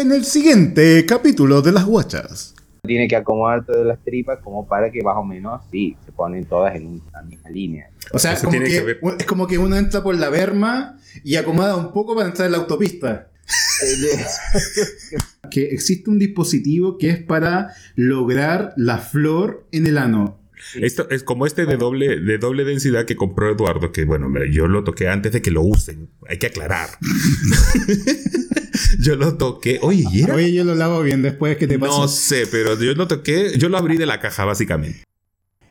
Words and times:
en 0.00 0.12
el 0.12 0.24
siguiente 0.24 1.04
capítulo 1.06 1.62
de 1.62 1.72
Las 1.72 1.84
Guachas. 1.84 2.54
Tiene 2.86 3.08
que 3.08 3.16
acomodar 3.16 3.66
todas 3.66 3.86
las 3.86 4.02
tripas 4.04 4.38
como 4.42 4.66
para 4.66 4.90
que 4.90 5.02
más 5.02 5.16
o 5.16 5.24
menos, 5.24 5.60
sí, 5.70 5.96
se 6.06 6.12
ponen 6.12 6.44
todas 6.46 6.74
en 6.76 7.02
una 7.10 7.22
misma 7.22 7.50
línea. 7.50 7.90
O 8.12 8.18
sea, 8.18 8.36
como 8.36 8.50
tiene 8.52 8.66
que- 8.66 8.84
que 8.84 8.98
es 9.18 9.26
como 9.26 9.46
que 9.46 9.58
uno 9.58 9.76
entra 9.76 10.02
por 10.02 10.14
la 10.16 10.30
berma 10.30 10.98
y 11.24 11.36
acomoda 11.36 11.76
un 11.76 11.92
poco 11.92 12.14
para 12.14 12.28
entrar 12.28 12.46
en 12.46 12.52
la 12.52 12.58
autopista. 12.58 13.28
Que 15.50 15.64
existe 15.66 16.10
un 16.10 16.18
dispositivo 16.18 16.98
que 16.98 17.08
es 17.08 17.22
para 17.22 17.70
lograr 17.96 18.74
la 18.76 18.98
flor 18.98 19.66
en 19.72 19.86
el 19.86 19.96
ano. 19.96 20.38
Esto 20.74 21.08
es 21.08 21.22
como 21.22 21.46
este 21.46 21.64
de 21.64 21.78
doble, 21.78 22.20
de 22.20 22.36
doble 22.36 22.64
densidad 22.64 23.06
que 23.06 23.16
compró 23.16 23.50
Eduardo, 23.50 23.90
que 23.90 24.04
bueno, 24.04 24.28
yo 24.52 24.68
lo 24.68 24.84
toqué 24.84 25.08
antes 25.08 25.32
de 25.32 25.40
que 25.40 25.50
lo 25.50 25.62
usen. 25.62 26.10
Hay 26.28 26.38
que 26.38 26.48
aclarar. 26.48 26.90
yo 29.00 29.16
lo 29.16 29.36
toqué. 29.36 29.78
Oye, 29.82 30.04
¿y 30.12 30.22
era? 30.22 30.34
Oye, 30.34 30.52
yo 30.52 30.64
lo 30.64 30.74
lavo 30.74 31.02
bien 31.02 31.22
después 31.22 31.56
que 31.56 31.66
te 31.66 31.78
pasa. 31.78 31.98
No 31.98 32.08
sé, 32.08 32.46
pero 32.50 32.78
yo 32.80 32.94
lo 32.94 33.08
toqué, 33.08 33.58
yo 33.58 33.68
lo 33.68 33.78
abrí 33.78 33.96
de 33.96 34.06
la 34.06 34.20
caja, 34.20 34.44
básicamente. 34.44 35.04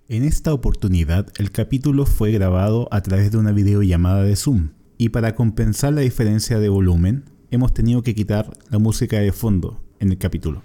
En 0.09 0.23
esta 0.23 0.53
oportunidad, 0.53 1.27
el 1.37 1.51
capítulo 1.51 2.05
fue 2.05 2.31
grabado 2.31 2.87
a 2.91 3.01
través 3.01 3.31
de 3.31 3.37
una 3.37 3.51
videollamada 3.51 4.23
de 4.23 4.35
Zoom. 4.35 4.69
Y 4.97 5.09
para 5.09 5.35
compensar 5.35 5.93
la 5.93 6.01
diferencia 6.01 6.59
de 6.59 6.69
volumen, 6.69 7.25
hemos 7.51 7.73
tenido 7.73 8.01
que 8.03 8.15
quitar 8.15 8.51
la 8.69 8.79
música 8.79 9.19
de 9.19 9.31
fondo 9.31 9.83
en 9.99 10.11
el 10.11 10.17
capítulo. 10.17 10.63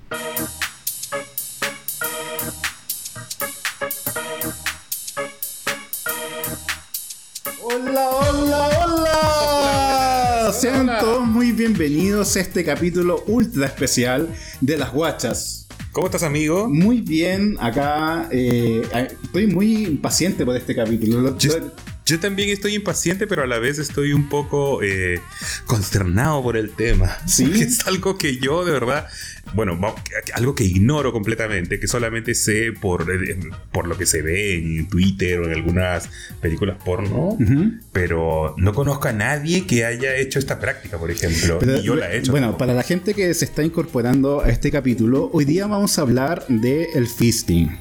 Hola. 10.69 10.83
Sean 10.84 11.01
todos 11.01 11.27
muy 11.27 11.52
bienvenidos 11.52 12.37
a 12.37 12.41
este 12.41 12.65
capítulo 12.65 13.23
ultra 13.27 13.66
especial 13.66 14.29
de 14.61 14.77
las 14.77 14.93
guachas. 14.93 15.66
¿Cómo 15.93 16.07
estás, 16.07 16.23
amigo? 16.23 16.69
Muy 16.69 17.01
bien, 17.03 17.56
acá 17.61 18.28
eh, 18.31 18.83
estoy 19.22 19.47
muy 19.47 19.84
impaciente 19.87 20.45
por 20.45 20.56
este 20.56 20.75
capítulo. 20.75 21.20
Lo- 21.20 21.39
Yo, 21.39 21.59
lo- 21.59 21.72
yo 22.05 22.19
también 22.19 22.50
estoy 22.50 22.75
impaciente, 22.75 23.27
pero 23.27 23.42
a 23.42 23.47
la 23.47 23.58
vez 23.58 23.78
estoy 23.78 24.12
un 24.12 24.28
poco 24.28 24.83
eh, 24.83 25.20
consternado 25.67 26.42
por 26.42 26.56
el 26.56 26.70
tema. 26.70 27.17
¿Sí? 27.27 27.44
Porque 27.44 27.62
es 27.64 27.86
algo 27.86 28.19
que 28.19 28.39
yo, 28.39 28.64
de 28.64 28.72
verdad, 28.72 29.06
bueno, 29.55 29.78
algo 30.34 30.55
que 30.55 30.64
ignoro 30.64 31.12
completamente, 31.12 31.78
que 31.78 31.86
solamente 31.86 32.34
sé 32.34 32.72
por, 32.72 33.11
eh, 33.11 33.39
por 33.70 33.86
lo 33.86 33.97
que 33.97 34.06
se 34.06 34.22
ve 34.22 34.59
en 34.59 34.89
Twitter 34.89 35.39
o 35.41 35.44
en 35.44 35.53
algunas 35.53 36.09
películas 36.41 36.78
porno, 36.84 37.36
pero 37.92 38.55
no 38.59 38.72
conozco 38.75 39.09
a 39.09 39.12
nadie 39.12 39.66
que 39.66 39.84
haya 39.84 40.16
hecho 40.16 40.39
esta 40.39 40.59
práctica, 40.59 40.98
por 40.98 41.11
ejemplo. 41.11 41.59
Pero, 41.61 41.77
y 41.77 41.83
yo 41.83 41.94
la 41.94 42.12
he 42.12 42.19
hecho. 42.19 42.33
Bueno, 42.33 42.56
para 42.59 42.75
la 42.75 42.83
gente 42.83 43.14
que 43.14 43.33
se 43.34 43.44
está 43.44 43.62
incorporando 43.62 44.41
a 44.41 44.48
este 44.48 44.70
capítulo, 44.70 45.31
hoy 45.33 45.44
día 45.44 45.66
vamos 45.66 45.98
a 45.98 46.03
hablar 46.03 46.44
de 46.48 46.91
el 46.94 47.06
fisting. 47.06 47.78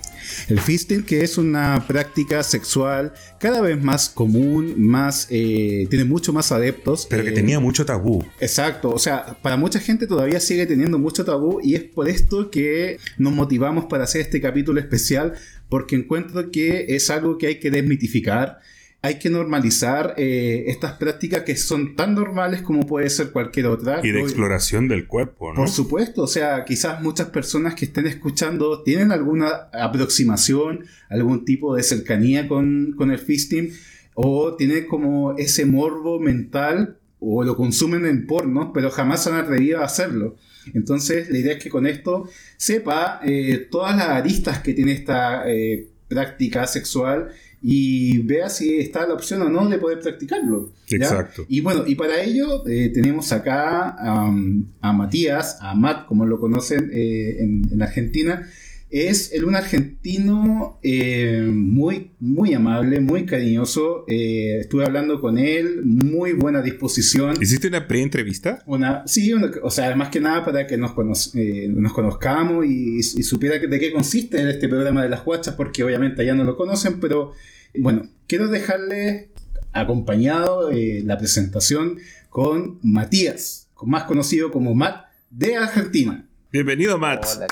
El 0.48 0.60
fisting 0.60 1.04
que 1.04 1.24
es 1.24 1.38
una 1.38 1.86
práctica 1.88 2.44
sexual 2.44 3.14
cada 3.40 3.62
vez 3.62 3.82
más 3.82 4.10
común, 4.10 4.76
más 4.78 5.28
eh, 5.30 5.88
tiene 5.90 6.06
mucho 6.06 6.34
más 6.34 6.52
adeptos. 6.52 7.08
Pero 7.10 7.24
que 7.24 7.30
eh, 7.30 7.34
tenía 7.34 7.60
mucho 7.60 7.86
tabú. 7.86 8.24
Exacto, 8.40 8.90
o 8.90 9.00
sea, 9.00 9.38
para 9.42 9.58
mucha 9.58 9.80
gente 9.80 10.08
todavía 10.08 10.40
sigue 10.40 10.66
teniendo 10.66 11.00
mucho 11.00 11.26
tabú 11.26 11.60
y 11.62 11.76
es 11.76 11.84
por 11.84 12.10
esto 12.10 12.52
que 12.52 12.98
nos 13.18 13.34
motivamos 13.34 13.86
para 13.86 14.04
hacer 14.04 14.22
este 14.22 14.42
capítulo 14.42 14.80
especial 14.80 15.34
porque 15.70 15.96
encuentro 15.96 16.52
que 16.52 16.88
es 16.90 17.10
algo 17.10 17.38
que 17.38 17.48
hay 17.48 17.60
que 17.60 17.72
desmitificar, 17.72 18.60
hay 19.04 19.18
que 19.18 19.32
normalizar 19.32 20.14
eh, 20.18 20.66
estas 20.68 20.94
prácticas 20.94 21.42
que 21.42 21.56
son 21.56 21.96
tan 21.96 22.14
normales 22.14 22.62
como 22.62 22.86
puede 22.86 23.10
ser 23.10 23.32
cualquier 23.32 23.66
otra. 23.66 24.00
Y 24.04 24.12
de 24.12 24.20
Hoy- 24.20 24.24
exploración 24.26 24.88
del 24.88 25.08
cuerpo, 25.08 25.50
¿no? 25.50 25.56
por 25.56 25.70
supuesto, 25.70 26.22
o 26.24 26.28
sea, 26.28 26.66
quizás 26.66 27.02
muchas 27.02 27.30
personas 27.30 27.74
que 27.74 27.86
estén 27.86 28.06
escuchando 28.06 28.84
tienen 28.84 29.12
alguna 29.12 29.70
aproximación, 29.74 30.86
algún 31.10 31.46
tipo 31.46 31.76
de 31.76 31.84
cercanía 31.84 32.48
con, 32.48 32.94
con 32.98 33.12
el 33.12 33.18
fisting, 33.20 33.72
o 34.14 34.56
tienen 34.56 34.86
como 34.88 35.36
ese 35.38 35.66
morbo 35.66 36.20
mental, 36.20 36.98
o 37.20 37.44
lo 37.44 37.56
consumen 37.56 38.06
en 38.06 38.28
porno, 38.28 38.72
pero 38.74 38.90
jamás 38.92 39.24
se 39.24 39.30
han 39.30 39.38
atrevido 39.38 39.80
a 39.82 39.86
hacerlo. 39.86 40.36
Entonces, 40.74 41.30
la 41.30 41.38
idea 41.40 41.54
es 41.54 41.64
que 41.64 41.70
con 41.70 41.88
esto 41.88 42.28
sepa 42.58 43.20
eh, 43.24 43.68
todas 43.72 43.96
las 43.96 44.10
aristas 44.10 44.60
que 44.60 44.74
tiene 44.74 44.92
esta 44.92 45.50
eh, 45.50 45.88
práctica 46.08 46.68
sexual 46.68 47.30
y 47.62 48.20
vea 48.24 48.50
si 48.50 48.80
está 48.80 49.06
la 49.08 49.14
opción 49.14 49.42
o 49.44 49.50
no 49.50 49.70
de 49.70 49.78
poder 49.78 50.00
practicarlo. 50.00 50.72
¿ya? 50.88 50.98
Exacto. 50.98 51.46
Y 51.48 51.62
bueno, 51.62 51.84
y 51.86 51.96
para 51.96 52.22
ello 52.22 52.68
eh, 52.68 52.90
tenemos 52.94 53.32
acá 53.32 53.96
am, 54.00 54.66
a 54.82 54.92
Matías, 54.94 55.58
a 55.62 55.76
Matt, 55.76 56.08
como 56.08 56.26
lo 56.26 56.40
conocen 56.40 56.90
eh, 56.92 57.38
en, 57.40 57.70
en 57.72 57.82
Argentina. 57.82 58.48
Es 58.92 59.32
el, 59.32 59.46
un 59.46 59.56
argentino 59.56 60.78
eh, 60.84 61.48
muy, 61.50 62.12
muy 62.20 62.54
amable, 62.54 63.00
muy 63.00 63.26
cariñoso. 63.26 64.04
Eh, 64.10 64.58
estuve 64.60 64.86
hablando 64.86 65.22
con 65.22 65.38
él, 65.38 65.82
muy 65.86 66.34
buena 66.34 66.62
disposición. 66.62 67.42
¿Hiciste 67.42 67.70
una 67.70 67.88
pre-entrevista? 67.88 68.62
Una, 68.66 69.08
sí, 69.08 69.32
una- 69.32 69.50
o 69.64 69.72
sea, 69.72 69.96
más 69.96 70.10
que 70.10 70.20
nada 70.20 70.44
para 70.44 70.68
que 70.68 70.78
nos, 70.78 70.92
cono- 70.92 71.14
eh, 71.36 71.68
nos 71.70 71.94
conozcamos 71.94 72.66
y, 72.66 72.98
y 73.00 73.04
supiera 73.24 73.62
que- 73.62 73.68
de 73.68 73.80
qué 73.80 73.94
consiste 73.94 74.50
este 74.50 74.68
programa 74.68 75.04
de 75.04 75.10
las 75.10 75.24
guachas, 75.24 75.56
porque 75.56 75.86
obviamente 75.86 76.22
allá 76.22 76.34
no 76.36 76.44
lo 76.44 76.58
conocen, 76.58 77.00
pero 77.00 77.32
bueno, 77.80 78.10
quiero 78.28 78.50
dejarles 78.50 79.28
acompañado 79.72 80.70
eh, 80.70 81.02
la 81.06 81.18
presentación 81.18 81.98
con 82.30 82.78
Matías, 82.84 83.70
más 83.84 84.04
conocido 84.04 84.52
como 84.52 84.76
Matt 84.76 85.06
de 85.30 85.56
Argentina. 85.56 86.28
Bienvenido, 86.52 86.98
Matt. 86.98 87.26
Hola. 87.38 87.48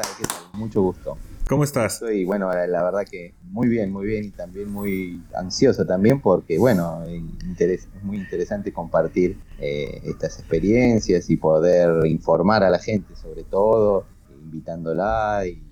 Hola, 0.00 0.08
¿qué 0.16 0.24
tal? 0.24 0.38
¿Qué 0.38 0.50
tal? 0.52 0.60
Mucho 0.60 0.82
gusto. 0.82 1.18
¿Cómo 1.48 1.64
estás? 1.64 1.94
Estoy, 1.94 2.24
bueno, 2.24 2.48
la, 2.48 2.66
la 2.66 2.82
verdad 2.84 3.04
que 3.10 3.34
muy 3.42 3.68
bien, 3.68 3.92
muy 3.92 4.06
bien 4.06 4.24
y 4.24 4.30
también 4.30 4.70
muy 4.70 5.22
ansioso 5.34 5.84
también 5.84 6.20
porque, 6.20 6.58
bueno, 6.58 7.02
es 7.04 7.88
muy 8.02 8.16
interesante 8.16 8.72
compartir 8.72 9.36
eh, 9.58 10.00
estas 10.04 10.38
experiencias 10.38 11.28
y 11.28 11.36
poder 11.36 12.06
informar 12.06 12.62
a 12.62 12.70
la 12.70 12.78
gente 12.78 13.14
sobre 13.16 13.42
todo, 13.42 14.06
invitándola 14.42 15.44
y 15.46 15.62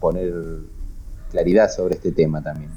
poner 0.00 0.32
claridad 1.30 1.68
sobre 1.70 1.96
este 1.96 2.12
tema 2.12 2.42
también. 2.42 2.70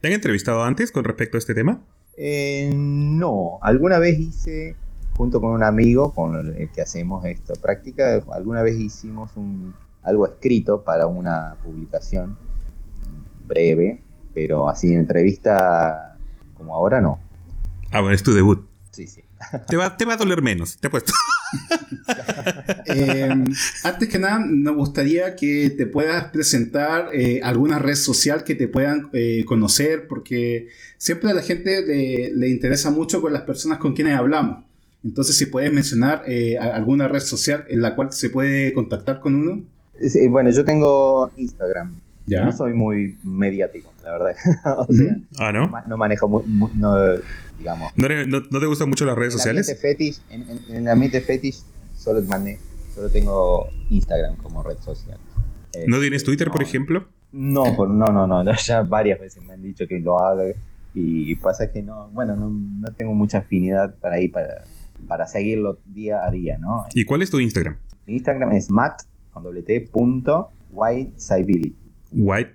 ¿Te 0.00 0.08
han 0.08 0.14
entrevistado 0.14 0.64
antes 0.64 0.90
con 0.90 1.04
respecto 1.04 1.36
a 1.36 1.38
este 1.38 1.54
tema? 1.54 1.82
Eh, 2.16 2.72
no, 2.74 3.58
alguna 3.62 3.98
vez 3.98 4.18
hice, 4.18 4.74
junto 5.16 5.40
con 5.40 5.50
un 5.50 5.62
amigo 5.62 6.12
con 6.14 6.34
el 6.34 6.70
que 6.70 6.80
hacemos 6.80 7.24
esta 7.26 7.54
práctica, 7.54 8.22
alguna 8.32 8.62
vez 8.62 8.76
hicimos 8.76 9.36
un, 9.36 9.74
algo 10.02 10.26
escrito 10.26 10.82
para 10.84 11.06
una 11.06 11.56
publicación 11.62 12.36
breve, 13.46 14.02
pero 14.34 14.68
así 14.68 14.92
en 14.92 15.00
entrevista 15.00 16.16
como 16.54 16.74
ahora 16.74 17.00
no. 17.00 17.20
Ah, 17.90 18.00
bueno, 18.00 18.14
es 18.14 18.22
tu 18.22 18.32
debut. 18.32 18.66
Sí, 18.90 19.06
sí. 19.06 19.22
Te 19.68 19.76
va, 19.76 19.96
te 19.96 20.04
va 20.04 20.14
a 20.14 20.16
doler 20.16 20.42
menos, 20.42 20.78
te 20.78 20.88
he 20.88 20.90
puesto. 20.90 21.12
Eh, 22.84 23.28
antes 23.84 24.08
que 24.08 24.18
nada, 24.18 24.38
nos 24.38 24.74
gustaría 24.74 25.34
que 25.34 25.70
te 25.70 25.86
puedas 25.86 26.24
presentar 26.24 27.08
eh, 27.14 27.40
alguna 27.42 27.78
red 27.78 27.94
social 27.94 28.44
que 28.44 28.54
te 28.54 28.68
puedan 28.68 29.08
eh, 29.12 29.44
conocer, 29.46 30.06
porque 30.08 30.68
siempre 30.98 31.30
a 31.30 31.34
la 31.34 31.42
gente 31.42 31.86
le, 31.86 32.34
le 32.34 32.48
interesa 32.48 32.90
mucho 32.90 33.22
con 33.22 33.32
las 33.32 33.42
personas 33.42 33.78
con 33.78 33.94
quienes 33.94 34.14
hablamos. 34.18 34.64
Entonces, 35.04 35.36
si 35.36 35.46
puedes 35.46 35.72
mencionar 35.72 36.24
eh, 36.26 36.58
alguna 36.58 37.08
red 37.08 37.20
social 37.20 37.64
en 37.68 37.82
la 37.82 37.94
cual 37.94 38.12
se 38.12 38.30
puede 38.30 38.72
contactar 38.72 39.20
con 39.20 39.34
uno. 39.34 39.64
Sí, 40.00 40.28
bueno, 40.28 40.50
yo 40.50 40.64
tengo 40.64 41.30
Instagram. 41.36 41.94
Ya. 42.26 42.44
No 42.44 42.52
soy 42.52 42.74
muy 42.74 43.16
mediático, 43.24 43.90
la 44.04 44.12
verdad. 44.12 44.34
o 44.88 44.92
sea, 44.92 45.16
Ah, 45.38 45.50
no, 45.50 45.60
¿no? 45.62 45.68
ma- 45.68 45.84
no 45.86 45.96
manejo, 45.96 46.44
no, 46.76 46.94
digamos, 47.58 47.90
¿No, 47.96 48.04
eres- 48.06 48.28
no- 48.28 48.42
no 48.50 48.60
te 48.60 48.66
gustan 48.66 48.88
mucho 48.90 49.06
las 49.06 49.16
redes 49.16 49.32
En 49.32 49.38
sociales? 49.38 49.78
fetish, 49.80 50.20
en, 50.30 50.42
en- 50.42 50.60
en 50.68 50.76
el 50.76 50.88
ambiente 50.88 51.20
fetish 51.22 51.62
solo, 51.96 52.20
mane- 52.22 52.58
solo 52.94 53.08
tengo 53.08 53.68
Instagram 53.88 54.36
como 54.36 54.62
red 54.62 54.76
social. 54.78 55.18
Eh, 55.72 55.84
¿No 55.88 55.98
tienes 56.00 56.22
Twitter, 56.22 56.50
por 56.50 56.62
ejemplo? 56.62 57.06
No, 57.32 57.74
por- 57.74 57.88
no, 57.88 58.06
no, 58.06 58.26
no, 58.26 58.44
ya 58.56 58.82
varias 58.82 59.20
veces 59.20 59.42
me 59.42 59.54
han 59.54 59.62
dicho 59.62 59.86
que 59.88 59.98
lo 59.98 60.22
haga 60.22 60.44
y 60.94 61.34
pasa 61.36 61.70
que 61.72 61.82
no, 61.82 62.08
bueno, 62.10 62.36
no, 62.36 62.50
no 62.50 62.92
tengo 62.92 63.14
mucha 63.14 63.38
afinidad 63.38 63.94
para 64.00 64.16
ahí, 64.16 64.28
para, 64.28 64.64
para 65.06 65.26
seguirlo 65.26 65.78
día 65.86 66.24
a 66.26 66.30
día, 66.30 66.58
¿no? 66.58 66.84
¿Y 66.94 67.04
cuál 67.04 67.22
es 67.22 67.30
tu 67.30 67.40
Instagram? 67.40 67.76
Mi 68.06 68.14
Instagram 68.16 68.52
es 68.52 68.70
matt, 68.70 69.02
con 69.38 69.44
doble 69.44 69.62
t, 69.62 69.80
punto. 69.92 70.48
White 70.72 71.12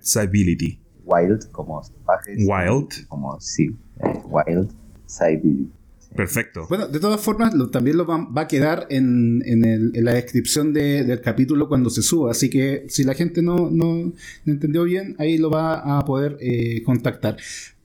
Civility. 0.02 0.78
Wild, 1.04 1.50
como 1.50 1.82
salvajes. 1.82 2.38
Wild. 2.46 3.06
Como, 3.08 3.40
sí, 3.40 3.70
eh, 4.02 4.20
wild 4.28 4.70
civility. 5.06 5.70
Perfecto. 6.14 6.66
Bueno, 6.68 6.86
de 6.86 7.00
todas 7.00 7.20
formas, 7.20 7.54
lo- 7.54 7.70
también 7.70 7.96
lo 7.96 8.06
va, 8.06 8.24
va 8.30 8.42
a 8.42 8.48
quedar 8.48 8.86
en, 8.88 9.42
en 9.46 9.64
el- 9.64 9.90
en 9.94 10.04
la 10.04 10.12
descripción 10.14 10.72
de- 10.72 11.02
del 11.04 11.20
capítulo 11.20 11.68
cuando 11.68 11.90
se 11.90 12.02
suba. 12.02 12.30
Así 12.30 12.48
que 12.48 12.84
si 12.88 13.02
la 13.04 13.14
gente 13.14 13.42
no, 13.42 13.68
no- 13.70 14.12
no 14.44 14.52
entendió 14.52 14.84
bien, 14.84 15.16
ahí 15.18 15.38
lo 15.38 15.50
va 15.50 15.98
a 15.98 16.04
poder 16.04 16.36
eh, 16.40 16.82
contactar. 16.84 17.36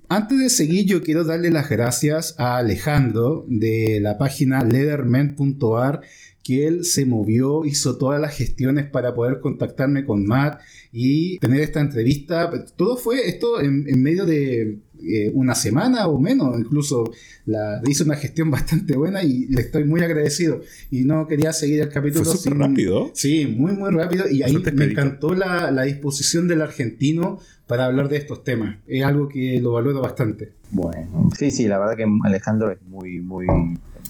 Antes 0.09 0.39
de 0.39 0.49
seguir, 0.49 0.85
yo 0.85 1.01
quiero 1.03 1.23
darle 1.23 1.49
las 1.51 1.69
gracias 1.69 2.35
a 2.39 2.57
Alejandro 2.57 3.45
de 3.47 3.99
la 4.01 4.17
página 4.17 4.63
leatherman.ar 4.63 6.01
que 6.49 6.65
él 6.65 6.83
se 6.83 7.05
movió, 7.05 7.63
hizo 7.63 7.99
todas 7.99 8.19
las 8.19 8.35
gestiones 8.35 8.87
para 8.87 9.13
poder 9.13 9.39
contactarme 9.39 10.03
con 10.03 10.25
Matt 10.25 10.59
y 10.91 11.37
tener 11.37 11.61
esta 11.61 11.79
entrevista. 11.79 12.49
Todo 12.75 12.97
fue 12.97 13.29
esto 13.29 13.61
en, 13.61 14.01
medio 14.01 14.25
de 14.25 14.79
eh, 15.07 15.29
una 15.35 15.53
semana 15.53 16.07
o 16.07 16.19
menos, 16.19 16.59
incluso 16.59 17.13
la, 17.45 17.79
hizo 17.87 18.03
una 18.03 18.15
gestión 18.15 18.49
bastante 18.57 18.97
buena 18.97 19.21
y 19.21 19.45
le 19.45 19.61
estoy 19.61 19.83
muy 19.83 20.01
agradecido. 20.01 20.61
Y 20.89 21.03
no 21.03 21.27
quería 21.27 21.53
seguir 21.53 21.81
el 21.81 21.89
capítulo. 21.89 22.25
Fue 22.25 22.35
súper 22.35 22.57
rápido. 22.57 23.11
Sí, 23.13 23.45
muy, 23.45 23.73
muy 23.73 23.91
rápido. 23.91 24.27
Y 24.27 24.41
ahí 24.41 24.57
me 24.73 24.85
encantó 24.85 25.35
la, 25.35 25.69
la 25.69 25.83
disposición 25.83 26.47
del 26.47 26.63
argentino 26.63 27.37
para 27.67 27.85
hablar 27.85 28.09
de 28.09 28.17
estos 28.17 28.43
temas. 28.43 28.77
Es 28.87 29.03
algo 29.03 29.29
que 29.29 29.61
lo 29.61 29.73
valoro 29.73 30.01
bastante. 30.01 30.53
Bueno, 30.71 31.29
sí, 31.37 31.51
sí, 31.51 31.67
la 31.67 31.77
verdad 31.77 31.95
que 31.95 32.07
Alejandro 32.23 32.71
es 32.71 32.81
muy, 32.81 33.19
muy 33.19 33.45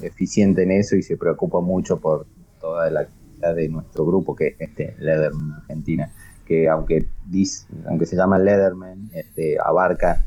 eficiente 0.02 0.64
en 0.64 0.72
eso 0.72 0.96
y 0.96 1.04
se 1.04 1.18
preocupa 1.18 1.62
mucho 1.62 2.00
por 2.00 2.26
toda 2.60 2.90
la 2.90 3.02
actividad 3.02 3.56
de 3.56 3.70
nuestro 3.70 4.06
grupo, 4.06 4.36
que 4.36 4.48
es 4.48 4.56
este 4.60 4.96
Leatherman 5.00 5.54
Argentina, 5.54 6.12
que 6.46 6.68
aunque, 6.68 7.08
dice, 7.28 7.68
aunque 7.88 8.06
se 8.06 8.16
llama 8.16 8.40
Leatherman, 8.40 9.10
este, 9.14 9.58
abarca 9.64 10.24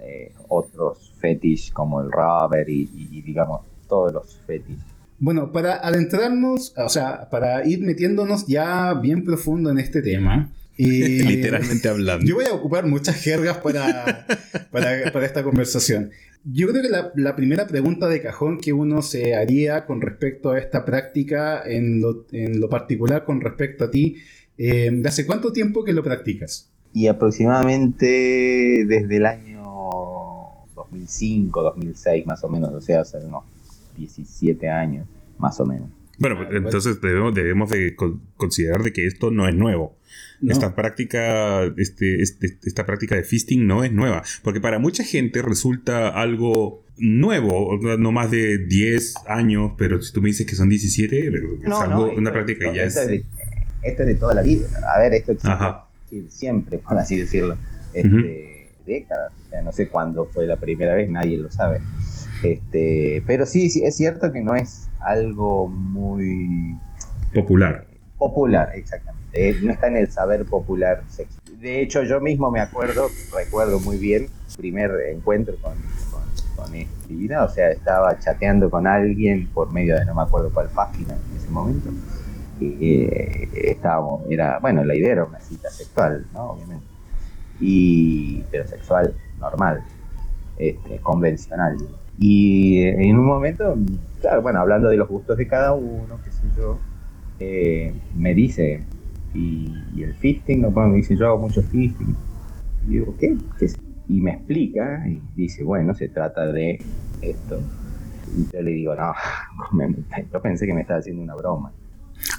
eh, 0.00 0.32
otros 0.48 1.14
fetish 1.18 1.72
como 1.72 2.00
el 2.00 2.10
rubber 2.10 2.68
y, 2.68 2.86
digamos 3.22 3.62
todos 3.88 4.12
los 4.12 4.40
fetish. 4.46 4.78
Bueno, 5.18 5.52
para 5.52 5.76
adentrarnos, 5.76 6.74
o 6.76 6.88
sea, 6.88 7.28
para 7.30 7.66
ir 7.66 7.82
metiéndonos 7.82 8.46
ya 8.46 8.94
bien 8.94 9.24
profundo 9.24 9.70
en 9.70 9.78
este 9.78 10.02
tema, 10.02 10.50
Literalmente 10.78 11.88
hablando. 11.88 12.24
Yo 12.24 12.36
voy 12.36 12.46
a 12.46 12.54
ocupar 12.54 12.86
muchas 12.86 13.16
jergas 13.16 13.58
para, 13.58 14.26
para, 14.70 15.24
esta 15.24 15.42
conversación. 15.42 16.10
Yo 16.44 16.68
creo 16.68 16.82
que 16.82 16.88
la, 17.14 17.36
primera 17.36 17.66
pregunta 17.68 18.08
de 18.08 18.20
cajón 18.20 18.58
que 18.58 18.72
uno 18.72 19.00
se 19.02 19.36
haría 19.36 19.86
con 19.86 20.00
respecto 20.00 20.50
a 20.50 20.58
esta 20.58 20.84
práctica, 20.84 21.62
en 21.64 22.00
lo, 22.00 22.68
particular 22.68 23.24
con 23.24 23.40
respecto 23.40 23.84
a 23.84 23.90
ti, 23.90 24.16
eh, 24.58 24.90
¿de 24.92 25.08
hace 25.08 25.24
cuánto 25.24 25.52
tiempo 25.52 25.84
que 25.84 25.92
lo 25.92 26.02
practicas? 26.02 26.68
Y 26.92 27.06
aproximadamente 27.06 28.84
desde 28.86 29.16
el 29.16 29.26
año 29.26 29.62
2005, 30.74 31.62
2006 31.62 32.26
más 32.26 32.42
o 32.42 32.48
menos, 32.48 32.72
o 32.72 32.80
sea, 32.80 33.02
hace 33.02 33.18
unos 33.18 33.44
17 33.96 34.68
años 34.68 35.06
más 35.38 35.60
o 35.60 35.66
menos. 35.66 35.88
Bueno, 36.18 36.36
pues, 36.36 36.48
entonces 36.52 37.00
debemos, 37.00 37.34
debemos 37.34 37.70
de 37.70 37.96
considerar 38.36 38.82
de 38.82 38.92
que 38.92 39.06
esto 39.06 39.30
no 39.30 39.48
es 39.48 39.54
nuevo. 39.54 39.96
Esta 40.46 40.74
práctica, 40.74 41.64
este, 41.76 42.20
este, 42.20 42.58
esta 42.64 42.84
práctica 42.84 43.14
de 43.14 43.22
fisting 43.22 43.66
no 43.66 43.84
es 43.84 43.92
nueva. 43.92 44.22
Porque 44.42 44.60
para 44.60 44.78
mucha 44.78 45.04
gente 45.04 45.40
resulta 45.40 46.08
algo 46.08 46.84
nuevo, 46.98 47.78
no 47.98 48.12
más 48.12 48.30
de 48.30 48.58
10 48.58 49.14
años, 49.28 49.72
pero 49.78 50.02
si 50.02 50.12
tú 50.12 50.20
me 50.20 50.28
dices 50.28 50.46
que 50.46 50.56
son 50.56 50.68
17, 50.68 51.28
es 51.28 51.72
algo, 51.72 52.12
una 52.12 52.32
práctica 52.32 52.70
que 52.70 52.76
ya 52.76 52.84
es... 52.84 52.96
esto 52.96 53.22
es 53.82 54.06
de 54.06 54.14
toda 54.16 54.34
la 54.34 54.42
vida. 54.42 54.66
A 54.94 54.98
ver, 54.98 55.14
esto 55.14 55.32
existe 55.32 55.56
siempre, 56.28 56.78
por 56.78 56.98
así 56.98 57.16
decirlo. 57.16 57.56
Este, 57.94 58.68
Décadas. 58.86 59.32
O 59.46 59.50
sea, 59.50 59.62
no 59.62 59.72
sé 59.72 59.88
cuándo 59.88 60.26
fue 60.26 60.46
la 60.46 60.56
primera 60.56 60.94
vez, 60.94 61.08
nadie 61.08 61.38
lo 61.38 61.50
sabe. 61.50 61.80
Este, 62.42 63.22
pero 63.26 63.46
sí, 63.46 63.70
sí, 63.70 63.84
es 63.84 63.96
cierto 63.96 64.32
que 64.32 64.40
no 64.40 64.56
es 64.56 64.88
algo 65.04 65.68
muy... 65.68 66.78
Popular. 67.34 67.86
Popular, 68.18 68.70
exactamente. 68.74 69.22
Eh, 69.32 69.58
no 69.62 69.72
está 69.72 69.88
en 69.88 69.96
el 69.96 70.10
saber 70.10 70.44
popular 70.44 71.02
sexo. 71.08 71.40
De 71.58 71.80
hecho, 71.80 72.02
yo 72.02 72.20
mismo 72.20 72.50
me 72.50 72.60
acuerdo, 72.60 73.08
recuerdo 73.34 73.80
muy 73.80 73.96
bien, 73.96 74.28
primer 74.56 74.90
encuentro 75.10 75.54
con, 75.62 75.74
con, 76.10 76.22
con 76.56 77.42
o 77.44 77.48
sea, 77.48 77.70
estaba 77.70 78.18
chateando 78.18 78.70
con 78.70 78.86
alguien 78.86 79.48
por 79.48 79.72
medio 79.72 79.96
de 79.96 80.04
no 80.04 80.14
me 80.14 80.22
acuerdo 80.22 80.50
cuál 80.52 80.68
página 80.68 81.14
en 81.14 81.36
ese 81.36 81.48
momento. 81.48 81.90
Y 82.60 83.02
eh, 83.04 83.48
estábamos, 83.54 84.22
era, 84.28 84.58
bueno, 84.58 84.84
la 84.84 84.94
idea 84.94 85.12
era 85.12 85.24
una 85.24 85.40
cita 85.40 85.70
sexual, 85.70 86.26
¿no? 86.32 86.50
Obviamente. 86.50 86.84
Y, 87.60 88.42
pero 88.50 88.66
sexual, 88.66 89.14
normal, 89.38 89.82
este, 90.58 90.98
convencional. 90.98 91.76
Y 92.18 92.82
en 92.82 93.18
un 93.18 93.26
momento, 93.26 93.76
claro, 94.20 94.42
bueno, 94.42 94.60
hablando 94.60 94.88
de 94.88 94.96
los 94.96 95.08
gustos 95.08 95.36
de 95.36 95.46
cada 95.46 95.74
uno, 95.74 96.18
qué 96.24 96.30
sé 96.30 96.42
yo, 96.56 96.78
eh, 97.40 97.94
me 98.16 98.34
dice, 98.34 98.82
y, 99.34 100.02
el 100.02 100.14
fisting, 100.14 100.60
no 100.60 100.70
me 100.70 100.96
dice, 100.96 101.16
yo 101.16 101.26
hago 101.26 101.38
mucho 101.38 101.62
fisting. 101.62 102.14
Y 102.86 102.90
digo, 102.92 103.14
¿qué? 103.18 103.36
Y 104.08 104.20
me 104.20 104.32
explica, 104.32 105.04
y 105.08 105.20
dice, 105.34 105.64
bueno, 105.64 105.94
se 105.94 106.08
trata 106.08 106.46
de 106.46 106.78
esto. 107.22 107.60
Y 108.36 108.52
yo 108.52 108.62
le 108.62 108.70
digo, 108.70 108.94
no, 108.94 109.12
yo 110.32 110.42
pensé 110.42 110.66
que 110.66 110.74
me 110.74 110.82
estaba 110.82 111.00
haciendo 111.00 111.22
una 111.22 111.34
broma. 111.34 111.72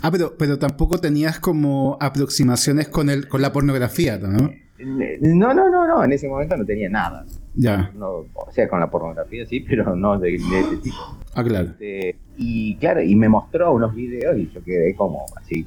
Ah, 0.01 0.11
pero, 0.11 0.35
pero 0.37 0.59
tampoco 0.59 0.99
tenías 0.99 1.39
como 1.39 1.97
aproximaciones 1.99 2.87
con 2.87 3.09
el, 3.09 3.27
con 3.27 3.41
la 3.41 3.51
pornografía, 3.51 4.17
¿no? 4.17 4.51
No, 4.79 5.53
no, 5.53 5.69
no, 5.69 5.87
no, 5.87 6.03
en 6.03 6.11
ese 6.13 6.27
momento 6.27 6.57
no 6.57 6.65
tenía 6.65 6.89
nada. 6.89 7.25
Ya. 7.55 7.91
No, 7.95 8.25
o 8.33 8.51
sea, 8.51 8.67
con 8.67 8.79
la 8.79 8.89
pornografía 8.89 9.45
sí, 9.45 9.59
pero 9.59 9.95
no 9.95 10.19
de, 10.19 10.35
ese 10.35 10.77
tipo. 10.81 10.97
Ah, 11.35 11.43
claro. 11.43 11.69
Este, 11.69 12.17
y 12.37 12.75
claro, 12.77 13.01
y 13.01 13.15
me 13.15 13.29
mostró 13.29 13.73
unos 13.73 13.93
videos 13.93 14.37
y 14.37 14.49
yo 14.51 14.63
quedé 14.63 14.95
como 14.95 15.25
así 15.37 15.65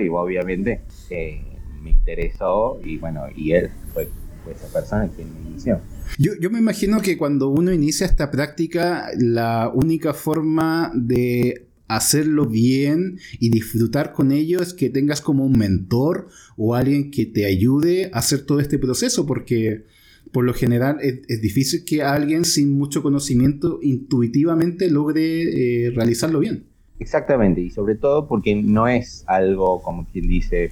y 0.00 0.08
obviamente 0.08 0.82
eh, 1.08 1.42
me 1.82 1.90
interesó 1.90 2.80
y 2.84 2.98
bueno, 2.98 3.22
y 3.34 3.52
él 3.52 3.70
fue, 3.92 4.08
esa 4.50 4.72
persona 4.72 5.08
quien 5.14 5.32
me 5.32 5.50
inició. 5.50 5.80
Yo, 6.18 6.32
yo, 6.40 6.50
me 6.50 6.58
imagino 6.58 7.00
que 7.00 7.16
cuando 7.16 7.48
uno 7.48 7.72
inicia 7.72 8.04
esta 8.04 8.30
práctica, 8.30 9.08
la 9.16 9.70
única 9.72 10.12
forma 10.12 10.90
de 10.94 11.69
hacerlo 11.96 12.46
bien 12.46 13.18
y 13.40 13.50
disfrutar 13.50 14.12
con 14.12 14.30
ello 14.30 14.62
es 14.62 14.74
que 14.74 14.90
tengas 14.90 15.20
como 15.20 15.44
un 15.44 15.58
mentor 15.58 16.28
o 16.56 16.74
alguien 16.74 17.10
que 17.10 17.26
te 17.26 17.46
ayude 17.46 18.10
a 18.12 18.18
hacer 18.18 18.46
todo 18.46 18.60
este 18.60 18.78
proceso, 18.78 19.26
porque 19.26 19.86
por 20.32 20.44
lo 20.44 20.54
general 20.54 20.98
es, 21.00 21.40
difícil 21.40 21.84
que 21.84 22.02
alguien 22.02 22.44
sin 22.44 22.78
mucho 22.78 23.02
conocimiento 23.02 23.80
intuitivamente 23.82 24.88
logre 24.88 25.86
eh, 25.86 25.90
realizarlo 25.90 26.38
bien. 26.38 26.64
Exactamente, 27.00 27.60
y 27.60 27.70
sobre 27.70 27.96
todo 27.96 28.28
porque 28.28 28.54
no 28.54 28.86
es 28.86 29.24
algo, 29.26 29.82
como 29.82 30.06
quien 30.06 30.28
dice, 30.28 30.70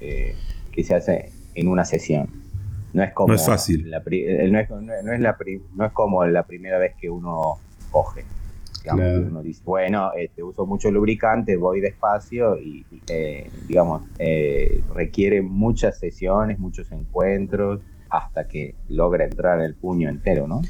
eh, 0.00 0.34
que 0.72 0.84
se 0.84 0.94
hace 0.94 1.32
en 1.54 1.68
una 1.68 1.84
sesión. 1.84 2.28
No 2.94 3.02
es 3.02 3.12
como. 3.12 3.28
No 3.28 3.34
es 3.34 3.44
fácil. 3.44 3.90
La, 3.90 4.02
eh, 4.10 4.48
no, 4.50 4.58
es, 4.58 4.70
no, 4.70 5.12
es 5.12 5.20
la, 5.20 5.36
no 5.74 5.84
es 5.84 5.92
como 5.92 6.24
la 6.24 6.46
primera 6.46 6.78
vez 6.78 6.94
que 6.98 7.10
uno 7.10 7.58
coge. 7.90 8.24
Digamos, 8.94 9.30
Uno 9.30 9.42
dice, 9.42 9.62
bueno, 9.64 10.12
este, 10.16 10.42
uso 10.42 10.64
mucho 10.64 10.90
lubricante, 10.90 11.56
voy 11.56 11.80
despacio 11.80 12.56
y, 12.58 12.84
eh, 13.08 13.50
digamos, 13.66 14.02
requiere 14.94 15.42
muchas 15.42 15.98
sesiones, 15.98 16.58
muchos 16.58 16.92
encuentros 16.92 17.80
hasta 18.08 18.46
que 18.46 18.76
logra 18.88 19.24
entrar 19.24 19.60
el 19.60 19.74
puño 19.74 20.08
entero, 20.08 20.46
¿no? 20.46 20.62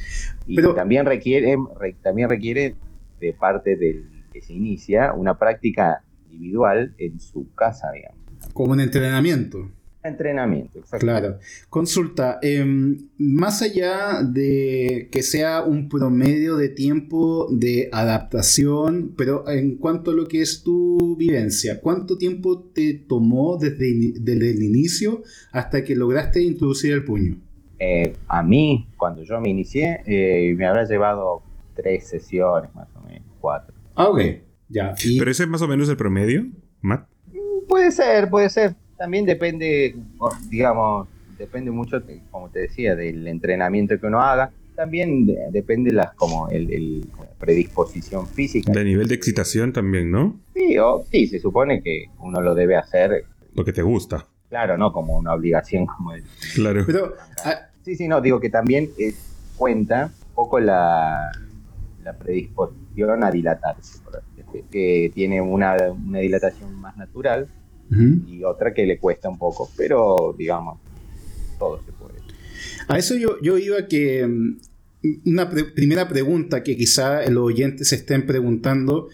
Y 0.46 0.56
también 0.74 1.04
requiere, 1.04 1.56
también 2.02 2.30
requiere 2.30 2.74
de 3.20 3.32
parte 3.34 3.76
del 3.76 4.16
se 4.40 4.52
inicia 4.52 5.12
una 5.12 5.38
práctica 5.38 6.02
individual 6.30 6.94
en 6.98 7.20
su 7.20 7.52
casa, 7.54 7.90
digamos. 7.92 8.18
Como 8.52 8.72
un 8.72 8.80
entrenamiento. 8.80 9.70
Entrenamiento, 10.06 10.78
exacto. 10.78 11.04
Claro. 11.04 11.38
Consulta, 11.68 12.38
em, 12.42 13.08
más 13.18 13.62
allá 13.62 14.22
de 14.22 15.08
que 15.10 15.22
sea 15.22 15.62
un 15.62 15.88
promedio 15.88 16.56
de 16.56 16.68
tiempo 16.68 17.48
de 17.50 17.88
adaptación, 17.92 19.14
pero 19.16 19.48
en 19.48 19.76
cuanto 19.76 20.10
a 20.10 20.14
lo 20.14 20.26
que 20.28 20.42
es 20.42 20.62
tu 20.62 21.16
vivencia, 21.16 21.80
¿cuánto 21.80 22.18
tiempo 22.18 22.60
te 22.74 22.94
tomó 22.94 23.58
desde, 23.58 23.90
el 23.90 24.62
inicio 24.62 25.22
hasta 25.52 25.84
que 25.84 25.96
lograste 25.96 26.42
introducir 26.42 26.92
el 26.92 27.04
puño? 27.04 27.36
Eh, 27.78 28.14
a 28.28 28.42
mí, 28.42 28.88
cuando 28.96 29.22
yo 29.22 29.40
me 29.40 29.50
inicié, 29.50 30.00
eh, 30.06 30.54
me 30.56 30.66
habrá 30.66 30.84
llevado 30.84 31.42
tres 31.74 32.08
sesiones 32.08 32.74
más 32.74 32.88
o 32.96 33.00
menos, 33.06 33.28
cuatro. 33.40 33.74
Ah, 33.94 34.08
ok. 34.08 34.20
Ya. 34.68 34.94
¿Pero 35.18 35.30
ese 35.30 35.44
es 35.44 35.48
más 35.48 35.62
o 35.62 35.68
menos 35.68 35.88
el 35.88 35.96
promedio, 35.96 36.46
Matt? 36.80 37.08
Puede 37.68 37.90
ser, 37.90 38.30
puede 38.30 38.48
ser. 38.48 38.76
También 38.96 39.26
depende, 39.26 39.94
digamos, 40.48 41.08
depende 41.38 41.70
mucho, 41.70 42.02
como 42.30 42.48
te 42.48 42.60
decía, 42.60 42.96
del 42.96 43.26
entrenamiento 43.28 43.98
que 44.00 44.06
uno 44.06 44.20
haga. 44.20 44.50
También 44.74 45.26
depende 45.50 45.92
las 45.92 46.14
como 46.14 46.48
el, 46.48 47.06
predisposición 47.38 48.26
física. 48.26 48.72
De 48.72 48.84
nivel 48.84 49.08
de 49.08 49.14
excitación 49.14 49.72
también, 49.72 50.10
¿no? 50.10 50.38
Sí, 50.54 50.78
o, 50.78 51.04
sí, 51.10 51.26
se 51.26 51.38
supone 51.38 51.82
que 51.82 52.06
uno 52.20 52.40
lo 52.40 52.54
debe 52.54 52.76
hacer. 52.76 53.24
Lo 53.54 53.64
que 53.64 53.72
te 53.72 53.82
gusta. 53.82 54.26
Claro, 54.48 54.76
no 54.76 54.92
como 54.92 55.16
una 55.16 55.32
obligación 55.34 55.86
como 55.86 56.12
el. 56.12 56.22
Claro. 56.54 56.84
Pero, 56.86 57.14
ah, 57.44 57.68
sí, 57.82 57.96
sí, 57.96 58.06
no, 58.06 58.20
digo 58.20 58.38
que 58.38 58.50
también 58.50 58.90
eh, 58.98 59.14
cuenta 59.56 60.10
un 60.28 60.34
poco 60.34 60.60
la, 60.60 61.32
la 62.06 62.12
predisposición 62.16 63.24
a 63.24 63.30
dilatarse, 63.30 63.98
que 64.70 65.10
tiene 65.12 65.40
una, 65.40 65.76
dilatación 65.98 66.74
más 66.80 66.96
natural 66.96 67.48
y 67.90 68.42
otra 68.44 68.74
que 68.74 68.84
le 68.84 68.98
cuesta 68.98 69.28
un 69.28 69.38
poco, 69.38 69.70
pero 69.76 70.34
digamos, 70.36 70.80
todo 71.58 71.80
se 71.84 71.92
puede. 71.92 72.14
A 72.88 72.98
eso 72.98 73.14
yo, 73.16 73.40
yo 73.40 73.58
iba 73.58 73.86
que 73.86 74.26
mm, 74.26 74.56
una 75.26 75.50
primera 75.50 76.08
pregunta 76.08 76.62
que 76.62 76.76
quizá 76.76 77.28
los 77.30 77.44
oyentes 77.44 77.88
se 77.88 77.96
estén 77.96 78.26
preguntando, 78.26 79.08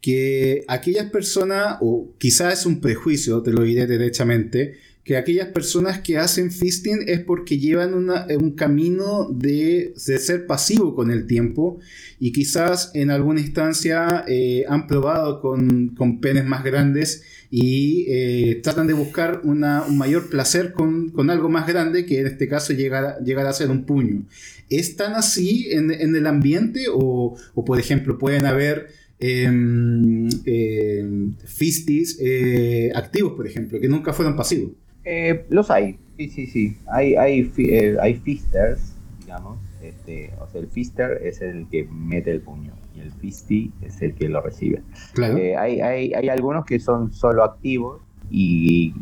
que 0.00 0.64
aquellas 0.68 1.10
personas, 1.10 1.78
o 1.80 2.12
quizás 2.18 2.60
es 2.60 2.66
un 2.66 2.80
prejuicio, 2.80 3.42
te 3.42 3.52
lo 3.52 3.62
diré 3.62 3.86
derechamente, 3.86 4.74
que 5.04 5.18
aquellas 5.18 5.48
personas 5.48 6.00
que 6.00 6.16
hacen 6.16 6.50
fisting 6.50 7.04
es 7.06 7.20
porque 7.20 7.58
llevan 7.58 7.94
un 7.94 8.50
camino 8.52 9.28
de, 9.30 9.92
ser 9.96 10.46
pasivo 10.46 10.94
con 10.94 11.10
el 11.10 11.26
tiempo 11.26 11.78
y 12.18 12.32
quizás 12.32 12.90
en 12.94 13.10
alguna 13.10 13.40
instancia 13.40 14.24
eh, 14.26 14.64
han 14.66 14.86
probado 14.86 15.40
con, 15.42 15.88
con, 15.94 16.20
penes 16.20 16.46
más 16.46 16.64
grandes 16.64 17.22
y 17.50 18.06
eh, 18.08 18.60
tratan 18.62 18.86
de 18.86 18.92
buscar 18.92 19.40
un 19.44 19.60
mayor 19.96 20.28
placer 20.28 20.72
con, 20.72 21.12
algo 21.30 21.48
más 21.48 21.66
grande 21.66 22.06
que 22.06 22.20
en 22.20 22.26
este 22.26 22.48
caso 22.48 22.72
llegar, 22.72 23.18
llegar 23.24 23.46
a 23.46 23.52
ser 23.52 23.70
un 23.70 23.84
puño. 23.84 24.24
¿Es 24.70 24.96
tan 24.96 25.14
así 25.14 25.68
en, 25.70 25.90
el 25.90 26.26
ambiente 26.26 26.86
o, 26.92 27.36
por 27.64 27.78
ejemplo 27.78 28.18
pueden 28.18 28.46
haber... 28.46 28.88
Em, 29.20 30.28
em, 30.44 31.34
fistis 31.46 32.18
eh, 32.20 32.90
activos, 32.94 33.34
por 33.34 33.46
ejemplo, 33.46 33.80
que 33.80 33.88
nunca 33.88 34.12
fueron 34.12 34.36
pasivos. 34.36 34.72
Eh, 35.04 35.46
los 35.50 35.70
hay, 35.70 35.98
sí, 36.18 36.28
sí, 36.28 36.46
sí. 36.48 36.76
Hay, 36.86 37.14
hay, 37.14 37.52
eh, 37.58 37.96
hay 38.02 38.14
fisters, 38.16 38.80
digamos. 39.20 39.58
Este, 39.82 40.32
o 40.40 40.50
sea, 40.50 40.60
el 40.60 40.66
fister 40.66 41.20
es 41.24 41.40
el 41.40 41.68
que 41.70 41.84
mete 41.84 42.32
el 42.32 42.40
puño 42.40 42.72
y 42.94 43.00
el 43.00 43.12
fisty 43.12 43.72
es 43.82 44.00
el 44.02 44.14
que 44.14 44.28
lo 44.28 44.40
recibe. 44.40 44.82
Claro. 45.12 45.36
Eh, 45.36 45.56
hay, 45.56 45.80
hay, 45.80 46.14
hay, 46.14 46.28
algunos 46.28 46.64
que 46.64 46.78
son 46.78 47.12
solo 47.12 47.44
activos 47.44 48.02
y, 48.30 48.94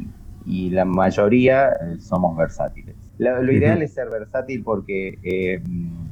y 0.47 0.71
la 0.71 0.85
mayoría 0.85 1.71
somos 1.99 2.37
versátiles. 2.37 2.97
Lo, 3.19 3.53
ideal 3.53 3.83
es 3.83 3.93
ser 3.93 4.09
versátil 4.09 4.63
porque 4.65 5.61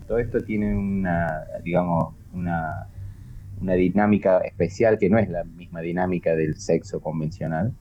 todo 0.07 0.19
esto 0.19 0.43
tiene 0.45 0.77
una, 0.77 1.45
digamos, 1.65 2.15
una, 2.33 2.87
una 3.61 3.75
dinámica 3.75 4.39
especial 4.39 4.99
que 4.99 5.11
no 5.11 5.19
es 5.19 5.29
la 5.29 5.45
misma 5.45 5.81
dinámica 5.81 6.35
del 6.35 6.57
sexo 6.57 7.01
convencional. 7.01 7.73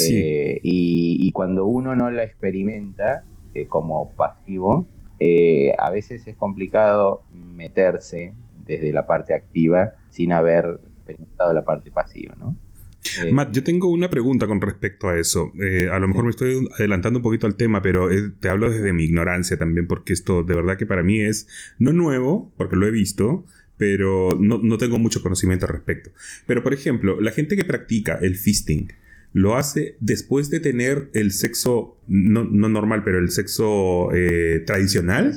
Eh, 0.00 0.60
y, 0.62 1.32
cuando 1.32 1.66
uno 1.66 1.96
no 1.96 2.08
la 2.10 2.22
experimenta 2.22 3.24
eh, 3.52 3.66
como 3.66 4.12
pasivo, 4.12 4.86
eh, 5.18 5.74
a 5.78 5.90
veces 5.90 6.26
es 6.28 6.36
complicado 6.36 7.22
meterse 7.32 8.32
desde 8.66 8.92
la 8.92 9.06
parte 9.06 9.34
activa 9.34 9.94
sin 10.10 10.32
haber 10.32 10.80
experimentado 10.96 11.52
la 11.52 11.64
parte 11.64 11.90
pasiva, 11.90 12.34
¿no? 12.38 12.56
Matt, 13.30 13.52
yo 13.52 13.62
tengo 13.62 13.88
una 13.88 14.10
pregunta 14.10 14.48
con 14.48 14.60
respecto 14.60 15.08
a 15.08 15.16
eso. 15.16 15.52
a 15.92 15.98
lo 16.00 16.08
mejor 16.08 16.24
me 16.24 16.30
estoy 16.30 16.68
adelantando 16.76 17.20
un 17.20 17.22
poquito 17.22 17.46
al 17.46 17.54
tema, 17.54 17.80
pero 17.80 18.08
te 18.40 18.48
hablo 18.48 18.68
desde 18.68 18.92
mi 18.92 19.04
ignorancia 19.04 19.56
también, 19.56 19.86
porque 19.86 20.12
esto 20.12 20.42
de 20.42 20.54
verdad 20.56 20.76
que 20.76 20.86
para 20.86 21.04
mí 21.04 21.20
es 21.20 21.46
no 21.78 21.92
nuevo, 21.92 22.52
porque 22.56 22.74
lo 22.74 22.84
he 22.84 22.90
visto, 22.90 23.44
pero 23.76 24.36
no, 24.40 24.58
no 24.58 24.76
tengo 24.78 24.98
mucho 24.98 25.22
conocimiento 25.22 25.66
al 25.66 25.72
respecto. 25.72 26.10
Pero, 26.46 26.62
por 26.62 26.74
ejemplo, 26.74 27.20
la 27.20 27.30
gente 27.30 27.56
que 27.56 27.64
practica 27.64 28.18
el 28.20 28.36
fisting, 28.36 28.88
lo 29.36 29.56
hace 29.56 29.96
después 30.00 30.48
de 30.48 30.60
tener 30.60 31.10
el 31.12 31.30
sexo, 31.30 31.98
no, 32.08 32.44
normal, 32.44 33.02
pero 33.04 33.18
el 33.18 33.30
sexo 33.30 34.08
eh, 34.14 34.62
tradicional, 34.66 35.36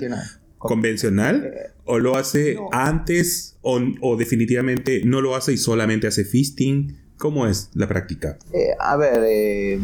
convencional, 0.58 1.52
eh, 1.54 1.72
o 1.90 1.98
lo 1.98 2.16
hace 2.16 2.56
antes, 2.72 3.58
o, 3.62 4.16
definitivamente 4.16 5.02
no 5.04 5.22
lo 5.22 5.36
hace 5.36 5.54
y 5.54 5.58
solamente 5.58 6.08
hace 6.08 6.24
fisting. 6.24 6.96
¿Cómo 7.18 7.48
es 7.48 7.72
la 7.74 7.88
práctica? 7.88 8.38
Eh, 8.54 8.70
a 8.80 8.96
ver, 8.96 9.80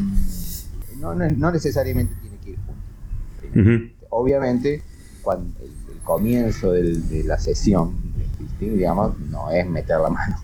no, 1.00 1.52
necesariamente 1.52 2.14
tiene 2.22 2.38
que 2.44 2.52
ir 2.52 2.58
junto. 2.58 3.96
Obviamente, 4.10 4.82
cuando 5.22 5.52
el, 5.64 5.72
comienzo 6.04 6.72
de 6.72 7.24
la 7.26 7.40
sesión 7.40 7.96
de 8.16 8.26
fisting, 8.38 8.78
digamos, 8.78 9.20
no 9.32 9.50
es 9.50 9.68
meter 9.68 10.00
la 10.00 10.10
mano 10.10 10.38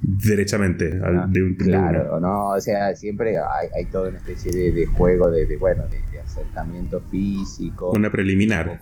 derechamente 0.00 1.00
ah, 1.02 1.26
de 1.28 1.42
un 1.42 1.54
claro 1.56 2.20
no 2.20 2.50
o 2.50 2.60
sea 2.60 2.94
siempre 2.94 3.36
hay, 3.38 3.86
toda 3.86 4.10
una 4.10 4.18
especie 4.18 4.52
de, 4.72 4.86
juego 4.86 5.30
de, 5.32 5.56
bueno 5.56 5.82
de, 5.88 6.20
acercamiento 6.20 7.00
físico 7.10 7.90
una 7.90 8.10
preliminar 8.10 8.80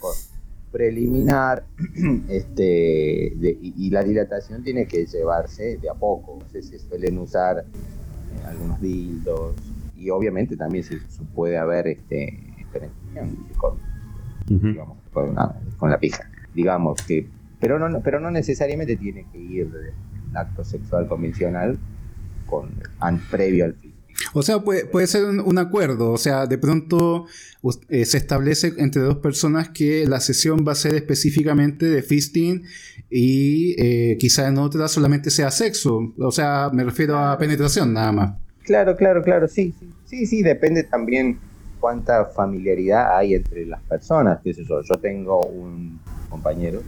preliminar 0.72 1.64
este 2.28 3.32
y, 3.36 3.90
la 3.90 4.02
dilatación 4.02 4.64
tiene 4.64 4.86
que 4.86 5.06
llevarse 5.06 5.78
de 5.78 5.90
a 5.90 5.94
poco. 5.94 6.38
No 6.40 6.48
sé 6.48 6.62
si 6.62 6.78
suelen 6.78 7.18
usar 7.18 7.58
eh, 7.58 8.46
algunos 8.46 8.80
dildos 8.80 9.54
y 9.96 10.10
obviamente 10.10 10.56
también 10.56 10.82
se, 10.82 10.98
puede 11.34 11.58
haber 11.58 11.86
este 11.86 12.38
con, 13.56 13.78
con, 15.12 15.90
la 15.90 15.98
pija. 16.00 16.28
Digamos 16.54 17.02
que 17.06 17.28
pero 17.60 17.78
no 17.78 18.00
pero 18.00 18.18
no 18.18 18.30
necesariamente 18.30 18.96
tiene 18.96 19.26
que 19.30 19.38
ir 19.38 19.70
acto 20.34 20.64
sexual 20.64 21.06
convencional 21.06 21.78
con, 22.46 22.70
previo 23.30 23.64
al 23.66 23.74
fisting. 23.74 23.91
O 24.34 24.42
sea, 24.42 24.60
puede, 24.60 24.86
puede 24.86 25.06
ser 25.06 25.24
un, 25.24 25.58
acuerdo, 25.58 26.10
o 26.10 26.18
sea, 26.18 26.46
de 26.46 26.58
pronto 26.58 27.26
eh, 27.88 28.04
se 28.04 28.18
establece 28.18 28.72
entre 28.78 29.02
dos 29.02 29.18
personas 29.18 29.70
que 29.70 30.06
la 30.06 30.20
sesión 30.20 30.64
va 30.66 30.72
a 30.72 30.76
ser 30.76 30.94
específicamente 30.94 31.86
de 31.86 32.02
fisting 32.02 32.64
y 33.10 33.74
eh, 33.78 34.16
quizá 34.18 34.48
en 34.48 34.58
otra 34.58 34.88
solamente 34.88 35.30
sea 35.30 35.50
sexo, 35.50 36.12
o 36.18 36.32
sea, 36.32 36.70
me 36.72 36.84
refiero 36.84 37.18
a 37.18 37.36
penetración 37.38 37.92
nada 37.92 38.12
más. 38.12 38.34
Claro, 38.64 38.96
claro, 38.96 39.22
claro, 39.22 39.48
sí, 39.48 39.74
sí, 40.04 40.26
sí, 40.26 40.42
depende 40.42 40.84
también 40.84 41.38
cuánta 41.80 42.26
familiaridad 42.26 43.16
hay 43.16 43.34
entre 43.34 43.66
las 43.66 43.82
personas, 43.82 44.40
qué 44.42 44.54
sé 44.54 44.64
yo, 44.64 44.82
yo 44.82 44.94
tengo 44.96 45.46
un 45.46 46.00
compañero 46.28 46.82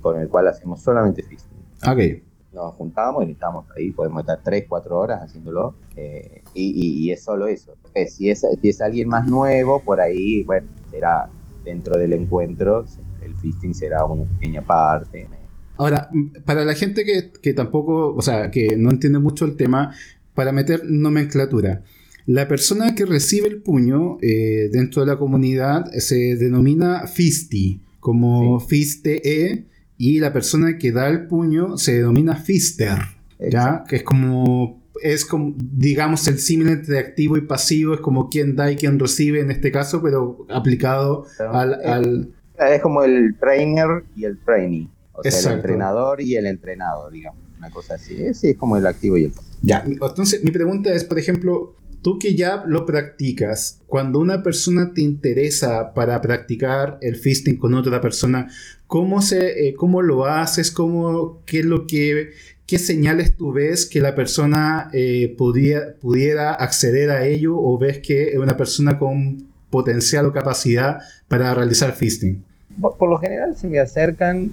con 0.00 0.20
el 0.20 0.28
cual 0.28 0.48
hacemos 0.48 0.82
solamente 0.82 1.22
fisting. 1.22 1.58
Ok 1.86 2.31
nos 2.52 2.74
juntamos 2.74 3.26
y 3.26 3.32
estamos 3.32 3.64
ahí, 3.76 3.90
podemos 3.90 4.20
estar 4.20 4.40
3, 4.42 4.64
4 4.68 4.98
horas 4.98 5.22
haciéndolo, 5.22 5.74
eh, 5.96 6.42
y, 6.54 7.10
es 7.10 7.22
solo 7.22 7.46
eso. 7.46 7.74
si, 8.08 8.30
es, 8.30 8.46
si 8.60 8.68
es 8.68 8.80
alguien 8.80 9.08
más 9.08 9.26
nuevo, 9.26 9.80
por 9.80 10.00
ahí, 10.00 10.42
bueno, 10.44 10.68
será 10.90 11.28
dentro 11.64 11.96
del 11.98 12.12
encuentro, 12.12 12.84
el 13.22 13.34
fisting 13.36 13.74
será 13.74 14.04
una 14.04 14.24
pequeña 14.38 14.62
parte. 14.62 15.28
Ahora, 15.76 16.10
para 16.44 16.64
la 16.64 16.74
gente 16.74 17.04
que, 17.04 17.54
tampoco, 17.54 18.14
o 18.14 18.22
sea, 18.22 18.50
que 18.50 18.76
no 18.76 18.90
entiende 18.90 19.18
mucho 19.18 19.44
el 19.44 19.56
tema, 19.56 19.94
para 20.34 20.52
meter 20.52 20.82
nomenclatura, 20.84 21.82
la 22.26 22.46
persona 22.46 22.94
que 22.94 23.04
recibe 23.04 23.48
el 23.48 23.62
puño 23.62 24.18
eh, 24.22 24.68
dentro 24.70 25.02
de 25.02 25.08
la 25.08 25.18
comunidad 25.18 25.86
se 25.92 26.36
denomina 26.36 27.06
fisti, 27.06 27.82
como 27.98 28.60
fiste 28.60 29.66
y 30.02 30.18
la 30.18 30.32
persona 30.32 30.78
que 30.78 30.90
da 30.90 31.08
el 31.08 31.28
puño 31.28 31.78
se 31.78 31.98
denomina 31.98 32.34
fister, 32.34 32.98
¿ya? 33.38 33.84
Que 33.88 33.94
es 33.94 34.02
como, 34.02 34.82
es 35.00 35.24
como, 35.24 35.54
digamos, 35.56 36.26
el 36.26 36.40
símil 36.40 36.70
entre 36.70 36.98
activo 36.98 37.36
y 37.36 37.42
pasivo, 37.42 37.94
es 37.94 38.00
como 38.00 38.28
quien 38.28 38.56
da 38.56 38.72
y 38.72 38.74
quien 38.74 38.98
recibe 38.98 39.38
en 39.38 39.52
este 39.52 39.70
caso, 39.70 40.02
pero 40.02 40.44
aplicado 40.50 41.26
al, 41.38 42.34
Es 42.58 42.82
como 42.82 43.04
el 43.04 43.36
trainer 43.38 44.02
y 44.16 44.24
el 44.24 44.40
trainee, 44.40 44.88
o 45.12 45.22
sea, 45.22 45.52
el 45.52 45.58
entrenador 45.58 46.20
y 46.20 46.34
el 46.34 46.46
entrenado, 46.46 47.08
digamos, 47.08 47.38
una 47.58 47.70
cosa 47.70 47.94
así. 47.94 48.34
Sí, 48.34 48.48
es 48.48 48.56
como 48.56 48.76
el 48.76 48.88
activo 48.88 49.16
y 49.16 49.26
el 49.26 49.30
pasivo. 49.30 49.56
Ya, 49.62 49.84
entonces 49.86 50.42
mi 50.42 50.50
pregunta 50.50 50.92
es, 50.92 51.04
por 51.04 51.20
ejemplo, 51.20 51.76
tú 52.02 52.18
que 52.18 52.34
ya 52.34 52.64
lo 52.66 52.84
practicas, 52.84 53.80
cuando 53.86 54.18
una 54.18 54.42
persona 54.42 54.92
te 54.92 55.02
interesa 55.02 55.94
para 55.94 56.20
practicar 56.20 56.98
el 57.00 57.14
fisting 57.14 57.56
con 57.56 57.74
otra 57.74 58.00
persona, 58.00 58.48
¿cómo, 58.92 59.22
se, 59.22 59.68
eh, 59.68 59.74
cómo 59.74 60.02
lo 60.02 60.26
haces? 60.26 60.70
¿Cómo, 60.70 61.40
qué, 61.46 61.60
es 61.60 61.64
lo 61.64 61.86
que, 61.86 62.32
¿Qué 62.66 62.78
señales 62.78 63.34
tú 63.34 63.50
ves 63.50 63.86
que 63.86 64.02
la 64.02 64.14
persona 64.14 64.90
eh, 64.92 65.34
pudiera, 65.38 65.94
pudiera 65.98 66.52
acceder 66.52 67.08
a 67.08 67.24
ello 67.24 67.56
o 67.56 67.78
ves 67.78 68.00
que 68.00 68.32
es 68.32 68.36
una 68.36 68.54
persona 68.54 68.98
con 68.98 69.48
potencial 69.70 70.26
o 70.26 70.32
capacidad 70.34 70.98
para 71.26 71.54
realizar 71.54 71.92
fisting? 71.92 72.44
Por, 72.82 73.08
lo 73.08 73.16
general 73.16 73.56
se 73.56 73.66
me 73.66 73.78
acercan, 73.78 74.52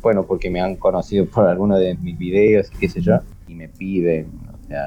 bueno, 0.00 0.26
porque 0.26 0.48
me 0.48 0.60
han 0.60 0.76
conocido 0.76 1.26
por 1.26 1.48
alguno 1.48 1.76
de 1.76 1.96
mis 1.96 2.16
videos, 2.16 2.70
qué 2.78 2.88
sé 2.88 3.00
yo, 3.00 3.18
y 3.48 3.56
me 3.56 3.68
piden 3.68 4.28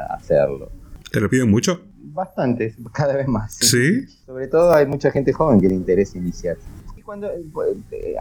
hacerlo. 0.10 0.72
¿Te 1.12 1.20
lo 1.20 1.30
piden 1.30 1.52
mucho? 1.52 1.82
Bastantes, 1.98 2.78
cada 2.94 3.18
vez 3.18 3.28
más. 3.28 3.56
¿Sí? 3.56 4.08
Sobre 4.26 4.48
todo 4.48 4.74
hay 4.74 4.86
mucha 4.86 5.12
gente 5.12 5.34
joven 5.34 5.60
que 5.60 5.68
le 5.68 5.76
interesa 5.76 6.18
iniciar. 6.18 6.56
Cuando 7.06 7.30
pues, 7.54 7.78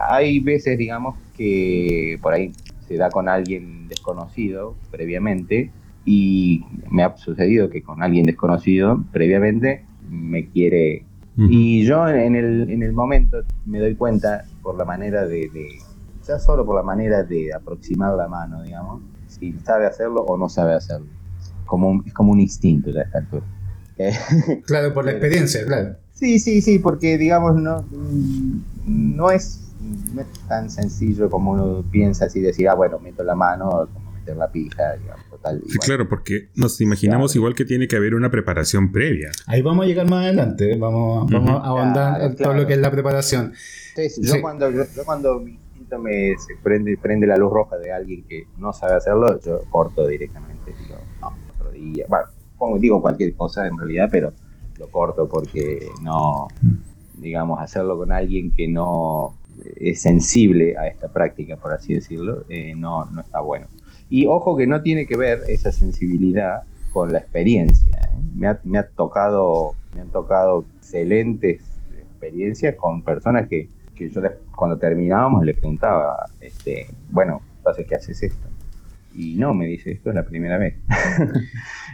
hay 0.07 0.39
veces, 0.39 0.77
digamos, 0.77 1.15
que 1.35 2.19
por 2.21 2.33
ahí 2.33 2.53
se 2.87 2.97
da 2.97 3.09
con 3.09 3.27
alguien 3.27 3.87
desconocido 3.87 4.75
previamente 4.91 5.71
y 6.05 6.63
me 6.91 7.03
ha 7.03 7.17
sucedido 7.17 7.69
que 7.69 7.81
con 7.81 8.03
alguien 8.03 8.25
desconocido 8.25 9.03
previamente 9.11 9.83
me 10.09 10.47
quiere. 10.47 11.03
Y 11.37 11.83
yo 11.83 12.07
en 12.07 12.35
el, 12.35 12.69
en 12.69 12.81
el 12.81 12.93
momento 12.93 13.43
me 13.65 13.79
doy 13.79 13.95
cuenta 13.95 14.45
por 14.61 14.77
la 14.77 14.85
manera 14.85 15.27
de, 15.27 15.49
ya 16.25 16.39
solo 16.39 16.65
por 16.65 16.77
la 16.77 16.83
manera 16.83 17.23
de 17.23 17.53
aproximar 17.53 18.13
la 18.13 18.29
mano 18.29 18.63
digamos 18.63 19.01
si 19.27 19.51
sabe 19.65 19.85
hacerlo 19.85 20.21
o 20.21 20.37
no 20.37 20.47
sabe 20.47 20.75
hacerlo. 20.75 21.07
Como 21.65 22.03
es 22.05 22.13
como 22.13 22.31
un 22.31 22.39
instinto 22.39 22.91
ya 22.91 23.01
esta 23.01 23.17
altura. 23.19 23.43
Claro, 24.65 24.93
por 24.93 25.05
la 25.05 25.11
experiencia, 25.11 25.65
claro. 25.65 25.95
Sí, 26.15 26.39
sí, 26.39 26.61
sí, 26.61 26.79
porque 26.79 27.17
digamos, 27.17 27.55
no, 27.55 27.85
no 28.85 29.31
es, 29.31 29.61
tan 30.47 30.69
sencillo 30.69 31.29
como 31.29 31.51
uno 31.51 31.83
piensa 31.91 32.25
así 32.25 32.39
decir, 32.39 32.69
ah, 32.69 32.73
bueno, 32.73 32.99
meto 32.99 33.21
la 33.23 33.35
mano, 33.35 33.89
como 33.93 34.11
meter 34.11 34.37
la 34.37 34.49
pija, 34.49 34.95
digamos. 34.95 35.25
Tal, 35.41 35.61
sí, 35.67 35.77
claro, 35.77 36.09
porque 36.09 36.49
nos 36.55 36.79
imaginamos 36.81 37.35
igual 37.35 37.53
que 37.53 37.65
tiene 37.65 37.87
que 37.87 37.97
haber 37.97 38.15
una 38.15 38.31
preparación 38.31 38.91
previa. 38.91 39.29
Ahí 39.45 39.61
vamos 39.61 39.83
a 39.83 39.87
llegar 39.87 40.09
más 40.09 40.23
adelante, 40.23 40.71
¿eh? 40.71 40.77
vamos, 40.77 41.29
vamos 41.29 41.61
a 41.61 41.65
ahondar 41.65 42.21
en 42.21 42.35
todo 42.35 42.53
lo 42.53 42.65
que 42.65 42.73
es 42.73 42.79
la 42.79 42.89
preparación. 42.89 43.53
yo, 43.95 44.41
Cuando, 44.41 44.71
yo, 44.71 44.83
cuando 45.05 45.39
mi 45.41 45.51
instinto 45.51 45.99
me 45.99 46.35
se 46.37 46.55
prende, 46.63 46.97
prende 46.97 47.27
la 47.27 47.37
luz 47.37 47.51
roja 47.51 47.77
de 47.77 47.91
alguien 47.91 48.23
que 48.23 48.47
no 48.57 48.73
sabe 48.73 48.95
hacerlo, 48.95 49.39
yo 49.41 49.61
corto 49.69 50.07
directamente, 50.07 50.73
digo, 50.81 50.95
no, 51.21 51.37
otro 51.53 51.71
día, 51.71 52.05
bueno, 52.07 52.25
como 52.57 52.79
digo 52.79 53.01
cualquier 53.01 53.35
cosa 53.35 53.67
en 53.67 53.77
realidad, 53.77 54.07
pero 54.11 54.33
lo 54.77 54.87
corto 54.89 55.27
porque 55.27 55.87
no, 56.01 56.47
digamos, 57.17 57.59
hacerlo 57.61 57.97
con 57.97 58.11
alguien 58.11 58.51
que 58.51 58.67
no 58.67 59.35
es 59.75 60.01
sensible 60.01 60.77
a 60.77 60.87
esta 60.87 61.07
práctica, 61.07 61.55
por 61.57 61.73
así 61.73 61.93
decirlo, 61.93 62.43
eh, 62.49 62.73
no, 62.75 63.05
no 63.05 63.21
está 63.21 63.39
bueno. 63.39 63.67
Y 64.09 64.27
ojo 64.27 64.55
que 64.55 64.67
no 64.67 64.81
tiene 64.81 65.07
que 65.07 65.17
ver 65.17 65.41
esa 65.47 65.71
sensibilidad 65.71 66.63
con 66.91 67.11
la 67.11 67.19
experiencia. 67.19 67.97
¿eh? 67.97 68.17
Me, 68.35 68.47
ha, 68.47 68.59
me, 68.63 68.77
ha, 68.77 68.87
tocado, 68.87 69.75
me 69.93 70.01
han 70.01 70.09
tocado 70.09 70.65
excelentes 70.77 71.61
experiencias 71.97 72.75
con 72.75 73.01
personas 73.01 73.47
que, 73.47 73.69
que 73.95 74.09
yo 74.09 74.21
cuando 74.55 74.77
terminábamos 74.77 75.43
le 75.43 75.53
preguntaba, 75.53 76.25
este, 76.41 76.87
bueno, 77.09 77.41
entonces, 77.57 77.87
¿qué 77.87 77.95
haces 77.95 78.23
esto? 78.23 78.47
Y 79.15 79.35
no, 79.35 79.53
me 79.53 79.65
dice, 79.65 79.91
esto 79.91 80.09
es 80.09 80.15
la 80.15 80.25
primera 80.25 80.57
vez. 80.57 80.75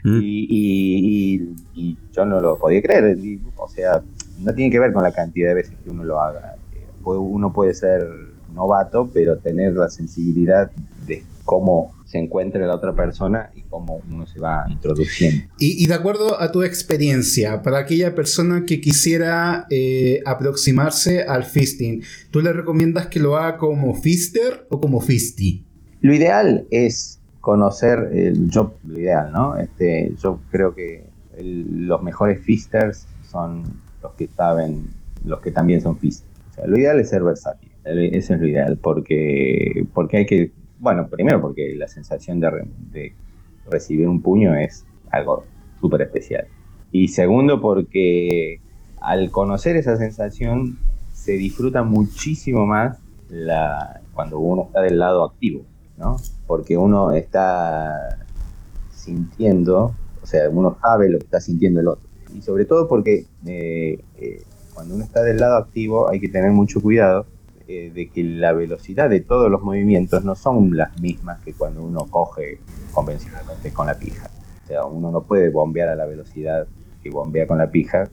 Mm. 0.04 0.20
y, 0.20 1.98
yo 2.12 2.26
no 2.26 2.42
lo 2.42 2.58
podía 2.58 2.82
creer. 2.82 3.16
o 3.56 3.70
sea, 3.70 4.02
no 4.40 4.52
tiene 4.56 4.72
que 4.72 4.80
ver 4.80 4.94
con 4.94 5.04
la 5.04 5.12
cantidad 5.12 5.50
de 5.50 5.54
veces 5.54 5.76
que 5.84 5.92
uno 5.92 6.04
lo 6.04 6.20
haga. 6.20 6.56
Uno 7.04 7.54
puede 7.54 7.76
ser 7.76 8.08
novato, 8.52 9.12
pero 9.14 9.38
tener 9.38 9.74
la 9.74 9.90
sensibilidad 9.90 10.72
de 11.06 11.24
cómo 11.46 11.94
se 12.06 12.18
encuentra 12.18 12.66
la 12.66 12.76
otra 12.76 12.94
persona 12.94 13.52
y 13.56 13.62
cómo 13.62 14.02
uno 14.10 14.28
se 14.28 14.40
va 14.40 14.66
introduciendo. 14.70 15.46
Y, 15.58 15.86
de 15.88 15.94
acuerdo 15.94 16.42
a 16.42 16.52
tu 16.52 16.64
experiencia, 16.64 17.62
para 17.62 17.80
aquella 17.80 18.16
persona 18.16 18.66
que 18.66 18.82
quisiera 18.82 19.66
eh, 19.70 20.22
aproximarse 20.26 21.24
al 21.24 21.46
fisting, 21.46 22.04
¿tú 22.32 22.42
le 22.42 22.52
recomiendas 22.54 23.08
que 23.08 23.20
lo 23.20 23.38
haga 23.38 23.58
como 23.58 23.94
fister 23.94 24.68
o 24.70 24.82
como 24.82 25.00
fisty? 25.00 25.66
Lo 26.02 26.14
ideal 26.14 26.66
es 26.72 27.20
conocer 27.40 28.10
el 28.14 28.50
job, 28.54 28.74
lo 28.88 29.00
ideal, 29.00 29.32
¿no? 29.32 29.58
Este, 29.58 30.14
yo 30.22 30.40
creo 30.50 30.74
que 30.74 31.04
los 31.40 32.02
mejores 32.04 32.42
fisters 32.42 33.08
son 33.30 33.64
los 34.02 34.14
que 34.14 34.28
saben, 34.28 34.88
los 35.26 35.42
que 35.42 35.52
también 35.52 35.82
son 35.82 35.98
fisters. 35.98 36.30
O 36.52 36.54
sea, 36.54 36.68
lo 36.68 36.78
ideal 36.78 37.00
es 37.00 37.10
ser 37.10 37.24
versátil. 37.24 37.72
Eso 37.84 38.36
es 38.36 38.40
lo 38.40 38.48
ideal, 38.48 38.78
porque, 38.78 39.86
porque 39.94 40.18
hay 40.18 40.26
que, 40.26 40.52
bueno, 40.80 41.08
primero 41.08 41.42
porque 41.42 41.74
la 41.76 41.88
sensación 41.88 42.40
de, 42.40 42.66
de 42.92 43.14
recibir 43.70 44.08
un 44.08 44.22
puño 44.22 44.56
es 44.56 44.86
algo 45.10 45.46
súper 45.80 46.02
especial. 46.02 46.46
Y 46.92 47.08
segundo 47.08 47.62
porque 47.62 48.60
al 49.00 49.32
conocer 49.32 49.76
esa 49.78 49.98
sensación 49.98 50.78
se 51.12 51.34
disfruta 51.34 51.84
muchísimo 51.84 52.66
más 52.66 53.00
la, 53.30 54.02
cuando 54.14 54.40
uno 54.40 54.64
está 54.64 54.82
del 54.82 55.00
lado 55.00 55.24
activo. 55.24 55.64
Porque 56.48 56.78
uno 56.78 57.12
está 57.12 58.18
sintiendo, 58.94 59.96
o 60.22 60.26
sea, 60.26 60.50
uno 60.50 60.78
sabe 60.82 61.10
lo 61.10 61.18
que 61.20 61.26
está 61.26 61.40
sintiendo 61.40 61.80
el 61.80 61.88
otro. 61.88 62.08
Y 62.36 62.42
sobre 62.42 62.66
todo 62.66 62.88
porque 62.88 63.26
eh, 63.46 64.00
eh, 64.18 64.44
cuando 64.74 64.96
uno 64.96 65.04
está 65.04 65.22
del 65.24 65.38
lado 65.38 65.58
activo 65.58 66.10
hay 66.10 66.20
que 66.20 66.30
tener 66.30 66.52
mucho 66.52 66.82
cuidado 66.82 67.26
eh, 67.68 67.92
de 67.94 68.10
que 68.10 68.24
la 68.24 68.54
velocidad 68.54 69.10
de 69.10 69.22
todos 69.22 69.50
los 69.52 69.62
movimientos 69.62 70.24
no 70.24 70.36
son 70.36 70.76
las 70.76 71.00
mismas 71.00 71.40
que 71.42 71.54
cuando 71.54 71.84
uno 71.84 72.06
coge 72.10 72.60
convencionalmente 72.92 73.72
con 73.72 73.88
la 73.88 73.98
pija. 73.98 74.30
O 74.64 74.68
sea, 74.68 74.86
uno 74.86 75.12
no 75.12 75.24
puede 75.24 75.50
bombear 75.50 75.90
a 75.90 75.96
la 75.96 76.06
velocidad 76.06 76.68
que 77.04 77.10
bombea 77.10 77.48
con 77.48 77.58
la 77.58 77.72
pija, 77.72 78.10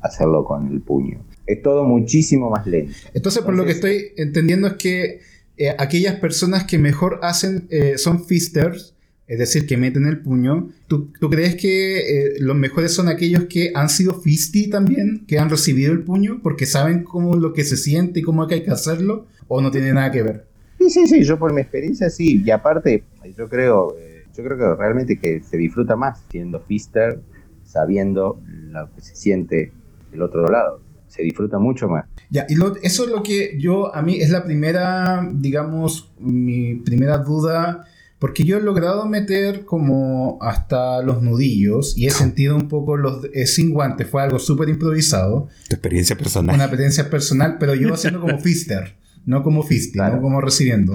hacerlo 0.00 0.44
con 0.44 0.68
el 0.68 0.80
puño. 0.80 1.20
Es 1.46 1.62
todo 1.62 1.84
muchísimo 1.84 2.50
más 2.50 2.66
lento. 2.66 2.94
Entonces 3.14 3.42
por 3.42 3.54
lo 3.54 3.64
que 3.64 3.72
estoy 3.72 4.12
entendiendo 4.16 4.68
es 4.68 4.74
que 4.74 5.20
eh, 5.60 5.76
aquellas 5.76 6.14
personas 6.14 6.64
que 6.64 6.78
mejor 6.78 7.20
hacen 7.20 7.66
eh, 7.68 7.98
son 7.98 8.24
fisters, 8.24 8.96
es 9.26 9.38
decir, 9.38 9.66
que 9.66 9.76
meten 9.76 10.06
el 10.06 10.22
puño. 10.22 10.70
¿Tú, 10.88 11.12
crees 11.30 11.54
que 11.54 11.98
eh, 11.98 12.34
los 12.38 12.56
mejores 12.56 12.94
son 12.94 13.08
aquellos 13.08 13.44
que 13.44 13.70
han 13.74 13.90
sido 13.90 14.18
fisty 14.22 14.70
también, 14.70 15.26
que 15.28 15.38
han 15.38 15.50
recibido 15.50 15.92
el 15.92 16.02
puño, 16.02 16.40
porque 16.42 16.64
saben 16.64 17.04
cómo 17.04 17.36
lo 17.36 17.52
que 17.52 17.64
se 17.64 17.76
siente 17.76 18.20
y 18.20 18.22
cómo 18.22 18.44
hay 18.44 18.62
que 18.62 18.70
hacerlo, 18.70 19.26
o 19.48 19.60
no 19.60 19.70
tiene 19.70 19.92
nada 19.92 20.10
que 20.10 20.22
ver? 20.22 20.46
Sí, 20.78 20.88
sí, 20.88 21.06
sí, 21.06 21.24
yo 21.24 21.38
por 21.38 21.52
mi 21.52 21.60
experiencia 21.60 22.08
sí, 22.08 22.42
y 22.42 22.50
aparte, 22.50 23.04
yo 23.36 23.46
creo, 23.50 23.94
yo 24.34 24.42
creo 24.42 24.56
que 24.56 24.80
realmente 24.80 25.18
que 25.18 25.42
se 25.42 25.58
disfruta 25.58 25.94
más 25.94 26.22
siendo 26.30 26.60
fister, 26.60 27.20
sabiendo 27.66 28.40
lo 28.46 28.88
que 28.94 29.02
se 29.02 29.14
siente 29.14 29.72
del 30.10 30.22
otro 30.22 30.48
lado 30.48 30.80
se 31.20 31.24
disfruta 31.24 31.58
mucho 31.58 31.88
más. 31.88 32.06
Ya, 32.30 32.46
y 32.48 32.54
eso 32.82 33.04
es 33.04 33.10
lo 33.10 33.22
que 33.22 33.56
yo, 33.58 33.94
a 33.94 34.02
mí 34.02 34.20
es 34.20 34.30
la 34.30 34.44
primera, 34.44 35.28
digamos, 35.32 36.10
mi 36.18 36.76
primera 36.76 37.18
duda, 37.18 37.84
porque 38.18 38.44
yo 38.44 38.58
he 38.58 38.62
logrado 38.62 39.06
meter 39.06 39.64
como 39.64 40.38
hasta 40.40 41.02
los 41.02 41.22
nudillos 41.22 41.96
y 41.96 42.06
he 42.06 42.10
sentido 42.10 42.56
un 42.56 42.68
poco 42.68 42.96
los 42.96 43.24
eh, 43.32 43.46
sin 43.46 43.72
guantes, 43.72 44.08
fue 44.08 44.22
algo 44.22 44.38
súper 44.38 44.68
improvisado. 44.68 45.48
Tu 45.68 45.74
experiencia 45.74 46.16
personal. 46.16 46.54
Una 46.54 46.64
experiencia 46.64 47.08
personal, 47.10 47.56
pero 47.58 47.74
yo 47.74 47.92
haciendo 47.92 48.20
como 48.20 48.38
fister, 48.40 48.96
no 49.26 49.42
como 49.42 49.62
fisting, 49.62 50.02
no 50.02 50.20
como 50.20 50.40
recibiendo. 50.40 50.92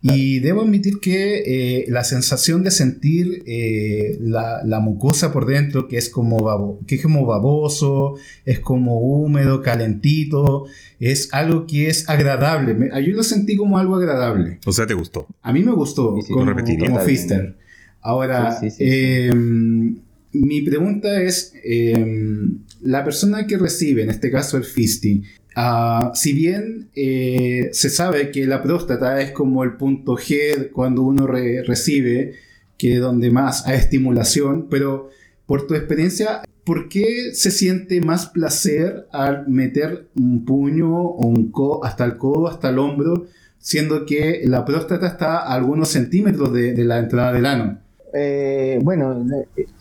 Y 0.00 0.38
debo 0.38 0.62
admitir 0.62 1.00
que 1.00 1.42
eh, 1.44 1.86
la 1.88 2.04
sensación 2.04 2.62
de 2.62 2.70
sentir 2.70 3.42
eh, 3.46 4.16
la, 4.20 4.80
mucosa 4.80 5.32
por 5.32 5.46
dentro, 5.46 5.88
que 5.88 5.96
es, 5.96 6.08
como 6.08 6.78
que 6.86 6.96
es 6.96 7.02
como 7.02 7.26
baboso, 7.26 8.14
es 8.44 8.60
como 8.60 9.00
húmedo, 9.00 9.60
calentito, 9.60 10.66
es 11.00 11.34
algo 11.34 11.66
que 11.66 11.88
es 11.88 12.08
agradable. 12.08 12.90
yo 13.04 13.16
lo 13.16 13.24
sentí 13.24 13.56
como 13.56 13.78
algo 13.78 13.96
agradable. 13.96 14.60
O 14.66 14.72
sea, 14.72 14.86
¿te 14.86 14.94
gustó? 14.94 15.26
A 15.42 15.52
mí 15.52 15.64
me 15.64 15.72
gustó 15.72 16.14
como, 16.28 16.54
como 16.54 17.00
Fister. 17.00 17.56
Ahora, 18.00 18.56
em, 18.78 19.96
mi 20.32 20.62
pregunta 20.62 21.20
es, 21.22 21.52
em, 21.64 22.58
la 22.82 23.02
persona 23.02 23.46
que 23.48 23.58
recibe, 23.58 24.04
en 24.04 24.10
este 24.10 24.30
caso 24.30 24.56
el 24.56 24.64
fisting, 24.64 25.24
Ah, 25.60 26.12
si 26.14 26.34
bien 26.34 26.88
eh, 26.94 27.70
se 27.72 27.90
sabe 27.90 28.30
que 28.30 28.46
la 28.46 28.62
próstata 28.62 29.20
es 29.20 29.32
como 29.32 29.64
el 29.64 29.76
punto 29.76 30.12
G 30.12 30.70
cuando 30.70 31.02
uno 31.02 31.26
recibe, 31.26 32.34
que 32.76 32.94
es 32.94 33.00
donde 33.00 33.32
más 33.32 33.66
hay 33.66 33.76
estimulación, 33.76 34.68
pero 34.70 35.08
por 35.46 35.66
tu 35.66 35.74
experiencia, 35.74 36.42
¿por 36.64 36.88
qué 36.88 37.34
se 37.34 37.50
siente 37.50 38.00
más 38.00 38.26
placer 38.26 39.08
al 39.10 39.48
meter 39.48 40.06
un 40.14 40.44
puño 40.44 40.96
o 40.96 41.26
un 41.26 41.50
codo 41.50 41.84
hasta 41.84 42.04
el 42.04 42.18
codo, 42.18 42.46
hasta 42.46 42.68
el 42.68 42.78
hombro, 42.78 43.26
siendo 43.58 44.06
que 44.06 44.42
la 44.44 44.64
próstata 44.64 45.08
está 45.08 45.38
a 45.38 45.54
algunos 45.54 45.88
centímetros 45.88 46.52
de, 46.52 46.84
la 46.84 47.00
entrada 47.00 47.32
del 47.32 47.46
ano? 47.46 47.78
Eh, 48.14 48.78
bueno, 48.84 49.26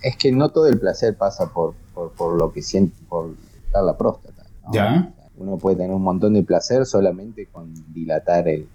es 0.02 0.18
que 0.18 0.32
no 0.32 0.50
todo 0.50 0.70
el 0.70 0.80
placer 0.80 1.16
pasa 1.16 1.54
por, 1.54 1.76
por, 1.94 2.36
lo 2.36 2.52
que 2.52 2.64
siente, 2.64 2.98
por 3.08 3.36
la 3.72 3.96
próstata. 3.96 4.44
¿Ya? 4.74 5.14
Uno 5.38 5.58
puede 5.58 5.78
tener 5.78 5.92
un 5.92 6.02
montón 6.02 6.34
de 6.34 6.44
placer 6.44 6.86
solamente 6.86 7.48
con 7.48 7.74
dilatar 7.94 8.48
el, 8.48 8.68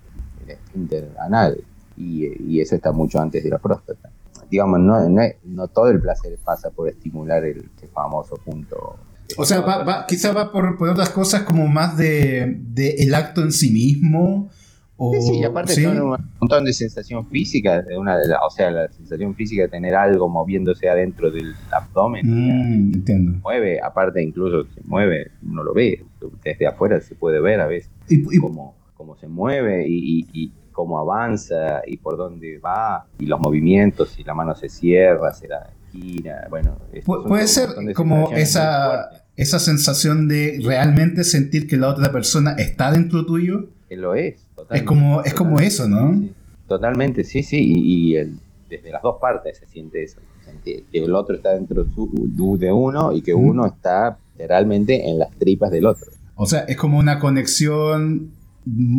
el 0.47 1.09
anal 1.19 1.63
y, 1.97 2.61
eso 2.61 2.77
está 2.77 2.93
mucho 2.93 3.21
antes 3.21 3.43
de 3.43 3.51
la 3.51 3.59
próstata. 3.59 4.11
Digamos, 4.51 4.81
no, 4.81 5.09
no, 5.45 5.69
todo 5.69 5.89
el 5.89 6.01
placer 6.01 6.39
pasa 6.45 6.71
por 6.71 6.89
estimular 6.89 7.45
el, 7.45 7.71
famoso 7.93 8.37
punto. 8.37 8.97
O 9.37 9.45
sea, 9.45 9.61
va, 9.61 10.07
quizás 10.07 10.37
va 10.37 10.53
por, 10.53 10.77
otras 10.89 11.11
cosas 11.11 11.43
como 11.43 11.67
más 11.69 11.97
de, 11.97 12.63
el 12.99 13.15
acto 13.15 13.43
en 13.43 13.53
sí 13.53 13.71
mismo. 13.71 14.51
O, 14.97 15.13
sí, 15.21 15.39
y 15.39 15.45
aparte 15.45 15.75
son 15.75 16.01
un 16.01 16.17
montón 16.41 16.65
de 16.65 16.73
sensación 16.73 17.27
física, 17.27 17.83
de 17.83 17.97
una, 17.97 18.19
o 18.47 18.51
sea, 18.51 18.71
la 18.71 18.89
sensación 18.93 19.35
física 19.35 19.63
de 19.63 19.69
tener 19.69 19.95
algo 19.95 20.29
moviéndose 20.29 20.89
adentro 20.89 21.31
del 21.31 21.55
abdomen. 21.71 22.23
Mm, 22.25 22.95
entiendo. 22.95 23.39
mueve, 23.43 23.81
aparte 23.81 24.23
incluso 24.23 24.65
se 24.75 24.81
mueve, 24.85 25.33
uno 25.43 25.65
lo 25.65 25.75
ve, 25.75 26.05
desde 26.45 26.67
afuera 26.67 27.01
se 27.01 27.15
puede 27.15 27.41
ver 27.41 27.61
a 27.61 27.67
veces 27.67 27.91
cómo, 28.41 28.77
se 29.19 29.27
mueve 29.29 29.85
y, 29.89 30.53
cómo 30.73 30.99
avanza 30.99 31.83
y 31.87 31.99
por 31.99 32.17
dónde 32.17 32.59
va 32.59 33.07
y 33.19 33.27
los 33.27 33.41
movimientos, 33.41 34.11
si 34.11 34.25
la 34.25 34.35
mano 34.35 34.55
se 34.55 34.69
cierra, 34.69 35.33
se 35.35 35.49
la 35.49 35.69
gira, 35.91 36.47
bueno. 36.49 36.79
puede 37.05 37.47
ser 37.47 37.69
como 37.95 38.33
esa, 38.33 39.11
esa 39.37 39.59
sensación 39.59 40.29
de 40.29 40.61
realmente 40.63 41.25
sentir 41.25 41.67
que 41.67 41.77
la 41.77 41.89
otra 41.89 42.13
persona 42.13 42.53
está 42.53 42.93
dentro 42.93 43.25
tuyo. 43.27 43.69
Que 43.89 43.97
lo 43.97 44.15
es. 44.15 44.47
Es 44.71 44.83
como, 44.83 45.23
es 45.23 45.35
como 45.35 45.61
eso, 45.61 45.89
¿no? 45.89 46.21
totalmente, 46.69 47.25
sí, 47.25 47.43
sí, 47.43 47.59
y, 47.61 48.17
el, 48.17 48.39
desde 48.71 48.91
las 48.91 49.03
dos 49.03 49.17
partes 49.21 49.59
se 49.59 49.67
siente 49.67 50.03
eso, 50.03 50.21
que 50.65 50.85
el 50.93 51.15
otro 51.15 51.37
está 51.37 51.51
dentro 51.51 51.85
de 51.85 52.73
uno 52.73 53.13
y 53.13 53.21
que 53.23 53.35
uno 53.35 53.67
está 53.67 54.17
literalmente 54.33 55.09
en 55.09 55.19
las 55.19 55.31
tripas 55.33 55.71
del 55.71 55.87
otro. 55.87 56.11
O 56.35 56.47
sea, 56.47 56.61
es 56.61 56.77
como 56.77 56.99
una 56.99 57.19
conexión... 57.19 58.31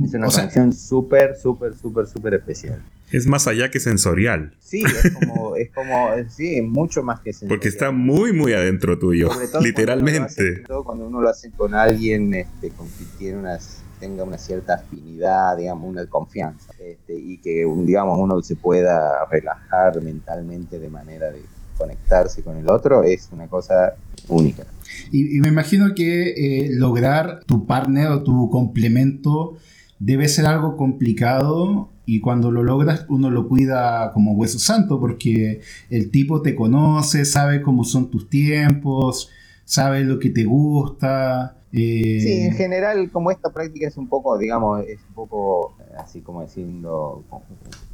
Es 0.03 0.13
una 0.13 0.27
conexión 0.27 0.73
súper, 0.73 1.35
súper, 1.35 1.73
súper, 1.75 2.05
súper 2.05 2.33
especial. 2.35 2.83
Es 3.11 3.27
más 3.27 3.47
allá 3.47 3.69
que 3.69 3.79
sensorial. 3.79 4.55
Sí, 4.59 4.83
es 4.83 5.13
como, 5.13 5.55
es 5.55 5.71
como, 5.71 6.09
sí, 6.29 6.61
mucho 6.61 7.03
más 7.03 7.19
que 7.21 7.31
sensorial. 7.31 7.57
Porque 7.57 7.69
está 7.69 7.91
muy, 7.91 8.33
muy 8.33 8.53
adentro 8.53 8.99
tuyo, 8.99 9.29
literalmente. 9.61 10.63
todo 10.67 10.83
cuando 10.83 11.07
uno 11.07 11.21
lo 11.21 11.29
hace 11.29 11.51
con 11.51 11.75
alguien 11.75 12.33
este, 12.33 12.71
con 12.71 12.87
quien 12.87 13.09
tiene 13.17 13.37
unas 13.37 13.82
tenga 14.03 14.25
una 14.25 14.37
cierta 14.37 14.73
afinidad, 14.73 15.55
digamos, 15.55 15.89
una 15.89 16.05
confianza, 16.07 16.73
este, 16.77 17.17
y 17.17 17.37
que, 17.37 17.65
digamos, 17.85 18.19
uno 18.19 18.41
se 18.41 18.57
pueda 18.57 19.25
relajar 19.31 20.01
mentalmente 20.01 20.77
de 20.77 20.89
manera 20.89 21.31
de 21.31 21.41
conectarse 21.77 22.43
con 22.43 22.57
el 22.57 22.69
otro, 22.69 23.03
es 23.03 23.29
una 23.31 23.47
cosa 23.47 23.93
única. 24.27 24.65
Y, 25.09 25.39
me 25.39 25.47
imagino 25.47 25.95
que 25.95 26.31
eh, 26.31 26.69
lograr 26.73 27.45
tu 27.45 27.65
partner 27.65 28.09
o 28.09 28.23
tu 28.23 28.49
complemento 28.49 29.55
debe 29.99 30.27
ser 30.27 30.47
algo 30.47 30.75
complicado 30.75 31.89
y 32.05 32.19
cuando 32.19 32.51
lo 32.51 32.61
logras 32.61 33.05
uno 33.07 33.31
lo 33.31 33.47
cuida 33.47 34.11
como 34.11 34.33
hueso 34.33 34.59
santo 34.59 34.99
porque 34.99 35.61
el 35.89 36.11
tipo 36.11 36.41
te 36.41 36.55
conoce, 36.55 37.23
sabe 37.23 37.61
cómo 37.61 37.85
son 37.85 38.11
tus 38.11 38.29
tiempos, 38.29 39.29
sabe 39.63 40.03
lo 40.03 40.19
que 40.19 40.29
te 40.29 40.43
gusta, 40.43 41.62
Sí, 41.73 42.41
en 42.41 42.53
general, 42.53 43.09
como 43.11 43.31
esta 43.31 43.51
práctica 43.51 43.87
es 43.87 43.97
un 43.97 44.07
poco, 44.07 44.37
digamos, 44.37 44.85
es 44.87 44.99
un 45.09 45.15
poco, 45.15 45.75
eh, 45.79 45.95
así 45.97 46.21
como 46.21 46.43
diciendo, 46.43 47.23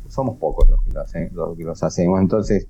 somos 0.09 0.37
pocos 0.37 0.69
los 0.69 0.83
que, 0.83 0.91
lo 0.91 1.01
hacen, 1.01 1.29
los, 1.33 1.57
que 1.57 1.63
los 1.63 1.81
hacemos, 1.81 2.19
entonces 2.19 2.67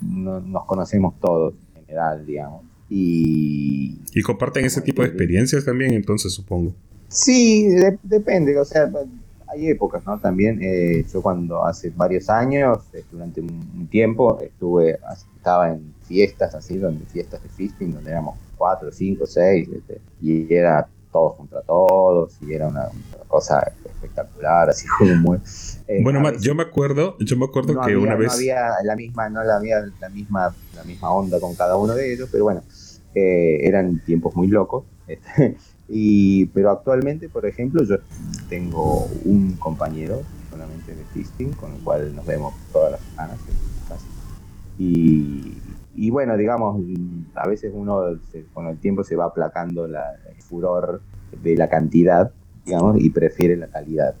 nos 0.00 0.64
conocemos 0.66 1.18
todos 1.18 1.54
en 1.74 1.84
general, 1.86 2.24
digamos. 2.24 2.62
Y, 2.88 4.00
y 4.14 4.22
comparten 4.22 4.64
ese 4.64 4.82
tipo 4.82 5.02
de 5.02 5.08
experiencias 5.08 5.64
también, 5.64 5.92
entonces 5.94 6.32
supongo. 6.32 6.74
Sí, 7.08 7.68
depende, 8.04 8.56
o 8.56 8.64
sea, 8.64 8.88
hay 9.48 9.68
épocas, 9.68 10.04
¿no? 10.06 10.18
También 10.20 10.60
eh, 10.62 11.04
yo 11.12 11.22
cuando 11.22 11.64
hace 11.64 11.90
varios 11.90 12.30
años, 12.30 12.78
eh, 12.92 13.02
durante 13.10 13.40
un, 13.40 13.88
tiempo, 13.90 14.38
estuve, 14.40 15.00
estaba 15.36 15.72
en 15.72 15.92
fiestas 16.10 16.56
así, 16.56 16.76
donde 16.76 17.06
fiestas 17.06 17.40
de 17.40 17.48
fisting, 17.48 17.94
donde 17.94 18.10
éramos 18.10 18.36
cuatro, 18.56 18.90
cinco, 18.90 19.26
seis, 19.26 19.68
este, 19.72 20.00
y 20.20 20.52
era 20.52 20.88
todos 21.12 21.36
contra 21.36 21.62
todos, 21.62 22.36
y 22.42 22.52
era 22.52 22.66
una, 22.66 22.88
cosa 23.28 23.60
espectacular, 23.84 24.70
así 24.70 24.88
como 24.98 25.14
muy... 25.14 25.38
Eh, 25.86 26.00
bueno, 26.02 26.20
yo 26.40 26.52
me 26.56 26.64
acuerdo, 26.64 27.16
yo 27.20 27.36
me 27.36 27.44
acuerdo 27.44 27.80
que 27.80 27.96
una 27.96 28.16
vez... 28.16 28.26
No 28.26 28.32
había 28.34 28.70
la 28.82 28.96
misma, 28.96 29.28
no 29.28 29.40
había 29.40 29.82
la 30.00 30.08
misma, 30.08 30.52
la 30.74 30.82
misma 30.82 31.10
onda 31.12 31.38
con 31.38 31.54
cada 31.54 31.76
uno 31.76 31.94
de 31.94 32.12
ellos, 32.12 32.28
pero 32.32 32.42
bueno, 32.42 32.64
eh, 33.14 33.60
eran 33.62 34.00
tiempos 34.04 34.34
muy 34.34 34.48
locos. 34.48 34.82
Este, 35.06 35.56
y, 35.88 36.46
pero 36.46 36.72
actualmente, 36.72 37.28
por 37.28 37.46
ejemplo, 37.46 37.84
yo 37.84 37.98
tengo 38.48 39.06
un 39.24 39.52
compañero 39.60 40.22
solamente 40.50 40.92
de 40.92 41.04
fisting, 41.14 41.52
con 41.52 41.72
el 41.72 41.80
cual 41.84 42.12
nos 42.16 42.26
vemos 42.26 42.52
todas 42.72 42.90
las 42.90 43.00
semanas, 43.00 43.38
casi. 43.88 44.06
Y, 44.76 45.54
y 46.00 46.08
bueno, 46.08 46.34
digamos, 46.38 46.82
a 47.34 47.46
veces 47.46 47.72
uno 47.74 48.18
con 48.54 48.68
el 48.68 48.78
tiempo 48.78 49.04
se 49.04 49.16
va 49.16 49.26
aplacando 49.26 49.84
el 49.84 49.94
furor 50.38 51.02
de 51.42 51.54
la 51.56 51.68
cantidad, 51.68 52.32
digamos, 52.64 52.98
y 52.98 53.10
prefiere 53.10 53.54
la 53.54 53.66
calidad. 53.66 54.14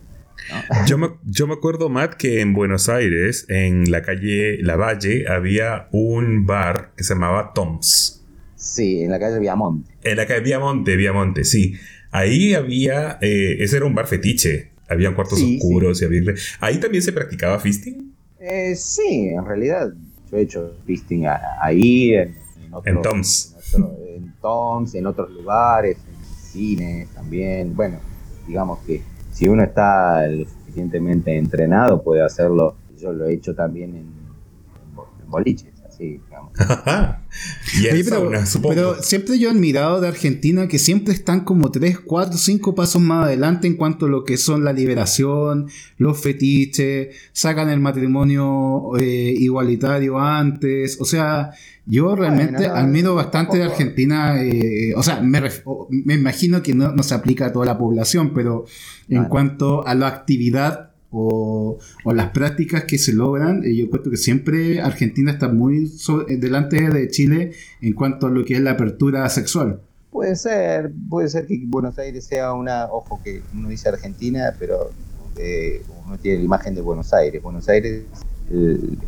Yo, 0.86 0.98
me, 0.98 1.08
yo 1.24 1.46
me 1.46 1.54
acuerdo, 1.54 1.88
Matt, 1.88 2.16
que 2.16 2.42
en 2.42 2.52
Buenos 2.52 2.90
Aires, 2.90 3.46
en 3.48 3.90
la 3.90 4.02
calle 4.02 4.58
La 4.62 4.76
Valle, 4.76 5.24
había 5.26 5.88
un 5.90 6.44
bar 6.44 6.92
que 6.98 7.02
se 7.02 7.14
llamaba 7.14 7.52
Tom's. 7.54 8.26
Sí, 8.56 9.02
en 9.02 9.10
la 9.10 9.18
calle 9.18 9.38
Viamonte. 9.38 9.90
En 10.02 10.18
la 10.18 10.26
calle 10.26 10.42
Viamonte, 10.42 10.96
Viamonte, 10.96 11.44
sí. 11.44 11.76
Ahí 12.10 12.52
había, 12.52 13.16
eh, 13.22 13.56
ese 13.60 13.78
era 13.78 13.86
un 13.86 13.94
bar 13.94 14.06
fetiche. 14.06 14.72
Habían 14.86 15.14
cuartos 15.14 15.42
oscuros 15.42 16.02
y 16.02 16.04
había... 16.04 16.34
¿Ahí 16.60 16.78
también 16.78 17.02
se 17.02 17.12
practicaba 17.12 17.58
fisting? 17.58 18.12
Eh, 18.38 18.74
sí, 18.76 19.28
en 19.28 19.46
realidad 19.46 19.92
yo 20.30 20.38
he 20.38 20.42
hecho 20.42 20.72
fisting 20.84 21.26
ahí, 21.60 22.14
en, 22.14 22.36
en, 22.84 23.02
Toms. 23.02 23.56
En, 23.74 24.34
Toms, 24.40 24.94
en 24.94 25.06
otros 25.06 25.30
lugares, 25.30 25.96
en 25.96 26.24
cines 26.24 27.08
también. 27.10 27.74
Bueno, 27.74 27.98
digamos 28.46 28.78
que 28.80 29.02
si 29.32 29.48
uno 29.48 29.62
está 29.62 30.26
lo 30.26 30.44
suficientemente 30.44 31.36
entrenado, 31.36 32.02
puede 32.02 32.22
hacerlo. 32.22 32.76
Yo 32.96 33.12
lo 33.12 33.26
he 33.26 33.32
hecho 33.32 33.54
también 33.54 33.96
en 33.96 34.20
boliches, 35.26 35.72
así, 36.00 36.20
digamos. 36.24 36.52
pero, 38.68 39.02
siempre 39.02 39.38
yo 39.38 39.48
he 39.48 39.52
admirado 39.52 40.00
de 40.00 40.08
Argentina 40.08 40.66
que 40.68 40.78
siempre 40.78 41.14
están 41.14 41.40
como 41.40 41.70
3, 41.70 42.00
4, 42.00 42.36
5 42.36 42.74
pasos 42.74 43.00
más 43.02 43.26
adelante 43.26 43.66
en 43.66 43.74
cuanto 43.76 44.06
a 44.06 44.08
lo 44.08 44.24
que 44.24 44.36
son 44.36 44.64
la 44.64 44.72
liberación, 44.72 45.68
los 45.98 46.20
fetiches, 46.20 47.14
sacan 47.32 47.68
el 47.70 47.80
matrimonio 47.80 48.96
eh, 48.98 49.34
igualitario 49.36 50.18
antes. 50.18 51.00
O 51.00 51.04
sea, 51.04 51.52
yo 51.86 52.14
realmente 52.14 52.66
admiro 52.66 53.14
bastante 53.14 53.58
de 53.58 53.64
Argentina. 53.64 54.42
Eh, 54.42 54.94
o 54.96 55.02
sea, 55.02 55.20
me, 55.20 55.42
me, 55.90 56.14
imagino 56.14 56.62
que 56.62 56.74
no, 56.74 56.92
no, 56.92 57.02
se 57.02 57.14
aplica 57.14 57.46
a 57.46 57.52
toda 57.52 57.66
la 57.66 57.78
población, 57.78 58.32
pero 58.34 58.64
en 59.08 59.24
cuanto 59.24 59.86
a 59.86 59.94
la 59.94 60.08
actividad 60.08 60.89
o, 61.12 61.78
las 62.04 62.30
prácticas 62.30 62.84
que 62.84 62.98
se 62.98 63.12
logran, 63.12 63.64
eh, 63.64 63.74
yo 63.74 63.86
encuentro 63.86 64.10
que 64.10 64.16
siempre 64.16 64.80
Argentina 64.80 65.32
está 65.32 65.48
muy 65.48 65.90
eh, 66.28 66.36
delante 66.36 66.90
de 66.90 67.08
Chile 67.08 67.52
en 67.80 67.92
cuanto 67.94 68.26
a 68.26 68.30
lo 68.30 68.44
que 68.44 68.54
es 68.54 68.60
la 68.60 68.72
apertura 68.72 69.28
sexual. 69.28 69.80
Puede 70.10 70.36
ser, 70.36 70.92
puede 71.08 71.28
ser 71.28 71.46
que 71.46 71.60
Buenos 71.66 71.98
Aires 71.98 72.24
sea 72.24 72.52
una, 72.52 72.86
ojo 72.86 73.20
que 73.22 73.42
uno 73.54 73.68
dice 73.68 73.88
Argentina, 73.88 74.54
pero 74.58 74.90
eh, 75.36 75.82
uno 76.06 76.18
tiene 76.18 76.38
la 76.38 76.44
imagen 76.44 76.74
de 76.74 76.80
Buenos 76.80 77.12
Aires. 77.12 77.42
Buenos 77.42 77.68
Aires 77.68 78.04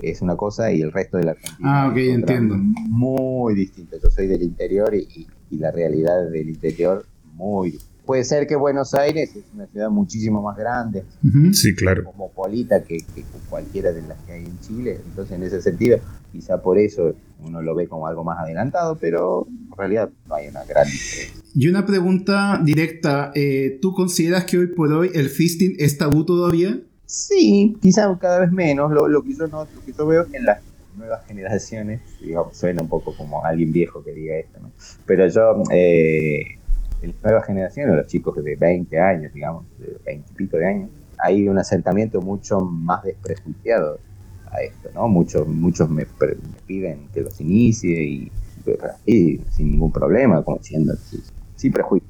es 0.03 0.23
una 0.23 0.37
cosa 0.37 0.71
y 0.71 0.83
el 0.83 0.93
resto 0.93 1.17
de 1.17 1.25
la 1.25 1.33
Argentina. 1.33 1.59
Ah, 1.65 1.89
ok, 1.91 1.97
entiendo. 1.97 2.55
Muy 2.57 3.57
distinto. 3.57 3.97
Yo 4.01 4.09
soy 4.09 4.29
del 4.29 4.43
interior 4.43 4.95
y, 4.95 5.27
y 5.51 5.59
la 5.59 5.73
realidad 5.73 6.31
del 6.31 6.49
interior 6.49 7.05
muy 7.35 7.73
distinta 7.73 7.92
Puede 8.05 8.25
ser 8.25 8.47
que 8.49 8.57
Buenos 8.57 8.95
Aires 8.95 9.35
es 9.37 9.45
una 9.55 9.67
ciudad 9.69 9.89
muchísimo 9.89 10.43
más 10.43 10.57
grande, 10.57 11.05
sí, 11.53 11.75
claro. 11.75 12.05
cosmopolita 12.05 12.83
que, 12.83 12.99
que, 12.99 13.25
cualquiera 13.49 13.93
de 13.93 14.03
las 14.03 14.19
que 14.23 14.33
hay 14.33 14.45
en 14.45 14.59
Chile. 14.61 15.01
Entonces, 15.07 15.37
en 15.37 15.45
ese 15.45 15.63
sentido, 15.63 15.99
quizá 16.33 16.61
por 16.61 16.79
eso 16.79 17.15
uno 17.45 17.63
lo 17.63 17.75
ve 17.75 17.87
como 17.87 18.07
algo 18.09 18.25
más 18.25 18.41
adelantado, 18.41 18.97
pero 19.01 19.47
en 19.49 19.77
realidad 19.77 20.11
no 20.27 20.35
hay 20.35 20.49
una 20.49 20.65
gran 20.65 20.85
diferencia. 20.85 21.43
Y 21.55 21.69
una 21.69 21.87
pregunta 21.87 22.61
directa, 22.65 23.31
eh, 23.35 23.79
¿tú 23.81 23.93
consideras 23.93 24.47
que 24.47 24.59
hoy 24.59 24.69
por 24.69 24.93
hoy 24.93 25.11
el 25.15 25.29
fisting 25.29 25.77
es 25.79 25.97
tabú 25.99 26.25
todavía? 26.25 26.81
Sí, 27.07 27.77
quizá 27.81 28.19
cada 28.19 28.41
vez 28.41 28.51
menos. 28.51 28.91
Lo, 28.91 29.07
lo 29.07 29.23
que, 29.23 29.35
yo 29.35 29.47
no, 29.47 29.65
lo 29.65 29.85
que 29.85 29.93
yo 29.93 30.07
veo 30.07 30.27
en 30.33 30.45
las 30.45 30.59
nuevas 30.97 31.25
generaciones, 31.27 32.01
digamos, 32.21 32.57
suena 32.57 32.83
un 32.83 32.89
poco 32.89 33.15
como 33.17 33.45
alguien 33.45 33.71
viejo 33.71 34.03
que 34.03 34.13
diga 34.13 34.37
esto, 34.37 34.59
¿no? 34.61 34.73
Pero 35.07 35.29
yo... 35.29 35.63
Eh, 35.71 36.59
nueva 37.23 37.43
generación, 37.43 37.97
los 37.97 38.07
chicos 38.07 38.43
de 38.43 38.57
20 38.57 39.01
años, 39.01 39.33
digamos, 39.33 39.65
de 39.79 39.97
20 40.05 40.31
y 40.31 40.35
pico 40.35 40.57
de 40.57 40.67
años, 40.67 40.91
hay 41.19 41.49
un 41.49 41.59
acercamiento 41.59 42.21
mucho 42.21 42.61
más 42.61 43.03
desprejuiciado 43.05 43.99
a 44.51 44.63
esto, 44.63 44.91
¿no? 44.95 45.09
Muchos, 45.09 45.47
muchos 45.47 45.89
me, 45.89 46.07
piden 46.67 47.09
que 47.13 47.23
los 47.23 47.41
inicie 47.41 48.31
y, 49.07 49.41
sin 49.51 49.73
ningún 49.73 49.93
problema, 49.93 50.43
como 50.43 50.59
diciendo, 50.59 50.95
sin, 51.57 51.73
prejuicio. 51.73 52.09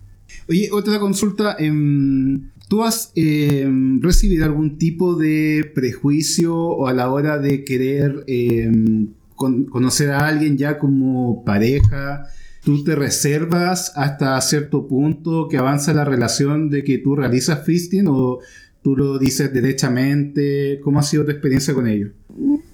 Oye, 0.48 0.70
otra 0.72 0.98
consulta. 0.98 1.56
Em, 1.58 2.50
¿Tú 2.68 2.82
has 2.82 3.12
em, 3.14 4.00
recibido 4.00 4.46
algún 4.46 4.78
tipo 4.78 5.14
de 5.14 5.70
prejuicio 5.74 6.86
a 6.86 6.94
la 6.94 7.10
hora 7.10 7.38
de 7.38 7.64
querer 7.64 8.24
em, 8.26 9.08
conocer 9.34 10.10
a 10.10 10.26
alguien 10.26 10.56
ya 10.56 10.78
como 10.78 11.44
pareja? 11.44 12.26
Tú 12.64 12.84
te 12.84 12.94
reservas 12.94 13.92
hasta 13.96 14.40
cierto 14.40 14.86
punto 14.86 15.48
que 15.48 15.58
avanza 15.58 15.92
la 15.92 16.04
relación 16.04 16.70
de 16.70 16.84
que 16.84 16.98
tú 16.98 17.16
realizas 17.16 17.64
fisting 17.64 18.06
o 18.08 18.38
tú 18.82 18.96
lo 18.96 19.18
dices 19.18 19.52
derechamente? 19.52 20.80
¿Cómo 20.82 20.98
ha 20.98 21.02
sido 21.02 21.24
tu 21.24 21.30
experiencia 21.30 21.74
con 21.74 21.86
ello? 21.86 22.10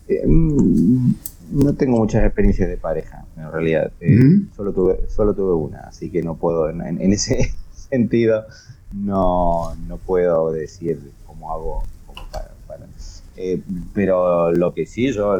Eh, 0.08 0.26
mm, 0.26 1.12
no 1.52 1.74
tengo 1.74 1.98
muchas 1.98 2.24
experiencias 2.24 2.68
de 2.68 2.76
pareja, 2.76 3.24
en 3.36 3.50
realidad. 3.50 3.92
Eh, 4.00 4.18
solo, 4.54 4.72
tuve, 4.72 5.08
solo 5.08 5.34
tuve 5.34 5.54
una, 5.54 5.80
así 5.80 6.10
que 6.10 6.22
no 6.22 6.36
puedo, 6.36 6.68
en, 6.68 7.12
ese 7.12 7.54
sentido, 7.72 8.44
no, 8.92 9.74
no 9.86 9.96
puedo 9.96 10.52
decir 10.52 11.00
cómo 11.26 11.52
hago. 11.52 11.82
Eh, 13.40 13.62
pero 13.94 14.50
lo 14.50 14.74
que 14.74 14.84
sí, 14.84 15.12
yo, 15.12 15.38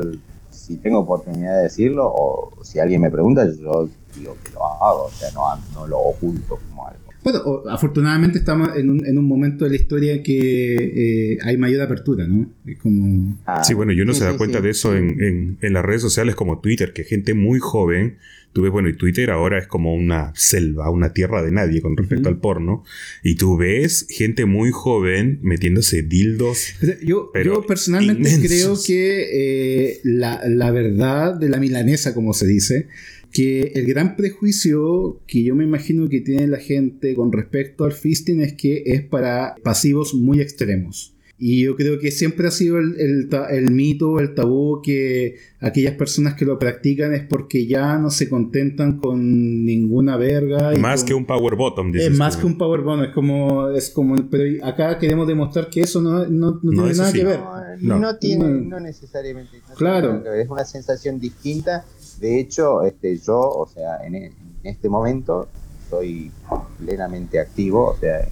si 0.51 0.77
tengo 0.77 1.01
oportunidad 1.01 1.57
de 1.57 1.63
decirlo, 1.65 2.07
o 2.07 2.53
si 2.63 2.79
alguien 2.79 3.01
me 3.01 3.11
pregunta, 3.11 3.45
yo 3.61 3.89
digo 4.19 4.37
que 4.45 4.53
lo 4.53 4.65
hago, 4.65 5.05
o 5.05 5.11
sea, 5.11 5.29
no, 5.33 5.87
lo 5.87 5.99
oculto 5.99 6.59
como 6.69 6.87
algo. 6.87 7.01
Bueno, 7.23 7.63
afortunadamente 7.69 8.39
estamos 8.39 8.77
en 8.77 8.91
un, 8.91 9.05
en 9.05 9.19
un 9.19 9.27
momento 9.27 9.65
de 9.65 9.71
la 9.71 9.77
historia 9.77 10.23
que 10.23 11.33
eh, 11.33 11.39
hay 11.45 11.57
mayor 11.57 11.83
apertura, 11.83 12.27
¿no? 12.27 12.49
Es 12.65 12.79
como... 12.79 13.37
Ah, 13.45 13.63
sí, 13.65 13.75
bueno, 13.75 13.93
yo 13.93 14.05
no 14.05 14.15
se 14.15 14.25
da 14.25 14.37
cuenta 14.37 14.61
de 14.61 14.71
eso 14.71 14.95
En, 14.95 15.59
en, 15.61 15.73
las 15.73 15.85
redes 15.85 16.01
sociales 16.01 16.37
como 16.37 16.61
Twitter, 16.61 16.93
que 16.93 17.05
gente 17.05 17.35
muy 17.35 17.59
joven 17.59 18.19
Tú 18.53 18.63
ves, 18.63 18.73
bueno, 18.73 18.89
y 18.89 18.97
Twitter 18.97 19.31
ahora 19.31 19.59
es 19.59 19.67
como 19.67 19.95
una 19.95 20.33
selva, 20.35 20.91
una 20.91 21.13
tierra 21.13 21.43
de 21.43 21.53
nadie 21.53 21.83
con 21.83 21.97
respecto 21.97 22.29
al 22.29 22.39
porno. 22.39 22.83
Y 23.23 23.35
tú 23.35 23.57
ves 23.57 24.07
gente 24.09 24.47
muy 24.47 24.71
joven 24.73 25.39
metiéndose 25.43 26.03
dildos. 26.03 26.75
Yo, 27.03 27.31
yo 27.45 27.63
personalmente 27.67 28.41
creo 28.41 28.75
que 28.85 29.91
eh, 29.91 30.01
la, 30.03 30.43
la 30.49 30.71
verdad 30.71 31.35
de 31.35 31.49
la 31.49 31.59
milanesa, 31.59 32.15
como 32.15 32.33
se 32.33 32.47
dice, 32.47 32.89
que 33.33 33.73
el 33.75 33.87
gran 33.87 34.17
prejuicio 34.17 35.21
que 35.27 35.43
yo 35.43 35.55
me 35.55 35.64
imagino 35.64 36.09
que 36.09 36.21
tiene 36.21 36.47
la 36.47 36.59
gente 36.59 37.14
con 37.14 37.33
respecto 37.33 37.85
al 37.85 37.93
fisting 37.93 38.41
es 38.41 38.55
que 38.55 38.83
es 38.87 39.03
para 39.03 39.55
pasivos 39.62 40.14
muy 40.14 40.41
extremos. 40.41 41.14
Y 41.41 41.62
yo 41.62 41.77
creo 41.77 42.01
que 42.01 42.11
siempre 42.11 42.49
ha 42.49 42.51
sido 42.51 42.79
el, 42.79 42.97
el, 42.99 43.71
mito, 43.71 44.19
el 44.19 44.35
tabú, 44.35 44.83
que 44.83 45.37
aquellas 45.61 45.95
personas 45.95 46.35
que 46.35 46.45
lo 46.45 46.59
practican 46.59 47.14
es 47.14 47.25
porque 47.25 47.64
ya 47.67 47.97
no 47.97 48.11
se 48.11 48.29
contentan 48.29 48.99
con 48.99 49.64
ninguna 49.64 50.17
verga. 50.17 50.73
más 50.79 51.05
que 51.05 51.14
un 51.14 51.27
power 51.27 51.55
bottom, 51.55 51.95
Es 51.95 52.11
más 52.11 52.37
que 52.37 52.45
un 52.45 52.59
power 52.59 52.81
bottom, 52.81 53.05
es 53.05 53.12
como, 53.12 53.69
es 53.69 53.88
como, 53.91 54.17
pero 54.29 54.67
acá 54.67 54.99
queremos 54.99 55.29
demostrar 55.29 55.71
que 55.71 55.83
eso 55.83 56.01
no, 56.01 56.27
no, 56.27 56.59
no, 56.61 56.83
tiene 56.83 56.95
nada 56.95 57.12
que 57.12 57.25
ver. 57.25 57.41
No, 57.83 58.17
tiene, 58.17 58.45
no 58.62 58.81
necesariamente. 58.81 59.61
claro. 59.77 60.25
Es 60.35 60.49
una 60.49 60.64
sensación 60.64 61.21
distinta 61.21 61.85
de 62.21 62.41
hecho, 62.41 62.83
este, 62.83 63.17
yo, 63.19 63.39
o 63.39 63.67
sea, 63.67 64.05
en, 64.05 64.33
este 64.65 64.89
momento 64.89 65.49
estoy 65.83 66.31
plenamente 66.79 67.41
activo, 67.41 67.91
o 67.91 67.97
sea, 67.97 68.27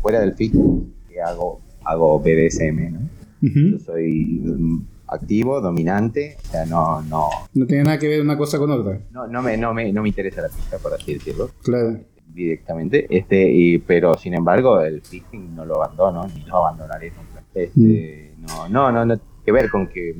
fuera 0.00 0.20
del 0.20 0.34
fit, 0.34 0.54
que 1.08 1.20
hago, 1.20 1.60
hago 1.84 2.18
BDSM, 2.20 2.92
¿no? 2.92 3.00
Yo 3.42 3.78
soy 3.78 4.40
activo, 5.08 5.60
dominante, 5.60 6.36
o 6.42 6.46
sea, 6.50 6.66
no, 6.66 7.02
no... 7.02 7.28
No 7.54 7.66
tiene 7.66 7.84
nada 7.84 7.98
que 7.98 8.08
ver 8.08 8.20
una 8.20 8.36
cosa 8.36 8.58
con 8.58 8.70
otra. 8.70 8.98
No, 9.12 9.26
no 9.26 9.42
me, 9.42 9.56
no 9.56 9.74
me, 9.74 9.92
no 9.92 10.02
me 10.02 10.08
interesa 10.08 10.42
la 10.42 10.48
pista, 10.48 10.78
por 10.78 10.94
así 10.94 11.14
decirlo. 11.14 11.50
Claro. 11.62 11.98
Directamente, 12.26 13.06
este, 13.08 13.50
y, 13.50 13.78
pero 13.78 14.16
sin 14.18 14.34
embargo, 14.34 14.80
el 14.80 15.00
fisting 15.00 15.54
no 15.54 15.64
lo 15.64 15.82
abandono, 15.82 16.26
ni 16.34 16.42
lo 16.44 16.56
abandonaré 16.56 17.10
nunca. 17.10 17.42
Este, 17.54 18.34
mm. 18.36 18.46
no, 18.46 18.68
no, 18.68 18.92
no, 18.92 19.06
no 19.06 19.20
que 19.46 19.52
ver 19.52 19.70
con 19.70 19.86
que 19.86 20.12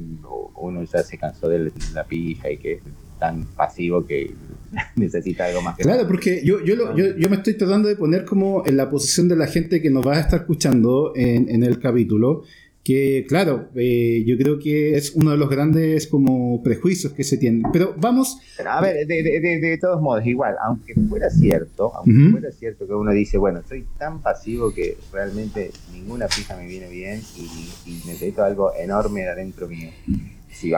uno 0.55 0.85
ya 0.85 1.03
se 1.03 1.19
cansó 1.19 1.49
de 1.49 1.73
la 1.93 2.05
pija 2.05 2.49
y 2.49 2.59
que 2.59 2.75
es 2.75 2.81
tan 3.19 3.45
pasivo 3.57 4.07
que 4.07 4.33
necesita 4.97 5.47
algo 5.47 5.63
más. 5.63 5.77
claro, 5.77 6.07
porque 6.07 6.43
yo, 6.45 6.61
yo, 6.61 6.95
yo, 6.95 7.29
me 7.29 7.37
estoy 7.37 7.55
tratando 7.55 7.89
de 7.89 7.97
poner 7.97 8.25
como 8.25 8.65
en 8.67 8.77
la 8.77 8.89
posición 8.89 9.29
de 9.29 9.35
la 9.35 9.49
gente 9.49 9.83
que 9.83 9.91
nos 9.91 10.07
va 10.07 10.17
a 10.17 10.21
estar 10.21 10.41
escuchando 10.41 11.13
en, 11.17 11.49
en 11.49 11.65
el 11.65 11.81
capítulo 11.81 12.45
que 12.87 13.27
claro, 13.29 13.69
eh, 13.75 14.23
yo 14.25 14.39
creo 14.39 14.61
que 14.61 14.97
es 14.97 15.17
uno 15.17 15.33
de 15.33 15.37
los 15.37 15.51
grandes 15.51 16.07
como 16.07 16.63
prejuicios 16.63 17.13
que 17.13 17.25
se 17.25 17.37
tienen. 17.37 17.65
Pero 17.73 17.97
vamos... 17.99 18.39
a 18.65 18.81
ver, 18.81 19.05
de, 19.09 19.23
de, 19.25 19.41
de, 19.41 19.79
todos 19.79 20.01
modos, 20.01 20.25
igual, 20.25 20.55
aunque 20.65 20.95
fuera 21.09 21.29
cierto, 21.29 21.93
aunque 21.97 22.31
fuera 22.31 22.53
cierto 22.53 22.87
que 22.87 22.95
uno 22.95 23.11
dice, 23.11 23.39
bueno, 23.39 23.61
soy 23.69 23.85
tan 23.99 24.23
pasivo 24.23 24.73
que 24.73 24.97
realmente 25.13 25.73
ninguna 25.93 26.29
pija 26.29 26.57
me 26.57 26.69
viene 26.69 26.89
bien 26.89 27.21
y, 27.37 27.91
necesito 28.07 28.45
algo 28.45 28.71
enorme 28.79 29.27
adentro 29.27 29.67
mío. 29.67 29.91
Si, 30.49 30.73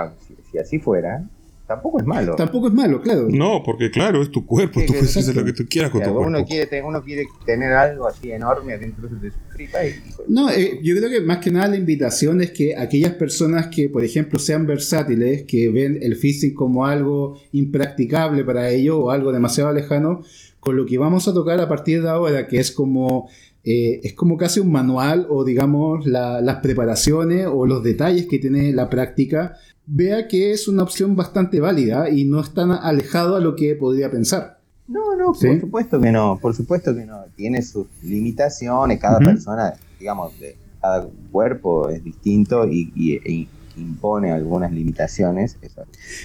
si 0.51 0.59
así 0.59 0.79
fuera, 0.79 1.29
tampoco 1.69 2.01
es 2.01 2.07
malo. 2.07 2.35
Tampoco 2.35 2.69
es 2.69 2.73
malo, 2.73 3.01
claro. 3.03 3.29
No, 3.31 3.63
porque 3.63 3.91
claro, 3.91 4.23
es 4.23 4.31
tu 4.31 4.47
cuerpo, 4.47 4.81
tú 4.87 4.95
puedes 4.95 5.15
hacer 5.17 5.37
lo 5.37 5.45
que 5.45 5.53
tú 5.53 5.67
quieras 5.69 5.91
con 5.91 6.03
tu 6.03 6.11
cuerpo. 6.11 6.27
Uno 6.27 6.45
quiere, 6.45 6.83
uno 6.83 7.03
quiere 7.05 7.27
tener 7.45 7.73
algo 7.75 8.09
así 8.09 8.33
enorme 8.33 8.79
dentro 8.79 9.07
de 9.07 9.31
su 9.31 9.37
tripa 9.53 9.85
y... 9.85 9.95
No, 10.27 10.51
eh, 10.51 10.81
yo 10.83 10.97
creo 10.97 11.11
que 11.11 11.21
más 11.21 11.39
que 11.39 11.51
nada 11.51 11.69
la 11.69 11.77
invitación 11.77 12.41
es 12.41 12.53
que 12.53 12.75
aquellas 12.75 13.13
personas 13.13 13.67
que, 13.67 13.91
por 13.91 14.03
ejemplo, 14.03 14.39
sean 14.39 14.67
versátiles, 14.67 15.45
que 15.45 15.69
ven 15.69 15.99
el 16.01 16.17
físico 16.17 16.65
como 16.65 16.87
algo 16.87 17.39
impracticable 17.53 18.45
para 18.45 18.71
ellos 18.71 18.97
o 18.99 19.11
algo 19.11 19.31
demasiado 19.31 19.71
lejano, 19.73 20.23
con 20.61 20.75
lo 20.75 20.87
que 20.87 20.97
vamos 20.97 21.29
a 21.29 21.35
tocar 21.35 21.61
a 21.61 21.69
partir 21.69 22.03
de 22.03 22.09
ahora, 22.09 22.49
que 22.49 22.59
es 22.59 22.73
como... 22.73 23.29
Eh, 23.65 24.01
es 24.05 24.15
como 24.15 24.39
casi 24.39 24.61
un 24.61 24.73
manual 24.73 25.27
o 25.29 25.45
digamos 25.45 26.07
las 26.07 26.57
preparaciones 26.63 27.47
o 27.53 27.67
los 27.67 27.83
detalles 27.83 28.27
que 28.27 28.39
tiene 28.39 28.73
la 28.73 28.89
práctica 28.89 29.59
vea 29.89 30.29
que 30.29 30.53
es 30.53 30.69
una 30.69 30.83
opción 30.83 31.17
bastante 31.17 31.61
válida 31.61 32.11
y 32.11 32.25
no 32.25 32.41
es 32.41 32.53
tan 32.53 32.71
alejado 32.71 33.37
a 33.37 33.41
lo 33.41 33.57
que 33.57 33.75
podría 33.75 34.11
pensar. 34.11 34.59
No, 34.87 35.17
no, 35.17 35.33
por 35.33 35.61
supuesto 35.61 36.01
que 36.01 36.13
no, 36.13 36.39
por 36.41 36.55
supuesto 36.55 36.95
que 36.95 37.05
no. 37.05 37.25
Tiene 37.37 37.63
sus 37.63 37.87
limitaciones, 38.03 39.01
cada 39.01 39.19
persona, 39.19 39.75
digamos, 39.99 40.39
de, 40.39 40.57
cada 40.81 41.07
cuerpo 41.31 41.89
es 41.89 42.03
distinto 42.05 42.67
y, 42.67 42.93
y, 42.95 43.49
impone 43.79 44.33
algunas 44.33 44.73
limitaciones. 44.73 45.57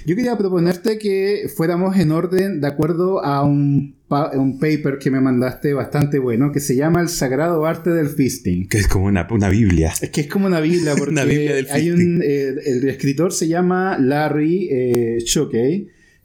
Yo 0.06 0.16
quería 0.16 0.36
proponerte 0.36 0.98
que 0.98 1.50
fuéramos 1.54 1.96
en 1.96 2.12
orden 2.12 2.60
de 2.60 2.66
acuerdo 2.66 3.24
a 3.24 3.42
un, 3.44 3.96
un, 4.34 4.58
paper 4.58 4.98
que 4.98 5.10
me 5.10 5.20
mandaste 5.20 5.72
bastante 5.72 6.18
bueno, 6.18 6.52
que 6.52 6.60
se 6.60 6.76
llama 6.76 7.00
El 7.00 7.08
Sagrado 7.08 7.64
Arte 7.66 7.90
del 7.90 8.08
Fisting. 8.08 8.68
Que 8.68 8.78
es 8.78 8.88
como 8.88 9.06
una, 9.06 9.26
una 9.30 9.48
Biblia. 9.48 9.92
Es 10.00 10.10
que 10.10 10.22
es 10.22 10.26
como 10.28 10.46
una 10.46 10.60
Biblia, 10.60 10.94
porque 10.98 11.66
hay 11.70 11.90
un, 11.90 12.20
eh, 12.22 12.54
el 12.64 12.88
escritor 12.88 13.32
se 13.32 13.48
llama 13.48 13.98
Larry 13.98 14.68
eh, 14.70 15.18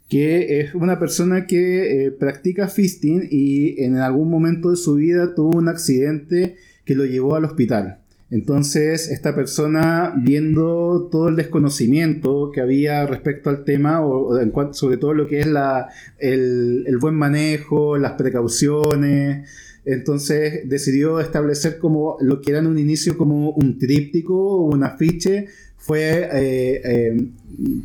que 0.10 0.60
es 0.60 0.74
una 0.74 1.00
persona 1.00 1.46
que 1.46 2.08
eh, 2.08 2.12
practica 2.12 2.68
fisting 2.68 3.28
y 3.30 3.82
en 3.84 3.98
algún 3.98 4.30
momento 4.30 4.72
de 4.72 4.76
su 4.76 4.96
vida 4.96 5.36
tuvo 5.36 5.56
un 5.56 5.68
accidente 5.68 6.56
que 6.84 6.96
lo 6.96 7.06
llevó 7.06 7.36
al 7.36 7.46
hospital. 7.46 8.00
Entonces, 8.32 9.10
esta 9.10 9.34
persona, 9.36 10.14
viendo 10.16 11.10
todo 11.12 11.30
el 11.30 11.36
desconocimiento 11.36 12.52
que 12.54 12.62
había 12.62 13.08
respecto 13.08 13.50
al 13.50 13.64
tema, 13.64 14.06
o, 14.06 14.38
sobre 14.74 14.98
todo 14.98 15.16
lo 15.16 15.28
que 15.28 15.40
es 15.40 15.48
la, 15.48 15.90
el, 16.20 16.98
buen 17.00 17.16
manejo, 17.16 17.98
las 17.98 18.14
precauciones, 18.14 19.50
entonces 19.84 20.70
decidió 20.70 21.20
establecer 21.20 21.80
como 21.80 22.18
lo 22.20 22.42
que 22.42 22.52
era 22.52 22.60
en 22.60 22.68
un 22.68 22.78
inicio 22.78 23.18
como 23.18 23.52
un 23.52 23.80
tríptico 23.80 24.36
o 24.36 24.66
un 24.66 24.84
afiche, 24.84 25.48
fue 25.78 26.30
eh, 26.32 26.82
eh, 26.84 27.28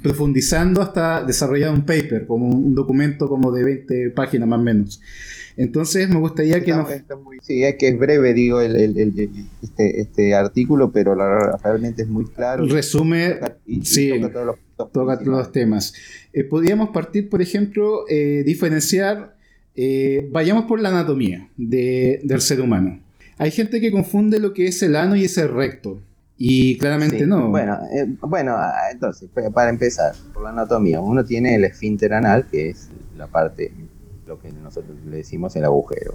profundizando 0.03 0.83
hasta 0.83 1.25
desarrollar 1.25 1.73
un 1.73 1.87
paper, 1.87 2.27
como 2.27 2.49
un 2.49 2.75
documento 2.75 3.31
como 3.31 3.51
de 3.51 3.65
20 3.65 4.11
páginas 4.11 4.47
más 4.47 4.59
o 4.59 4.63
menos. 4.63 5.01
Entonces 5.57 6.09
me 6.09 6.19
gustaría 6.19 6.63
que 6.65 6.73
nos... 6.73 6.89
sí, 7.43 7.63
es 7.63 7.77
que 7.77 7.89
es 7.89 7.99
breve, 7.99 8.35
digo, 8.35 8.61
el, 8.61 8.77
este, 9.63 10.01
este, 10.01 10.35
artículo, 10.35 10.91
pero 10.91 11.15
realmente 11.63 12.03
es 12.03 12.09
muy 12.09 12.25
claro. 12.27 12.67
Resume, 12.67 13.39
sí, 13.83 14.11
toca 14.77 15.19
todos 15.19 15.27
los, 15.27 15.53
temas. 15.53 15.95
Eh, 16.33 16.45
podríamos 16.45 16.91
partir, 16.91 17.29
por 17.29 17.41
ejemplo, 17.41 18.05
eh, 18.09 18.43
diferenciar, 18.45 19.37
eh, 19.77 20.29
vayamos 20.33 20.65
por 20.65 20.81
la 20.81 20.89
anatomía 20.89 21.49
del 21.57 22.41
ser 22.41 22.61
humano. 22.61 23.01
Hay 23.39 23.51
gente 23.51 23.81
que 23.81 23.93
confunde 23.93 24.41
lo 24.41 24.53
que 24.53 24.67
es 24.67 24.83
el 24.83 24.97
ano 24.97 25.15
y 25.15 25.25
ese 25.25 25.47
recto. 25.47 26.01
Y 26.37 26.79
claramente 26.79 27.27
no. 27.27 27.49
Bueno, 27.49 27.79
bueno, 28.23 28.57
ah, 28.57 28.91
entonces, 28.91 29.29
para 29.55 29.71
empezar, 29.71 30.15
por 30.33 30.43
la 30.43 30.51
anatomía, 30.51 31.01
uno 31.01 31.25
tiene 31.25 31.55
el 31.55 31.65
esfínter 31.65 32.13
anal, 32.13 32.47
que 32.51 32.71
es 32.71 32.89
la 33.17 33.29
parte 33.29 33.73
lo 34.27 34.41
que 34.41 34.51
nosotros 34.53 34.97
le 35.07 35.19
decimos 35.19 35.55
el 35.57 35.65
agujero. 35.65 36.15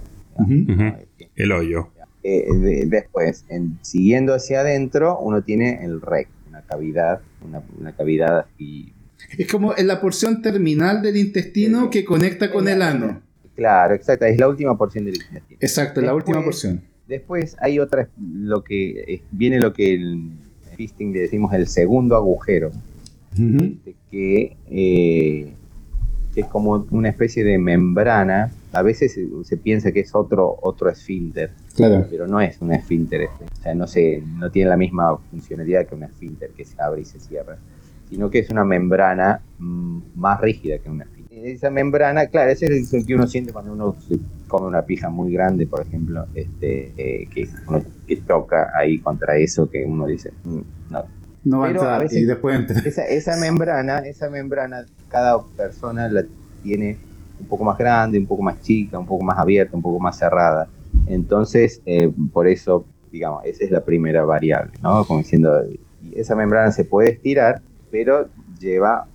El 1.36 1.52
hoyo. 1.52 1.90
Eh, 2.22 2.84
después, 2.86 3.46
en, 3.48 3.78
siguiendo 3.80 4.34
hacia 4.34 4.60
adentro, 4.60 5.18
uno 5.18 5.42
tiene 5.42 5.84
el 5.84 6.02
rec, 6.02 6.28
una 6.48 6.62
cavidad, 6.62 7.20
una, 7.78 7.92
cavidad 7.92 8.46
y 8.58 8.92
Es 9.38 9.50
como 9.50 9.74
en 9.76 9.86
la 9.86 10.00
porción 10.00 10.42
terminal 10.42 11.00
del 11.00 11.16
intestino 11.16 11.88
que 11.88 12.04
conecta 12.04 12.50
con 12.50 12.68
el 12.68 12.82
ano. 12.82 13.22
Claro, 13.54 13.94
exacto, 13.94 14.26
es 14.26 14.38
la 14.38 14.48
última 14.48 14.76
porción 14.76 15.04
del 15.04 15.14
intestino. 15.14 15.58
Exacto, 15.60 16.00
la 16.00 16.14
última 16.14 16.42
porción. 16.44 16.82
Después 17.08 17.56
hay 17.60 17.78
otra, 17.78 18.08
lo 18.20 18.62
que 18.62 19.22
viene 19.32 19.58
lo 19.58 19.72
que 19.72 19.94
el 19.94 20.32
fisting 20.76 21.12
le 21.12 21.20
decimos 21.20 21.52
el 21.54 21.66
segundo 21.66 22.16
agujero, 22.16 22.70
este, 23.32 23.96
que 24.10 24.56
eh, 24.70 25.52
que 26.34 26.42
es 26.42 26.46
como 26.46 26.86
una 26.90 27.08
especie 27.08 27.44
de 27.44 27.58
membrana. 27.58 28.50
A 28.72 28.82
veces 28.82 29.18
se, 29.44 29.56
piensa 29.56 29.90
que 29.92 30.00
es 30.00 30.14
otro, 30.14 30.58
otro 30.62 30.88
esfínter, 30.88 31.50
claro. 31.74 32.06
pero 32.08 32.26
no 32.26 32.40
es 32.40 32.60
un 32.60 32.72
esfínter. 32.72 33.22
Este. 33.22 33.44
O 33.44 33.62
sea, 33.62 33.74
no, 33.74 33.86
se, 33.86 34.22
no 34.38 34.50
tiene 34.50 34.70
la 34.70 34.76
misma 34.76 35.16
funcionalidad 35.30 35.86
que 35.86 35.94
un 35.94 36.04
esfínter 36.04 36.50
que 36.50 36.64
se 36.64 36.80
abre 36.80 37.00
y 37.00 37.04
se 37.04 37.18
cierra, 37.18 37.58
sino 38.08 38.30
que 38.30 38.40
es 38.40 38.50
una 38.50 38.64
membrana 38.64 39.40
mm, 39.58 39.98
más 40.14 40.40
rígida 40.40 40.78
que 40.78 40.88
un 40.88 41.02
esfínter. 41.02 41.20
Esa 41.46 41.70
membrana, 41.70 42.26
claro, 42.26 42.50
ese 42.50 42.66
es 42.66 42.92
el 42.92 43.06
que 43.06 43.14
uno 43.14 43.26
siente 43.26 43.52
cuando 43.52 43.72
uno 43.72 43.96
come 44.46 44.66
una 44.66 44.82
pija 44.82 45.08
muy 45.08 45.32
grande, 45.32 45.66
por 45.66 45.80
ejemplo, 45.80 46.26
este, 46.34 46.92
eh, 46.96 47.28
que 47.32 47.48
uno 47.66 47.82
que 48.06 48.16
toca 48.16 48.72
ahí 48.76 48.98
contra 48.98 49.36
eso, 49.36 49.70
que 49.70 49.84
uno 49.84 50.06
dice, 50.06 50.32
mm, 50.44 50.60
no, 50.90 51.04
no 51.44 51.60
va 51.60 51.68
a 51.68 51.70
entrar 51.70 52.06
y 52.10 52.24
después 52.24 52.56
entra. 52.56 52.80
Esa, 52.84 53.04
esa, 53.04 53.36
membrana, 53.36 53.98
esa 54.00 54.28
membrana, 54.28 54.84
cada 55.08 55.42
persona 55.56 56.08
la 56.08 56.24
tiene 56.62 56.98
un 57.38 57.46
poco 57.46 57.64
más 57.64 57.78
grande, 57.78 58.18
un 58.18 58.26
poco 58.26 58.42
más 58.42 58.60
chica, 58.60 58.98
un 58.98 59.06
poco 59.06 59.24
más 59.24 59.38
abierta, 59.38 59.76
un 59.76 59.82
poco 59.82 59.98
más 59.98 60.18
cerrada. 60.18 60.68
Entonces, 61.06 61.80
eh, 61.86 62.12
por 62.32 62.46
eso, 62.46 62.84
digamos, 63.10 63.44
esa 63.44 63.64
es 63.64 63.70
la 63.70 63.82
primera 63.82 64.24
variable, 64.24 64.72
¿no? 64.82 65.04
Como 65.04 65.20
diciendo, 65.20 65.64
esa 66.14 66.34
membrana 66.34 66.72
se 66.72 66.84
puede 66.84 67.10
estirar, 67.10 67.62
pero 67.90 68.28
lleva 68.58 69.06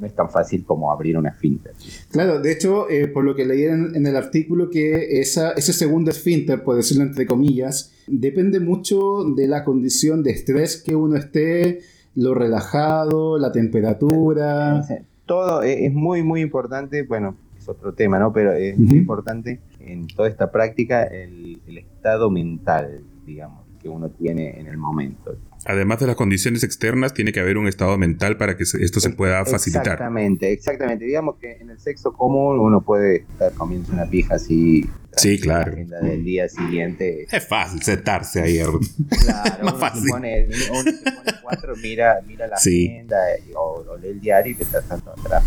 no 0.00 0.06
es 0.06 0.14
tan 0.14 0.30
fácil 0.30 0.64
como 0.64 0.92
abrir 0.92 1.18
una 1.18 1.30
esfínter. 1.30 1.72
Claro, 2.10 2.40
de 2.40 2.52
hecho, 2.52 2.88
eh, 2.88 3.08
por 3.08 3.24
lo 3.24 3.34
que 3.34 3.44
leí 3.44 3.64
en, 3.64 4.06
el 4.06 4.16
artículo, 4.16 4.70
que 4.70 5.20
esa, 5.20 5.52
ese 5.52 5.72
segundo 5.72 6.10
esfínter, 6.10 6.62
por 6.64 6.76
decirlo 6.76 7.04
entre 7.04 7.26
comillas, 7.26 7.92
depende 8.06 8.60
mucho 8.60 9.24
de 9.24 9.46
la 9.46 9.64
condición 9.64 10.22
de 10.22 10.30
estrés 10.30 10.82
que 10.82 10.96
uno 10.96 11.16
esté, 11.16 11.80
lo 12.14 12.34
relajado, 12.34 13.38
la 13.38 13.52
temperatura. 13.52 14.84
Todo 15.26 15.62
es 15.62 15.92
muy, 15.92 16.22
muy 16.22 16.40
importante, 16.40 17.04
bueno, 17.04 17.36
es 17.56 17.68
otro 17.68 17.94
tema, 17.94 18.18
¿no? 18.18 18.32
Pero 18.32 18.52
es 18.52 18.76
muy 18.78 18.98
importante 18.98 19.60
en 19.78 20.06
toda 20.08 20.28
esta 20.28 20.50
práctica 20.50 21.04
el, 21.04 21.60
el 21.66 21.78
estado 21.78 22.30
mental, 22.30 23.02
digamos, 23.24 23.59
que 23.80 23.88
uno 23.88 24.10
tiene 24.10 24.58
en 24.58 24.66
el 24.66 24.76
momento. 24.76 25.36
Además 25.66 26.00
de 26.00 26.06
las 26.06 26.16
condiciones 26.16 26.64
externas, 26.64 27.12
tiene 27.12 27.32
que 27.32 27.40
haber 27.40 27.58
un 27.58 27.68
estado 27.68 27.98
mental 27.98 28.36
para 28.38 28.56
que 28.56 28.62
esto 28.62 29.00
se 29.00 29.10
pueda 29.10 29.44
facilitar. 29.44 29.92
Exactamente, 29.94 30.52
exactamente. 30.52 31.04
Digamos 31.04 31.36
que 31.36 31.52
en 31.52 31.70
el 31.70 31.78
sexo 31.78 32.12
común 32.12 32.58
uno 32.58 32.80
puede 32.80 33.16
estar 33.16 33.52
comiendo 33.52 33.92
una 33.92 34.06
pija 34.06 34.36
así. 34.36 34.88
Sí, 35.16 35.38
claro. 35.38 35.74
La 35.88 36.00
del 36.00 36.24
día 36.24 36.48
siguiente. 36.48 37.26
Es 37.30 37.46
fácil 37.46 37.82
sentarse 37.82 38.40
ahí. 38.40 38.60
Claro, 39.20 39.56
Más 39.64 39.74
fácil. 39.78 40.02
Se 40.04 40.10
pone, 40.10 40.48
uno 40.70 40.82
se 40.82 41.10
pone 41.10 41.32
cuatro, 41.42 41.74
mira, 41.76 42.20
mira 42.26 42.46
la 42.46 42.56
agenda 42.56 43.16
o, 43.54 43.96
lee 44.00 44.08
el 44.08 44.20
diario 44.20 44.52
y 44.52 44.54
te 44.54 44.64
estás 44.64 44.88
dando 44.88 45.12
atrás. 45.12 45.44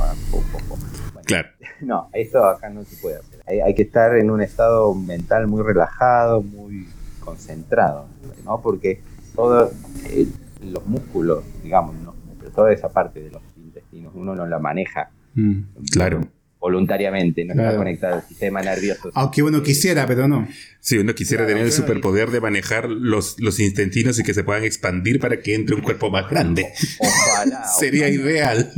claro. 1.25 1.49
No, 1.81 2.09
esto 2.13 2.45
acá 2.45 2.69
no 2.69 2.85
se 2.85 2.95
puede 2.97 3.17
hacer. 3.17 3.41
Hay, 3.45 3.59
hay 3.59 3.73
que 3.73 3.81
estar 3.81 4.15
en 4.15 4.31
un 4.31 4.41
estado 4.41 4.93
mental 4.93 5.47
muy 5.47 5.61
relajado, 5.61 6.41
muy 6.41 6.87
concentrado, 7.23 8.07
¿no? 8.45 8.61
Porque 8.61 9.01
todos 9.35 9.71
eh, 10.05 10.27
los 10.61 10.85
músculos, 10.85 11.43
digamos, 11.63 11.95
¿no? 11.95 12.13
pero 12.39 12.51
toda 12.51 12.73
esa 12.73 12.89
parte 12.89 13.21
de 13.21 13.31
los 13.31 13.41
intestinos 13.57 14.13
uno 14.15 14.35
no 14.35 14.45
la 14.45 14.59
maneja. 14.59 15.09
Mm, 15.33 15.61
claro. 15.91 16.27
Voluntariamente, 16.59 17.43
no 17.43 17.53
está 17.53 17.75
conectado 17.75 18.15
al 18.15 18.23
sistema 18.23 18.61
nervioso. 18.61 19.11
Aunque 19.15 19.43
uno 19.43 19.61
quisiera, 19.63 20.07
pero 20.07 20.29
no. 20.29 20.47
Si 20.79 20.97
uno 20.97 21.13
quisiera 21.13 21.45
tener 21.45 21.63
el 21.63 21.73
superpoder 21.73 22.31
de 22.31 22.39
manejar 22.39 22.89
los, 22.89 23.37
los 23.41 23.59
intestinos 23.59 24.17
y 24.19 24.23
que 24.23 24.33
se 24.33 24.45
puedan 24.45 24.63
expandir 24.63 25.19
para 25.19 25.41
que 25.41 25.55
entre 25.55 25.75
un 25.75 25.81
cuerpo 25.81 26.09
más 26.09 26.29
grande. 26.29 26.71
Ojalá. 26.99 27.65
Sería 27.79 28.07
ideal 28.07 28.71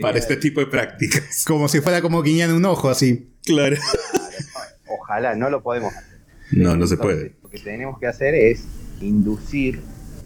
para 0.00 0.18
este 0.18 0.38
tipo 0.38 0.60
de 0.60 0.66
prácticas. 0.68 1.44
Como 1.46 1.68
si 1.68 1.82
fuera 1.82 2.00
como 2.00 2.22
guiñando 2.22 2.56
un 2.56 2.64
ojo 2.64 2.88
así. 2.88 3.28
Claro. 3.44 3.76
Ojalá, 4.88 5.34
no 5.34 5.50
lo 5.50 5.62
podemos 5.62 5.92
hacer. 5.94 6.20
No, 6.52 6.74
no 6.74 6.86
se 6.86 6.96
puede. 6.96 7.34
Lo 7.50 7.58
que 7.58 7.64
tenemos 7.64 7.98
que 7.98 8.06
hacer 8.06 8.36
es 8.36 8.64
inducir 9.00 9.80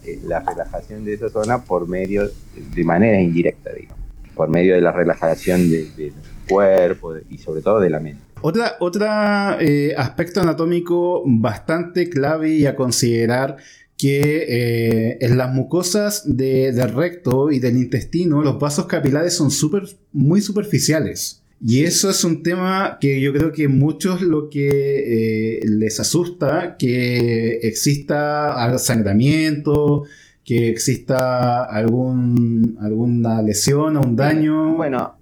eh, 0.04 0.20
la 0.26 0.40
relajación 0.40 1.06
de 1.06 1.14
esa 1.14 1.30
zona 1.30 1.64
por 1.64 1.88
medio, 1.88 2.30
de 2.74 2.84
manera 2.84 3.18
indirecta, 3.18 3.72
digamos, 3.72 3.98
por 4.34 4.50
medio 4.50 4.74
de 4.74 4.82
la 4.82 4.92
relajación 4.92 5.70
del 5.70 6.12
cuerpo 6.46 7.14
y 7.30 7.38
sobre 7.38 7.62
todo 7.62 7.80
de 7.80 7.88
la 7.88 8.00
mente. 8.00 8.20
Otra, 8.42 8.76
otra 8.80 9.56
eh, 9.58 9.94
aspecto 9.96 10.42
anatómico 10.42 11.22
bastante 11.24 12.10
clave 12.10 12.50
y 12.50 12.66
a 12.66 12.76
considerar 12.76 13.56
que 13.96 14.44
eh, 14.46 15.18
en 15.22 15.38
las 15.38 15.50
mucosas 15.50 16.24
del 16.26 16.92
recto 16.92 17.50
y 17.50 17.58
del 17.58 17.78
intestino 17.78 18.42
los 18.42 18.58
vasos 18.58 18.84
capilares 18.84 19.34
son 19.34 19.50
super, 19.50 19.84
muy 20.12 20.42
superficiales. 20.42 21.43
Y 21.60 21.84
eso 21.84 22.10
es 22.10 22.24
un 22.24 22.42
tema 22.42 22.98
que 23.00 23.20
yo 23.20 23.32
creo 23.32 23.52
que 23.52 23.68
muchos 23.68 24.20
lo 24.20 24.50
que 24.50 25.58
eh, 25.58 25.60
les 25.64 25.98
asusta, 25.98 26.76
que 26.78 27.58
exista 27.62 28.78
sangramiento, 28.78 30.04
que 30.44 30.68
exista 30.68 31.64
algún, 31.64 32.76
alguna 32.80 33.40
lesión 33.40 33.96
o 33.96 34.02
un 34.02 34.14
daño. 34.14 34.74
Bueno, 34.74 35.14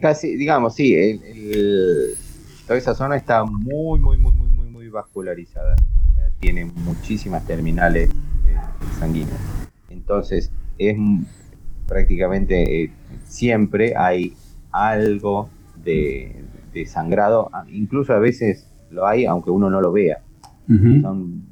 casi, 0.00 0.36
digamos, 0.36 0.74
sí, 0.74 1.20
toda 2.66 2.78
esa 2.78 2.94
zona 2.94 3.16
está 3.16 3.44
muy, 3.44 4.00
muy, 4.00 4.18
muy, 4.18 4.32
muy, 4.32 4.48
muy, 4.48 4.68
muy 4.68 4.88
vascularizada. 4.88 5.76
Tiene 6.40 6.64
muchísimas 6.64 7.46
terminales 7.46 8.10
eh, 8.10 8.56
sanguíneas. 8.98 9.40
Entonces, 9.90 10.50
es 10.78 10.96
prácticamente 11.86 12.82
eh, 12.82 12.90
siempre 13.26 13.94
hay 13.96 14.34
algo 14.72 15.48
de, 15.84 16.44
sangrado, 16.86 17.50
incluso 17.68 18.12
a 18.12 18.18
veces 18.18 18.68
lo 18.90 19.06
hay 19.06 19.26
aunque 19.26 19.50
uno 19.50 19.70
no 19.70 19.80
lo 19.80 19.92
vea. 19.92 20.22
son, 21.02 21.44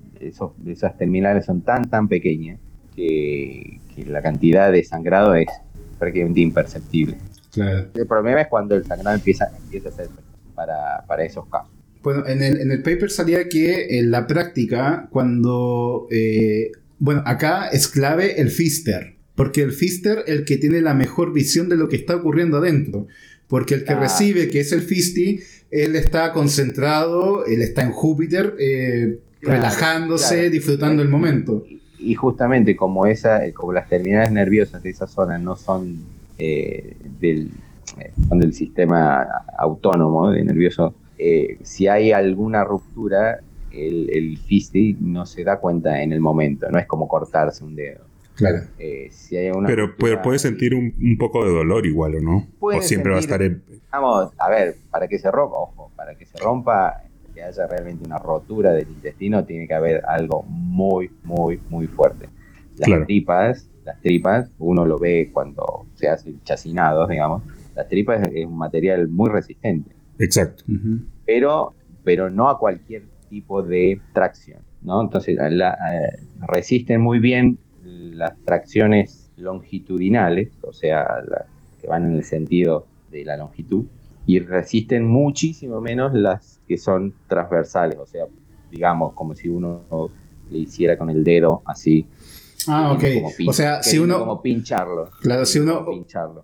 esas 0.66 0.96
terminales 0.96 1.46
son 1.46 1.62
tan, 1.62 1.88
tan 1.88 2.08
pequeñas 2.08 2.58
que, 2.94 3.78
la 4.06 4.22
cantidad 4.22 4.72
de 4.72 4.82
sangrado 4.84 5.34
es 5.34 5.48
prácticamente 5.98 6.40
imperceptible. 6.40 7.16
El 7.94 8.06
problema 8.06 8.40
es 8.40 8.48
cuando 8.48 8.74
el 8.74 8.84
sangrado 8.84 9.14
empieza, 9.14 9.50
empieza 9.62 9.90
a 9.90 9.92
ser 9.92 10.08
para, 10.54 11.04
para 11.06 11.24
esos 11.24 11.46
casos. 11.46 11.70
Bueno, 12.02 12.26
en 12.26 12.42
el, 12.42 12.60
en 12.60 12.70
el 12.70 12.82
paper 12.82 13.10
salía 13.10 13.48
que 13.48 13.98
en 13.98 14.10
la 14.10 14.26
práctica, 14.26 15.08
cuando... 15.10 16.08
Eh, 16.10 16.72
bueno, 16.98 17.22
acá 17.26 17.68
es 17.68 17.88
clave 17.88 18.40
el 18.40 18.50
fister, 18.50 19.16
porque 19.34 19.62
el 19.62 19.72
fister 19.72 20.18
es 20.26 20.34
el 20.38 20.44
que 20.44 20.56
tiene 20.56 20.80
la 20.80 20.94
mejor 20.94 21.32
visión 21.32 21.68
de 21.68 21.76
lo 21.76 21.88
que 21.88 21.96
está 21.96 22.16
ocurriendo 22.16 22.58
adentro. 22.58 23.06
Porque 23.52 23.74
el 23.74 23.84
que 23.84 23.94
recibe, 23.94 24.48
que 24.48 24.60
es 24.60 24.72
el 24.72 24.80
Fisti, 24.80 25.40
él 25.70 25.94
está 25.94 26.32
concentrado, 26.32 27.44
él 27.44 27.60
está 27.60 27.82
en 27.82 27.92
Júpiter, 27.92 28.56
eh, 28.58 29.18
relajándose, 29.42 30.48
disfrutando 30.48 31.02
el 31.02 31.10
momento. 31.10 31.62
Y 31.98 32.14
justamente 32.14 32.74
como, 32.74 33.04
esa, 33.04 33.42
como 33.52 33.74
las 33.74 33.90
terminales 33.90 34.32
nerviosas 34.32 34.82
de 34.82 34.88
esa 34.88 35.06
zona 35.06 35.36
no 35.36 35.54
son, 35.56 35.98
eh, 36.38 36.96
del, 37.20 37.50
eh, 37.98 38.10
del 38.30 38.54
sistema 38.54 39.28
autónomo 39.58 40.30
de 40.30 40.44
nervioso, 40.44 40.94
si 41.62 41.88
hay 41.88 42.10
alguna 42.10 42.64
ruptura, 42.64 43.40
el, 43.70 44.08
el 44.14 44.38
Fisti 44.38 44.96
no 44.98 45.26
se 45.26 45.44
da 45.44 45.58
cuenta 45.58 46.02
en 46.02 46.14
el 46.14 46.20
momento, 46.20 46.70
no 46.70 46.78
es 46.78 46.86
como 46.86 47.06
cortarse 47.06 47.62
un 47.62 47.76
dedo. 47.76 48.11
Claro. 48.34 48.62
Eh, 48.78 49.10
pero 49.66 49.96
puede, 49.96 50.38
sentir 50.38 50.74
un, 50.74 51.16
poco 51.18 51.44
de 51.44 51.52
dolor 51.52 51.86
igual, 51.86 52.16
¿o 52.16 52.20
no? 52.20 52.46
O 52.60 52.80
siempre 52.80 53.12
va 53.12 53.18
a 53.18 53.20
estar 53.20 53.42
en... 53.42 53.62
Vamos, 53.90 54.32
a 54.38 54.48
ver, 54.48 54.76
para 54.90 55.06
que 55.06 55.18
se 55.18 55.30
rompa, 55.30 55.56
ojo, 55.56 55.92
para 55.94 56.14
que 56.14 56.24
se 56.24 56.38
rompa, 56.38 57.02
que 57.34 57.42
haya 57.42 57.66
realmente 57.66 58.04
una 58.06 58.18
rotura 58.18 58.72
del 58.72 58.88
intestino, 58.88 59.44
tiene 59.44 59.68
que 59.68 59.74
haber 59.74 60.02
algo 60.06 60.42
muy, 60.44 61.10
muy, 61.24 61.60
muy 61.68 61.86
fuerte. 61.86 62.28
Las 62.78 63.06
tripas, 63.06 63.68
las 63.84 64.00
tripas, 64.00 64.50
uno 64.58 64.86
lo 64.86 64.98
ve 64.98 65.30
cuando 65.32 65.86
se 65.94 66.08
hace 66.08 66.34
chacinado, 66.44 67.06
digamos, 67.06 67.42
las 67.74 67.88
tripas 67.88 68.26
es, 68.32 68.46
un 68.46 68.56
material 68.56 69.08
muy 69.08 69.30
resistente. 69.30 69.94
Exacto. 70.18 70.64
Pero, 71.26 71.74
pero 72.04 72.30
no 72.30 72.48
a 72.48 72.58
cualquier 72.58 73.04
tipo 73.28 73.62
de 73.62 74.00
tracción, 74.12 74.60
¿no? 74.82 75.00
Entonces 75.00 75.36
la, 75.36 75.72
eh, 75.72 76.18
resisten 76.46 77.00
muy 77.00 77.18
bien 77.18 77.58
las 77.84 78.38
tracciones 78.44 79.30
longitudinales, 79.36 80.50
o 80.62 80.72
sea, 80.72 81.22
las 81.26 81.46
que 81.80 81.86
van 81.88 82.06
en 82.06 82.16
el 82.16 82.24
sentido 82.24 82.86
de 83.10 83.24
la 83.24 83.36
longitud, 83.36 83.84
y 84.26 84.38
resisten 84.38 85.04
muchísimo 85.04 85.80
menos 85.80 86.14
las 86.14 86.60
que 86.68 86.78
son 86.78 87.14
transversales, 87.26 87.98
o 87.98 88.06
sea, 88.06 88.24
digamos, 88.70 89.14
como 89.14 89.34
si 89.34 89.48
uno 89.48 89.82
le 90.50 90.58
hiciera 90.58 90.96
con 90.96 91.10
el 91.10 91.24
dedo 91.24 91.62
así. 91.64 92.06
Ah, 92.68 92.92
ok. 92.92 93.04
o 93.48 93.52
sea, 93.52 93.82
si 93.82 93.98
uno. 93.98 94.20
Como 94.20 94.40
pincharlo. 94.40 95.10
Claro, 95.20 95.44
si 95.44 95.58
uno. 95.58 95.84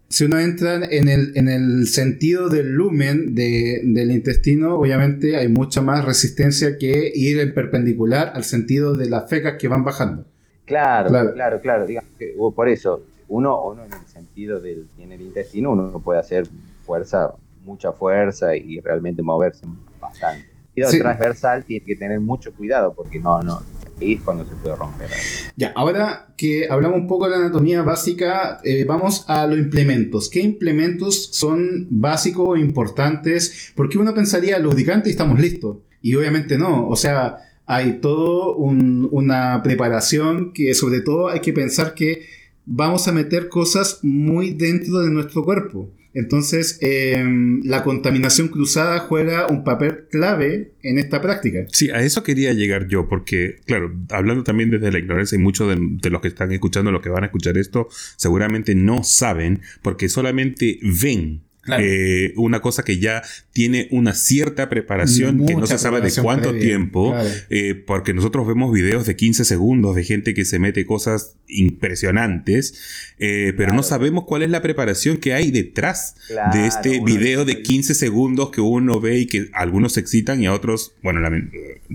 Si 0.08 0.24
uno 0.24 0.40
entra 0.40 0.84
en 0.84 1.08
el, 1.08 1.32
en 1.36 1.48
el 1.48 1.86
sentido 1.86 2.48
del 2.48 2.72
lumen 2.72 3.36
del 3.36 4.10
intestino, 4.10 4.74
obviamente 4.74 5.36
hay 5.36 5.48
mucha 5.48 5.80
más 5.80 6.04
resistencia 6.04 6.76
que 6.76 7.12
ir 7.14 7.38
en 7.38 7.54
perpendicular 7.54 8.32
al 8.34 8.42
sentido 8.42 8.94
de 8.94 9.08
las 9.08 9.30
fecas 9.30 9.54
que 9.60 9.68
van 9.68 9.84
bajando. 9.84 10.26
Claro, 10.68 11.32
claro, 11.34 11.60
claro, 11.60 11.86
Digamos 11.86 12.10
que, 12.18 12.36
por 12.54 12.68
eso, 12.68 13.02
uno, 13.28 13.62
uno 13.64 13.84
en 13.84 13.92
el 13.92 14.06
sentido 14.06 14.60
del 14.60 14.86
en 14.98 15.12
el 15.12 15.22
intestino, 15.22 15.72
uno 15.72 15.98
puede 15.98 16.20
hacer 16.20 16.46
fuerza, 16.84 17.34
mucha 17.64 17.92
fuerza 17.92 18.54
y 18.54 18.78
realmente 18.80 19.22
moverse 19.22 19.66
bastante. 20.00 20.46
Y 20.74 20.82
el 20.82 20.98
transversal 20.98 21.64
tiene 21.64 21.84
que 21.84 21.96
tener 21.96 22.20
mucho 22.20 22.52
cuidado 22.52 22.94
porque 22.94 23.18
no, 23.18 23.42
no, 23.42 23.60
es 24.00 24.20
cuando 24.20 24.44
se 24.44 24.54
puede 24.54 24.76
romper. 24.76 25.08
Ya, 25.56 25.72
ahora 25.74 26.28
que 26.36 26.68
hablamos 26.70 26.98
un 27.00 27.08
poco 27.08 27.24
de 27.24 27.32
la 27.32 27.36
anatomía 27.38 27.82
básica, 27.82 28.60
eh, 28.62 28.84
vamos 28.84 29.24
a 29.28 29.46
los 29.46 29.58
implementos. 29.58 30.28
¿Qué 30.30 30.40
implementos 30.40 31.30
son 31.32 31.88
básicos 31.90 32.48
o 32.48 32.56
importantes? 32.56 33.72
Porque 33.74 33.98
uno 33.98 34.14
pensaría 34.14 34.58
lubricante 34.58 35.08
y 35.08 35.12
estamos 35.12 35.40
listos. 35.40 35.78
Y 36.00 36.14
obviamente 36.14 36.58
no. 36.58 36.88
O 36.88 36.94
sea, 36.94 37.38
hay 37.68 38.00
todo 38.00 38.56
una 38.56 39.62
preparación 39.62 40.52
que 40.54 40.74
sobre 40.74 41.02
todo 41.02 41.28
hay 41.28 41.40
que 41.40 41.52
pensar 41.52 41.94
que 41.94 42.26
vamos 42.64 43.06
a 43.08 43.12
meter 43.12 43.50
cosas 43.50 44.00
muy 44.02 44.54
dentro 44.54 45.00
de 45.00 45.10
nuestro 45.10 45.44
cuerpo. 45.44 45.92
Entonces, 46.14 46.78
em, 46.80 47.60
la 47.64 47.84
contaminación 47.84 48.48
cruzada 48.48 49.00
juega 49.00 49.46
un 49.48 49.64
papel 49.64 50.06
clave 50.10 50.72
en 50.82 50.98
esta 50.98 51.20
práctica. 51.20 51.66
Sí, 51.70 51.90
a 51.90 52.02
eso 52.02 52.22
quería 52.22 52.54
llegar 52.54 52.88
yo, 52.88 53.06
porque, 53.06 53.56
claro, 53.66 53.92
hablando 54.08 54.44
también 54.44 54.70
desde 54.70 54.90
la 54.90 54.98
ignorancia, 54.98 55.36
y 55.36 55.38
muchos 55.38 55.68
de, 55.68 56.10
los 56.10 56.22
que 56.22 56.28
están 56.28 56.50
escuchando, 56.52 56.90
los 56.90 57.02
que 57.02 57.10
van 57.10 57.24
a 57.24 57.26
escuchar 57.26 57.58
esto, 57.58 57.88
seguramente 58.16 58.74
no 58.74 59.04
saben, 59.04 59.60
porque 59.82 60.08
solamente 60.08 60.80
ven 61.02 61.42
eh, 61.78 62.32
una 62.36 62.60
cosa 62.60 62.82
que 62.82 62.98
ya 62.98 63.22
tiene 63.52 63.88
una 63.90 64.14
cierta 64.14 64.68
preparación, 64.68 65.46
que 65.46 65.54
no 65.54 65.66
se 65.66 65.78
sabe 65.78 66.00
de 66.00 66.12
cuánto 66.22 66.54
tiempo, 66.54 67.14
eh, 67.50 67.74
porque 67.74 68.14
nosotros 68.14 68.46
vemos 68.46 68.72
videos 68.72 69.06
de 69.06 69.16
15 69.16 69.44
segundos 69.44 69.96
de 69.96 70.04
gente 70.04 70.34
que 70.34 70.44
se 70.44 70.58
mete 70.58 70.86
cosas 70.86 71.34
impresionantes, 71.48 73.14
eh, 73.18 73.52
pero 73.56 73.72
no 73.72 73.82
sabemos 73.82 74.24
cuál 74.24 74.42
es 74.42 74.50
la 74.50 74.62
preparación 74.62 75.16
que 75.16 75.34
hay 75.34 75.50
detrás 75.50 76.14
de 76.52 76.66
este 76.66 77.00
video 77.00 77.44
de 77.44 77.62
15 77.62 77.94
segundos 77.94 78.50
que 78.50 78.60
uno 78.60 79.00
ve 79.00 79.18
y 79.18 79.26
que 79.26 79.48
algunos 79.52 79.94
se 79.94 80.00
excitan 80.00 80.42
y 80.42 80.46
a 80.46 80.52
otros, 80.52 80.92
bueno, 81.02 81.20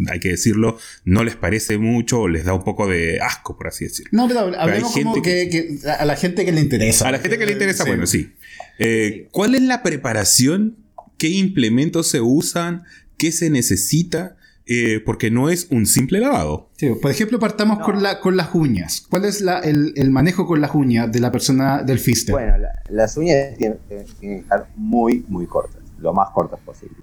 hay 0.09 0.19
que 0.19 0.29
decirlo, 0.29 0.77
no 1.05 1.23
les 1.23 1.35
parece 1.35 1.77
mucho 1.77 2.21
o 2.21 2.27
les 2.27 2.45
da 2.45 2.53
un 2.53 2.63
poco 2.63 2.87
de 2.87 3.19
asco, 3.21 3.57
por 3.57 3.67
así 3.67 3.85
decirlo. 3.85 4.09
No, 4.11 4.27
pero 4.27 4.59
hablemos 4.59 4.91
como 4.91 5.21
que, 5.21 5.77
a 5.99 6.05
la 6.05 6.15
gente 6.15 6.45
que 6.45 6.51
le 6.51 6.61
interesa. 6.61 7.07
A 7.07 7.11
la 7.11 7.19
gente 7.19 7.37
que 7.37 7.45
le 7.45 7.53
interesa, 7.53 7.85
bueno, 7.85 8.07
sí. 8.07 8.31
Eh, 8.79 9.27
¿Cuál 9.31 9.55
es 9.55 9.61
la 9.61 9.83
preparación? 9.83 10.77
¿Qué 11.17 11.29
implementos 11.29 12.07
se 12.07 12.21
usan? 12.21 12.83
¿Qué 13.17 13.31
se 13.31 13.49
necesita? 13.49 14.35
Eh, 14.65 15.01
porque 15.05 15.29
no 15.29 15.49
es 15.49 15.67
un 15.71 15.85
simple 15.85 16.19
lavado. 16.19 16.69
por 17.01 17.11
ejemplo, 17.11 17.37
partamos 17.37 17.79
con, 17.79 18.01
la, 18.01 18.21
con 18.21 18.37
las 18.37 18.55
uñas. 18.55 19.05
¿Cuál 19.09 19.25
es 19.25 19.43
el, 19.63 20.11
manejo 20.11 20.47
con 20.47 20.61
las 20.61 20.73
uñas 20.73 21.11
de 21.11 21.19
la 21.19 21.31
persona 21.31 21.83
del 21.83 21.99
fister? 21.99 22.33
Bueno, 22.33 22.55
las 22.89 23.17
uñas 23.17 23.57
tienen, 23.57 23.79
que 24.21 24.37
estar 24.37 24.67
muy, 24.75 25.25
muy 25.27 25.47
cortas, 25.47 25.81
lo 25.99 26.13
más 26.13 26.29
cortas 26.29 26.59
posible. 26.61 26.95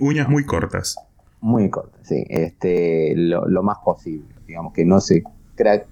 uñas 0.00 0.28
muy 0.28 0.44
cortas. 0.44 0.96
Muy 1.40 1.70
cortas, 1.70 2.00
sí. 2.02 2.24
Este, 2.28 3.14
lo, 3.14 3.62
más 3.62 3.78
posible. 3.84 4.26
Digamos 4.48 4.72
que 4.72 4.84
no 4.84 5.00
se, 5.00 5.22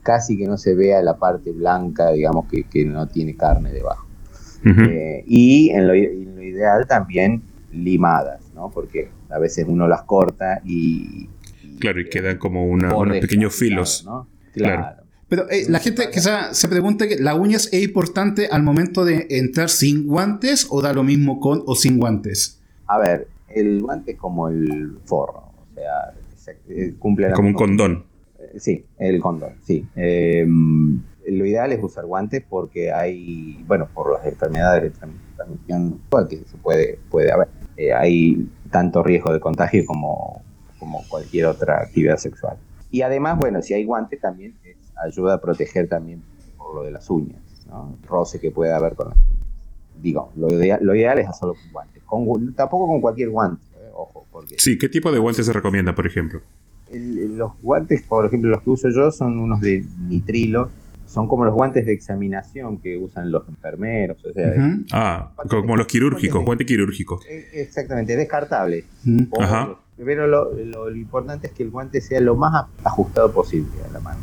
casi 0.03 0.37
que 0.37 0.49
no 0.49 0.59
se 0.59 0.75
vea 0.75 1.03
la 1.03 1.19
parte 1.19 1.53
blanca, 1.53 2.11
digamos 2.11 2.47
que, 2.49 2.65
que 2.65 2.85
no 2.85 3.07
tiene 3.07 3.37
carne 3.37 3.71
debajo. 3.71 4.06
Eh, 4.67 5.25
y 5.27 5.71
en 5.71 5.87
lo, 5.87 5.95
ideal 5.95 6.87
también 6.89 7.43
limadas, 7.73 8.41
¿no? 8.55 8.71
Porque 8.71 9.09
a 9.31 9.39
veces 9.39 9.65
uno 9.69 9.87
las 9.87 10.03
corta 10.03 10.61
y... 10.65 11.29
claro, 11.79 12.01
y 12.01 12.09
quedan 12.09 12.39
como 12.39 12.65
una, 12.65 12.95
unos 12.97 13.19
pequeños 13.19 13.55
filos. 13.55 14.05
¿no? 14.05 14.27
Claro. 14.53 15.03
Pero 15.29 15.49
eh, 15.51 15.67
la 15.69 15.79
gente 15.79 16.11
que 16.11 16.21
se 16.21 16.69
pregunta 16.69 17.09
que 17.09 17.17
la 17.19 17.35
uña 17.35 17.57
es 17.57 17.73
importante 17.73 18.49
al 18.51 18.63
momento 18.63 19.05
de 19.05 19.27
entrar 19.31 19.69
sin 19.69 20.07
guantes 20.07 20.67
o 20.71 20.83
da 20.83 20.93
lo 20.93 21.03
mismo 21.03 21.41
con 21.41 21.63
o 21.67 21.75
sin 21.75 21.99
guantes. 21.99 22.61
A 22.87 22.99
ver, 22.99 23.29
el 23.49 23.83
guante 23.83 24.13
es 24.13 24.19
como 24.19 24.49
el 24.49 24.99
forro, 25.05 25.53
o 25.63 25.75
sea, 25.75 26.55
eh, 26.69 26.95
cumple 26.99 27.33
como 27.33 27.49
un 27.49 27.55
condón. 27.55 28.05
Sí, 28.57 28.85
el 28.99 29.21
condón, 29.21 29.55
sí 29.65 29.85
lo 31.27 31.45
ideal 31.45 31.73
es 31.73 31.83
usar 31.83 32.07
guantes 32.07 32.43
porque 32.49 32.93
hay, 32.93 33.63
bueno, 33.67 33.89
por 33.93 34.13
las 34.13 34.27
enfermedades 34.27 34.83
de 34.83 34.91
transmisión 35.37 36.01
que 36.29 36.37
se 36.39 36.57
puede, 36.57 36.99
puede 37.11 37.33
haber, 37.33 37.49
eh, 37.77 37.93
hay 37.93 38.49
tanto 38.71 39.03
riesgo 39.03 39.33
de 39.33 39.41
contagio 39.41 39.85
como, 39.87 40.43
como 40.79 41.03
cualquier 41.09 41.47
otra 41.47 41.83
actividad 41.83 42.17
sexual. 42.17 42.57
Y 42.91 43.03
además, 43.03 43.39
bueno, 43.39 43.63
si 43.63 43.75
hay 43.75 43.85
guantes 43.85 44.21
también 44.21 44.55
ayuda 45.05 45.35
a 45.35 45.41
proteger 45.41 45.89
también 45.89 46.23
por 46.57 46.75
lo 46.75 46.83
de 46.85 46.91
las 46.91 47.11
uñas, 47.11 47.41
¿no? 47.69 47.99
roce 48.07 48.41
que 48.41 48.51
puede 48.51 48.73
haber 48.73 48.95
con 48.95 49.09
las 49.09 49.17
uñas. 49.17 49.47
Digo, 50.01 50.31
lo 50.37 50.49
ideal, 50.49 50.79
lo 50.83 50.95
ideal 50.95 51.19
es 51.19 51.29
hacerlo 51.29 51.55
con 51.55 51.73
guantes, 51.73 52.03
con, 52.05 52.55
tampoco 52.55 52.87
con 52.87 53.01
cualquier 53.01 53.31
guante, 53.31 53.63
eh, 53.77 53.91
ojo. 53.95 54.27
Porque, 54.31 54.57
sí, 54.59 54.79
¿qué 54.79 54.89
tipo 54.89 55.11
de 55.11 55.19
guantes 55.19 55.47
se 55.47 55.53
recomienda, 55.53 55.95
por 55.95 56.07
ejemplo? 56.07 56.41
los 56.93 57.53
guantes, 57.63 58.03
por 58.03 58.27
ejemplo, 58.27 58.51
los 58.51 58.63
que 58.63 58.71
uso 58.71 58.89
yo 58.91 59.11
son 59.11 59.39
unos 59.39 59.61
de 59.61 59.85
nitrilo, 60.09 60.71
son 61.07 61.29
como 61.29 61.45
los 61.45 61.55
guantes 61.55 61.87
de 61.87 61.93
examinación 61.93 62.79
que 62.79 62.99
usan 62.99 63.31
los 63.31 63.49
enfermeros. 63.49 64.19
O 64.25 64.33
sea, 64.33 64.53
Ah, 64.93 65.33
como 65.49 65.77
los 65.77 65.87
quirúrgicos, 65.87 66.45
guantes 66.45 66.67
quirúrgicos. 66.67 67.25
Eh, 67.27 67.47
exactamente, 67.55 68.17
descartables. 68.17 68.85
Pero 69.97 70.27
lo, 70.27 70.91
importante 70.95 71.47
es 71.47 71.53
que 71.53 71.63
el 71.63 71.71
guante 71.71 72.01
sea 72.01 72.21
lo 72.21 72.37
más 72.37 72.67
ajustado 72.85 73.33
posible 73.33 73.71
a 73.89 73.93
la 73.93 74.01
mano. 74.01 74.21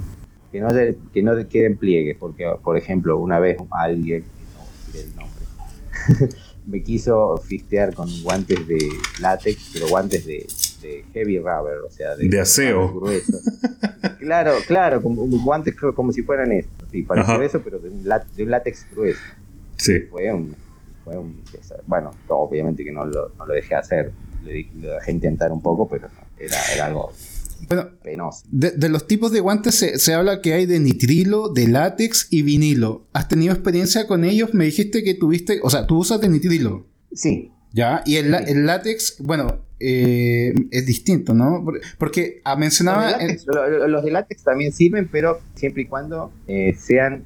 Que 0.51 0.61
no, 0.61 0.67
que 1.11 1.23
no 1.23 1.47
quede 1.47 1.65
en 1.65 1.77
pliegue, 1.77 2.15
porque, 2.19 2.45
por 2.63 2.77
ejemplo, 2.77 3.17
una 3.17 3.39
vez 3.39 3.57
alguien, 3.71 4.23
no 4.53 4.99
el 4.99 5.15
nombre, 5.15 6.35
me 6.67 6.83
quiso 6.83 7.37
fistear 7.37 7.95
con 7.95 8.07
guantes 8.21 8.67
de 8.67 8.77
látex, 9.19 9.71
pero 9.73 9.87
guantes 9.87 10.27
de, 10.27 10.45
heavy 11.13 11.39
rubber, 11.39 11.77
o 11.85 11.89
sea, 11.89 12.15
de, 12.15 12.39
aseo. 12.39 12.93
Grueso. 12.93 13.39
claro, 14.19 14.53
claro, 14.67 15.01
como, 15.01 15.25
guantes 15.43 15.75
como 15.95 16.11
si 16.11 16.23
fueran 16.23 16.51
estos, 16.51 16.89
sí, 16.91 17.03
para 17.03 17.43
eso, 17.43 17.61
pero 17.61 17.79
de 17.79 17.89
un, 17.89 18.49
látex 18.49 18.87
grueso. 18.91 19.19
Sí. 19.77 19.99
Fue 20.09 20.31
un, 20.31 20.55
fue 21.03 21.17
un 21.17 21.41
bueno, 21.87 22.11
obviamente 22.27 22.83
que 22.83 22.91
no 22.91 23.05
lo, 23.05 23.29
no 23.37 23.45
lo 23.45 23.53
dejé 23.53 23.75
hacer, 23.75 24.11
le, 24.43 24.67
dejé 24.73 25.11
intentar 25.11 25.51
un 25.51 25.61
poco, 25.61 25.87
pero 25.87 26.07
era, 26.37 26.57
era 26.73 26.85
algo 26.87 27.11
bueno, 27.67 27.89
penoso. 28.01 28.43
De, 28.51 28.89
los 28.89 29.07
tipos 29.07 29.31
de 29.31 29.39
guantes 29.39 29.75
se, 29.75 29.97
se, 29.99 30.13
habla 30.13 30.41
que 30.41 30.53
hay 30.53 30.65
de 30.65 30.79
nitrilo, 30.79 31.49
de 31.49 31.67
látex 31.67 32.27
y 32.29 32.41
vinilo. 32.41 33.07
¿Has 33.13 33.27
tenido 33.27 33.53
experiencia 33.53 34.07
con 34.07 34.25
ellos? 34.25 34.53
Me 34.53 34.65
dijiste 34.65 35.03
que 35.03 35.13
tuviste, 35.13 35.59
o 35.63 35.69
sea, 35.69 35.87
tú 35.87 35.97
usas 35.97 36.19
de 36.21 36.29
nitrilo. 36.29 36.85
Sí. 37.13 37.51
Ya, 37.73 38.03
y 38.05 38.17
el, 38.17 38.33
el 38.33 38.65
látex, 38.65 39.17
bueno, 39.19 39.65
eh, 39.79 40.53
es 40.71 40.85
distinto, 40.85 41.33
¿no? 41.33 41.65
Porque 41.97 42.41
ah, 42.45 42.55
mencionaba... 42.55 43.17
Los 43.87 44.03
de, 44.05 44.11
látex, 44.11 44.43
también 44.43 44.71
sirven, 44.71 45.09
pero 45.11 45.41
siempre 45.55 45.81
y 45.81 45.85
cuando 45.85 46.31
eh, 46.47 46.73
sean 46.77 47.25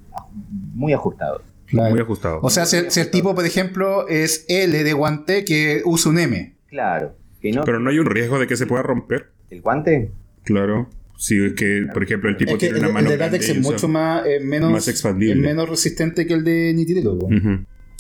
muy 0.74 0.94
ajustados. 0.94 1.44
Muy 1.72 2.00
ajustados. 2.00 2.40
O 2.42 2.50
sea, 2.50 2.66
si, 2.66 2.78
el 2.78 3.12
tipo, 3.12 3.36
por 3.36 3.46
ejemplo, 3.46 4.08
es 4.08 4.46
L 4.48 4.84
de 4.84 4.94
guante 4.94 5.46
que 5.46 5.82
usa 5.86 6.12
un 6.12 6.20
M. 6.20 6.56
Claro. 6.68 7.16
Que 7.42 7.52
no, 7.52 7.64
pero 7.64 7.80
no 7.80 7.90
hay 7.90 8.00
un 8.00 8.08
riesgo 8.08 8.40
de 8.40 8.48
que 8.48 8.58
se 8.58 8.66
pueda 8.66 8.82
romper. 8.82 9.32
¿El 9.50 9.62
guante? 9.62 10.12
Claro. 10.44 10.90
Si 11.18 11.46
es 11.46 11.54
que, 11.54 11.88
por 11.94 12.04
ejemplo, 12.04 12.30
el 12.30 12.38
tipo 12.38 12.58
tiene 12.58 12.80
una 12.80 12.90
mano. 12.90 13.10
El 13.10 13.18
de 13.18 13.26
látex 13.26 13.50
es 13.50 13.60
mucho 13.60 13.88
más, 13.88 14.26
eh, 14.26 14.40
menos, 14.40 14.72
más 14.72 14.88
expandible. 14.88 15.36
Es 15.36 15.40
menos 15.42 15.70
resistente 15.70 16.26
que 16.26 16.34
el 16.34 16.44
de 16.44 16.74
nitrilo. 16.74 17.20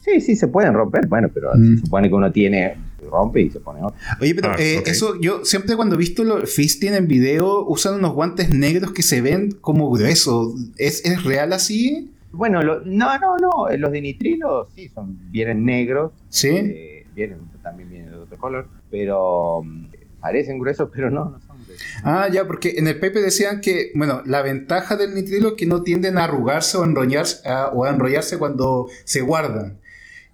Sí, 0.07 0.21
sí, 0.21 0.35
se 0.37 0.47
pueden 0.47 0.73
romper. 0.73 1.05
Bueno, 1.07 1.29
pero 1.33 1.51
se 1.51 1.59
mm. 1.59 1.77
supone 1.79 2.07
que 2.07 2.15
uno 2.15 2.31
tiene 2.31 2.77
rompe 3.09 3.41
y 3.41 3.49
se 3.49 3.59
pone 3.59 3.83
otro. 3.83 3.97
Oye, 4.21 4.35
pero 4.35 4.51
ah, 4.51 4.55
eh, 4.57 4.83
eso 4.85 5.19
yo 5.19 5.43
siempre 5.45 5.75
cuando 5.75 5.95
he 5.95 5.97
visto 5.97 6.23
los 6.23 6.51
fisting 6.53 6.93
en 6.93 7.07
video 7.07 7.65
usan 7.65 7.95
unos 7.95 8.13
guantes 8.13 8.49
negros 8.49 8.91
que 8.91 9.03
se 9.03 9.21
ven 9.21 9.51
como 9.61 9.89
gruesos. 9.89 10.53
¿Es, 10.77 11.05
es 11.05 11.23
real 11.23 11.53
así? 11.53 12.11
Bueno, 12.31 12.61
no, 12.63 12.79
no, 12.85 13.37
no. 13.37 13.77
Los 13.77 13.91
de 13.91 14.01
nitrilo 14.01 14.69
sí 14.75 14.89
son 14.89 15.17
vienen 15.31 15.65
negros. 15.65 16.11
Sí. 16.29 16.49
Eh, 16.49 17.05
vienen, 17.15 17.39
también 17.63 17.89
vienen 17.89 18.11
de 18.11 18.17
otro 18.17 18.37
color, 18.37 18.67
pero 18.89 19.61
mm, 19.63 19.87
parecen 20.21 20.59
gruesos, 20.59 20.89
pero 20.93 21.09
no, 21.09 21.25
no 21.25 21.39
son 21.39 21.57
gruesos. 21.65 21.85
Ah, 22.03 22.29
ya, 22.31 22.45
porque 22.45 22.75
en 22.77 22.87
el 22.87 22.95
paper 22.99 23.23
decían 23.23 23.59
que, 23.59 23.91
bueno, 23.95 24.21
la 24.25 24.41
ventaja 24.41 24.95
del 24.95 25.15
nitrilo 25.15 25.49
es 25.49 25.53
que 25.55 25.65
no 25.65 25.83
tienden 25.83 26.17
a 26.17 26.25
arrugarse 26.25 26.77
o 26.77 26.85
enrollarse, 26.85 27.41
o 27.73 27.85
a 27.85 27.89
enrollarse 27.89 28.37
cuando 28.37 28.87
se 29.03 29.21
guardan. 29.21 29.79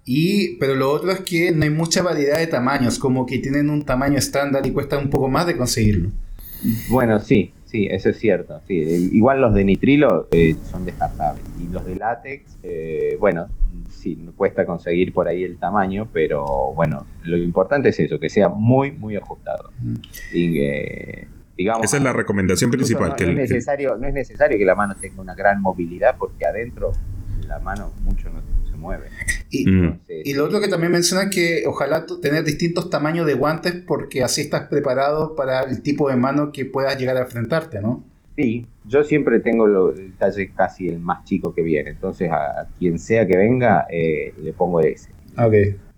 Y, 0.06 0.56
pero 0.56 0.74
lo 0.74 0.90
otro 0.90 1.10
es 1.12 1.20
que 1.20 1.52
no 1.52 1.64
hay 1.64 1.70
mucha 1.70 2.02
variedad 2.02 2.38
de 2.38 2.46
tamaños, 2.46 2.98
como 2.98 3.24
que 3.24 3.38
tienen 3.38 3.70
un 3.70 3.84
tamaño 3.84 4.18
estándar 4.18 4.66
y 4.66 4.70
cuesta 4.70 4.98
un 4.98 5.08
poco 5.08 5.28
más 5.28 5.46
de 5.46 5.56
conseguirlo. 5.56 6.10
Bueno, 6.90 7.20
sí, 7.20 7.52
sí, 7.64 7.86
eso 7.90 8.10
es 8.10 8.18
cierto. 8.18 8.60
Sí. 8.66 8.74
Igual 9.12 9.40
los 9.40 9.54
de 9.54 9.64
nitrilo 9.64 10.28
eh, 10.30 10.56
son 10.70 10.84
descartables. 10.84 11.42
Y 11.58 11.72
los 11.72 11.84
de 11.86 11.96
látex, 11.96 12.58
eh, 12.62 13.16
bueno, 13.18 13.48
sí, 13.90 14.18
cuesta 14.36 14.66
conseguir 14.66 15.12
por 15.12 15.26
ahí 15.26 15.42
el 15.42 15.58
tamaño, 15.58 16.08
pero 16.12 16.44
bueno, 16.74 17.06
lo 17.22 17.36
importante 17.38 17.88
es 17.88 18.00
eso, 18.00 18.18
que 18.18 18.28
sea 18.28 18.48
muy, 18.48 18.92
muy 18.92 19.16
ajustado. 19.16 19.70
Mm. 19.80 19.94
Y 20.32 20.52
que, 20.52 21.28
digamos, 21.56 21.84
Esa 21.84 21.96
es 21.96 22.02
la 22.02 22.12
recomendación 22.12 22.70
principal. 22.70 23.10
No, 23.10 23.16
que 23.16 23.24
es 23.24 23.34
necesario, 23.34 23.96
no 23.96 24.06
es 24.06 24.14
necesario 24.14 24.58
que 24.58 24.64
la 24.66 24.74
mano 24.74 24.94
tenga 25.00 25.20
una 25.22 25.34
gran 25.34 25.62
movilidad, 25.62 26.16
porque 26.18 26.44
adentro 26.44 26.92
la 27.48 27.58
mano 27.58 27.90
mucho 28.04 28.30
no 28.30 28.40
mueve. 28.84 29.08
Y, 29.50 29.66
mm. 29.66 30.00
y 30.24 30.34
lo 30.34 30.44
otro 30.44 30.60
que 30.60 30.68
también 30.68 30.92
menciona 30.92 31.24
es 31.24 31.30
que 31.30 31.64
ojalá 31.66 32.06
tener 32.20 32.44
distintos 32.44 32.90
tamaños 32.90 33.26
de 33.26 33.34
guantes 33.34 33.74
porque 33.86 34.22
así 34.22 34.42
estás 34.42 34.68
preparado 34.68 35.34
para 35.34 35.62
el 35.62 35.82
tipo 35.82 36.10
de 36.10 36.16
mano 36.16 36.52
que 36.52 36.64
puedas 36.64 36.98
llegar 36.98 37.16
a 37.16 37.22
enfrentarte, 37.22 37.80
¿no? 37.80 38.04
Sí, 38.36 38.66
yo 38.84 39.04
siempre 39.04 39.40
tengo 39.40 39.66
el 39.90 40.12
talle 40.18 40.50
casi 40.54 40.88
el 40.88 40.98
más 40.98 41.24
chico 41.24 41.54
que 41.54 41.62
viene, 41.62 41.90
entonces 41.90 42.30
a, 42.30 42.66
quien 42.78 42.98
sea 42.98 43.26
que 43.26 43.36
venga 43.36 43.86
eh, 43.90 44.34
le 44.42 44.52
pongo 44.52 44.80
ese. 44.80 45.10
Ok. 45.38 45.54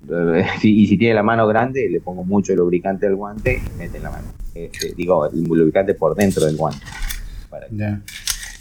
Y 0.63 0.87
si 0.87 0.97
tiene 0.97 1.15
la 1.15 1.25
mano 1.25 1.49
grande, 1.49 1.89
le 1.91 2.01
pongo 2.01 2.23
mucho 2.23 2.55
lubricante 2.55 3.09
al 3.09 3.17
guante 3.17 3.57
y 3.57 3.79
mete 3.79 3.97
en 3.97 4.05
la 4.05 4.11
mano. 4.11 4.29
Este, 4.55 4.95
digo, 4.95 5.27
el 5.27 5.43
lubricante 5.43 5.95
por 5.95 6.15
dentro 6.15 6.47
del 6.47 6.57
guante. 6.57 6.79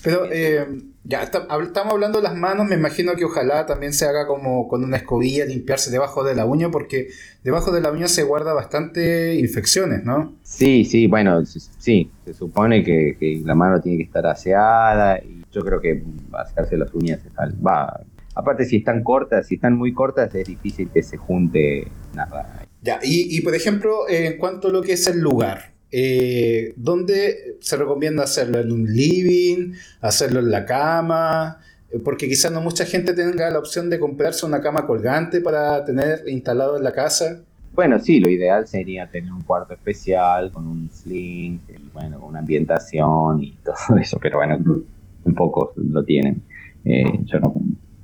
Pero 0.04 0.26
eh, 0.32 0.66
Ya, 1.08 1.22
estamos 1.22 1.94
hablando 1.94 2.18
de 2.18 2.24
las 2.24 2.36
manos, 2.36 2.68
me 2.68 2.74
imagino 2.74 3.16
que 3.16 3.26
ojalá 3.26 3.68
también 3.68 3.94
se 3.94 4.08
haga 4.08 4.26
como 4.26 4.68
con 4.68 4.84
una 4.84 4.98
escobilla, 4.98 5.46
limpiarse 5.46 5.92
debajo 5.92 6.24
de 6.24 6.34
la 6.34 6.48
uña, 6.48 6.72
porque 6.72 7.10
debajo 7.44 7.72
de 7.72 7.80
la 7.80 7.92
uña 7.92 8.08
se 8.08 8.24
guarda 8.24 8.54
bastante 8.54 9.36
infecciones, 9.36 10.04
¿no? 10.04 10.34
Sí, 10.42 10.84
sí, 10.84 11.06
bueno, 11.06 11.46
sí, 11.46 12.10
se 12.26 12.34
supone 12.34 12.84
que, 12.84 13.40
la 13.46 13.54
mano 13.54 13.80
tiene 13.82 14.00
que 14.00 14.04
estar 14.06 14.26
aseada 14.26 15.20
y 15.20 15.44
yo 15.52 15.62
creo 15.62 15.80
que 15.80 16.04
sacarse 16.48 16.76
las 16.76 16.92
uñas 16.96 17.20
va. 17.64 18.02
Aparte, 18.34 18.66
si 18.66 18.78
están 18.78 19.04
cortas, 19.04 19.46
si 19.46 19.56
están 19.56 19.78
muy 19.78 19.94
cortas, 19.94 20.34
es 20.34 20.48
difícil 20.48 20.90
que 20.90 21.04
se 21.04 21.18
junte 21.18 21.88
nada. 22.16 22.64
Ya, 22.82 23.00
y, 23.04 23.38
y 23.38 23.42
por 23.42 23.54
ejemplo, 23.54 24.10
en 24.10 24.40
cuanto 24.40 24.70
a 24.70 24.72
lo 24.72 24.82
que 24.82 24.94
es 24.94 25.06
el 25.06 25.20
lugar, 25.20 25.75
eh, 25.98 26.74
¿Dónde 26.76 27.56
se 27.62 27.78
recomienda 27.78 28.26
hacerlo? 28.26 28.60
¿En 28.60 28.70
un 28.70 28.86
living? 28.86 29.76
¿Hacerlo 30.02 30.42
en 30.42 30.52
la 30.52 30.66
cama? 30.66 31.62
Eh, 31.90 32.00
porque 32.04 32.28
quizás 32.28 32.52
no 32.52 32.60
mucha 32.60 32.86
gente 32.86 33.14
tenga 33.14 33.50
la 33.50 33.60
opción 33.60 33.90
de 33.90 33.98
comprarse 33.98 34.46
una 34.46 34.60
cama 34.60 34.86
colgante 34.86 35.40
para 35.40 35.86
tener 35.86 36.28
instalado 36.28 36.76
en 36.76 36.84
la 36.84 36.92
casa. 36.92 37.40
Bueno, 37.74 37.98
sí, 38.00 38.20
lo 38.20 38.30
ideal 38.30 38.68
sería 38.68 39.10
tener 39.10 39.32
un 39.32 39.44
cuarto 39.44 39.74
especial 39.74 40.52
con 40.52 40.68
un 40.68 40.90
sling, 40.92 41.62
bueno, 41.94 42.20
con 42.20 42.32
una 42.32 42.40
ambientación 42.40 43.42
y 43.42 43.52
todo 43.64 43.98
eso, 43.98 44.20
pero 44.22 44.40
bueno, 44.40 44.58
un 44.58 45.34
pocos 45.34 45.70
lo 45.78 46.04
tienen. 46.04 46.42
Eh, 46.84 47.06
yo 47.24 47.40
no 47.40 47.54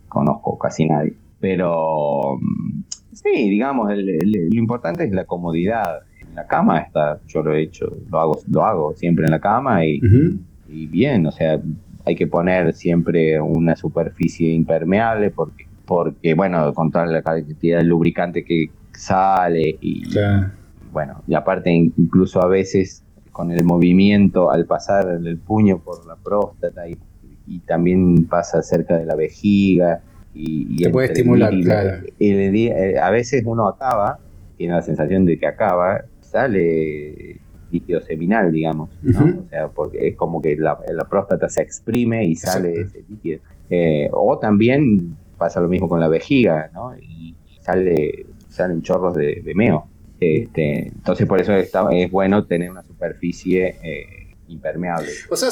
conozco 0.07 0.57
casi 0.57 0.85
nadie. 0.85 1.13
Pero 1.41 2.37
mm, 2.39 2.83
sí, 3.11 3.49
digamos, 3.49 3.91
lo 3.93 4.57
importante 4.57 5.03
es 5.03 5.11
la 5.11 5.25
comodidad 5.25 6.03
en 6.31 6.35
la 6.35 6.47
cama 6.47 6.79
está, 6.79 7.19
yo 7.27 7.43
lo 7.43 7.53
he 7.53 7.61
hecho, 7.61 7.85
lo 8.09 8.19
hago, 8.19 8.39
lo 8.49 8.65
hago 8.65 8.93
siempre 8.95 9.25
en 9.25 9.31
la 9.31 9.39
cama 9.39 9.85
y, 9.85 9.99
bien, 10.87 11.25
o 11.27 11.31
sea, 11.31 11.59
hay 12.05 12.15
que 12.15 12.25
poner 12.25 12.73
siempre 12.73 13.39
una 13.39 13.75
superficie 13.75 14.49
impermeable 14.53 15.29
porque, 15.29 15.67
porque 15.85 16.33
bueno, 16.33 16.73
contra 16.73 17.05
la 17.05 17.21
cantidad 17.21 17.79
de 17.79 17.83
lubricante 17.83 18.45
que 18.45 18.71
sale 18.93 19.77
y 19.81 20.03
bueno, 20.91 21.21
y 21.27 21.35
aparte 21.35 21.71
incluso 21.71 22.41
a 22.41 22.47
veces 22.47 23.03
con 23.31 23.51
el 23.51 23.63
movimiento 23.63 24.51
al 24.51 24.65
pasar 24.65 25.07
el 25.09 25.37
puño 25.37 25.79
por 25.79 26.05
la 26.05 26.15
próstata 26.15 26.87
y, 26.87 26.97
también 27.67 28.27
pasa 28.27 28.61
cerca 28.61 28.97
de 28.97 29.05
la 29.05 29.13
vejiga 29.15 29.99
y, 30.33 30.87
puede 30.87 31.07
estimular, 31.07 31.53
claro. 31.61 32.05
Eh, 32.17 32.95
a 32.97 33.09
veces 33.09 33.43
uno 33.45 33.67
acaba, 33.67 34.19
tiene 34.55 34.73
la 34.73 34.81
sensación 34.81 35.25
de 35.25 35.37
que 35.37 35.47
acaba 35.47 36.05
sale 36.31 37.39
líquido 37.71 38.01
seminal, 38.01 38.51
digamos, 38.51 38.89
O 39.05 39.49
sea, 39.49 39.69
porque 39.69 40.09
es 40.09 40.15
como 40.15 40.41
que 40.41 40.55
la, 40.57 40.77
próstata 41.09 41.49
se 41.49 41.61
exprime 41.61 42.25
y 42.25 42.35
sale 42.35 42.81
ese 42.81 43.03
líquido. 43.07 43.39
Eh, 43.69 44.09
o 44.11 44.37
también 44.37 45.15
pasa 45.37 45.61
lo 45.61 45.69
mismo 45.69 45.87
con 45.87 45.99
la 45.99 46.09
vejiga, 46.09 46.69
¿no? 46.73 46.95
Y 46.97 47.35
sale, 47.61 48.25
salen 48.49 48.81
chorros 48.81 49.15
de, 49.15 49.41
meo. 49.55 49.87
Este, 50.19 50.87
entonces 50.87 51.25
por 51.25 51.39
eso 51.39 51.53
está, 51.53 51.87
es 51.91 52.11
bueno 52.11 52.45
tener 52.45 52.69
una 52.69 52.83
superficie 52.83 53.77
eh, 53.81 54.35
impermeable. 54.49 55.09
O 55.29 55.35
sea, 55.35 55.49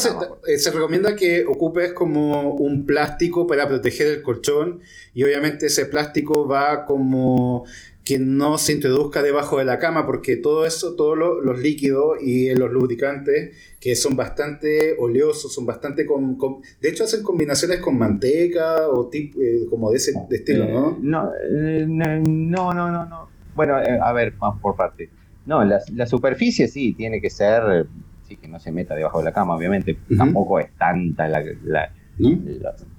eh, 0.48 0.58
se, 0.58 0.72
recomienda 0.72 1.16
que 1.16 1.46
ocupes 1.46 1.94
como 1.94 2.52
un 2.54 2.86
plástico 2.86 3.48
para 3.48 3.68
proteger 3.68 4.08
el 4.08 4.22
colchón 4.22 4.82
y 5.14 5.24
obviamente 5.24 5.68
ese 5.68 5.86
plástico 5.86 6.48
va 6.48 6.86
como 6.86 7.66
que 8.10 8.18
no 8.18 8.58
se 8.58 8.74
introduzca 8.74 9.22
debajo 9.22 9.60
de 9.60 9.66
la 9.66 9.78
cama, 9.78 10.08
porque 10.08 10.36
todo 10.36 10.66
eso, 10.66 10.96
todos 10.96 11.16
los 11.16 11.60
líquidos 11.60 12.18
y 12.20 12.50
los 12.56 12.72
lubricantes, 12.72 13.56
que 13.80 13.96
son 13.96 14.16
bastante 14.16 14.96
oleosos, 14.98 15.54
son 15.54 15.68
bastante... 15.68 16.08
Con, 16.08 16.36
de 16.82 16.90
hecho, 16.90 17.04
hacen 17.04 17.22
combinaciones 17.22 17.80
con 17.82 18.00
manteca 18.00 18.88
o 18.90 19.10
tipo, 19.10 19.40
eh, 19.40 19.68
como 19.70 19.92
de 19.92 19.98
ese 19.98 20.14
estilo, 20.32 20.98
¿no? 21.04 21.32
Eh, 21.40 21.86
no, 21.88 22.74
no, 22.74 22.92
no, 22.92 23.06
no, 23.06 23.30
Bueno, 23.54 23.80
eh, 23.80 24.00
a 24.02 24.12
ver, 24.12 24.34
vamos 24.40 24.60
por 24.60 24.76
parte. 24.76 25.12
No, 25.46 25.64
la, 25.64 26.08
superficie 26.08 26.68
sí, 26.68 26.94
tiene 26.94 27.22
que 27.22 27.30
ser, 27.30 27.86
sí, 28.28 28.38
que 28.38 28.48
no 28.48 28.60
se 28.60 28.72
meta 28.72 28.96
debajo 28.96 29.20
de 29.20 29.26
la 29.26 29.34
cama, 29.34 29.56
obviamente. 29.56 30.00
Tampoco 30.18 30.60
es 30.60 30.72
tanta 30.80 31.28
la, 31.28 31.44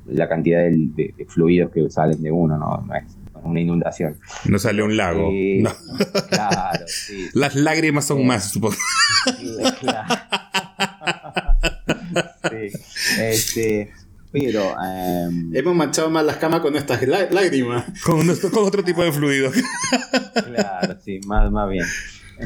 la, 0.07 0.29
cantidad 0.29 0.61
de, 0.71 1.27
fluidos 1.27 1.73
que 1.73 1.91
salen 1.91 2.23
de 2.23 2.31
uno, 2.31 2.57
no, 2.57 2.77
no 2.87 2.95
es 2.95 3.20
una 3.45 3.61
inundación. 3.61 4.17
No 4.47 4.59
sale 4.59 4.83
un 4.83 4.97
lago. 4.97 5.31
Claro, 6.29 6.85
sí. 6.87 7.29
Las 7.35 7.55
lágrimas 7.55 8.07
son 8.07 8.27
más, 8.27 8.51
supongo. 8.53 8.77
sí. 12.51 12.71
Este, 13.21 13.93
pero. 14.33 14.75
Em, 14.83 15.55
Hemos 15.55 15.75
manchado 15.75 16.11
más 16.11 16.25
las 16.25 16.37
camas 16.37 16.61
con 16.61 16.77
estas 16.77 17.03
lágrimas. 17.07 17.85
Con, 18.05 18.27
con 18.51 18.65
otro 18.65 18.83
tipo 18.83 19.03
de 19.03 19.13
fluido. 19.13 19.51
claro, 20.55 20.97
sí, 21.05 21.21
más, 21.27 21.51
más 21.51 21.69
bien. 21.69 21.85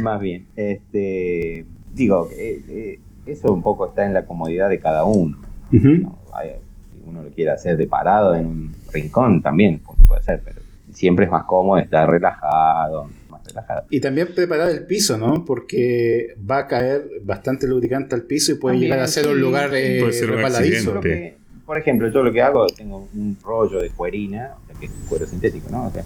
Más 0.00 0.20
bien. 0.20 0.46
Este, 0.56 1.66
digo, 1.92 2.28
eh, 2.32 2.62
eh, 2.68 3.00
eso 3.26 3.52
un 3.52 3.62
poco 3.62 3.88
está 3.88 4.04
en 4.04 4.14
la 4.14 4.24
comodidad 4.26 4.68
de 4.68 4.80
cada 4.80 5.04
uno. 5.04 5.38
si 5.70 5.78
uno 5.78 7.22
lo 7.22 7.30
quiere 7.30 7.50
hacer 7.50 7.76
de 7.76 7.86
parado 7.86 8.34
en 8.34 8.46
un 8.46 8.76
rincón, 8.92 9.42
también 9.42 9.80
puede 10.08 10.22
ser, 10.22 10.42
pero 10.44 10.63
siempre 10.94 11.26
es 11.26 11.30
más 11.30 11.44
cómodo 11.44 11.78
estar 11.78 12.08
relajado, 12.08 13.10
más 13.28 13.44
relajado. 13.44 13.84
Y 13.90 14.00
también 14.00 14.28
preparar 14.34 14.70
el 14.70 14.86
piso, 14.86 15.18
¿no? 15.18 15.44
Porque 15.44 16.34
va 16.50 16.58
a 16.58 16.66
caer 16.66 17.04
bastante 17.22 17.66
lubricante 17.66 18.14
al 18.14 18.22
piso 18.22 18.52
y 18.52 18.54
puede 18.54 18.78
llegar 18.78 19.00
a 19.00 19.06
ser 19.06 19.28
un 19.28 19.40
lugar 19.40 19.70
eh, 19.74 21.36
por 21.66 21.78
ejemplo, 21.78 22.08
yo 22.08 22.22
lo 22.22 22.30
que 22.30 22.42
hago, 22.42 22.66
tengo 22.66 23.08
un 23.14 23.38
rollo 23.42 23.80
de 23.80 23.88
cuerina, 23.90 24.54
que 24.78 24.86
es 24.86 24.92
cuero 25.08 25.26
sintético, 25.26 25.70
¿no? 25.70 25.86
O 25.86 25.90
sea, 25.90 26.04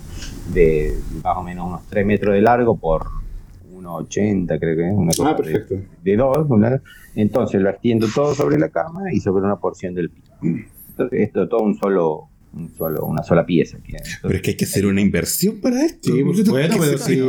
de 0.52 0.96
más 1.24 1.36
o 1.36 1.42
menos 1.42 1.66
unos 1.66 1.86
3 1.88 2.06
metros 2.06 2.34
de 2.34 2.40
largo 2.40 2.76
por 2.76 3.06
1,80 3.72 4.58
creo 4.60 4.76
que 4.76 4.88
es, 4.88 4.94
una 4.94 5.12
cosa 5.12 5.30
ah, 5.30 5.36
perfecto. 5.36 5.74
de, 6.02 6.16
dos. 6.16 6.46
entonces 7.14 7.60
lo 7.60 7.70
extiendo 7.70 8.06
todo 8.14 8.34
sobre 8.34 8.58
la 8.58 8.68
cama 8.68 9.12
y 9.12 9.20
sobre 9.20 9.44
una 9.44 9.56
porción 9.56 9.94
del 9.94 10.10
piso. 10.10 10.32
Entonces 10.42 11.20
esto 11.20 11.48
todo 11.48 11.62
un 11.62 11.76
solo 11.76 12.28
solo, 12.76 13.04
una 13.04 13.22
sola 13.22 13.44
pieza. 13.44 13.78
pero 14.22 14.34
es 14.34 14.42
que 14.42 14.50
hay 14.50 14.56
que 14.56 14.64
hacer 14.64 14.86
una 14.86 15.00
inversión 15.00 15.60
para 15.60 15.84
esto. 15.84 16.12
Sí, 16.12 16.22
bueno, 16.22 16.76
pero 16.78 16.98
sí. 16.98 17.20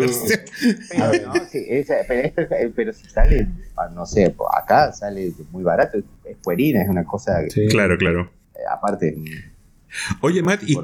Pero, 2.76 2.94
si 2.94 3.10
sale, 3.10 3.48
ah, 3.78 3.90
no 3.94 4.06
sé, 4.06 4.36
acá 4.58 4.92
sale 4.92 5.34
muy 5.52 5.64
barato, 5.64 5.98
es 5.98 6.38
puerina, 6.44 6.82
es 6.82 6.90
una 6.90 7.04
cosa. 7.04 7.44
Que, 7.54 7.68
claro, 7.68 7.98
claro. 7.98 8.32
Eh, 8.56 8.60
aparte. 8.72 9.16
Oye, 10.22 10.44
Matt, 10.44 10.62
¿y, 10.68 10.78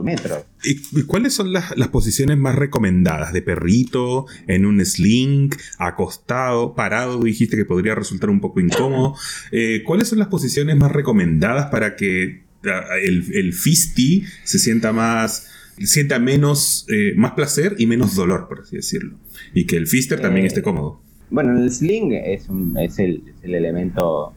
¿y, 0.63 1.03
cuáles 1.03 1.33
son 1.33 1.53
las, 1.53 1.77
las, 1.77 1.89
posiciones 1.89 2.37
más 2.37 2.55
recomendadas? 2.55 3.33
¿De 3.33 3.41
perrito, 3.43 4.25
en 4.47 4.65
un 4.65 4.83
sling, 4.83 5.51
acostado, 5.77 6.73
parado? 6.73 7.21
Dijiste 7.21 7.55
que 7.55 7.65
podría 7.65 7.93
resultar 7.93 8.31
un 8.31 8.41
poco 8.41 8.59
incómodo. 8.59 9.15
Eh, 9.51 9.83
¿Cuáles 9.85 10.07
son 10.07 10.19
las 10.19 10.29
posiciones 10.29 10.75
más 10.75 10.91
recomendadas 10.91 11.67
para 11.67 11.95
que 11.95 12.44
el, 12.65 13.25
el 13.33 13.53
fisti 13.53 14.23
se 14.43 14.59
sienta 14.59 14.91
más 14.91 15.51
sienta 15.79 16.19
menos 16.19 16.85
eh, 16.89 17.13
más 17.15 17.31
placer 17.31 17.75
y 17.77 17.85
menos 17.85 18.15
dolor, 18.15 18.47
por 18.47 18.61
así 18.61 18.77
decirlo. 18.77 19.17
Y 19.53 19.65
que 19.65 19.77
el 19.77 19.87
fister 19.87 20.21
también 20.21 20.45
eh, 20.45 20.47
esté 20.47 20.61
cómodo. 20.61 21.01
Bueno, 21.29 21.57
el 21.57 21.71
sling 21.71 22.13
es, 22.13 22.47
es, 22.77 22.99
el, 22.99 23.23
elemento, 23.43 24.33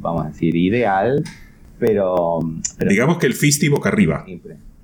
vamos 0.00 0.26
a 0.26 0.28
decir, 0.28 0.54
ideal, 0.54 1.22
pero... 1.78 2.40
Digamos 2.86 3.18
que 3.18 3.26
el 3.26 3.34
fisti 3.34 3.68
boca 3.68 3.88
arriba. 3.88 4.24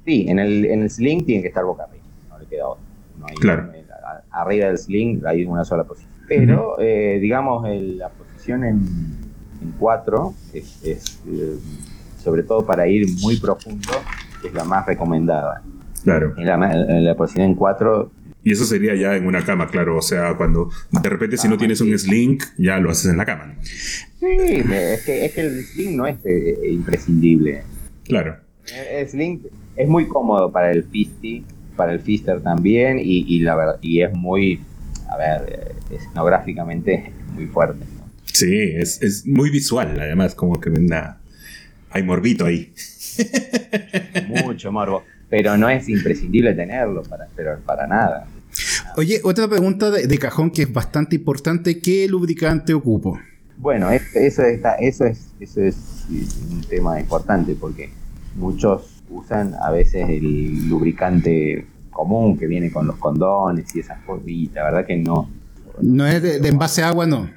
Sí, 0.05 0.27
en 0.29 0.39
el, 0.39 0.65
en 0.65 0.83
el 0.83 0.91
sling 0.91 1.25
tiene 1.25 1.43
que 1.43 1.49
estar 1.49 1.65
boca 1.65 1.85
arriba, 1.85 2.05
no 2.31 2.39
le 2.39 2.47
queda 2.47 2.69
otro. 2.69 2.85
claro. 3.41 3.73
arriba 4.31 4.69
del 4.69 4.79
sling 4.79 5.23
hay 5.27 5.45
una 5.45 5.65
sola 5.65 5.85
posición. 5.85 6.13
Pero, 6.29 6.79
eh, 6.79 7.19
digamos, 7.21 7.67
la 7.69 8.11
posición 8.11 8.65
en, 8.65 8.77
en 9.63 9.73
cuatro 9.79 10.35
es 10.53 11.21
sobre 12.23 12.43
todo 12.43 12.65
para 12.65 12.87
ir 12.87 13.09
muy 13.21 13.39
profundo, 13.39 13.89
es 14.45 14.53
la 14.53 14.65
más 14.65 14.87
recomendada. 14.87 15.63
Claro. 16.05 16.35
En 16.37 17.05
la, 17.05 17.15
posición 17.17 17.47
en 17.47 17.55
4 17.55 18.13
y 18.45 18.53
eso 18.53 18.65
sería 18.65 18.95
ya 18.95 19.17
en 19.17 19.27
una 19.27 19.45
cama, 19.45 19.69
claro. 19.69 19.99
O 19.99 20.03
sea, 20.03 20.35
cuando 20.37 20.71
de 20.91 21.09
repente 21.09 21.37
si 21.37 21.49
no 21.49 21.57
ah, 21.57 21.59
tienes 21.59 21.81
un 21.81 21.97
sling, 21.99 22.39
ya 22.57 22.79
lo 22.79 22.91
haces 22.91 23.11
en 23.11 23.19
la 23.19 23.27
cama. 23.27 23.57
Sí, 23.63 24.27
es 24.27 25.03
que, 25.03 25.25
es 25.27 25.33
que 25.33 25.41
el 25.41 25.65
sling 25.65 25.97
no 25.97 26.07
es 26.07 26.17
eh, 26.25 26.57
imprescindible. 26.71 27.63
Claro. 28.05 28.37
El 28.91 29.09
sling 29.09 29.41
es 29.77 29.89
muy 29.89 30.07
cómodo 30.07 30.51
para 30.51 30.71
el 30.71 30.85
fisty, 30.85 31.45
para 31.77 31.93
el 31.93 32.01
fister 32.01 32.41
también, 32.41 32.99
y, 32.99 33.25
y 33.27 33.41
la 33.41 33.57
verdad, 33.57 33.79
y 33.83 34.03
es 34.03 34.13
muy, 34.15 34.61
a 35.11 35.17
ver, 35.17 35.75
eh, 35.91 35.95
escenográficamente 35.97 37.13
muy 37.35 37.47
fuerte. 37.47 37.85
Sí, 38.33 38.57
es, 38.57 39.03
es, 39.03 39.27
muy 39.27 39.51
visual, 39.51 39.99
además, 40.01 40.35
como 40.35 40.61
que 40.61 40.71
nada 40.71 41.21
hay 41.91 42.03
morbito 42.03 42.47
ahí. 42.47 42.73
Mucho 44.29 44.73
morbo. 44.73 45.05
Pero 45.29 45.57
no 45.57 45.69
es 45.69 45.89
imprescindible 45.89 46.55
tenerlo, 46.55 47.03
para, 47.03 47.29
pero 47.37 47.59
para 47.61 47.87
nada. 47.87 48.27
Oye, 48.97 49.21
otra 49.25 49.47
pregunta 49.47 49.91
de, 49.91 50.19
cajón 50.19 50.51
que 50.51 50.63
es 50.63 50.73
bastante 50.73 51.17
importante. 51.17 51.81
¿Qué 51.81 52.09
lubricante 52.09 52.73
ocupo? 52.73 53.19
Bueno, 53.59 53.91
eso, 53.91 54.43
está, 54.43 54.75
eso, 54.75 55.05
es, 55.05 55.33
eso 55.41 55.61
es 55.61 55.77
un 56.51 56.63
tema 56.63 56.99
importante 56.99 57.57
porque 57.59 57.91
muchos 58.37 59.03
usan 59.11 59.55
a 59.61 59.71
veces 59.71 60.09
el 60.09 60.69
lubricante 60.69 61.67
común 61.91 62.39
que 62.39 62.47
viene 62.47 62.71
con 62.71 62.87
los 62.87 62.97
condones 62.97 63.75
y 63.75 63.81
esas 63.81 64.03
cosas. 64.05 64.27
Y 64.27 64.49
la 64.55 64.65
verdad 64.65 64.87
que 64.87 64.97
no. 64.97 65.29
No 65.81 66.07
es 66.07 66.23
de, 66.23 66.49
envase 66.49 66.83
a 66.83 66.89
agua, 66.89 67.07
no. 67.07 67.31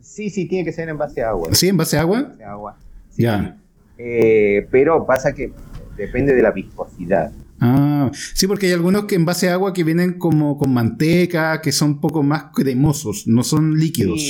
Sí, 0.00 0.28
sí, 0.28 0.46
tiene 0.46 0.64
que 0.64 0.72
ser 0.72 0.88
en 0.88 0.98
base 0.98 1.22
a 1.22 1.30
agua. 1.30 1.48
¿Sí, 1.52 1.68
en 1.68 1.76
base 1.76 1.96
a 1.96 2.02
agua? 2.02 2.32
agua. 2.44 2.76
Ya. 3.16 3.56
Eh, 4.04 4.66
pero 4.70 5.06
pasa 5.06 5.32
que 5.32 5.52
depende 5.96 6.34
de 6.34 6.42
la 6.42 6.50
viscosidad. 6.50 7.30
Ah, 7.60 8.10
sí, 8.12 8.48
porque 8.48 8.66
hay 8.66 8.72
algunos 8.72 9.04
que 9.04 9.14
en 9.14 9.24
base 9.24 9.48
a 9.48 9.54
agua 9.54 9.72
que 9.72 9.84
vienen 9.84 10.18
como 10.18 10.58
con 10.58 10.74
manteca, 10.74 11.60
que 11.60 11.70
son 11.70 11.90
un 11.90 12.00
poco 12.00 12.24
más 12.24 12.46
cremosos, 12.52 13.28
no 13.28 13.44
son 13.44 13.78
líquidos. 13.78 14.20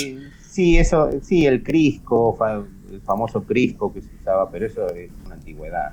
Sí, 0.50 0.76
eso, 0.76 1.08
sí, 1.22 1.46
el 1.46 1.62
crisco, 1.62 2.36
el 2.92 3.00
famoso 3.00 3.42
crisco 3.44 3.90
que 3.94 4.02
se 4.02 4.08
usaba, 4.20 4.50
pero 4.50 4.66
eso 4.66 4.86
es 4.94 5.10
una 5.24 5.36
antigüedad 5.36 5.92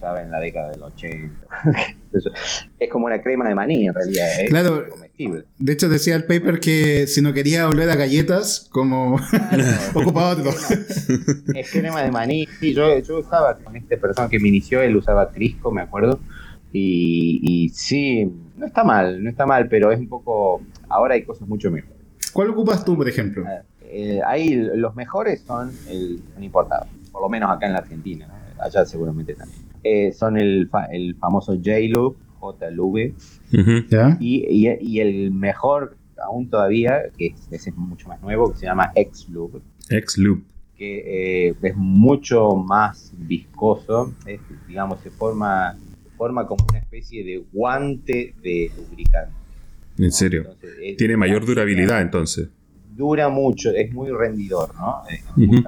usaba 0.00 0.22
en 0.22 0.30
la 0.30 0.40
década 0.40 0.70
del 0.70 0.82
80. 0.82 1.46
es 2.78 2.90
como 2.90 3.06
una 3.06 3.20
crema 3.20 3.46
de 3.46 3.54
maní 3.54 3.86
en 3.86 3.94
realidad, 3.94 4.40
es 4.40 4.48
claro. 4.48 4.86
De 5.58 5.72
hecho 5.72 5.90
decía 5.90 6.16
el 6.16 6.24
paper 6.24 6.58
que 6.58 7.06
si 7.06 7.20
no 7.20 7.34
quería 7.34 7.68
oler 7.68 7.90
a 7.90 7.96
galletas, 7.96 8.66
como 8.72 9.16
ocupaba 9.94 10.30
otro. 10.30 10.50
es 11.54 11.70
crema 11.70 12.02
de 12.02 12.10
maní. 12.10 12.46
Sí, 12.58 12.72
yo, 12.72 12.98
yo 12.98 13.18
usaba 13.18 13.58
con 13.58 13.76
este 13.76 13.98
persona 13.98 14.28
que 14.30 14.38
me 14.38 14.48
inició, 14.48 14.80
él 14.80 14.96
usaba 14.96 15.30
Crisco, 15.30 15.70
me 15.70 15.82
acuerdo. 15.82 16.18
Y, 16.72 17.40
y 17.42 17.68
sí, 17.70 18.32
no 18.56 18.64
está 18.64 18.82
mal, 18.82 19.22
no 19.22 19.28
está 19.28 19.44
mal, 19.44 19.68
pero 19.68 19.92
es 19.92 19.98
un 19.98 20.08
poco... 20.08 20.62
Ahora 20.88 21.14
hay 21.14 21.24
cosas 21.24 21.46
mucho 21.46 21.70
mejores. 21.70 21.98
¿Cuál 22.32 22.50
ocupas 22.50 22.84
tú, 22.84 22.96
por 22.96 23.08
ejemplo? 23.08 23.44
Eh, 23.82 24.20
ahí 24.24 24.54
los 24.54 24.94
mejores 24.94 25.42
son, 25.42 25.72
el, 25.88 26.22
importados, 26.40 26.88
por 27.10 27.20
lo 27.20 27.28
menos 27.28 27.50
acá 27.50 27.66
en 27.66 27.72
la 27.72 27.80
Argentina, 27.80 28.28
allá 28.58 28.86
seguramente 28.86 29.34
también. 29.34 29.69
Eh, 29.82 30.12
son 30.12 30.36
el, 30.36 30.68
el 30.92 31.16
famoso 31.16 31.54
J-Loop, 31.54 32.16
JLV, 32.40 33.14
y, 34.20 34.68
y, 34.80 35.00
el 35.00 35.30
mejor 35.30 35.96
aún 36.22 36.48
todavía, 36.48 37.02
que 37.16 37.34
es, 37.50 37.76
mucho 37.76 38.08
más 38.08 38.20
nuevo, 38.22 38.52
que 38.52 38.58
se 38.58 38.66
llama 38.66 38.92
X-Loop. 38.94 39.62
X-Loop. 39.88 40.42
Que 40.76 41.48
eh, 41.48 41.54
es 41.62 41.76
mucho 41.76 42.54
más 42.56 43.12
viscoso, 43.16 44.14
digamos, 44.66 45.00
se 45.00 45.10
forma, 45.10 45.76
forma 46.16 46.46
como 46.46 46.64
una 46.68 46.78
especie 46.78 47.24
de 47.24 47.44
guante 47.52 48.34
de 48.42 48.70
lubricante. 48.76 49.32
¿En 49.98 50.12
serio? 50.12 50.46
Tiene 50.96 51.16
mayor 51.16 51.44
durabilidad 51.44 52.00
entonces. 52.00 52.48
Dura 52.96 53.28
mucho, 53.28 53.70
es 53.70 53.92
muy 53.92 54.10
rendidor, 54.10 54.74
¿no? 54.74 55.02
Es 55.08 55.24
muy 55.36 55.62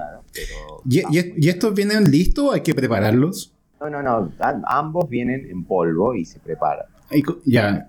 ¿Y, 0.85 1.01
¿Y, 1.45 1.49
estos 1.49 1.73
vienen 1.73 2.09
listos? 2.09 2.53
¿Hay 2.53 2.61
que 2.61 2.73
prepararlos? 2.73 3.52
No, 3.83 3.89
no, 3.89 4.01
no. 4.01 4.31
ambos 4.65 5.09
vienen 5.09 5.45
en 5.49 5.65
polvo 5.65 6.15
y 6.15 6.23
se 6.23 6.39
preparan. 6.39 6.85
ya. 7.43 7.85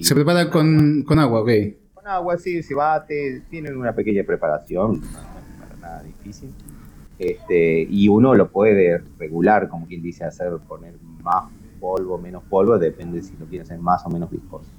Se, 0.00 0.14
prepara 0.14 0.48
con, 0.50 1.04
agua, 1.18 1.40
ok. 1.40 1.50
Con 1.94 2.06
agua, 2.06 2.38
sí, 2.38 2.62
se 2.62 2.74
bate. 2.74 3.42
Tienen 3.50 3.76
una 3.76 3.92
pequeña 3.92 4.22
preparación, 4.24 5.00
no, 5.00 5.80
nada 5.80 6.02
difícil. 6.04 6.52
Este, 7.18 7.86
y 7.90 8.08
uno 8.08 8.34
lo 8.34 8.50
puede 8.50 9.02
regular, 9.18 9.68
como 9.68 9.86
quien 9.86 10.00
dice, 10.00 10.24
hacer 10.24 10.52
poner 10.68 10.94
más 11.22 11.50
polvo, 11.80 12.18
menos 12.18 12.44
polvo, 12.44 12.78
depende 12.78 13.20
si 13.22 13.36
lo 13.36 13.46
quiere 13.46 13.62
hacer 13.62 13.78
más 13.80 14.06
o 14.06 14.10
menos 14.10 14.30
viscoso. 14.30 14.70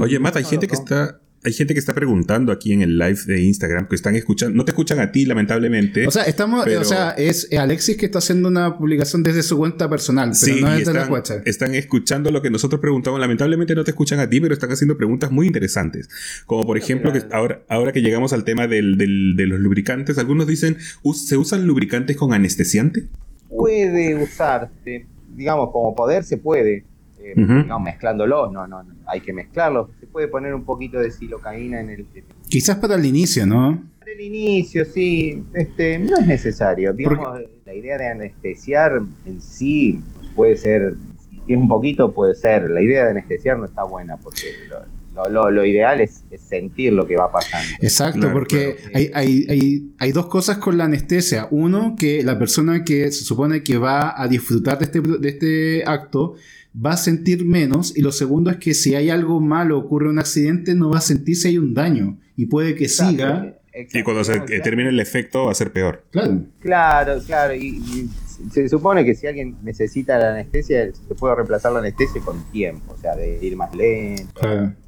Oye, 0.00 0.18
Mata, 0.18 0.38
hay 0.38 0.44
gente 0.44 0.66
que 0.66 0.74
está 0.74 1.20
hay 1.44 1.52
gente 1.52 1.72
que 1.72 1.80
está 1.80 1.94
preguntando 1.94 2.50
aquí 2.50 2.72
en 2.72 2.82
el 2.82 2.98
live 2.98 3.20
de 3.26 3.40
Instagram 3.42 3.86
que 3.88 3.94
están 3.94 4.16
escuchando, 4.16 4.56
no 4.56 4.64
te 4.64 4.72
escuchan 4.72 4.98
a 4.98 5.12
ti 5.12 5.24
lamentablemente. 5.24 6.06
O 6.06 6.10
sea, 6.10 6.24
estamos, 6.24 6.66
o 6.66 6.84
sea, 6.84 7.10
es 7.12 7.48
Alexis 7.52 7.96
que 7.96 8.06
está 8.06 8.18
haciendo 8.18 8.48
una 8.48 8.76
publicación 8.76 9.22
desde 9.22 9.42
su 9.42 9.56
cuenta 9.56 9.88
personal, 9.88 10.32
pero 10.40 10.56
no 10.60 10.72
es 10.72 10.80
están, 10.80 10.94
la 10.94 11.42
Están 11.44 11.74
escuchando 11.74 12.30
lo 12.30 12.42
que 12.42 12.50
nosotros 12.50 12.80
preguntamos, 12.80 13.20
lamentablemente 13.20 13.74
no 13.74 13.84
te 13.84 13.92
escuchan 13.92 14.18
a 14.18 14.28
ti, 14.28 14.40
pero 14.40 14.52
están 14.52 14.72
haciendo 14.72 14.96
preguntas 14.96 15.30
muy 15.30 15.46
interesantes. 15.46 16.08
Como 16.46 16.66
por 16.66 16.76
ejemplo, 16.76 17.12
que 17.12 17.22
ahora, 17.30 17.62
ahora 17.68 17.92
que 17.92 18.02
llegamos 18.02 18.32
al 18.32 18.44
tema 18.44 18.66
del, 18.66 18.96
de 18.98 19.46
los 19.46 19.60
lubricantes, 19.60 20.18
algunos 20.18 20.46
dicen, 20.46 20.78
¿se 21.14 21.36
usan 21.36 21.66
lubricantes 21.66 22.16
con 22.16 22.32
anestesiante? 22.32 23.06
Puede 23.48 24.16
usarse, 24.16 25.06
digamos, 25.36 25.70
como 25.72 25.94
poder 25.94 26.24
se 26.24 26.36
puede 26.36 26.84
no, 27.36 27.80
mezclándolos, 27.80 28.52
no, 28.52 28.66
no, 28.66 28.84
hay 29.06 29.20
que 29.20 29.32
mezclarlos. 29.32 29.90
Se 30.00 30.06
puede 30.06 30.28
poner 30.28 30.54
un 30.54 30.64
poquito 30.64 30.98
de 30.98 31.10
silocaína 31.10 31.80
en 31.80 31.90
el. 31.90 32.06
Quizás 32.48 32.76
para 32.76 32.94
el 32.94 33.04
inicio, 33.04 33.46
¿no? 33.46 33.82
Para 33.98 34.12
el 34.12 34.20
inicio, 34.20 34.84
sí. 34.84 35.42
Este, 35.54 35.98
no 35.98 36.16
es 36.18 36.26
necesario. 36.26 36.92
Digamos, 36.92 37.40
la 37.64 37.74
idea 37.74 37.98
de 37.98 38.08
anestesiar 38.08 39.00
en 39.26 39.40
sí 39.40 40.00
puede 40.34 40.56
ser. 40.56 40.94
Si 41.28 41.52
es 41.52 41.58
un 41.58 41.68
poquito, 41.68 42.12
puede 42.12 42.34
ser. 42.34 42.70
La 42.70 42.80
idea 42.80 43.04
de 43.04 43.10
anestesiar 43.10 43.58
no 43.58 43.64
está 43.64 43.84
buena 43.84 44.16
porque 44.16 44.46
lo, 45.28 45.64
ideal 45.64 46.00
es, 46.00 46.22
sentir 46.48 46.92
lo 46.92 47.06
que 47.06 47.16
va 47.16 47.30
pasando. 47.32 47.68
Exacto, 47.80 48.30
porque 48.32 48.76
Hay, 48.94 49.10
hay, 49.14 49.92
hay, 49.98 50.12
dos 50.12 50.26
cosas 50.26 50.58
con 50.58 50.78
la 50.78 50.84
anestesia. 50.84 51.48
Uno, 51.50 51.96
que 51.98 52.22
la 52.22 52.38
persona 52.38 52.84
que 52.84 53.10
se 53.10 53.24
supone 53.24 53.62
que 53.62 53.78
va 53.78 54.20
a 54.20 54.28
disfrutar 54.28 54.78
de 54.78 54.84
este, 54.84 55.00
de 55.00 55.28
este 55.28 55.84
acto 55.84 56.36
va 56.84 56.92
a 56.92 56.96
sentir 56.96 57.44
menos 57.44 57.96
y 57.96 58.02
lo 58.02 58.12
segundo 58.12 58.50
es 58.50 58.56
que 58.58 58.74
si 58.74 58.94
hay 58.94 59.10
algo 59.10 59.40
malo, 59.40 59.78
ocurre 59.78 60.08
un 60.08 60.18
accidente, 60.18 60.74
no 60.74 60.90
va 60.90 60.98
a 60.98 61.02
sentir 61.02 61.36
si 61.36 61.48
hay 61.48 61.58
un 61.58 61.74
daño 61.74 62.18
y 62.36 62.46
puede 62.46 62.74
que 62.74 62.88
siga. 62.88 63.54
Y 63.92 64.02
cuando 64.02 64.24
se 64.24 64.40
termine 64.40 64.88
el 64.88 64.98
efecto 64.98 65.44
va 65.46 65.52
a 65.52 65.54
ser 65.54 65.72
peor. 65.72 66.04
Claro, 66.10 66.40
claro, 66.60 67.20
claro. 67.24 67.54
Y, 67.54 68.08
se 68.52 68.68
supone 68.68 69.04
que 69.04 69.16
si 69.16 69.26
alguien 69.26 69.56
necesita 69.62 70.16
la 70.16 70.30
anestesia, 70.30 70.92
se 70.92 71.14
puede 71.16 71.34
reemplazar 71.34 71.72
la 71.72 71.80
anestesia 71.80 72.20
con 72.20 72.40
tiempo, 72.52 72.92
o 72.92 72.96
sea, 72.96 73.16
de 73.16 73.44
ir 73.44 73.56
más 73.56 73.74
lento, 73.74 74.40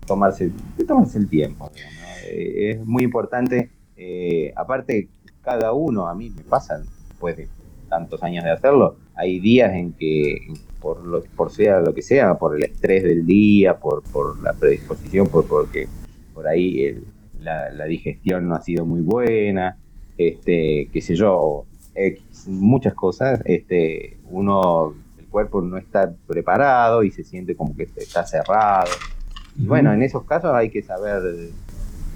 tomarse, 0.07 0.53
tomarse 0.87 1.19
el 1.19 1.29
tiempo. 1.29 1.71
Eh, 2.29 2.71
es 2.71 2.87
muy 2.87 3.03
importante. 3.03 3.71
Eh, 3.97 4.53
aparte, 4.55 5.09
cada 5.43 5.73
uno, 5.73 6.07
a 6.07 6.15
mí 6.15 6.31
me 6.31 6.43
pasa, 6.43 6.81
después 7.09 7.37
de 7.37 7.49
tantos 7.89 8.23
años 8.23 8.45
de 8.45 8.53
hacerlo, 8.53 8.99
hay 9.17 9.41
días 9.41 9.73
en 9.73 9.95
que 9.95 10.47
por 10.81 11.05
lo 11.05 11.23
por 11.23 11.51
sea 11.51 11.81
lo 11.81 11.95
que 11.95 12.03
sea, 12.03 12.35
por 12.35 12.57
el 12.57 12.65
estrés 12.65 13.03
del 13.03 13.27
día, 13.27 13.79
por, 13.79 14.03
por 14.03 14.41
la 14.43 14.53
predisposición, 14.53 15.29
por 15.29 15.47
porque 15.47 15.89
por 16.35 16.49
ahí 16.49 17.03
la, 17.41 17.85
digestión 17.85 18.49
no 18.49 18.55
ha 18.55 18.63
sido 18.63 18.85
muy 18.85 19.01
buena, 19.01 19.77
este, 20.17 20.89
qué 20.93 21.01
sé 21.01 21.15
yo, 21.15 21.65
muchas 22.47 22.95
cosas, 22.95 23.41
este, 23.45 24.19
uno, 24.31 24.95
el 25.19 25.27
cuerpo 25.27 25.61
no 25.61 25.77
está 25.77 26.13
preparado 26.27 27.03
y 27.03 27.11
se 27.11 27.25
siente 27.25 27.55
como 27.55 27.77
que 27.77 27.89
está 27.97 28.25
cerrado. 28.25 28.91
Y 29.57 29.67
bueno, 29.67 29.93
en 29.93 30.03
esos 30.03 30.25
casos 30.25 30.53
hay 30.55 30.71
que 30.71 30.83
saber 30.83 31.23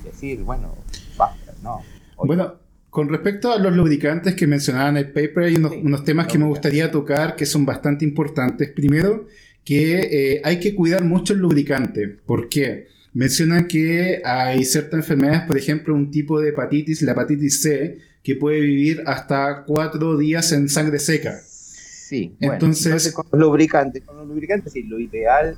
decir, 0.05 0.43
bueno, 0.43 0.75
basta, 1.17 1.53
¿no? 1.63 1.81
bueno, 2.17 2.55
con 2.95 3.09
respecto 3.09 3.53
a 3.53 3.59
los 3.59 3.75
lubricantes 3.75 4.37
que 4.37 4.47
mencionaban 4.47 4.97
en 4.97 5.07
el 5.07 5.11
paper, 5.11 5.43
hay 5.47 5.57
unos, 5.57 6.05
temas 6.05 6.29
que 6.29 6.39
me 6.39 6.47
gustaría 6.47 6.93
tocar 6.93 7.35
que 7.35 7.45
son 7.45 7.67
bastante 7.67 8.05
importantes. 8.05 8.71
Primero, 8.71 9.27
que 9.65 10.35
eh, 10.37 10.41
hay 10.45 10.61
que 10.61 10.77
cuidar 10.77 11.03
mucho 11.03 11.33
el 11.33 11.41
lubricante. 11.41 12.07
¿Por 12.07 12.49
qué? 12.49 12.87
Mencionan 13.13 13.67
que 13.67 14.23
hay 14.25 14.65
ciertas 14.65 15.01
enfermedades, 15.01 15.43
por 15.43 15.59
ejemplo, 15.59 15.93
un 15.93 16.13
tipo 16.13 16.41
de 16.41 16.51
hepatitis, 16.51 17.03
la 17.03 17.11
hepatitis 17.11 17.63
C, 17.63 17.99
que 18.23 18.37
puede 18.37 18.61
vivir 18.61 19.03
hasta 19.07 19.65
cuatro 19.65 20.17
días 20.17 20.53
en 20.53 20.69
sangre 20.69 21.01
seca. 21.01 21.41
Sí, 21.45 22.37
entonces, 22.39 23.11
con 23.11 23.27
los 23.33 23.41
lubricantes, 23.41 24.05
con 24.05 24.19
los 24.19 24.29
lubricantes 24.29 24.73
sí, 24.73 24.85
lo 24.85 25.01
ideal, 25.01 25.57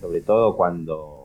sobre 0.00 0.20
todo 0.20 0.56
cuando 0.56 1.15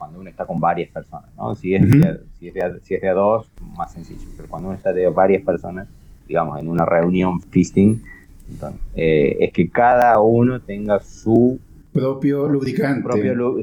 cuando 0.00 0.18
uno 0.18 0.30
está 0.30 0.46
con 0.46 0.58
varias 0.58 0.88
personas, 0.88 1.28
¿no? 1.36 1.54
Si 1.54 1.74
es, 1.74 1.82
de, 1.82 2.20
si, 2.38 2.48
es 2.48 2.54
de, 2.54 2.80
si 2.82 2.94
es 2.94 3.02
de 3.02 3.08
a 3.10 3.12
dos, 3.12 3.46
más 3.76 3.92
sencillo, 3.92 4.26
pero 4.34 4.48
cuando 4.48 4.68
uno 4.70 4.76
está 4.78 4.94
de 4.94 5.06
varias 5.10 5.42
personas, 5.42 5.88
digamos, 6.26 6.58
en 6.58 6.68
una 6.68 6.86
reunión 6.86 7.38
fisting, 7.42 8.02
entonces, 8.50 8.80
eh, 8.94 9.36
es 9.40 9.52
que 9.52 9.68
cada 9.68 10.18
uno 10.20 10.58
tenga 10.62 11.00
su 11.00 11.60
propio 11.92 12.48
lubricante. 12.48 13.06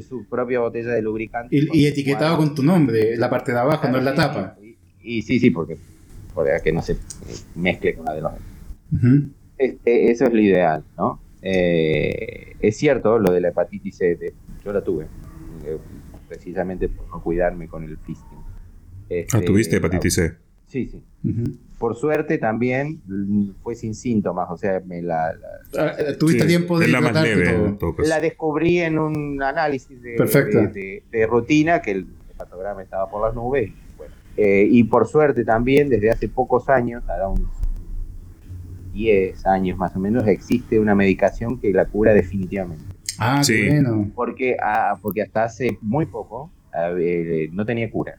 su 0.00 0.26
propia 0.26 0.60
botella 0.60 0.92
de 0.92 1.02
lubricante. 1.02 1.58
Y, 1.72 1.86
etiquetado 1.86 2.36
con 2.36 2.54
tu 2.54 2.62
nombre, 2.62 3.16
la 3.16 3.28
parte 3.28 3.50
de 3.50 3.58
abajo, 3.58 3.88
no 3.88 3.98
en 3.98 4.04
la 4.04 4.14
tapa. 4.14 4.56
Y, 5.02 5.22
sí, 5.22 5.40
sí, 5.40 5.50
porque, 5.50 5.76
para 6.36 6.60
que 6.60 6.70
no 6.70 6.82
se 6.82 6.98
mezcle 7.56 7.96
con 7.96 8.04
la 8.04 8.14
de 8.14 8.20
los 8.20 8.32
demás. 8.32 9.24
Este, 9.58 10.12
eso 10.12 10.26
es 10.26 10.32
lo 10.32 10.40
ideal, 10.40 10.84
¿no? 10.96 11.20
Eh, 11.42 12.54
es 12.60 12.76
cierto, 12.76 13.18
lo 13.18 13.32
de 13.32 13.40
la 13.40 13.48
hepatitis 13.48 13.96
C, 13.96 14.16
yo 14.64 14.72
la 14.72 14.82
tuve. 14.82 15.06
Precisamente 16.28 16.88
por 16.88 17.08
no 17.08 17.22
cuidarme 17.22 17.68
con 17.68 17.84
el 17.84 17.96
fisting. 17.98 18.38
ah, 19.32 19.40
¿tuviste 19.40 19.76
este, 19.76 19.76
hepatitis 19.76 20.14
C? 20.14 20.36
Sí, 20.66 20.86
sí. 20.86 21.02
Por 21.78 21.96
suerte 21.96 22.38
también 22.38 23.00
fue 23.62 23.74
sin 23.74 23.94
síntomas, 23.94 24.48
o 24.50 24.56
sea, 24.56 24.82
me 24.84 25.00
la... 25.00 25.32
Ah, 25.78 25.92
eh, 25.98 26.16
¿Tuviste 26.18 26.44
tiempo 26.44 26.78
de 26.78 26.88
la 26.88 27.00
más 27.00 27.22
leve, 27.22 27.76
La 28.04 28.20
descubrí 28.20 28.80
en 28.80 28.98
un 28.98 29.42
análisis 29.42 30.00
de, 30.02 31.02
de, 31.10 31.26
rutina, 31.26 31.80
que 31.80 31.92
el 31.92 32.06
hepatograma 32.30 32.82
estaba 32.82 33.08
por 33.08 33.24
las 33.24 33.34
nubes. 33.34 33.72
Eh, 34.36 34.68
y 34.70 34.84
por 34.84 35.06
suerte 35.06 35.44
también, 35.44 35.88
desde 35.88 36.10
hace 36.10 36.28
pocos 36.28 36.68
años, 36.68 37.02
unos 37.06 37.50
10 38.92 39.46
años 39.46 39.78
más 39.78 39.94
o 39.96 40.00
menos, 40.00 40.26
existe 40.26 40.78
una 40.78 40.94
medicación 40.94 41.58
que 41.60 41.72
la 41.72 41.86
cura 41.86 42.12
definitivamente. 42.12 42.84
Ah, 43.18 43.42
Sí. 43.42 43.66
bueno. 43.68 44.10
Porque, 44.14 44.56
ah, 44.62 44.96
porque 45.02 45.22
hasta 45.22 45.44
hace 45.44 45.78
muy 45.80 46.06
poco 46.06 46.50
ah, 46.72 46.90
eh, 46.98 47.48
no 47.52 47.64
tenía 47.66 47.90
cura. 47.90 48.16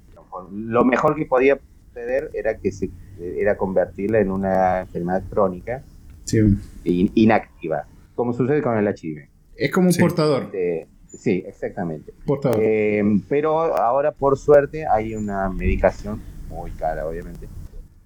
Lo 0.51 0.83
mejor 0.85 1.15
que 1.15 1.25
podía 1.25 1.59
suceder 1.87 2.29
era 2.33 2.57
que 2.57 2.71
se 2.71 2.89
era 3.19 3.57
convertirla 3.57 4.19
en 4.19 4.31
una 4.31 4.81
enfermedad 4.81 5.23
crónica 5.29 5.83
Sí. 6.23 6.39
in- 6.85 7.11
inactiva, 7.15 7.85
como 8.15 8.31
sucede 8.33 8.61
con 8.61 8.77
el 8.77 8.87
HIV. 8.87 9.27
Es 9.57 9.71
como 9.71 9.87
un 9.87 9.93
Sí. 9.93 9.99
portador. 10.01 10.43
Este, 10.43 10.87
sí, 11.07 11.43
exactamente. 11.45 12.13
portador. 12.25 12.59
Eh, 12.61 13.03
pero 13.27 13.59
ahora, 13.75 14.11
por 14.11 14.37
suerte, 14.37 14.85
hay 14.87 15.15
una 15.15 15.49
medicación 15.49 16.21
muy 16.49 16.71
cara, 16.71 17.05
obviamente, 17.07 17.47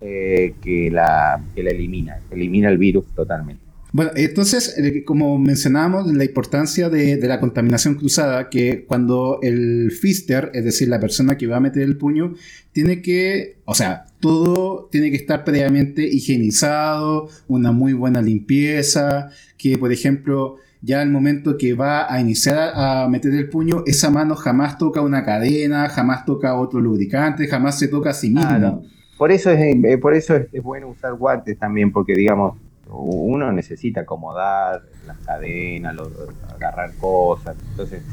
eh, 0.01 0.55
que, 0.61 0.89
la, 0.91 1.41
que 1.55 1.63
la 1.63 1.69
elimina, 1.71 2.19
que 2.29 2.35
elimina 2.35 2.69
el 2.69 2.77
virus 2.77 3.05
totalmente. 3.13 3.62
Bueno, 3.93 4.09
entonces, 4.15 4.75
como 5.05 5.37
mencionábamos, 5.37 6.11
la 6.11 6.23
importancia 6.23 6.89
de, 6.89 7.15
la 7.27 7.39
contaminación 7.39 7.93
cruzada, 7.93 8.49
que 8.49 8.85
cuando 8.87 9.37
el 9.43 9.91
fister, 9.91 10.49
es 10.55 10.65
decir, 10.65 10.87
la 10.87 10.99
persona 10.99 11.37
que 11.37 11.45
va 11.45 11.57
a 11.57 11.59
meter 11.59 11.83
el 11.83 11.95
puño, 11.95 12.33
tiene 12.71 13.03
que, 13.03 13.57
o 13.65 13.75
sea, 13.75 14.07
todo 14.19 14.89
tiene 14.91 15.11
que 15.11 15.17
estar 15.17 15.43
previamente 15.43 16.07
higienizado, 16.07 17.29
una 17.47 17.71
muy 17.71 17.93
buena 17.93 18.19
limpieza, 18.23 19.29
que 19.59 19.77
por 19.77 19.91
ejemplo, 19.91 20.57
ya 20.81 20.99
al 21.01 21.11
momento 21.11 21.55
que 21.55 21.75
va 21.75 22.11
a 22.11 22.19
iniciar 22.19 22.71
a 22.73 23.07
meter 23.07 23.31
el 23.35 23.47
puño, 23.47 23.83
esa 23.85 24.09
mano 24.09 24.35
jamás 24.35 24.79
toca 24.79 25.01
una 25.01 25.23
cadena, 25.23 25.87
jamás 25.89 26.25
toca 26.25 26.55
otro 26.55 26.81
lubricante, 26.81 27.47
jamás 27.47 27.77
se 27.77 27.89
toca 27.89 28.09
a 28.09 28.13
sí 28.13 28.31
mismo. 28.31 28.81
Por 29.19 29.31
eso 29.31 29.51
es, 29.51 29.59
eh, 29.61 29.97
por 29.99 30.15
eso 30.15 30.35
es, 30.35 30.47
es 30.51 30.63
bueno 30.63 30.89
usar 30.89 31.13
guantes 31.13 31.59
también, 31.59 31.91
porque 31.91 32.15
digamos, 32.15 32.55
uno 32.89 33.51
necesita 33.51 34.01
acomodar 34.01 34.83
las 35.07 35.17
cadenas, 35.19 35.95
lo- 35.95 36.09
agarrar 36.53 36.93
cosas. 36.97 37.55
Entonces, 37.71 38.03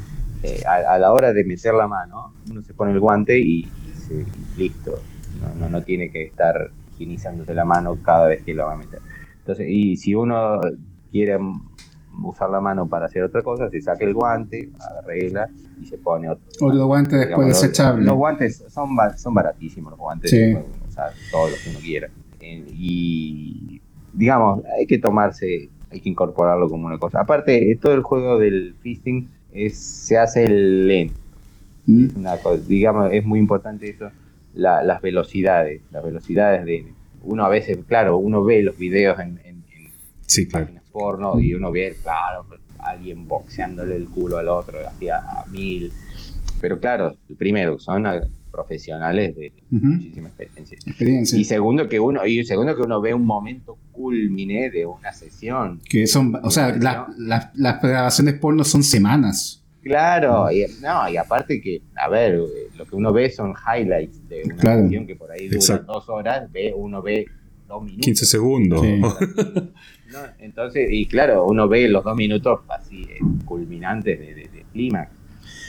eh, 0.43 0.63
a, 0.65 0.93
a 0.95 0.99
la 0.99 1.11
hora 1.13 1.33
de 1.33 1.43
meter 1.43 1.73
la 1.73 1.87
mano, 1.87 2.33
uno 2.49 2.61
se 2.63 2.73
pone 2.73 2.91
el 2.91 2.99
guante 2.99 3.37
y, 3.39 3.59
y 3.65 3.69
se- 3.95 4.21
y 4.21 4.57
listo. 4.59 4.99
No, 5.41 5.55
no, 5.55 5.69
no 5.69 5.81
tiene 5.83 6.11
que 6.11 6.23
estar 6.23 6.71
higienizándose 6.93 7.53
la 7.53 7.65
mano 7.65 7.97
cada 8.03 8.27
vez 8.27 8.43
que 8.43 8.53
lo 8.53 8.65
va 8.65 8.73
a 8.73 8.77
meter. 8.77 8.99
Entonces, 9.39 9.67
y 9.69 9.97
si 9.97 10.13
uno 10.13 10.59
quiere 11.11 11.37
usar 12.23 12.49
la 12.49 12.59
mano 12.61 12.87
para 12.87 13.05
hacer 13.05 13.23
otra 13.23 13.41
cosa, 13.41 13.69
se 13.69 13.81
saca 13.81 14.03
el 14.05 14.13
guante, 14.13 14.69
arregla 14.99 15.49
y 15.81 15.85
se 15.85 15.97
pone 15.97 16.29
otro. 16.29 16.43
Otro 16.59 16.85
guante 16.85 17.15
después 17.17 17.47
desechable. 17.47 18.05
Los 18.05 18.15
guantes 18.15 18.63
son, 18.67 18.89
son 19.17 19.33
baratísimos, 19.33 19.91
los 19.91 19.99
guantes, 19.99 20.29
Sí. 20.29 20.51
pueden 20.53 20.67
usar 20.87 21.11
todos 21.31 21.51
los 21.51 21.59
que 21.59 21.69
uno 21.71 21.79
quiera. 21.79 22.09
Eh, 22.39 22.65
y 22.73 23.80
digamos, 24.13 24.63
hay 24.77 24.85
que 24.87 24.97
tomarse, 24.97 25.69
hay 25.91 25.99
que 26.01 26.09
incorporarlo 26.09 26.69
como 26.69 26.87
una 26.87 26.97
cosa. 26.97 27.21
Aparte, 27.21 27.77
todo 27.81 27.93
el 27.93 28.01
juego 28.01 28.39
del 28.39 28.75
fisting 28.81 29.29
es, 29.53 29.77
se 29.77 30.17
hace 30.17 30.47
lento. 30.49 31.15
¿Mm? 31.87 32.07
Una 32.17 32.37
cosa, 32.37 32.61
digamos, 32.67 33.11
es 33.11 33.25
muy 33.25 33.39
importante 33.39 33.89
eso, 33.89 34.09
la- 34.53 34.83
las 34.83 35.01
velocidades, 35.01 35.81
las 35.91 36.03
velocidades 36.03 36.65
de... 36.65 36.85
Uno 37.23 37.45
a 37.45 37.49
veces, 37.49 37.77
claro, 37.87 38.17
uno 38.17 38.43
ve 38.43 38.63
los 38.63 38.77
videos 38.77 39.19
en, 39.19 39.39
en- 39.43 39.63
en 39.75 39.91
Sí, 40.25 40.47
claro. 40.47 40.65
páginas 40.65 40.83
porno 40.91 41.39
y 41.39 41.53
uno 41.53 41.71
ve, 41.71 41.95
claro, 42.01 42.45
alguien 42.79 43.27
boxeándole 43.27 43.95
el 43.95 44.05
culo 44.09 44.37
al 44.37 44.47
otro 44.49 44.77
hacía 44.87 45.17
a 45.17 45.45
mil. 45.47 45.91
Pero 46.59 46.79
claro, 46.79 47.15
primero, 47.37 47.79
son 47.79 48.05
profesionales 48.65 49.35
de 49.35 49.53
muchísima 49.69 50.27
experiencia. 50.29 50.77
Experiencia. 50.85 51.39
Y 51.39 51.43
segundo 51.45 51.87
que 51.89 51.99
uno, 51.99 52.25
y 52.25 52.43
segundo 52.45 52.75
que 52.75 52.81
uno 52.81 53.01
ve 53.01 53.13
un 53.13 53.25
momento 53.25 53.77
culmine 53.91 54.69
de 54.69 54.85
una 54.85 55.11
sesión. 55.13 55.79
Que 55.89 56.07
son, 56.07 56.35
o 56.43 56.49
sea, 56.51 56.75
la- 56.77 57.07
la- 57.17 57.51
las 57.55 57.81
grabaciones 57.81 58.35
porno 58.35 58.63
son 58.63 58.83
semanas. 58.83 59.63
Claro, 59.83 60.51
y, 60.51 60.63
no, 60.81 61.09
y 61.09 61.17
aparte 61.17 61.59
que, 61.59 61.81
a 61.95 62.07
ver, 62.07 62.39
lo 62.77 62.85
que 62.85 62.95
uno 62.95 63.11
ve 63.11 63.29
son 63.31 63.53
highlights 63.55 64.27
de 64.29 64.43
una 64.45 64.55
Claro. 64.55 64.83
sesión 64.83 65.07
que 65.07 65.15
por 65.15 65.31
ahí 65.31 65.47
dura 65.47 65.55
Exacto. 65.57 65.93
dos 65.93 66.07
horas, 66.09 66.51
ve, 66.51 66.71
uno 66.75 67.01
ve 67.01 67.25
dos 67.67 67.81
minutos. 67.83 68.05
15 68.05 68.25
segundos. 68.25 68.81
Sí. 68.81 68.99
¿no? 70.11 70.19
Entonces, 70.39 70.87
y 70.91 71.05
claro, 71.07 71.45
uno 71.47 71.67
ve 71.67 71.87
los 71.87 72.03
dos 72.03 72.15
minutos 72.15 72.59
así 72.69 73.03
eh, 73.09 73.19
culminantes 73.45 74.19
de, 74.19 74.25
de, 74.35 74.41
de 74.49 74.65
clímax, 74.73 75.09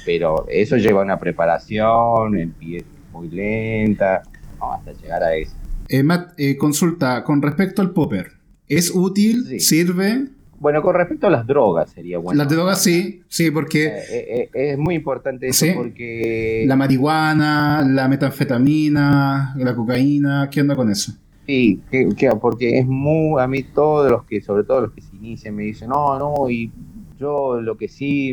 pero 0.04 0.46
eso 0.48 0.76
lleva 0.76 1.02
una 1.02 1.18
preparación, 1.18 2.36
empieza 2.38 2.86
muy 3.12 3.28
lenta, 3.28 4.22
¿no? 4.58 4.72
hasta 4.74 4.92
llegar 4.92 5.22
a 5.22 5.34
eso. 5.36 5.52
Eh, 5.88 6.02
Matt, 6.02 6.32
eh, 6.38 6.56
consulta, 6.56 7.22
con 7.24 7.42
respecto 7.42 7.82
al 7.82 7.90
popper, 7.90 8.32
¿es 8.68 8.90
útil? 8.94 9.44
Sí. 9.48 9.60
¿Sirve? 9.60 10.26
Bueno, 10.58 10.80
con 10.80 10.94
respecto 10.94 11.26
a 11.26 11.30
las 11.30 11.44
drogas 11.44 11.90
sería 11.90 12.18
bueno. 12.18 12.38
Las 12.38 12.48
drogas 12.48 12.80
sí, 12.80 13.22
sí, 13.26 13.46
Eh, 13.46 13.52
porque 13.52 13.86
eh, 13.86 14.02
eh, 14.10 14.50
es 14.54 14.78
muy 14.78 14.94
importante 14.94 15.48
eso 15.48 15.66
Sí. 15.66 15.72
porque 15.74 16.64
la 16.68 16.76
marihuana, 16.76 17.82
la 17.84 18.06
metanfetamina, 18.08 19.54
la 19.56 19.74
cocaína, 19.74 20.48
¿qué 20.50 20.60
onda 20.60 20.76
con 20.76 20.90
eso? 20.90 21.12
sí, 21.44 21.80
que, 21.90 22.08
que- 22.16 22.30
porque 22.40 22.78
es 22.78 22.86
muy 22.86 23.42
a 23.42 23.48
mí 23.48 23.64
todos 23.64 24.08
los 24.08 24.22
que 24.24 24.40
sobre 24.40 24.62
todo 24.62 24.82
los 24.82 24.92
que 24.92 25.00
se 25.00 25.16
inician 25.16 25.56
me 25.56 25.64
dicen 25.64 25.88
no 25.88 26.16
no 26.16 26.48
y 26.48 26.70
yo 27.18 27.60
lo 27.60 27.76
que 27.76 27.88
sí 27.88 28.32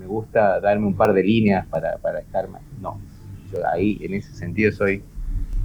me 0.00 0.06
gusta 0.06 0.58
darme 0.60 0.86
un 0.86 0.96
par 0.96 1.12
de 1.12 1.22
líneas 1.22 1.66
para, 1.66 1.98
para 1.98 2.18
estar 2.20 2.48
más 2.48 2.62
no 2.80 2.98
yo 3.52 3.58
ahí 3.72 3.98
en 4.00 4.14
ese 4.14 4.32
sentido 4.32 4.72
soy 4.72 5.02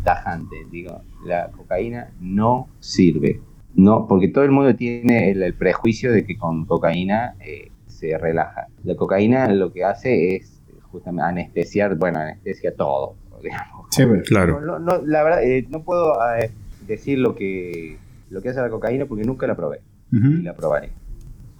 tajante 0.03 0.55
digo 0.71 1.01
la 1.25 1.49
cocaína 1.49 2.11
no 2.19 2.67
sirve 2.79 3.41
no 3.73 4.07
porque 4.07 4.27
todo 4.27 4.43
el 4.43 4.51
mundo 4.51 4.75
tiene 4.75 5.31
el, 5.31 5.41
el 5.41 5.53
prejuicio 5.53 6.11
de 6.11 6.25
que 6.25 6.37
con 6.37 6.65
cocaína 6.65 7.35
eh, 7.39 7.71
se 7.87 8.17
relaja 8.17 8.67
la 8.83 8.95
cocaína 8.95 9.47
lo 9.47 9.71
que 9.73 9.83
hace 9.83 10.35
es 10.35 10.61
eh, 10.69 10.73
justamente 10.91 11.23
anestesiar 11.23 11.95
bueno 11.95 12.19
anestesia 12.19 12.75
todo 12.75 13.15
digamos 13.41 13.75
Sí. 13.95 14.03
Claro. 14.25 14.59
no, 14.59 14.77
no, 14.77 14.79
no, 14.79 15.05
la 15.05 15.23
verdad, 15.23 15.43
eh, 15.43 15.65
no 15.69 15.83
puedo 15.83 16.15
eh, 16.35 16.51
decir 16.85 17.17
lo 17.17 17.33
que, 17.33 17.97
lo 18.29 18.41
que 18.41 18.49
hace 18.49 18.59
la 18.59 18.69
cocaína 18.69 19.05
porque 19.05 19.23
nunca 19.23 19.47
la 19.47 19.55
probé. 19.55 19.79
Ni 20.11 20.43
la 20.43 20.53
probaré. 20.53 20.91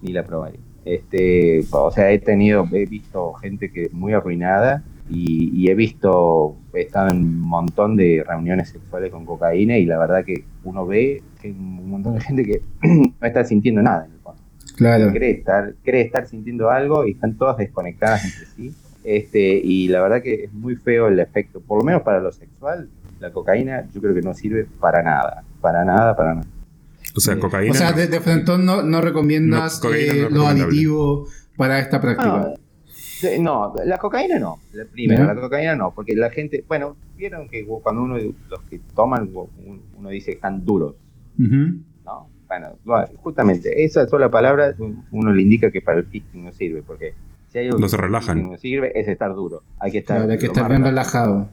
Ni 0.02 0.12
la 0.12 0.24
probaré. 0.24 0.60
Este, 0.86 1.66
o 1.72 1.92
sea, 1.92 2.12
he 2.12 2.20
tenido, 2.20 2.68
he 2.72 2.86
visto 2.86 3.34
gente 3.34 3.72
que 3.72 3.86
es 3.86 3.94
muy 3.94 4.14
arruinada 4.14 4.84
y, 5.10 5.52
y 5.54 5.70
he 5.70 5.76
visto, 5.76 6.56
he 6.74 6.82
estado 6.82 7.10
en 7.10 7.18
un 7.18 7.42
montón 7.42 7.96
de 7.96 8.24
reuniones 8.26 8.70
sexuales 8.70 9.12
con 9.12 9.26
cocaína 9.26 9.78
y 9.78 9.86
la 9.86 9.98
verdad 9.98 10.24
que 10.24 10.46
uno 10.64 10.86
ve 10.86 11.24
que 11.42 11.52
un 11.52 11.90
montón 11.90 12.16
de 12.16 12.22
gente 12.22 12.44
que 12.44 12.62
no 12.88 13.28
está 13.28 13.44
sintiendo 13.44 13.82
nada 13.82 14.06
en 14.06 14.12
el 14.12 14.20
fondo 14.20 14.42
Claro. 14.76 15.12
cree 15.12 15.32
estar, 15.32 15.74
cree 15.84 16.02
estar 16.02 16.28
sintiendo 16.28 16.70
algo 16.70 17.08
y 17.08 17.12
están 17.12 17.36
todas 17.38 17.58
desconectadas 17.58 18.26
entre 18.26 18.46
sí. 18.46 18.76
Este, 19.04 19.62
y 19.64 19.88
la 19.88 20.02
verdad 20.02 20.22
que 20.22 20.46
es 20.46 20.54
muy 20.54 20.76
feo 20.76 21.08
el 21.08 21.20
efecto, 21.20 21.62
por 21.62 21.78
lo 21.80 21.84
menos 21.84 22.02
para 22.02 22.20
lo 22.20 22.32
sexual, 22.32 22.90
la 23.20 23.32
cocaína 23.32 23.88
yo 23.94 24.02
creo 24.02 24.14
que 24.14 24.22
no 24.22 24.34
sirve 24.34 24.68
para 24.80 25.04
nada, 25.04 25.44
para 25.62 25.86
nada, 25.86 26.16
para 26.16 26.34
nada. 26.36 26.48
O 27.16 27.20
sea, 27.20 27.39
cocaína. 27.39 27.72
O 27.72 27.76
sea, 27.76 27.91
no. 27.91 27.97
de, 27.97 28.07
de 28.07 28.57
no, 28.59 28.84
no 28.84 29.01
recomiendas 29.01 29.82
No, 29.84 29.93
eh, 29.93 30.11
recomendable. 30.24 30.61
aditivos 30.63 31.30
para 31.55 31.80
esta 31.80 32.01
práctica. 32.01 32.53
Ah, 32.53 32.53
no, 33.39 33.74
la 33.86 33.97
cocaína 33.97 34.38
no, 34.39 34.59
la 34.74 35.34
la 35.34 35.36
cocaína 35.41 35.76
no, 35.76 35.93
porque 35.95 36.16
la 36.16 36.30
gente, 36.30 36.63
bueno, 36.68 36.97
vieron 37.18 37.47
que 37.47 37.66
cuando 37.66 38.03
uno, 38.03 38.18
los 38.18 38.61
que 38.70 38.80
toman, 38.93 39.30
uno 39.97 40.09
dice 40.09 40.32
que 40.32 40.36
están 40.36 40.66
duros. 40.66 40.95
¿no? 41.38 42.30
Bueno, 42.47 42.78
bueno, 42.84 43.07
justamente, 43.18 43.84
esa 43.84 44.07
sola 44.07 44.30
palabra 44.30 44.76
uno 45.11 45.34
le 45.34 45.41
indica 45.41 45.72
que 45.72 45.82
para 45.82 45.99
el 45.99 46.05
fisting 46.05 46.43
no 46.43 46.51
sirve, 46.51 46.84
porque 46.84 47.13
si 47.51 47.57
hay 47.59 47.68
algo 47.68 47.80
No 47.80 47.88
se 47.89 47.97
relajan. 47.97 48.43
No 48.43 48.57
sirve, 48.57 48.91
es 48.99 49.07
estar 49.07 49.34
duro. 49.34 49.63
Hay 49.80 49.91
que 49.91 49.99
estar, 49.99 50.18
Claro, 50.18 50.32
hay 50.32 50.38
que 50.38 50.45
lo 50.47 50.51
estar 50.51 50.63
más 50.63 50.70
bien 50.72 50.84
relajado. 50.84 51.34
relajado. 51.34 51.49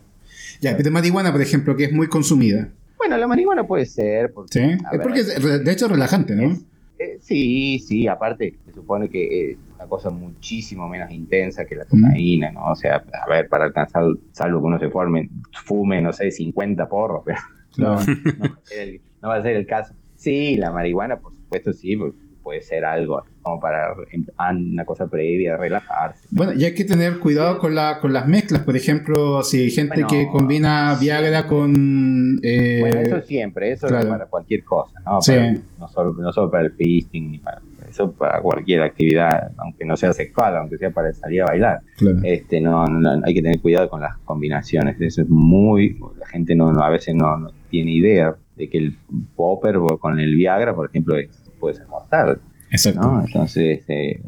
Ya, 0.61 0.77
pero 0.77 0.91
marihuana, 0.91 1.33
por 1.33 1.41
ejemplo, 1.41 1.75
que 1.77 1.85
es 1.85 1.93
muy 1.93 2.09
consumida. 2.09 2.69
Bueno, 3.03 3.19
la 3.19 3.27
marihuana 3.27 3.67
puede 3.67 3.85
ser, 3.87 4.33
porque, 4.33 4.59
¿Sí? 4.59 4.61
Es 4.71 4.91
ver, 4.93 5.03
porque, 5.03 5.21
es 5.21 5.65
de 5.65 5.73
hecho, 5.73 5.87
es 5.87 5.91
relajante, 5.93 6.35
¿no? 6.37 6.57
eh, 6.99 7.19
sí, 7.21 7.79
sí, 7.81 8.07
aparte, 8.07 8.55
se 8.65 8.73
supone 8.73 9.09
que 9.09 9.51
es 9.53 9.59
una 9.75 9.87
cosa 9.89 10.11
muchísimo 10.11 10.89
menos 10.89 11.11
intensa 11.11 11.65
que 11.65 11.75
la 11.75 11.85
cocaína, 11.85 12.53
¿no? 12.53 12.67
O 12.71 12.77
sea, 12.77 13.03
a 13.25 13.29
ver, 13.29 13.49
para 13.49 13.65
alcanzar, 13.65 14.05
salvo 14.33 14.61
que 14.61 14.67
uno 14.67 14.79
se 14.79 14.89
forme, 14.89 15.29
fume, 15.65 16.01
no 16.01 16.13
sé, 16.13 16.31
50 16.31 16.89
porros, 16.89 17.23
pero 17.25 17.39
no 17.77 17.91
va 17.95 17.97
a 17.97 18.61
ser 18.65 18.89
el, 18.89 19.01
no 19.21 19.29
va 19.31 19.35
a 19.37 19.43
ser 19.43 19.57
el 19.57 19.67
caso. 19.67 19.95
Sí, 20.15 20.57
la 20.57 20.71
marihuana, 20.71 21.19
por 21.19 21.33
supuesto, 21.35 21.73
sí, 21.73 21.97
pu- 21.97 22.15
puede 22.43 22.61
ser 22.63 22.85
algo 22.85 23.19
como 23.43 23.61
para 23.61 23.95
em- 24.13 24.25
una 24.73 24.85
cosa 24.85 25.07
previa, 25.09 25.57
relajarse. 25.57 26.27
Bueno, 26.31 26.53
y 26.55 26.65
hay 26.65 26.75
que 26.75 26.85
tener 26.85 27.19
cuidado 27.19 27.59
con, 27.59 27.75
la, 27.75 27.99
con 28.01 28.13
las 28.13 28.27
mezclas. 28.29 28.63
Por 28.63 28.77
ejemplo, 28.77 29.43
si 29.43 29.61
hay 29.63 29.71
gente 29.71 29.95
Bueno, 30.05 30.09
que 30.09 30.29
combina 30.31 30.97
Viagra 31.01 31.47
con. 31.47 32.39
eh, 32.43 32.79
Bueno, 32.81 33.01
eso 33.01 33.21
siempre, 33.23 33.73
eso 33.73 33.89
claro. 33.89 34.05
es 34.05 34.11
para 34.11 34.27
cualquier 34.27 34.65
cosa, 34.65 35.01
¿no? 35.05 35.21
Sí. 35.21 35.33
Para- 35.33 35.53
no, 35.81 35.89
solo, 35.89 36.13
no 36.15 36.33
solo 36.33 36.51
para 36.51 36.65
el 36.65 36.73
fisting, 36.73 37.33
ni 37.33 37.39
para, 37.39 37.61
eso 37.91 38.13
para 38.13 38.41
cualquier 38.41 38.83
actividad, 38.83 39.51
aunque 39.59 39.85
no 39.85 39.97
sea 39.97 40.13
sexual, 40.13 40.57
aunque 40.57 40.79
sea 40.79 40.91
para 40.91 41.13
salir 41.13 41.43
a 41.43 41.47
bailar. 41.47 41.81
claro. 41.97 42.19
Este, 42.23 42.61
no, 42.61 42.87
no, 42.87 43.21
hay 43.25 43.35
que 43.35 43.43
tener 43.43 43.61
cuidado 43.61 43.89
con 43.89 44.01
las 44.01 44.17
combinaciones, 44.19 45.01
eso 45.01 45.23
es 45.23 45.29
muy, 45.29 45.99
la 46.19 46.27
gente 46.29 46.55
no, 46.55 46.73
no- 46.73 46.83
a 46.85 46.91
veces 46.91 47.15
no, 47.17 47.37
no 47.37 47.51
tiene 47.71 47.91
idea, 47.93 48.37
de 48.57 48.69
que 48.69 48.79
el 48.79 48.97
popper 49.35 49.77
con 49.99 50.21
el 50.21 50.37
Viagra, 50.37 50.75
por 50.75 50.89
ejemplo, 50.89 51.17
puede 51.59 51.75
ser 51.75 51.87
mortal. 51.89 52.39
Exacto. 52.73 53.23
Entonces, 53.27 53.85
eh, 53.89 54.21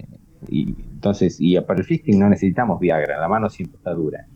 y, 0.48 0.74
entonces, 0.92 1.36
y 1.38 1.58
para 1.60 1.80
el 1.80 1.86
fisting 1.86 2.18
no 2.18 2.28
necesitamos 2.28 2.78
Viagra, 2.78 3.18
la 3.18 3.28
mano 3.28 3.48
siempre 3.50 3.78
está 3.78 3.92
dura. 3.92 4.26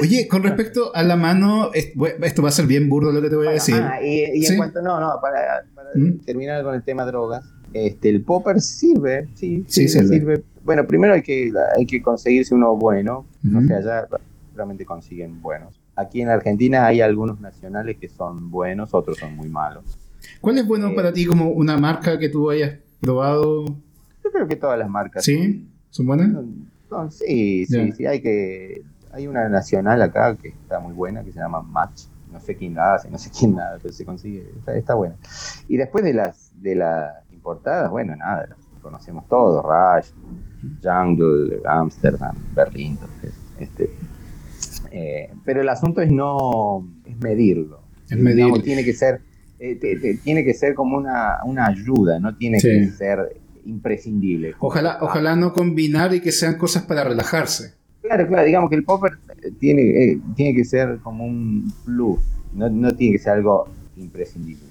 Oye, 0.00 0.26
con 0.26 0.42
respecto 0.42 0.94
a 0.94 1.02
la 1.02 1.16
mano, 1.16 1.70
esto 1.72 2.42
va 2.42 2.48
a 2.48 2.52
ser 2.52 2.66
bien 2.66 2.88
burdo 2.88 3.12
lo 3.12 3.20
que 3.20 3.30
te 3.30 3.36
voy 3.36 3.48
a 3.48 3.52
decir. 3.52 3.76
Ah, 3.76 4.02
y, 4.02 4.44
en 4.44 4.56
cuanto, 4.56 4.80
no, 4.82 4.98
no, 4.98 5.20
para, 5.20 5.64
¿Mm? 5.94 6.24
terminar 6.24 6.62
con 6.64 6.74
el 6.74 6.82
tema 6.82 7.04
drogas, 7.04 7.44
este, 7.72 8.08
el 8.08 8.22
popper 8.22 8.60
sirve, 8.60 9.28
sí, 9.34 9.64
sí, 9.68 9.88
sirve. 9.88 10.42
Bueno, 10.64 10.86
primero 10.86 11.14
hay 11.14 11.22
que, 11.22 11.52
hay 11.76 11.86
que 11.86 12.02
conseguirse 12.02 12.54
uno 12.54 12.76
bueno, 12.76 13.26
no 13.42 13.66
sé, 13.66 13.74
allá 13.74 14.06
realmente 14.54 14.84
consiguen 14.84 15.40
buenos. 15.42 15.80
Aquí 15.96 16.22
en 16.22 16.28
Argentina 16.28 16.86
hay 16.86 17.00
algunos 17.00 17.40
nacionales 17.40 17.98
que 17.98 18.08
son 18.08 18.50
buenos, 18.50 18.94
otros 18.94 19.18
son 19.18 19.36
muy 19.36 19.48
malos. 19.48 19.98
¿Cuál 20.40 20.58
es 20.58 20.66
bueno 20.66 20.94
para 20.94 21.10
eh, 21.10 21.12
ti 21.12 21.26
como 21.26 21.50
una 21.50 21.76
marca 21.76 22.18
que 22.18 22.28
tú 22.28 22.50
hayas 22.50 22.78
probado? 23.02 23.64
Yo 24.24 24.30
creo 24.32 24.46
que 24.46 24.56
todas 24.56 24.78
las 24.78 24.88
marcas. 24.88 25.24
¿Sí? 25.24 25.68
¿Son 25.90 26.06
buenas? 26.06 26.30
sí, 27.10 27.66
sí, 27.66 27.92
sí. 27.92 28.06
Hay 28.06 28.22
que 28.22 28.82
hay 29.12 29.26
una 29.26 29.48
nacional 29.48 30.00
acá 30.00 30.36
que 30.36 30.48
está 30.48 30.78
muy 30.80 30.94
buena, 30.94 31.22
que 31.22 31.32
se 31.32 31.38
llama 31.38 31.62
Match. 31.62 32.04
No 32.30 32.40
sé 32.40 32.56
quién 32.56 32.74
la 32.74 32.94
hace, 32.94 33.10
no 33.10 33.18
sé 33.18 33.30
quién 33.30 33.56
nada, 33.56 33.78
pero 33.82 33.92
se 33.92 34.06
consigue. 34.06 34.50
Está, 34.66 34.94
buena. 34.94 35.16
Y 35.68 35.76
después 35.76 36.02
de 36.02 36.14
las 36.14 36.50
de 36.62 36.76
las 36.76 37.30
importadas, 37.30 37.90
bueno, 37.90 38.16
nada, 38.16 38.46
las 38.46 38.58
conocemos 38.80 39.28
todos. 39.28 39.62
Rush, 39.62 40.12
Jungle, 40.82 41.60
Amsterdam, 41.66 42.36
Berlín. 42.54 42.98
este, 43.58 43.94
eh, 44.92 45.30
pero 45.44 45.60
el 45.60 45.68
asunto 45.68 46.00
es 46.00 46.10
no 46.10 46.88
es 47.04 47.18
medirlo. 47.18 47.82
Es 48.08 48.16
medirlo. 48.16 48.62
tiene 48.62 48.84
que 48.84 48.94
ser 48.94 49.20
eh, 49.64 50.18
tiene 50.24 50.44
que 50.44 50.54
ser 50.54 50.74
como 50.74 50.96
una, 50.96 51.38
una 51.44 51.66
ayuda, 51.66 52.18
no 52.18 52.34
tiene 52.34 52.58
que 52.60 52.88
ser 52.88 53.36
imprescindible. 53.64 54.56
Ojalá, 54.58 54.98
ojalá 55.00 55.36
no 55.36 55.52
combinar 55.52 56.12
y 56.12 56.20
que 56.20 56.32
sean 56.32 56.58
cosas 56.58 56.82
para 56.82 57.04
relajarse. 57.04 57.74
Claro, 58.00 58.26
claro, 58.26 58.44
digamos 58.44 58.70
que 58.70 58.74
el 58.74 58.82
popper 58.82 59.12
tiene, 59.60 59.82
eh, 59.82 60.20
tiene 60.34 60.56
que 60.56 60.64
ser 60.64 60.98
como 60.98 61.24
un 61.24 61.72
plus, 61.84 62.18
no, 62.52 62.68
no 62.68 62.92
tiene 62.92 63.16
que 63.16 63.22
ser 63.22 63.34
algo 63.34 63.68
imprescindible. 63.96 64.64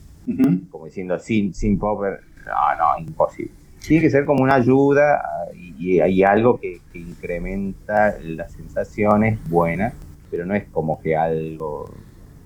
Como 0.69 0.85
diciendo, 0.85 1.17
sin, 1.19 1.53
sin 1.53 1.79
popper, 1.79 2.19
no, 2.45 2.53
no, 2.77 3.05
imposible. 3.07 3.53
Tiene 3.87 4.03
que 4.03 4.09
ser 4.09 4.25
como 4.25 4.43
una 4.43 4.55
ayuda 4.55 5.21
y, 5.55 5.99
hay 6.01 6.23
algo 6.23 6.59
que, 6.59 6.81
que, 6.91 6.99
incrementa 6.99 8.17
las 8.19 8.51
sensaciones 8.51 9.39
buenas, 9.49 9.93
pero 10.29 10.45
no 10.45 10.53
es 10.53 10.65
como 10.65 11.01
que 11.01 11.15
algo, 11.15 11.91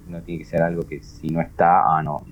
no 0.08 0.22
tiene 0.22 0.44
que 0.44 0.50
ser 0.50 0.62
algo 0.62 0.84
que 0.84 1.02
si 1.02 1.30
no 1.30 1.42
está, 1.42 1.98
ah, 1.98 2.02
no, 2.02 2.24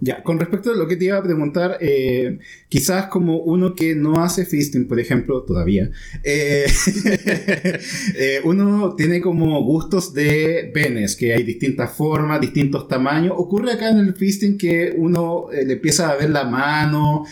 ya, 0.00 0.22
con 0.22 0.38
respecto 0.38 0.72
a 0.72 0.76
lo 0.76 0.86
que 0.86 0.96
te 0.96 1.06
iba 1.06 1.18
a 1.18 1.22
preguntar, 1.22 1.78
eh, 1.80 2.38
quizás 2.68 3.06
como 3.06 3.38
uno 3.38 3.74
que 3.74 3.94
no 3.94 4.22
hace 4.22 4.44
fisting, 4.44 4.86
por 4.86 4.98
ejemplo, 4.98 5.42
todavía, 5.42 5.90
eh, 6.22 6.66
eh, 8.18 8.40
uno 8.44 8.94
tiene 8.96 9.20
como 9.20 9.62
gustos 9.62 10.12
de 10.12 10.70
penes, 10.74 11.16
que 11.16 11.32
hay 11.32 11.42
distintas 11.44 11.92
formas, 11.92 12.40
distintos 12.40 12.88
tamaños. 12.88 13.34
Ocurre 13.36 13.72
acá 13.72 13.88
en 13.88 13.98
el 13.98 14.14
fisting 14.14 14.58
que 14.58 14.92
uno 14.96 15.46
le 15.50 15.72
empieza 15.72 16.10
a 16.10 16.16
ver 16.16 16.30
la 16.30 16.44
mano, 16.44 17.24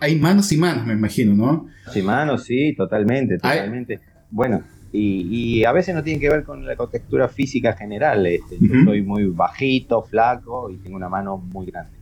hay 0.00 0.16
manos 0.16 0.50
y 0.52 0.56
manos, 0.56 0.86
me 0.86 0.94
imagino, 0.94 1.34
¿no? 1.34 1.68
Sí, 1.92 2.00
manos, 2.00 2.44
sí, 2.44 2.74
totalmente, 2.74 3.36
totalmente. 3.36 4.00
Bueno, 4.30 4.64
y, 4.96 5.64
a 5.64 5.72
veces 5.72 5.94
no 5.94 6.04
tiene 6.04 6.20
que 6.20 6.30
ver 6.30 6.44
con 6.44 6.64
la 6.64 6.76
contextura 6.76 7.28
física 7.28 7.72
general. 7.72 8.24
Este, 8.26 8.56
Yo 8.60 8.84
soy 8.84 9.02
muy 9.02 9.24
bajito, 9.24 10.02
flaco 10.02 10.70
y 10.70 10.76
tengo 10.76 10.96
una 10.96 11.08
mano 11.08 11.36
muy 11.36 11.66
grande. 11.66 11.92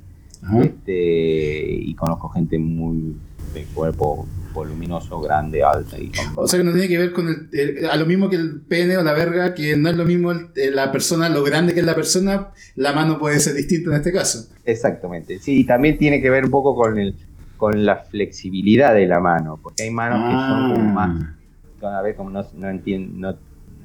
Este, 0.60 1.62
y 1.72 1.94
conozco 1.94 2.28
gente 2.28 2.58
muy 2.58 3.16
de 3.54 3.64
cuerpo 3.74 4.26
voluminoso, 4.52 5.20
grande, 5.20 5.62
alta. 5.62 5.98
Y 5.98 6.10
o 6.34 6.46
sea 6.46 6.58
que 6.58 6.64
no 6.64 6.72
tiene 6.72 6.88
que 6.88 6.98
ver 6.98 7.12
con 7.12 7.48
el, 7.52 7.86
a 7.86 7.96
lo 7.96 8.04
mismo 8.04 8.28
que 8.28 8.36
el 8.36 8.60
pene 8.60 8.98
o 8.98 9.02
la 9.02 9.12
verga, 9.12 9.54
que 9.54 9.76
no 9.76 9.88
es 9.88 9.96
lo 9.96 10.04
mismo 10.04 10.32
la 10.54 10.92
persona, 10.92 11.28
lo 11.28 11.42
grande 11.44 11.72
que 11.72 11.80
es 11.80 11.86
la 11.86 11.94
persona, 11.94 12.48
la 12.74 12.92
mano 12.92 13.18
puede 13.18 13.38
ser 13.40 13.54
distinta 13.54 13.90
en 13.90 13.96
este 13.96 14.12
caso. 14.12 14.48
Exactamente, 14.64 15.38
sí, 15.38 15.64
también 15.64 15.96
tiene 15.96 16.20
que 16.20 16.28
ver 16.28 16.44
un 16.44 16.50
poco 16.50 16.74
con 16.74 16.98
el 16.98 17.14
con 17.56 17.86
la 17.86 17.96
flexibilidad 17.96 18.92
de 18.92 19.06
la 19.06 19.20
mano, 19.20 19.58
porque 19.62 19.84
hay 19.84 19.90
manos 19.90 20.18
que 20.18 20.32
son 20.32 20.88
ah. 20.88 20.92
más 20.92 21.41
a 21.88 22.02
ver, 22.02 22.16
como 22.16 22.30
no, 22.30 22.46
no 22.54 22.68
entiendo, 22.68 23.38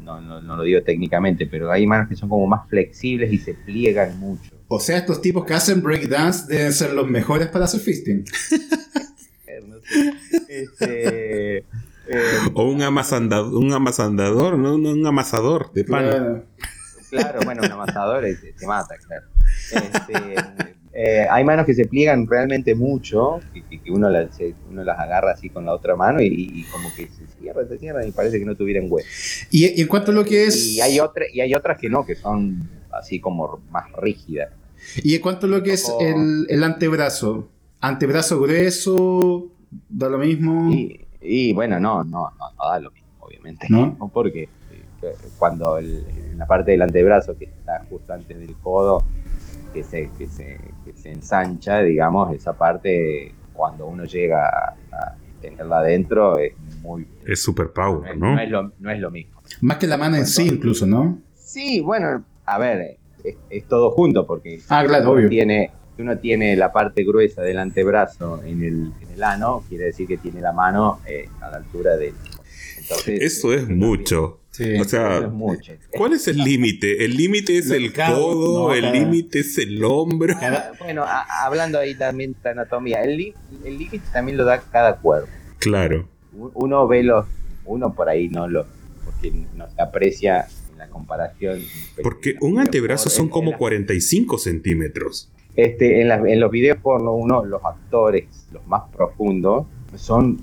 no, 0.03 0.21
no, 0.21 0.41
no, 0.41 0.55
lo 0.55 0.63
digo 0.63 0.81
técnicamente, 0.83 1.47
pero 1.47 1.71
hay 1.71 1.85
manos 1.85 2.07
que 2.07 2.15
son 2.15 2.29
como 2.29 2.47
más 2.47 2.67
flexibles 2.69 3.31
y 3.31 3.37
se 3.37 3.53
pliegan 3.53 4.19
mucho. 4.19 4.51
O 4.67 4.79
sea, 4.79 4.97
estos 4.97 5.21
tipos 5.21 5.45
que 5.45 5.53
hacen 5.53 5.81
breakdance 5.81 6.47
deben 6.47 6.73
ser 6.73 6.93
los 6.93 7.07
mejores 7.07 7.47
para 7.47 7.65
hacer 7.65 7.79
fisting. 7.79 8.25
este, 10.47 11.57
eh, 11.57 11.63
o 12.53 12.63
un 12.63 12.81
amasandador, 12.81 13.53
un 13.53 13.73
amasandador, 13.73 14.57
¿no? 14.57 14.75
un 14.75 15.05
amasador 15.05 15.71
de 15.73 15.83
pan. 15.83 16.45
Claro, 17.09 17.39
bueno, 17.45 17.61
un 17.63 17.71
amasador 17.71 18.23
te, 18.23 18.67
mata, 18.67 18.95
claro. 18.97 19.27
Este, 19.71 20.75
eh, 20.99 21.27
hay 21.29 21.43
manos 21.43 21.67
que 21.67 21.75
se 21.75 21.85
pliegan 21.85 22.25
realmente 22.25 22.73
mucho, 22.73 23.39
que, 23.53 23.91
uno, 23.91 24.09
las, 24.09 24.35
uno, 24.67 24.83
las 24.83 24.97
agarra 24.97 25.33
así 25.33 25.47
con 25.47 25.63
la 25.63 25.71
otra 25.71 25.95
mano 25.95 26.19
y, 26.19 26.65
como 26.71 26.89
que 26.95 27.05
se 27.05 27.27
cierran, 27.39 27.69
se 27.69 27.77
cierran 27.77 28.07
y 28.07 28.11
parece 28.11 28.39
que 28.39 28.45
no 28.45 28.55
tuvieran 28.55 28.87
hueso. 28.89 29.07
¿Y, 29.51 29.79
en 29.79 29.87
cuanto 29.87 30.09
a 30.09 30.15
lo 30.15 30.25
que 30.25 30.45
es...? 30.45 30.65
Y 30.65 30.81
hay, 30.81 30.99
otra, 30.99 31.25
y 31.31 31.41
hay 31.41 31.53
otras 31.53 31.77
que 31.77 31.87
no, 31.87 32.03
que 32.03 32.15
son 32.15 32.67
así 32.91 33.19
como 33.19 33.59
más 33.69 33.91
rígidas. 33.91 34.49
¿Y 35.03 35.13
en 35.13 35.21
cuanto 35.21 35.45
a 35.45 35.49
lo 35.49 35.61
que 35.61 35.73
es 35.73 35.87
el, 35.99 36.63
antebrazo? 36.63 37.47
¿Antebrazo 37.79 38.41
grueso? 38.41 39.51
¿Da 39.89 40.09
lo 40.09 40.17
mismo? 40.17 40.73
Y, 41.21 41.53
bueno, 41.53 41.79
no, 41.79 42.03
no, 42.05 42.31
no, 42.39 42.65
da 42.71 42.79
lo 42.79 42.89
mismo, 42.89 43.09
obviamente. 43.19 43.67
¿No? 43.69 43.95
Porque 44.11 44.49
eh, 45.03 45.13
cuando 45.37 45.77
en 45.77 46.39
la 46.39 46.47
parte 46.47 46.71
del 46.71 46.81
antebrazo, 46.81 47.37
que 47.37 47.45
está 47.45 47.85
justo 47.87 48.13
antes 48.13 48.39
del 48.39 48.55
codo, 48.55 49.03
que 49.73 49.83
se, 49.83 50.09
que 50.17 50.27
se, 50.27 50.59
que 50.85 50.93
se 50.93 51.11
ensancha, 51.11 51.79
digamos, 51.79 52.33
esa 52.33 52.53
parte 52.53 53.33
cuando 53.53 53.87
uno 53.87 54.05
llega 54.05 54.47
a, 54.91 55.15
tenerla 55.41 55.79
adentro 55.79 56.37
es 56.39 56.53
muy... 56.81 57.07
Es 57.25 57.41
super 57.41 57.71
power, 57.71 58.17
¿no? 58.17 58.33
No, 58.33 58.41
es 58.41 58.49
lo, 58.49 58.71
no 58.79 58.91
es 58.91 58.99
lo 58.99 59.11
mismo. 59.11 59.41
Más 59.61 59.77
que 59.77 59.87
la 59.87 59.97
mano 59.97 60.15
en 60.15 60.25
sí 60.25 60.47
incluso, 60.47 60.87
¿no? 60.87 61.19
Sí, 61.35 61.79
bueno, 61.81 62.23
a 62.45 62.57
ver, 62.57 62.97
es, 63.23 63.67
todo 63.67 63.91
junto 63.91 64.25
porque 64.25 64.59
ah, 64.69 64.83
claro, 64.85 65.11
uno, 65.11 65.29
Tiene, 65.29 65.71
uno 65.99 66.17
tiene 66.17 66.55
la 66.55 66.71
parte 66.71 67.03
gruesa 67.03 67.41
del 67.41 67.59
antebrazo 67.59 68.41
en 68.43 68.63
el, 68.63 68.93
en 69.01 69.11
el 69.13 69.23
ano, 69.23 69.63
quiere 69.69 69.85
decir 69.85 70.07
que 70.07 70.17
tiene 70.17 70.41
la 70.41 70.53
mano 70.53 70.99
eh, 71.05 71.29
a 71.41 71.49
la 71.49 71.57
altura 71.57 71.95
del... 71.97 72.13
Eso 73.05 73.53
es 73.53 73.67
mucho 73.67 74.39
o 74.79 74.83
sea, 74.83 75.31
¿cuál 75.91 76.13
es 76.13 76.27
el 76.27 76.37
límite? 76.37 77.03
¿El 77.05 77.15
límite 77.15 77.57
es 77.57 77.69
el 77.69 77.93
codo? 77.93 78.73
¿El 78.73 78.91
límite 78.91 79.39
es 79.39 79.57
el 79.57 79.83
hombro? 79.83 80.33
bueno, 80.79 81.05
hablando 81.43 81.79
ahí 81.79 81.95
también 81.95 82.35
de 82.41 82.49
anatomía, 82.49 83.03
el 83.03 83.17
límite 83.17 84.01
también 84.11 84.37
lo 84.37 84.45
da 84.45 84.59
cada 84.59 84.97
cuerpo. 84.97 85.29
Claro. 85.59 86.07
Uno 86.33 86.87
ve 86.87 87.03
los, 87.03 87.25
uno 87.65 87.93
por 87.93 88.09
ahí 88.09 88.29
no 88.29 88.47
lo, 88.47 88.65
porque 89.05 89.31
no 89.55 89.69
se 89.69 89.81
aprecia 89.81 90.47
en 90.71 90.77
la 90.77 90.87
comparación. 90.89 91.59
Porque 92.01 92.35
un 92.41 92.59
antebrazo 92.59 93.09
son 93.09 93.29
como 93.29 93.57
45 93.57 94.37
centímetros. 94.37 95.31
Este, 95.55 96.01
en, 96.01 96.39
los 96.39 96.51
videos 96.51 96.77
porno, 96.77 97.13
uno, 97.13 97.43
los 97.43 97.63
actores, 97.63 98.25
los 98.51 98.65
más 98.67 98.83
profundos, 98.95 99.65
son 99.95 100.39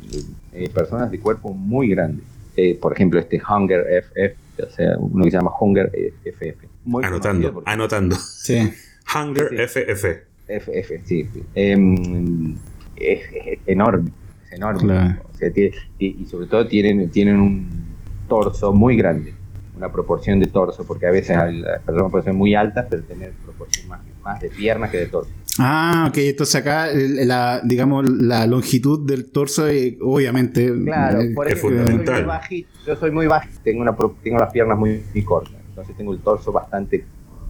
eh, 0.53 0.69
personas 0.71 1.11
de 1.11 1.21
cuerpo 1.21 1.53
muy 1.53 1.89
grandes 1.89 2.34
eh, 2.57 2.79
por 2.81 2.93
ejemplo, 2.93 3.21
este 3.21 3.41
Hunger 3.41 3.87
FF, 4.05 4.63
o 4.63 4.71
sea, 4.71 4.97
uno 4.99 5.25
que 5.25 5.31
se 5.31 5.37
llama 5.37 5.51
Hunger 5.59 5.91
FF. 6.25 6.67
anotando, 7.03 7.63
anotando. 7.67 8.17
Sí. 8.17 8.73
Hunger 9.15 9.61
FF. 9.61 10.05
FF, 10.47 11.01
sí. 11.05 11.29
Em, 11.55 12.57
es, 12.97 13.21
enorme, 13.67 14.11
es 14.47 14.53
enorme. 14.53 15.19
y 15.99 16.25
sobre 16.27 16.47
todo 16.47 16.67
tienen, 16.67 17.11
tienen 17.11 17.41
un 17.41 17.85
torso 18.29 18.73
muy 18.73 18.97
grande, 18.97 19.35
una 19.77 19.91
proporción 19.91 20.41
de 20.41 20.47
torso, 20.47 20.87
porque 20.87 21.07
a 21.07 21.11
veces 21.11 21.37
las 21.55 21.83
personas 21.83 22.11
pueden 22.11 22.25
ser 22.25 22.35
muy 22.35 22.55
altas, 22.55 22.87
pero 22.89 23.03
tener 23.03 23.33
proporción 23.45 23.89
más, 23.89 24.01
más 24.23 24.41
de 24.41 24.51
piernas 24.51 24.91
que 24.91 24.99
de 24.99 25.07
torso. 25.07 25.31
Ah, 25.59 26.07
ok, 26.09 26.19
entonces 26.19 26.57
acá 26.57 26.89
la, 26.93 27.61
digamos, 27.63 28.09
la 28.09 28.47
longitud 28.47 29.07
del 29.07 29.31
torso 29.31 29.69
eh, 29.69 29.97
obviamente 30.03 30.73
claro, 30.83 31.21
eh, 31.21 31.33
por 31.33 31.49
es 31.49 31.61
fundamental. 31.61 32.27
Yo 32.87 32.97
soy 32.97 33.13
muy 33.13 33.27
bajito, 33.27 33.61
tengo, 33.63 33.83
una, 33.83 33.97
tengo 34.23 34.39
las 34.39 34.53
piernas 34.53 34.77
muy, 34.77 35.03
cortas, 35.25 35.55
entonces 35.69 35.97
tengo 35.97 36.13
el 36.13 36.21
torso 36.21 36.51
bastante 36.51 37.05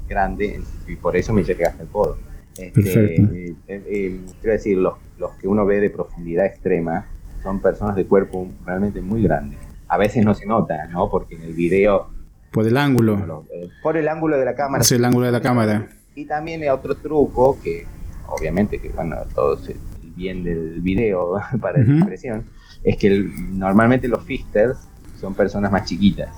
grande 0.07 0.61
y 0.87 0.97
por 0.97 1.17
eso 1.17 1.33
me 1.33 1.45
llega 1.45 1.69
hasta 1.69 1.83
el 1.83 1.89
codo. 1.89 2.19
Este, 2.59 2.83
Perfecto. 2.83 3.23
Eh, 3.69 4.21
quiero 4.41 4.53
decir, 4.53 4.77
los, 4.77 4.95
los 5.19 5.33
que 5.33 5.49
uno 5.49 5.65
ve 5.65 5.81
de 5.81 5.89
profundidad 5.89 6.45
extrema 6.45 7.07
son 7.43 7.61
personas 7.61 7.97
de 7.97 8.05
cuerpo 8.05 8.49
realmente 8.67 9.01
muy 9.01 9.23
grandes. 9.23 9.59
A 9.89 9.97
veces 9.97 10.25
no 10.25 10.35
se 10.35 10.47
nota, 10.47 10.87
¿no? 10.89 11.11
Porque 11.11 11.37
en 11.37 11.43
el 11.43 11.55
video... 11.55 12.09
Por 12.53 12.67
el 12.67 12.77
ángulo. 12.77 13.45
por 13.83 13.97
el 13.97 14.09
ángulo 14.09 14.39
de 14.39 14.45
la 14.45 14.55
cámara. 14.55 14.85
Sí, 14.85 14.95
el 14.95 15.05
ángulo 15.05 15.27
de 15.27 15.33
la 15.33 15.41
cámara 15.41 15.89
Y 16.15 16.25
también 16.27 16.63
hay 16.63 16.69
otro 16.69 16.95
truco 16.95 17.59
que, 17.63 17.87
obviamente, 18.29 18.81
que 18.81 18.91
bueno, 18.91 19.17
todo 19.35 19.59
el 19.67 19.77
bien 20.17 20.45
del 20.45 20.81
video 20.81 21.41
para 21.61 21.79
la 21.79 21.85
impresión, 21.85 22.45
es 22.83 22.97
que 22.97 23.11
normalmente 23.51 24.09
los 24.09 24.23
fisters 24.25 24.79
son 25.21 25.35
personas 25.35 25.73
más 25.73 25.85
chiquitas. 25.85 26.31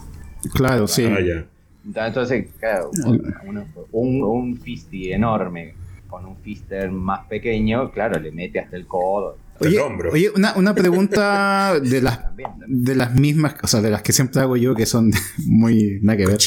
Claro, 0.54 0.86
sí. 0.86 1.04
Ah, 1.04 2.06
entonces, 2.06 2.46
claro, 2.58 2.90
un, 3.92 4.22
un 4.22 4.56
fisty 4.56 5.12
enorme 5.12 5.74
con 6.08 6.24
un 6.24 6.36
fister 6.36 6.90
más 6.90 7.26
pequeño, 7.26 7.90
claro, 7.90 8.18
le 8.20 8.32
mete 8.32 8.60
hasta 8.60 8.76
el 8.76 8.86
codo. 8.86 9.38
Oye, 9.58 9.80
oye 10.12 10.30
una, 10.34 10.54
una, 10.56 10.74
pregunta 10.74 11.80
de 11.82 12.02
las, 12.02 12.20
de 12.66 12.94
las 12.94 13.14
mismas, 13.14 13.56
o 13.62 13.66
sea, 13.66 13.80
de 13.80 13.90
las 13.90 14.02
que 14.02 14.12
siempre 14.12 14.42
hago 14.42 14.56
yo, 14.56 14.74
que 14.74 14.86
son 14.86 15.10
muy 15.46 15.98
nada 16.02 16.16
que 16.16 16.26
ver. 16.26 16.38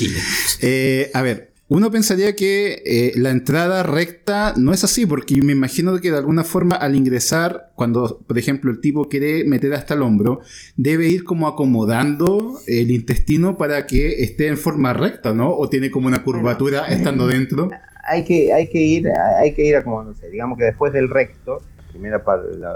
Eh, 0.61 1.11
a 1.13 1.21
ver, 1.21 1.51
uno 1.69 1.91
pensaría 1.91 2.35
que 2.35 2.81
eh, 2.83 3.11
la 3.15 3.29
entrada 3.29 3.83
recta 3.83 4.55
no 4.57 4.73
es 4.73 4.83
así, 4.83 5.05
porque 5.05 5.39
me 5.43 5.51
imagino 5.51 6.01
que 6.01 6.09
de 6.09 6.17
alguna 6.17 6.43
forma 6.43 6.75
al 6.75 6.95
ingresar, 6.95 7.71
cuando 7.75 8.21
por 8.25 8.39
ejemplo 8.39 8.71
el 8.71 8.81
tipo 8.81 9.07
quiere 9.07 9.43
meter 9.45 9.75
hasta 9.75 9.93
el 9.93 10.01
hombro, 10.01 10.41
debe 10.77 11.07
ir 11.07 11.23
como 11.23 11.47
acomodando 11.47 12.59
el 12.65 12.89
intestino 12.89 13.55
para 13.55 13.85
que 13.85 14.23
esté 14.23 14.47
en 14.47 14.57
forma 14.57 14.93
recta, 14.93 15.35
¿no? 15.35 15.55
O 15.55 15.69
tiene 15.69 15.91
como 15.91 16.07
una 16.07 16.23
curvatura 16.23 16.87
estando 16.87 17.27
dentro. 17.27 17.69
Hay 18.03 18.23
que, 18.23 18.51
hay 18.51 18.67
que 18.67 18.81
ir, 18.81 19.07
hay 19.37 19.53
que 19.53 19.63
ir 19.63 19.75
acomodándose. 19.75 20.27
Digamos 20.31 20.57
que 20.57 20.63
después 20.63 20.91
del 20.91 21.07
recto, 21.07 21.61
la 21.77 21.91
primera 21.91 22.23
parte, 22.23 22.57
la, 22.57 22.75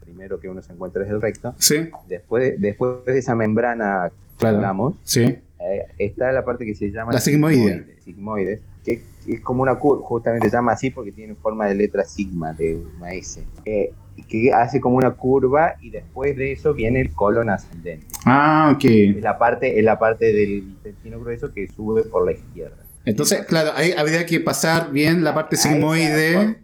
primero 0.00 0.38
que 0.38 0.50
uno 0.50 0.60
se 0.60 0.70
encuentra 0.70 1.02
es 1.02 1.08
el 1.08 1.22
recto. 1.22 1.54
Sí. 1.58 1.88
Después, 2.08 2.60
después 2.60 3.06
de 3.06 3.18
esa 3.18 3.34
membrana 3.34 4.12
que 4.38 4.46
hablamos, 4.46 4.96
sí 5.02 5.38
eh, 5.70 5.86
está 5.98 6.32
la 6.32 6.44
parte 6.44 6.64
que 6.64 6.74
se 6.74 6.90
llama... 6.90 7.12
La 7.12 7.20
sigmoide. 7.20 7.96
Sigmoides, 8.00 8.60
que 8.84 9.00
es 9.26 9.40
como 9.40 9.62
una 9.62 9.76
curva, 9.76 10.04
justamente 10.06 10.50
se 10.50 10.56
llama 10.56 10.72
así 10.72 10.90
porque 10.90 11.12
tiene 11.12 11.34
forma 11.34 11.66
de 11.66 11.74
letra 11.74 12.04
sigma, 12.04 12.52
de 12.52 12.76
una 12.96 13.12
S, 13.14 13.42
eh, 13.64 13.92
que 14.28 14.52
hace 14.52 14.80
como 14.80 14.96
una 14.96 15.12
curva 15.12 15.76
y 15.80 15.90
después 15.90 16.36
de 16.36 16.52
eso 16.52 16.74
viene 16.74 17.00
el 17.00 17.12
colon 17.12 17.50
ascendente. 17.50 18.06
Ah, 18.24 18.72
ok. 18.74 18.84
Es 18.84 19.22
la 19.22 19.38
parte, 19.38 19.78
es 19.78 19.84
la 19.84 19.98
parte 19.98 20.32
del 20.32 20.50
intestino 20.50 21.20
grueso 21.20 21.52
que 21.52 21.66
sube 21.68 22.04
por 22.04 22.24
la 22.26 22.32
izquierda. 22.32 22.83
Entonces, 23.06 23.44
claro, 23.46 23.72
ahí 23.76 23.92
habría 23.92 24.24
que 24.24 24.40
pasar 24.40 24.90
bien 24.90 25.22
la 25.24 25.34
parte 25.34 25.56
sigmoide, 25.56 26.56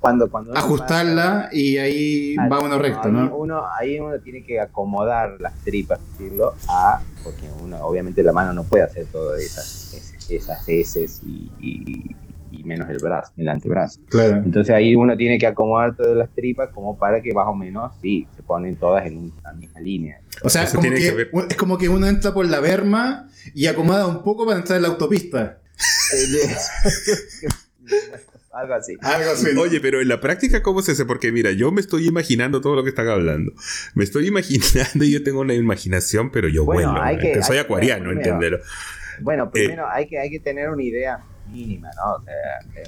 cuando, 0.00 0.30
cuando 0.30 0.56
ajustarla 0.56 1.48
y 1.52 1.76
ahí 1.78 2.36
va 2.36 2.60
uno 2.60 2.78
recto, 2.78 3.08
¿no? 3.08 3.34
Uno, 3.34 3.64
ahí 3.78 3.98
uno 3.98 4.18
tiene 4.20 4.44
que 4.44 4.60
acomodar 4.60 5.40
las 5.40 5.54
tripas, 5.64 5.98
decirlo, 6.12 6.54
a, 6.68 7.00
porque 7.24 7.48
uno, 7.62 7.78
obviamente 7.84 8.22
la 8.22 8.32
mano 8.32 8.52
no 8.52 8.62
puede 8.62 8.84
hacer 8.84 9.06
todas 9.06 9.40
esas, 9.40 10.30
esas 10.30 10.68
heces 10.68 11.20
y, 11.24 12.14
menos 12.64 12.90
el 12.90 12.98
brazo, 12.98 13.32
el 13.38 13.48
antebrazo. 13.48 13.98
Claro. 14.10 14.42
Entonces 14.44 14.74
ahí 14.74 14.94
uno 14.94 15.16
tiene 15.16 15.38
que 15.38 15.46
acomodar 15.46 15.96
todas 15.96 16.14
las 16.14 16.28
tripas 16.34 16.68
como 16.74 16.98
para 16.98 17.22
que 17.22 17.32
más 17.32 17.46
o 17.46 17.54
menos, 17.54 17.92
sí, 18.02 18.28
se 18.36 18.42
ponen 18.42 18.76
todas 18.76 19.06
en 19.06 19.32
una 19.40 19.52
misma 19.54 19.80
línea. 19.80 20.20
O 20.42 20.50
sea, 20.50 20.64
es 20.64 21.56
como 21.56 21.78
que 21.78 21.88
uno 21.88 22.06
entra 22.06 22.34
por 22.34 22.46
la 22.46 22.60
berma 22.60 23.26
y 23.54 23.68
acomoda 23.68 24.06
un 24.06 24.22
poco 24.22 24.44
para 24.44 24.58
entrar 24.58 24.76
en 24.76 24.82
la 24.82 24.88
autopista. 24.88 25.60
Algo 28.52 28.74
así. 28.74 28.96
Oye, 29.56 29.80
pero 29.80 30.00
en 30.00 30.08
la 30.08 30.20
práctica, 30.20 30.62
¿cómo 30.62 30.82
se 30.82 30.92
hace? 30.92 31.04
Porque 31.04 31.30
mira, 31.30 31.52
yo 31.52 31.70
me 31.70 31.80
estoy 31.80 32.08
imaginando 32.08 32.60
todo 32.60 32.74
lo 32.74 32.82
que 32.82 32.88
están 32.90 33.08
hablando. 33.08 33.52
Me 33.94 34.04
estoy 34.04 34.26
imaginando 34.26 35.04
y 35.04 35.12
yo 35.12 35.22
tengo 35.22 35.40
una 35.40 35.54
imaginación, 35.54 36.30
pero 36.30 36.48
yo 36.48 36.64
bueno, 36.64 36.94
que, 37.20 37.42
soy 37.42 37.58
acuariano, 37.58 38.10
entenderlo. 38.10 38.58
Bueno, 39.20 39.44
eh, 39.44 39.50
primero 39.52 39.88
hay, 39.88 40.06
que, 40.06 40.18
hay 40.18 40.30
que 40.30 40.40
tener 40.40 40.70
una 40.70 40.82
idea 40.82 41.20
mínima, 41.52 41.90
¿no? 41.96 42.14
O 42.14 42.24
sea, 42.24 42.34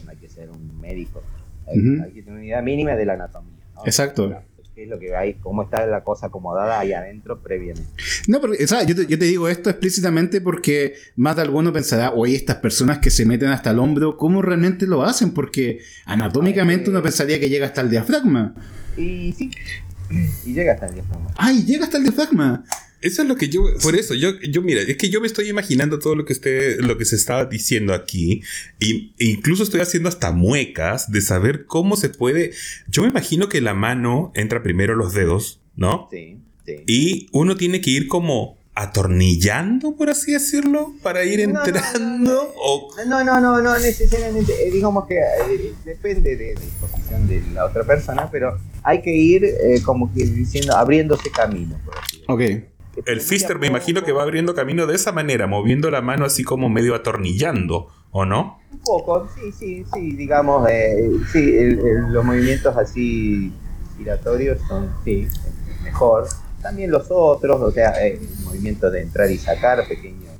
no 0.05 0.11
hay 0.11 0.17
que 0.17 0.29
ser 0.29 0.51
un 0.51 0.81
médico. 0.81 1.23
Hay, 1.67 2.13
que 2.13 2.23
tener 2.23 2.33
una 2.33 2.45
idea 2.45 2.63
mínima 2.63 2.97
de 2.97 3.07
la 3.07 3.15
anatomía. 3.15 3.61
Exacto 3.85 4.43
es 4.83 4.89
lo 4.89 4.99
que 4.99 5.15
hay, 5.15 5.35
cómo 5.35 5.63
está 5.63 5.87
la 5.87 6.03
cosa 6.05 6.27
acomodada 6.27 6.81
ahí 6.81 6.93
adentro 6.93 7.43
previamente. 7.43 7.91
No, 8.29 8.41
pero 8.41 8.55
yo, 8.55 8.95
te, 8.95 9.25
digo 9.25 9.49
esto 9.49 9.71
explícitamente 9.71 10.41
porque 10.41 10.95
más 11.17 11.37
de 11.37 11.43
alguno 11.43 11.73
pensará, 11.73 12.13
oye, 12.13 12.37
estas 12.37 12.57
personas 12.57 12.99
que 12.99 13.11
se 13.11 13.27
meten 13.27 13.49
hasta 13.49 13.71
el 13.71 13.79
hombro, 13.79 14.17
¿cómo 14.17 14.43
realmente 14.43 14.87
lo 14.87 15.03
hacen? 15.03 15.33
Porque 15.33 15.81
anatómicamente 16.05 16.91
uno 16.91 17.03
pensaría 17.03 17.39
que 17.39 17.49
llega 17.49 17.67
hasta 17.67 17.81
el 17.81 17.91
diafragma. 17.91 18.55
Y 18.97 19.33
sí, 19.33 19.51
y 20.45 20.53
llega 20.53 20.73
hasta 20.75 20.87
el 20.87 20.95
diafragma. 20.95 21.31
¡Ay, 21.37 21.65
llega 21.65 21.85
hasta 21.85 21.99
el 21.99 22.05
diafragma! 22.05 22.65
Eso 23.01 23.23
es 23.23 23.29
lo 23.29 23.37
que 23.37 23.49
yo, 23.49 23.65
por 23.83 23.97
eso, 23.97 24.15
yo, 24.15 24.39
yo 24.41 24.61
mira, 24.63 24.83
es 24.83 24.97
que 24.97 25.09
yo 25.09 25.21
me 25.21 25.27
estoy 25.27 25.49
imaginando 25.49 25.99
todo 25.99 26.15
lo 26.15 26.25
que 26.25 26.35
usted, 26.35 26.81
lo 26.81 26.99
que 26.99 27.05
se 27.07 27.17
estaba 27.17 27.47
diciendo 27.47 27.95
aquí, 27.95 28.43
y, 28.79 29.13
e 29.19 29.27
incluso 29.27 29.63
estoy 29.63 29.81
haciendo 29.81 30.09
hasta 30.09 30.33
muecas 30.33 31.11
de 31.11 31.21
saber 31.23 31.65
cómo 31.65 31.97
se 31.97 32.11
puede. 32.11 32.53
Yo 32.89 33.03
me 33.03 33.09
imagino 33.09 33.49
que 33.49 33.61
la 33.61 33.75
mano 33.75 34.33
entra 34.35 34.63
primero 34.63 34.95
los 34.95 35.15
dedos, 35.15 35.61
¿no? 35.77 36.09
Sí, 36.11 36.39
sí. 36.67 36.77
Y 36.87 37.29
uno 37.33 37.57
tiene 37.57 37.81
que 37.81 37.91
ir 37.91 38.07
como 38.07 38.61
atornillando, 38.75 39.95
por 39.95 40.11
así 40.11 40.33
decirlo, 40.33 40.95
para 41.03 41.25
ir 41.25 41.41
entrando. 41.41 42.55
No, 43.07 43.25
no, 43.25 43.41
no, 43.41 43.61
no, 43.61 43.79
necesariamente. 43.79 44.53
Eh, 44.67 44.71
digamos 44.71 45.07
que 45.07 45.17
eh, 45.19 45.75
depende 45.85 46.37
de, 46.37 46.55
la 46.55 46.87
posición 46.87 47.29
de 47.29 47.43
la 47.53 47.65
otra 47.67 47.85
persona, 47.85 48.29
pero 48.31 48.59
hay 48.83 49.03
que 49.03 49.13
ir 49.13 49.45
eh, 49.45 49.83
como 49.85 50.13
que 50.13 50.25
diciendo, 50.25 50.77
abriéndose 50.77 51.31
camino, 51.31 51.79
por 51.85 51.99
así 51.99 52.19
decirlo. 52.19 52.35
Ok. 52.35 52.80
El 53.07 53.21
Fister 53.21 53.59
me 53.59 53.67
imagino 53.67 54.03
que 54.03 54.13
va 54.13 54.23
abriendo 54.23 54.55
camino 54.55 54.87
de 54.87 54.95
esa 54.95 55.13
manera, 55.13 55.47
moviendo 55.47 55.91
la 55.91 56.01
mano 56.01 56.25
así 56.25 56.45
como 56.45 56.69
medio 56.69 56.95
atornillando, 56.95 57.89
¿o 58.11 58.25
no? 58.25 58.61
Un 58.73 58.79
poco, 58.81 59.29
sí, 59.35 59.53
sí, 59.53 59.85
sí, 59.93 60.17
digamos, 60.17 60.69
eh, 60.71 61.11
sí, 61.33 61.77
los 62.11 62.25
movimientos 62.25 62.77
así 62.77 63.53
giratorios 63.99 64.61
son, 64.69 64.91
sí, 65.05 65.29
mejor. 65.83 66.27
También 66.63 66.91
los 66.91 67.07
otros, 67.11 67.61
o 67.61 67.71
sea, 67.73 67.91
el 68.07 68.21
movimiento 68.45 68.91
de 68.91 69.03
entrar 69.03 69.31
y 69.31 69.39
sacar, 69.39 69.87
pequeño 69.89 70.31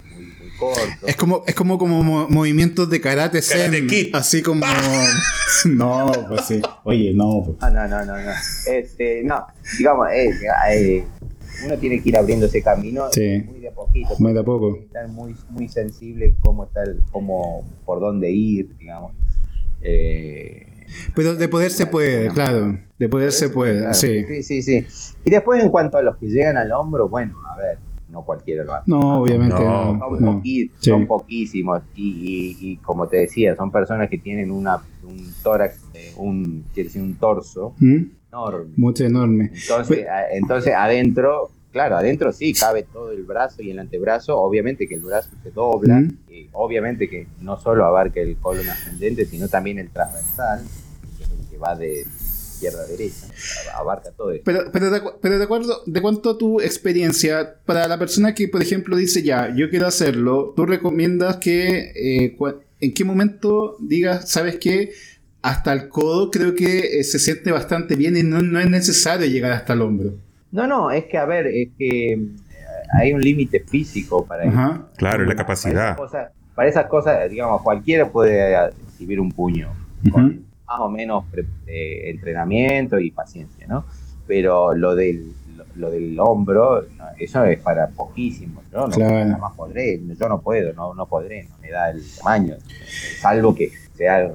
es 1.07 1.17
como, 1.17 1.43
es 1.47 1.55
como, 1.55 1.79
como 1.79 2.29
movimientos 2.29 2.89
de 2.91 3.01
karate, 3.01 3.41
karate 3.41 4.11
así 4.13 4.43
como. 4.43 4.65
no, 5.65 6.13
pues 6.29 6.47
sí. 6.47 6.63
Oye, 6.85 7.13
no. 7.15 7.43
Pues. 7.47 7.57
Ah, 7.61 7.71
no, 7.71 7.89
no, 7.89 8.05
no, 8.05 8.17
no. 8.17 8.33
Este, 8.67 9.23
no, 9.25 9.47
digamos, 9.79 10.09
eh, 10.13 10.31
eh, 10.71 11.05
uno 11.65 11.79
tiene 11.79 12.03
que 12.03 12.09
ir 12.09 12.17
abriendo 12.17 12.47
ese 12.47 12.63
camino 12.63 13.05
muy 13.47 13.61
de 13.61 13.69
a 13.69 13.73
poquito. 13.73 14.15
Muy 14.19 14.33
de 14.33 14.41
a 14.41 14.45
poco. 14.45 14.77
Estar 14.77 15.09
muy, 15.09 15.35
muy 15.51 15.69
sensible 15.69 16.35
cómo 16.41 16.65
está 16.65 16.83
el, 16.83 17.01
cómo, 17.11 17.65
por 17.85 18.01
dónde 18.01 18.31
ir, 18.31 18.77
digamos. 18.79 19.13
Eh, 19.83 20.67
pero 21.15 21.37
de 21.37 21.49
poder 21.49 21.71
se 21.71 21.87
puede, 21.87 22.29
claro. 22.29 22.79
De 22.99 23.09
poder 23.09 23.33
se 23.33 23.49
puede, 23.49 23.93
sí. 23.95 24.25
Sí, 24.27 24.43
sí, 24.43 24.63
sí. 24.63 24.87
Y 25.25 25.31
después 25.31 25.63
en 25.63 25.71
cuanto 25.71 25.99
a 25.99 26.03
los 26.03 26.17
que 26.17 26.27
llegan 26.27 26.57
al 26.57 26.73
hombro, 26.73 27.09
bueno, 27.09 27.35
a 27.49 27.57
ver, 27.57 27.79
no 28.11 28.23
cualquiera 28.23 28.65
lo 28.65 28.75
hace. 28.75 28.91
No, 28.91 29.23
obviamente 29.23 29.63
no. 29.63 30.43
Son, 30.81 31.07
poquísimos. 31.07 31.83
Y, 31.95 32.57
y, 32.61 32.77
como 32.79 33.07
te 33.07 33.19
decía, 33.19 33.55
son 33.57 33.71
personas 33.71 34.11
que 34.11 34.19
tienen 34.19 34.51
una, 34.51 34.83
un 35.03 35.33
tórax, 35.43 35.81
eh, 35.95 36.13
un, 36.17 36.65
quiere 36.75 36.89
decir, 36.89 37.03
un 37.03 37.15
torso 37.15 37.75
¿Mm? 37.79 38.03
Enorme. 38.33 38.73
Mucho 38.77 39.05
enorme. 39.05 39.51
Entonces, 39.55 40.07
entonces 40.33 40.75
adentro, 40.75 41.51
claro, 41.73 41.97
adentro 41.97 42.33
sí 42.33 42.53
cabe 42.53 42.85
todo 42.85 43.13
el 43.13 43.25
brazo 43.25 43.63
y 43.63 43.71
el 43.71 43.79
antebrazo. 43.79 44.39
Obviamente 44.39 44.87
que 44.87 44.95
el 44.95 45.01
brazo 45.01 45.31
se 45.43 45.51
dobla. 45.51 46.01
¿Mm? 46.01 46.19
Y 46.31 46.49
obviamente 46.53 47.09
que 47.09 47.27
no 47.41 47.59
solo 47.59 47.85
abarca 47.85 48.21
el 48.21 48.37
colon 48.37 48.69
ascendente, 48.69 49.27
sino 49.27 49.49
también 49.49 49.79
el 49.79 49.91
transversal, 49.91 50.63
que 51.19 51.25
es 51.25 51.31
el 51.31 51.51
que 51.51 51.59
va 51.59 51.75
de 51.75 52.05
izquierda 52.61 52.83
a 52.83 52.87
derecha, 52.87 53.27
abarca 53.75 54.11
todo 54.11 54.33
eso. 54.33 54.43
Pero, 54.45 54.71
pero, 54.71 54.91
de, 54.91 55.01
pero 55.21 55.39
de 55.39 55.45
acuerdo, 55.45 55.83
de 55.87 56.03
cuánto 56.03 56.37
tu 56.37 56.61
experiencia, 56.61 57.57
para 57.65 57.89
la 57.89 57.99
persona 57.99 58.35
que, 58.35 58.49
por 58.49 58.63
ejemplo, 58.63 58.97
dice 58.97 59.23
ya, 59.23 59.53
yo 59.57 59.71
quiero 59.71 59.87
hacerlo, 59.87 60.53
tú 60.55 60.67
recomiendas 60.67 61.39
que 61.39 61.93
eh, 61.95 62.37
en 62.81 62.95
qué 62.95 63.05
momento 63.05 63.77
digas, 63.81 64.31
¿sabes 64.31 64.59
qué? 64.59 64.93
Hasta 65.43 65.73
el 65.73 65.89
codo 65.89 66.31
creo 66.31 66.55
que 66.55 67.01
eh, 67.01 67.05
se 67.05 67.19
siente 67.19 67.51
bastante 67.51 67.97
bien 67.97 68.17
y 68.17 68.23
no, 68.23 68.41
no, 68.43 68.59
es 68.61 68.69
necesario 68.69 69.27
llegar 69.27 69.53
hasta 69.53 69.73
el 69.73 69.83
hombro. 69.83 70.13
No, 70.53 70.67
no, 70.67 70.91
es 70.91 71.05
que 71.05 71.17
a 71.17 71.25
ver, 71.25 71.47
es 71.47 71.69
que 71.79 72.13
eh, 72.13 72.29
hay 72.99 73.13
un 73.13 73.21
límite 73.21 73.61
físico 73.61 74.27
para 74.27 74.45
eso. 74.45 74.89
Claro, 74.97 75.25
la 75.25 75.37
capacidad. 75.37 75.97
Para 76.55 76.69
esas, 76.69 76.87
cosas, 76.87 77.31
digamos, 77.31 77.63
cualquiera 77.63 78.11
puede 78.11 78.71
recibir 78.87 79.19
un 79.21 79.33
puño 79.33 79.69
con 80.11 80.45
más 80.67 80.81
o 80.81 80.91
menos 80.91 81.25
eh, 81.67 82.11
entrenamiento 82.11 82.99
y 82.99 83.11
paciencia, 83.11 83.67
¿no? 83.67 83.87
Pero 84.27 84.75
lo 84.75 84.95
del, 84.95 85.33
lo, 85.77 85.91
del 85.91 86.19
hombro, 86.21 86.85
eso 87.19 87.45
es 87.45 87.59
para 87.61 87.89
poquísimos, 87.89 88.63
¿no? 88.73 88.89
no 88.89 88.95
claro. 88.95 89.39
más 89.39 89.55
podré, 89.55 90.01
yo 90.19 90.29
no 90.29 90.41
puedo, 90.41 90.73
no, 90.75 90.95
no 90.95 91.07
podré, 91.07 91.45
no 91.45 91.57
me 91.63 91.71
da 91.71 91.91
el 91.91 92.03
tamaño, 92.19 92.57
salvo 93.21 93.55
que 93.55 93.73
sea 93.95 94.31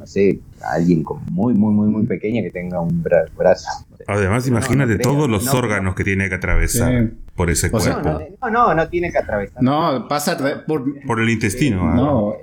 no 0.00 0.06
sé, 0.06 0.40
alguien 0.72 1.04
muy, 1.30 1.52
muy, 1.54 1.74
muy, 1.74 1.88
muy 1.88 2.06
pequeña 2.06 2.42
que 2.42 2.50
tenga 2.50 2.80
un 2.80 3.02
brazo. 3.02 3.68
Además, 4.06 4.48
imagínate 4.48 4.94
no 4.94 5.00
todos 5.02 5.28
los 5.28 5.44
no, 5.44 5.52
órganos 5.52 5.94
que 5.94 6.04
tiene 6.04 6.28
que 6.30 6.34
atravesar 6.36 6.90
Sí. 7.10 7.10
por 7.36 7.50
ese 7.50 7.68
O 7.70 7.78
sea, 7.78 7.96
No, 7.98 8.02
cuerpo. 8.16 8.36
no, 8.42 8.50
no, 8.50 8.74
no 8.74 8.88
tiene 8.88 9.12
que 9.12 9.18
atravesar. 9.18 9.62
No, 9.62 10.08
pasa 10.08 10.32
a 10.32 10.36
través 10.38 10.56
por... 10.66 10.84
por 11.06 11.20
el 11.20 11.28
intestino. 11.28 11.86
¿ah? 11.90 11.94
No, 11.94 12.34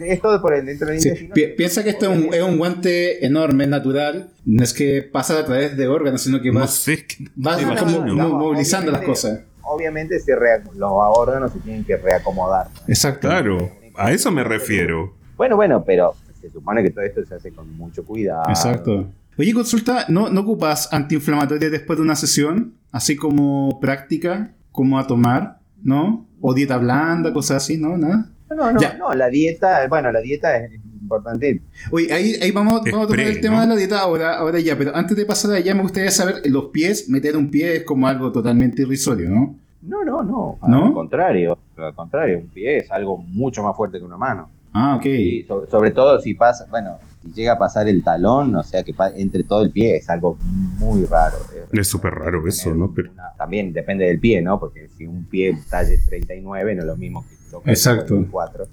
Es 0.00 0.22
todo 0.22 0.40
por 0.40 0.54
el 0.54 0.64
dentro 0.66 0.86
del 0.86 1.00
Sí, 1.00 1.08
intestino. 1.08 1.34
pi- 1.34 1.48
piensa 1.56 1.82
que 1.82 1.90
esto 1.90 2.10
es 2.12 2.16
un, 2.16 2.32
es 2.32 2.42
un 2.42 2.56
guante 2.58 3.26
enorme, 3.26 3.66
natural. 3.66 4.30
No 4.46 4.62
es 4.62 4.72
que 4.72 5.02
pasa 5.02 5.36
a 5.40 5.44
través 5.44 5.76
de 5.76 5.88
órganos, 5.88 6.22
sino 6.22 6.40
que 6.40 6.52
No 6.52 6.60
vas, 6.60 6.74
sé, 6.74 7.04
vas 7.34 7.60
como 7.80 8.02
movilizando 8.38 8.92
las 8.92 9.02
cosas. 9.02 9.40
Obviamente 9.62 10.18
se 10.20 10.34
rea- 10.36 10.62
los 10.76 10.90
órganos 10.92 11.52
se 11.52 11.58
tienen 11.58 11.84
que 11.84 11.96
reacomodar. 11.96 12.68
Exacto. 12.86 13.26
Claro, 13.28 13.68
a 13.96 14.12
eso 14.12 14.30
me 14.30 14.44
refiero. 14.44 15.12
Bueno, 15.36 15.56
bueno, 15.56 15.82
pero 15.84 16.14
se 16.40 16.50
supone 16.50 16.82
que 16.82 16.90
todo 16.90 17.04
esto 17.04 17.24
se 17.24 17.34
hace 17.34 17.50
con 17.52 17.72
mucho 17.76 18.04
cuidado. 18.04 18.44
Exacto. 18.48 19.08
Oye, 19.38 19.54
consulta, 19.54 20.06
¿no, 20.08 20.28
¿no 20.28 20.40
ocupas 20.42 20.92
antiinflamatorios 20.92 21.70
después 21.72 21.98
de 21.98 22.02
una 22.02 22.16
sesión? 22.16 22.74
Así 22.92 23.16
como 23.16 23.78
práctica, 23.80 24.52
como 24.72 24.98
a 24.98 25.06
tomar, 25.06 25.58
¿no? 25.82 26.26
O 26.40 26.52
dieta 26.54 26.76
blanda, 26.78 27.32
cosas 27.32 27.58
así, 27.62 27.78
¿no? 27.78 27.96
¿Nada? 27.96 28.26
No, 28.50 28.72
no, 28.72 28.80
Ya. 28.80 28.96
no, 28.98 29.14
la 29.14 29.28
dieta, 29.28 29.86
bueno, 29.88 30.10
la 30.10 30.20
dieta 30.20 30.56
es 30.56 30.72
importante. 31.00 31.62
Oye, 31.90 32.12
ahí, 32.12 32.34
ahí 32.42 32.50
vamos, 32.50 32.82
vamos 32.90 33.04
a 33.04 33.08
tomar 33.08 33.20
el 33.20 33.40
tema 33.40 33.56
¿no? 33.56 33.62
de 33.62 33.68
la 33.68 33.76
dieta 33.76 34.00
ahora, 34.00 34.36
ahora 34.36 34.58
ya, 34.60 34.76
pero 34.76 34.94
antes 34.94 35.16
de 35.16 35.24
pasar 35.24 35.52
allá 35.52 35.74
me 35.74 35.82
gustaría 35.82 36.10
saber, 36.10 36.42
los 36.46 36.66
pies, 36.66 37.08
meter 37.08 37.36
un 37.36 37.50
pie 37.50 37.76
es 37.76 37.84
como 37.84 38.06
algo 38.08 38.30
totalmente 38.32 38.82
irrisorio, 38.82 39.30
¿no? 39.30 39.56
No, 39.82 40.04
no, 40.04 40.22
no, 40.22 40.58
¿No? 40.68 40.86
al 40.88 40.92
contrario, 40.92 41.58
al 41.78 41.94
contrario, 41.94 42.38
un 42.38 42.48
pie 42.48 42.78
es 42.78 42.90
algo 42.90 43.16
mucho 43.16 43.62
más 43.62 43.74
fuerte 43.76 43.98
que 43.98 44.04
una 44.04 44.18
mano. 44.18 44.50
Ah, 44.72 44.96
ok. 44.96 45.04
Y 45.06 45.42
so- 45.44 45.66
sobre 45.66 45.90
todo 45.90 46.20
si 46.20 46.34
pasa, 46.34 46.66
bueno, 46.70 46.98
si 47.22 47.32
llega 47.32 47.52
a 47.52 47.58
pasar 47.58 47.88
el 47.88 48.02
talón, 48.02 48.54
o 48.54 48.62
sea 48.62 48.82
que 48.82 48.94
entre 49.16 49.42
todo 49.44 49.62
el 49.62 49.70
pie 49.70 49.96
es 49.96 50.08
algo 50.08 50.38
muy 50.78 51.04
raro. 51.06 51.36
Es 51.72 51.88
súper 51.88 52.14
raro 52.14 52.46
eso, 52.46 52.74
¿no? 52.74 52.92
Pero- 52.94 53.10
Una- 53.12 53.32
también 53.36 53.72
depende 53.72 54.04
del 54.06 54.20
pie, 54.20 54.40
¿no? 54.42 54.58
Porque 54.60 54.88
si 54.96 55.06
un 55.06 55.24
pie 55.24 55.58
talle 55.68 55.98
39 56.06 56.74
no 56.74 56.82
es 56.82 56.86
lo 56.86 56.96
mismo 56.96 57.24
que 57.28 57.36
toca 57.50 57.70
Exacto. 57.70 58.14
24. 58.14 58.66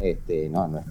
Este, 0.00 0.48
no, 0.48 0.68
no 0.68 0.78
es- 0.80 0.84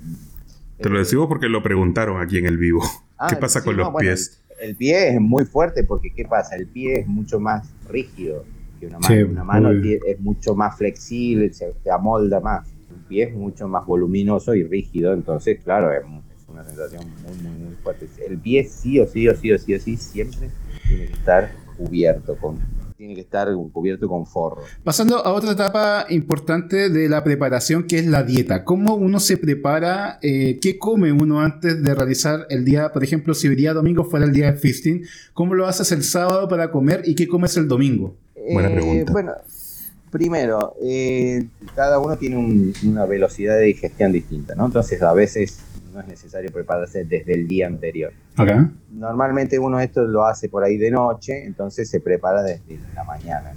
Te 0.80 0.90
lo 0.90 0.96
eh, 0.96 1.00
decimos 1.00 1.28
porque 1.28 1.48
lo 1.48 1.62
preguntaron 1.62 2.22
aquí 2.22 2.38
en 2.38 2.46
el 2.46 2.58
vivo. 2.58 2.82
Ah, 3.18 3.28
¿Qué 3.30 3.38
pasa 3.38 3.62
sí, 3.62 3.66
con 3.66 3.78
no, 3.78 3.84
los 3.84 3.94
bueno, 3.94 4.10
pies? 4.10 4.42
El, 4.60 4.72
el 4.72 4.76
pie 4.76 5.08
es 5.14 5.22
muy 5.22 5.46
fuerte 5.46 5.86
porque 5.86 6.12
¿qué 6.14 6.26
pasa? 6.26 6.58
El 6.58 6.68
pie 6.68 7.00
es 7.00 7.08
mucho 7.08 7.40
más 7.40 7.66
rígido 7.88 8.44
que 8.78 8.88
una 8.88 9.00
mano. 9.00 9.16
Sí, 9.16 9.24
una 9.24 9.44
mano 9.46 9.72
es 9.72 10.20
mucho 10.20 10.54
más 10.54 10.78
flexible, 10.78 11.54
se, 11.54 11.74
se 11.82 11.90
amolda 11.92 12.42
más. 12.42 12.68
Pie 13.08 13.24
es 13.24 13.34
mucho 13.34 13.68
más 13.68 13.86
voluminoso 13.86 14.56
y 14.56 14.64
rígido, 14.64 15.14
entonces, 15.14 15.60
claro, 15.64 15.92
es, 15.92 16.04
una 16.48 16.64
sensación 16.64 17.04
muy, 17.24 17.38
muy, 17.44 17.60
muy 17.66 17.76
fuerte. 17.76 18.08
El 18.28 18.38
pie 18.38 18.64
sí 18.64 19.00
o 19.00 19.08
sí 19.08 19.28
o 19.28 19.36
sí 19.36 19.52
o 19.52 19.60
sí 19.60 19.74
o 19.76 19.80
sí 19.80 19.98
siempre 19.98 20.50
tiene 20.88 21.08
que 21.08 21.14
estar 21.14 21.52
cubierto 21.78 22.38
con 22.38 22.60
tiene 22.98 23.14
que 23.14 23.22
estar 23.22 23.50
cubierto 23.74 24.08
con 24.08 24.26
forro. 24.26 24.62
Pasando 24.84 25.18
a 25.18 25.34
otra 25.34 25.52
etapa 25.52 26.06
importante 26.10 26.90
de 26.90 27.10
la 27.10 27.26
preparación, 27.26 27.84
que 27.88 28.00
es 28.00 28.08
la 28.08 28.24
dieta. 28.24 28.64
¿Cómo 28.64 28.96
uno 28.96 29.20
se 29.20 29.36
prepara? 29.36 30.18
eh, 30.22 30.60
¿Qué 30.62 30.80
come 30.80 31.12
uno 31.12 31.42
antes 31.42 31.84
de 31.84 31.94
realizar 31.94 32.48
el 32.50 32.64
día? 32.64 32.94
Por 32.94 33.04
ejemplo, 33.04 33.34
si 33.34 33.48
el 33.48 33.58
día 33.58 33.74
domingo 33.74 34.06
fuera 34.06 34.26
el 34.26 34.32
día 34.32 34.46
del 34.46 34.58
feasting, 34.58 35.04
¿cómo 35.34 35.56
lo 35.56 35.68
haces 35.68 35.92
el 35.92 36.04
sábado 36.04 36.48
para 36.48 36.72
comer 36.72 37.02
y 37.06 37.16
qué 37.16 37.28
comes 37.28 37.58
el 37.58 37.68
domingo? 37.68 38.16
Buena 38.50 38.70
Eh, 38.70 38.74
pregunta. 38.76 39.12
Bueno, 39.12 39.32
primero, 40.16 40.76
eh, 40.82 41.46
cada 41.76 42.00
uno 42.00 42.18
tiene 42.18 42.38
un- 42.38 42.74
una 42.86 43.06
velocidad 43.06 43.58
de 43.58 43.64
digestión 43.64 44.14
distinta, 44.14 44.56
¿no? 44.56 44.66
Entonces 44.68 45.02
a 45.02 45.12
veces 45.14 45.60
no 45.94 46.00
es 46.00 46.08
necesario 46.08 46.52
prepararse 46.54 47.04
desde 47.04 47.34
el 47.34 47.48
día 47.50 47.68
anterior. 47.68 48.14
Acá. 48.38 48.72
Normalmente 48.94 49.60
uno 49.60 49.78
esto 49.82 50.04
lo 50.08 50.26
hace 50.26 50.48
por 50.48 50.64
ahí 50.64 50.78
de 50.78 50.90
noche, 50.92 51.44
entonces 51.46 51.90
se 51.90 52.00
prepara 52.00 52.44
desde 52.44 52.80
la 52.96 53.04
mañana. 53.04 53.52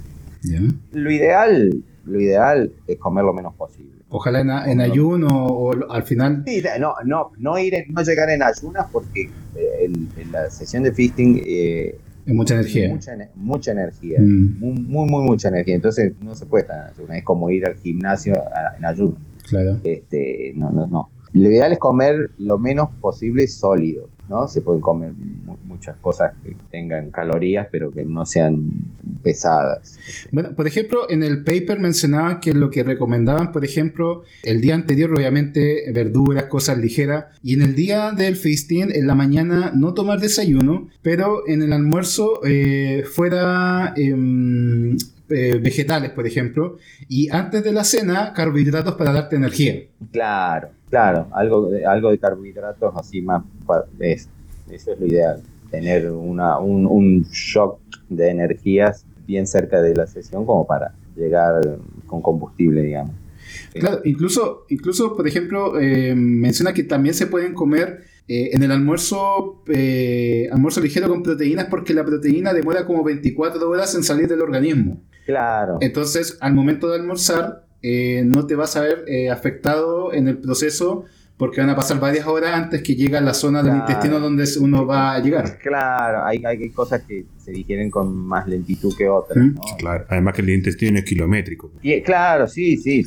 Lo 0.91 1.09
ideal, 1.11 1.81
lo 2.05 2.19
ideal 2.19 2.71
es 2.87 2.97
comer 2.97 3.23
lo 3.23 3.33
menos 3.33 3.53
posible. 3.55 3.91
Ojalá 4.09 4.41
en, 4.41 4.49
en 4.49 4.81
ayuno 4.81 5.27
o 5.47 5.91
al 5.91 6.03
final. 6.03 6.43
Sí, 6.45 6.61
no, 6.79 6.95
no, 7.05 7.31
no 7.37 7.57
ir, 7.57 7.75
en- 7.75 7.93
no 7.93 8.01
llegar 8.03 8.29
en 8.31 8.43
ayunas 8.43 8.87
porque 8.91 9.29
eh, 9.55 9.85
el- 9.85 10.09
en 10.17 10.31
la 10.31 10.49
sesión 10.49 10.83
de 10.83 10.91
feasting 10.91 11.41
eh, 11.45 11.95
Es 12.29 12.35
mucha 12.35 12.53
energía. 12.55 12.89
mucha, 12.89 13.15
ener- 13.15 13.29
mucha 13.35 13.71
energía, 13.71 14.19
Mm. 14.21 14.59
muy, 14.59 14.73
muy, 14.81 15.09
muy 15.09 15.23
mucha 15.23 15.47
energía. 15.49 15.75
Entonces 15.75 16.13
no 16.21 16.35
se 16.35 16.45
puede 16.45 16.61
estar 16.63 16.87
en 16.87 16.93
ayunas. 16.93 17.17
Es 17.17 17.23
como 17.23 17.49
ir 17.49 17.65
al 17.65 17.75
gimnasio 17.75 18.33
a- 18.35 18.77
en 18.77 18.85
ayunas. 18.85 19.19
Claro. 19.47 19.77
Este, 19.83 20.53
no, 20.55 20.69
no, 20.71 20.85
no. 20.87 21.09
Lo 21.33 21.49
ideal 21.49 21.71
es 21.71 21.79
comer 21.79 22.31
lo 22.37 22.57
menos 22.57 22.89
posible 23.01 23.47
sólido, 23.47 24.09
¿no? 24.29 24.47
Se 24.47 24.61
pueden 24.61 24.81
comer 24.81 25.11
mu- 25.13 25.57
muchas 25.65 25.95
cosas 25.97 26.33
que 26.43 26.55
tengan 26.71 27.11
calorías, 27.11 27.67
pero 27.71 27.91
que 27.91 28.03
no 28.03 28.25
sean 28.25 28.69
pesadas. 29.23 29.97
Bueno, 30.31 30.55
por 30.55 30.65
ejemplo, 30.67 31.09
en 31.09 31.23
el 31.23 31.43
paper 31.43 31.79
mencionaban 31.79 32.39
que 32.39 32.53
lo 32.53 32.69
que 32.69 32.83
recomendaban, 32.83 33.51
por 33.51 33.63
ejemplo, 33.63 34.23
el 34.43 34.61
día 34.61 34.75
anterior, 34.75 35.11
obviamente, 35.15 35.83
verduras, 35.93 36.45
cosas 36.45 36.77
ligeras, 36.77 37.25
y 37.43 37.53
en 37.53 37.61
el 37.61 37.75
día 37.75 38.11
del 38.11 38.35
feasting, 38.35 38.89
en 38.93 39.07
la 39.07 39.15
mañana, 39.15 39.71
no 39.75 39.93
tomar 39.93 40.19
desayuno, 40.19 40.87
pero 41.01 41.47
en 41.47 41.61
el 41.61 41.73
almuerzo 41.73 42.41
eh, 42.45 43.03
fuera 43.11 43.93
em, 43.97 44.97
eh, 45.29 45.59
vegetales, 45.61 46.11
por 46.11 46.25
ejemplo, 46.27 46.77
y 47.07 47.29
antes 47.29 47.63
de 47.63 47.71
la 47.71 47.83
cena, 47.83 48.33
carbohidratos 48.33 48.95
para 48.95 49.11
darte 49.11 49.35
energía. 49.35 49.83
Claro, 50.11 50.69
claro, 50.89 51.27
algo 51.31 51.69
de, 51.69 51.85
algo 51.85 52.11
de 52.11 52.17
carbohidratos 52.17 52.93
así 52.95 53.21
más, 53.21 53.43
es, 53.99 54.29
eso 54.69 54.93
es 54.93 54.99
lo 54.99 55.05
ideal, 55.05 55.41
tener 55.69 56.09
una, 56.11 56.59
un, 56.59 56.85
un 56.85 57.23
shock 57.31 57.79
de 58.09 58.29
energías 58.29 59.05
bien 59.27 59.45
cerca 59.45 59.81
de 59.81 59.95
la 59.95 60.07
sesión 60.07 60.45
como 60.45 60.65
para 60.65 60.93
llegar 61.15 61.79
con 62.07 62.21
combustible, 62.21 62.81
digamos. 62.81 63.15
Claro, 63.73 64.01
incluso, 64.03 64.65
incluso 64.69 65.15
por 65.15 65.27
ejemplo, 65.27 65.79
eh, 65.79 66.15
menciona 66.15 66.73
que 66.73 66.83
también 66.83 67.13
se 67.13 67.27
pueden 67.27 67.53
comer 67.53 68.03
eh, 68.27 68.51
en 68.53 68.63
el 68.63 68.71
almuerzo, 68.71 69.63
eh, 69.67 70.47
almuerzo 70.51 70.81
ligero 70.81 71.07
con 71.07 71.23
proteínas 71.23 71.65
porque 71.65 71.93
la 71.93 72.05
proteína 72.05 72.53
demora 72.53 72.85
como 72.85 73.03
24 73.03 73.67
horas 73.69 73.95
en 73.95 74.03
salir 74.03 74.27
del 74.27 74.41
organismo. 74.41 75.01
Claro. 75.29 75.77
Entonces, 75.79 76.39
al 76.41 76.55
momento 76.55 76.89
de 76.89 76.95
almorzar, 76.97 77.63
eh, 77.83 78.23
no 78.25 78.47
te 78.47 78.55
vas 78.55 78.75
a 78.75 78.81
ver 78.81 79.05
eh, 79.07 79.29
afectado 79.29 80.11
en 80.11 80.27
el 80.27 80.39
proceso 80.39 81.05
porque 81.37 81.61
van 81.61 81.69
a 81.69 81.75
pasar 81.75 81.99
varias 81.99 82.25
horas 82.25 82.51
antes 82.55 82.81
que 82.81 82.95
llegue 82.95 83.15
a 83.15 83.21
la 83.21 83.35
zona 83.35 83.61
del 83.61 83.75
intestino 83.75 84.19
donde 84.19 84.43
uno 84.59 84.87
va 84.87 85.13
a 85.13 85.19
llegar. 85.19 85.59
Claro, 85.59 86.25
hay, 86.25 86.43
hay 86.43 86.69
cosas 86.71 87.03
que 87.07 87.25
se 87.37 87.51
digieren 87.51 87.91
con 87.91 88.13
más 88.13 88.47
lentitud 88.47 88.91
que 88.97 89.07
otras, 89.07 89.37
Mm, 89.37 89.53
¿no? 89.53 89.61
Claro, 89.77 90.05
además 90.09 90.33
que 90.33 90.41
el 90.41 90.49
intestino 90.49 90.97
es 90.97 91.05
kilométrico. 91.05 91.71
Y, 91.83 92.01
claro, 92.01 92.47
sí, 92.47 92.75
sí, 92.75 93.05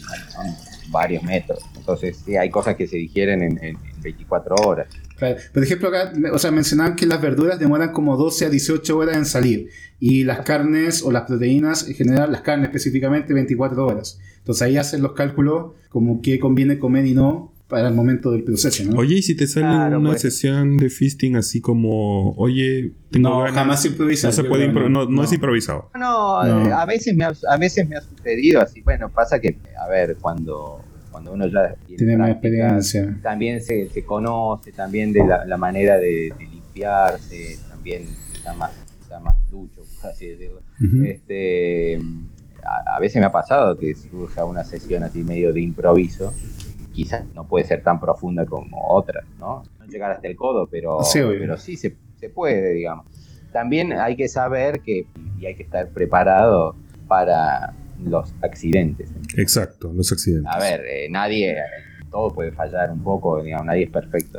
varios 0.93 1.22
metros. 1.24 1.59
Entonces, 1.76 2.22
sí, 2.24 2.36
hay 2.36 2.51
cosas 2.51 2.76
que 2.76 2.86
se 2.86 2.97
digieren 2.99 3.43
en, 3.43 3.53
en- 3.64 3.76
en 3.76 4.01
24 4.03 4.55
horas. 4.57 4.86
Claro. 5.16 5.36
Por 5.55 5.62
ejemplo, 5.62 5.88
acá 5.88 6.12
o 6.32 6.38
sea, 6.38 6.51
mencionaban 6.51 6.95
que 6.97 7.07
las 7.07 7.20
verduras 7.22 7.59
demoran 7.59 7.93
como 7.93 8.16
12 8.16 8.47
a 8.47 8.51
18 8.51 8.97
horas 8.99 9.16
en 9.16 9.24
salir 9.24 9.68
y 10.01 10.24
las 10.24 10.40
carnes 10.40 11.03
o 11.03 11.11
las 11.12 11.22
proteínas, 11.22 11.88
en 11.88 11.95
general 11.95 12.30
las 12.32 12.43
carnes 12.43 12.66
específicamente, 12.68 13.32
24 13.32 13.86
horas. 13.86 14.18
Entonces 14.38 14.62
ahí 14.62 14.76
hacen 14.76 15.01
los 15.03 15.12
cálculos 15.12 15.72
como 15.88 16.20
qué 16.22 16.38
conviene 16.40 16.78
comer 16.78 17.07
y 17.07 17.14
no 17.14 17.51
para 17.68 17.88
el 17.88 17.95
momento 17.95 18.32
del 18.32 18.43
proceso. 18.45 18.84
¿no? 18.84 18.99
Oye, 18.99 19.14
¿y 19.18 19.22
si 19.22 19.34
te 19.34 19.47
sale 19.47 19.64
Claro, 19.64 19.99
una 20.01 20.11
pues. 20.11 20.20
sesión 20.22 20.76
de 20.76 20.90
feasting 20.90 21.36
así 21.36 21.62
como, 21.62 22.32
oye, 22.32 22.93
tengo 23.11 23.30
no, 23.30 23.38
ganas? 23.38 23.55
jamás 23.55 23.84
improvisar. 23.86 24.28
No 24.30 24.32
se 24.36 24.45
puede, 24.45 24.70
impro- 24.70 24.90
no, 24.90 25.07
no 25.09 25.24
es 25.24 25.32
improvisado. 25.32 25.88
No, 25.99 26.45
No. 26.45 26.66
eh, 26.68 26.72
a 26.72 26.84
veces 26.84 27.14
me 27.16 27.24
ha, 27.24 27.32
a 27.49 27.57
veces 27.57 27.88
me 27.88 27.97
ha 27.97 28.03
sucedido 28.03 28.61
así. 28.61 28.82
Bueno, 28.82 29.09
pasa 29.09 29.40
que, 29.40 29.57
a 29.85 29.89
ver, 29.89 30.16
cuando, 30.20 30.80
cuando 31.11 31.33
uno 31.33 31.47
ya 31.47 31.74
tiene, 31.87 32.17
más 32.17 32.30
experiencia. 32.30 33.17
también 33.22 33.61
se, 33.61 33.88
se 33.88 34.04
conoce, 34.04 34.72
también 34.72 35.13
de 35.13 35.25
la, 35.26 35.45
la 35.45 35.57
manera 35.57 35.96
de, 35.99 36.33
de 36.38 36.46
limpiarse, 36.50 37.59
también 37.68 38.04
está 38.33 38.53
más, 38.54 38.72
está 39.00 39.21
más 39.21 39.34
ducho, 39.50 39.83
por 40.00 40.11
así 40.11 40.29
decirlo. 40.29 40.61
Ujú. 40.80 41.04
Este, 41.04 41.99
a, 42.64 42.96
a 42.96 43.00
veces 43.00 43.21
me 43.21 43.26
ha 43.26 43.33
pasado 43.33 43.76
que 43.76 43.95
surja 43.95 44.45
una 44.45 44.64
sesión 44.64 45.03
así 45.03 45.22
medio 45.22 45.53
de 45.53 45.61
improviso, 45.61 46.33
quizás 46.92 47.25
no 47.34 47.46
puede 47.46 47.64
ser 47.64 47.83
tan 47.83 47.99
profunda 48.00 48.45
como 48.46 48.88
otras, 48.91 49.25
¿no? 49.38 49.63
No 49.79 49.87
llegar 49.87 50.13
hasta 50.13 50.29
el 50.29 50.37
codo, 50.37 50.67
pero 50.71 51.03
Sí, 51.03 51.21
pero 51.22 51.57
sí 51.57 51.76
se, 51.76 51.96
se 52.21 52.29
puede, 52.29 52.72
digamos. 52.75 53.07
También 53.53 53.92
hay 53.92 54.17
que 54.17 54.29
saber 54.29 54.80
que 54.80 55.07
y 55.38 55.46
hay 55.46 55.54
que 55.57 55.63
estar 55.63 55.88
preparado 55.88 56.75
para 57.09 57.75
los 58.04 58.34
accidentes. 58.42 59.11
Exacto, 59.37 59.92
los 59.92 60.11
accidentes. 60.12 60.53
A 60.53 60.58
ver, 60.58 60.83
eh, 60.87 61.08
nadie, 61.11 61.57
todo 62.11 62.33
puede 62.33 62.53
fallar 62.53 62.91
un 62.91 63.03
poco, 63.03 63.42
digamos, 63.42 63.66
nadie 63.66 63.84
es 63.84 63.91
perfecto 63.91 64.38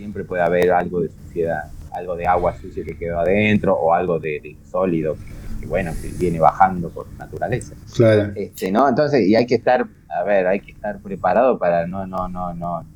siempre 0.00 0.24
puede 0.24 0.42
haber 0.42 0.72
algo 0.72 1.00
de 1.00 1.10
suciedad, 1.10 1.64
algo 1.92 2.16
de 2.16 2.26
agua 2.26 2.56
sucia 2.58 2.82
que 2.84 2.96
quedó 2.96 3.20
adentro 3.20 3.74
o 3.74 3.92
algo 3.92 4.18
de, 4.18 4.40
de 4.42 4.56
sólido 4.70 5.14
que, 5.14 5.60
que, 5.60 5.66
bueno, 5.66 5.92
que 6.00 6.08
viene 6.18 6.40
bajando 6.40 6.88
por 6.88 7.06
naturaleza. 7.18 7.74
Claro. 7.94 8.32
Este, 8.34 8.72
¿no? 8.72 8.88
Entonces, 8.88 9.28
y 9.28 9.34
hay 9.36 9.44
que 9.44 9.56
estar, 9.56 9.86
a 10.08 10.24
ver, 10.24 10.46
hay 10.46 10.60
que 10.60 10.72
estar 10.72 10.98
preparado 11.00 11.58
para 11.58 11.86
no, 11.86 12.06
no, 12.06 12.28
no, 12.28 12.54
no. 12.54 12.86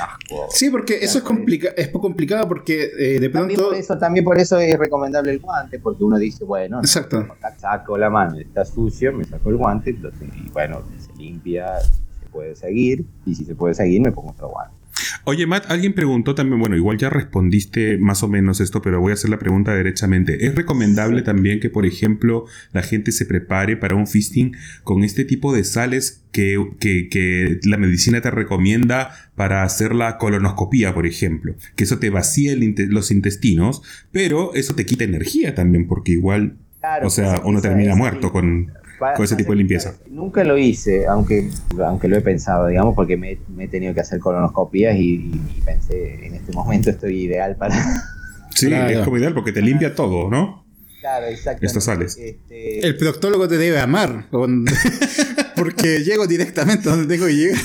Asco. 0.00 0.48
Sí, 0.50 0.70
porque 0.70 0.98
eso 1.02 1.18
es, 1.18 1.24
complica 1.24 1.70
es 1.76 1.88
complicado 1.88 2.48
porque 2.48 2.90
eh, 2.98 3.20
de 3.20 3.28
También 3.28 3.56
pronto... 3.56 3.70
por, 3.70 3.78
eso, 3.78 3.98
también 3.98 4.24
por 4.24 4.38
eso 4.38 4.58
es 4.58 4.78
recomendable 4.78 5.32
el 5.32 5.38
guante, 5.40 5.78
porque 5.78 6.04
uno 6.04 6.18
dice, 6.18 6.44
bueno, 6.44 6.76
no, 6.76 6.82
Exacto. 6.82 7.26
saco 7.58 7.98
la 7.98 8.10
mano, 8.10 8.38
está 8.38 8.64
sucio, 8.64 9.12
me 9.12 9.24
saco 9.24 9.50
el 9.50 9.56
guante, 9.56 9.90
entonces, 9.90 10.28
y 10.36 10.48
bueno, 10.50 10.82
se 10.98 11.12
limpia, 11.14 11.80
se 11.80 12.26
puede 12.30 12.54
seguir, 12.54 13.04
y 13.26 13.34
si 13.34 13.44
se 13.44 13.54
puede 13.54 13.74
seguir, 13.74 14.00
me 14.00 14.12
pongo 14.12 14.30
otro 14.30 14.48
guante. 14.48 14.79
Oye, 15.24 15.46
Matt, 15.46 15.70
alguien 15.70 15.92
preguntó 15.92 16.34
también, 16.34 16.60
bueno, 16.60 16.76
igual 16.76 16.98
ya 16.98 17.10
respondiste 17.10 17.98
más 17.98 18.22
o 18.22 18.28
menos 18.28 18.60
esto, 18.60 18.82
pero 18.82 19.00
voy 19.00 19.10
a 19.10 19.14
hacer 19.14 19.30
la 19.30 19.38
pregunta 19.38 19.74
derechamente. 19.74 20.46
¿Es 20.46 20.54
recomendable 20.54 21.22
también 21.22 21.60
que, 21.60 21.70
por 21.70 21.86
ejemplo, 21.86 22.44
la 22.72 22.82
gente 22.82 23.12
se 23.12 23.26
prepare 23.26 23.76
para 23.76 23.94
un 23.94 24.06
fisting 24.06 24.54
con 24.84 25.04
este 25.04 25.24
tipo 25.24 25.54
de 25.54 25.64
sales 25.64 26.22
que, 26.32 26.56
que- 26.78 27.08
que 27.08 27.58
la 27.64 27.76
medicina 27.76 28.20
te 28.20 28.30
recomienda 28.30 29.10
para 29.34 29.62
hacer 29.64 29.94
la 29.94 30.18
colonoscopía, 30.18 30.94
por 30.94 31.06
ejemplo? 31.06 31.54
Que 31.76 31.84
eso 31.84 31.98
te 31.98 32.10
vacía 32.10 32.52
el 32.52 32.74
los 32.90 33.10
intestinos, 33.10 33.82
pero 34.12 34.54
eso 34.54 34.74
te 34.74 34.86
quita 34.86 35.04
energía 35.04 35.54
también, 35.54 35.86
porque 35.86 36.12
igual, 36.12 36.56
Claro, 36.80 37.08
o 37.08 37.10
sea, 37.10 37.34
esa- 37.34 37.46
uno 37.46 37.60
termina 37.60 37.94
muerto 37.94 38.32
con, 38.32 38.72
con 39.16 39.24
ese 39.24 39.36
tipo 39.36 39.52
de 39.52 39.56
limpieza. 39.58 39.94
Nunca 40.08 40.44
lo 40.44 40.56
hice, 40.58 41.06
aunque, 41.06 41.50
aunque 41.84 42.08
lo 42.08 42.16
he 42.16 42.20
pensado, 42.20 42.66
digamos, 42.68 42.94
porque 42.94 43.16
me, 43.16 43.38
me 43.48 43.64
he 43.64 43.68
tenido 43.68 43.94
que 43.94 44.00
hacer 44.00 44.20
colonoscopías 44.20 44.96
y, 44.96 45.30
y 45.56 45.60
pensé, 45.64 46.26
en 46.26 46.34
este 46.34 46.52
momento 46.52 46.90
estoy 46.90 47.22
ideal 47.24 47.56
para... 47.56 47.74
Sí, 48.54 48.66
Claro. 48.66 48.90
es 48.90 49.04
como 49.04 49.16
ideal 49.16 49.32
porque 49.32 49.52
te 49.52 49.62
limpia 49.62 49.94
todo, 49.94 50.28
¿no? 50.28 50.64
Claro, 51.00 51.26
exactamente. 51.26 51.66
Estas 51.66 51.84
sales. 51.84 52.16
Este, 52.18 52.80
El 52.86 52.96
proctólogo 52.98 53.48
te 53.48 53.56
debe 53.56 53.78
amar. 53.80 54.26
con- 54.30 54.66
porque 55.56 56.02
llego 56.04 56.26
directamente 56.26 56.88
donde 56.90 57.06
tengo 57.06 57.26
que 57.26 57.34
llegar. 57.36 57.58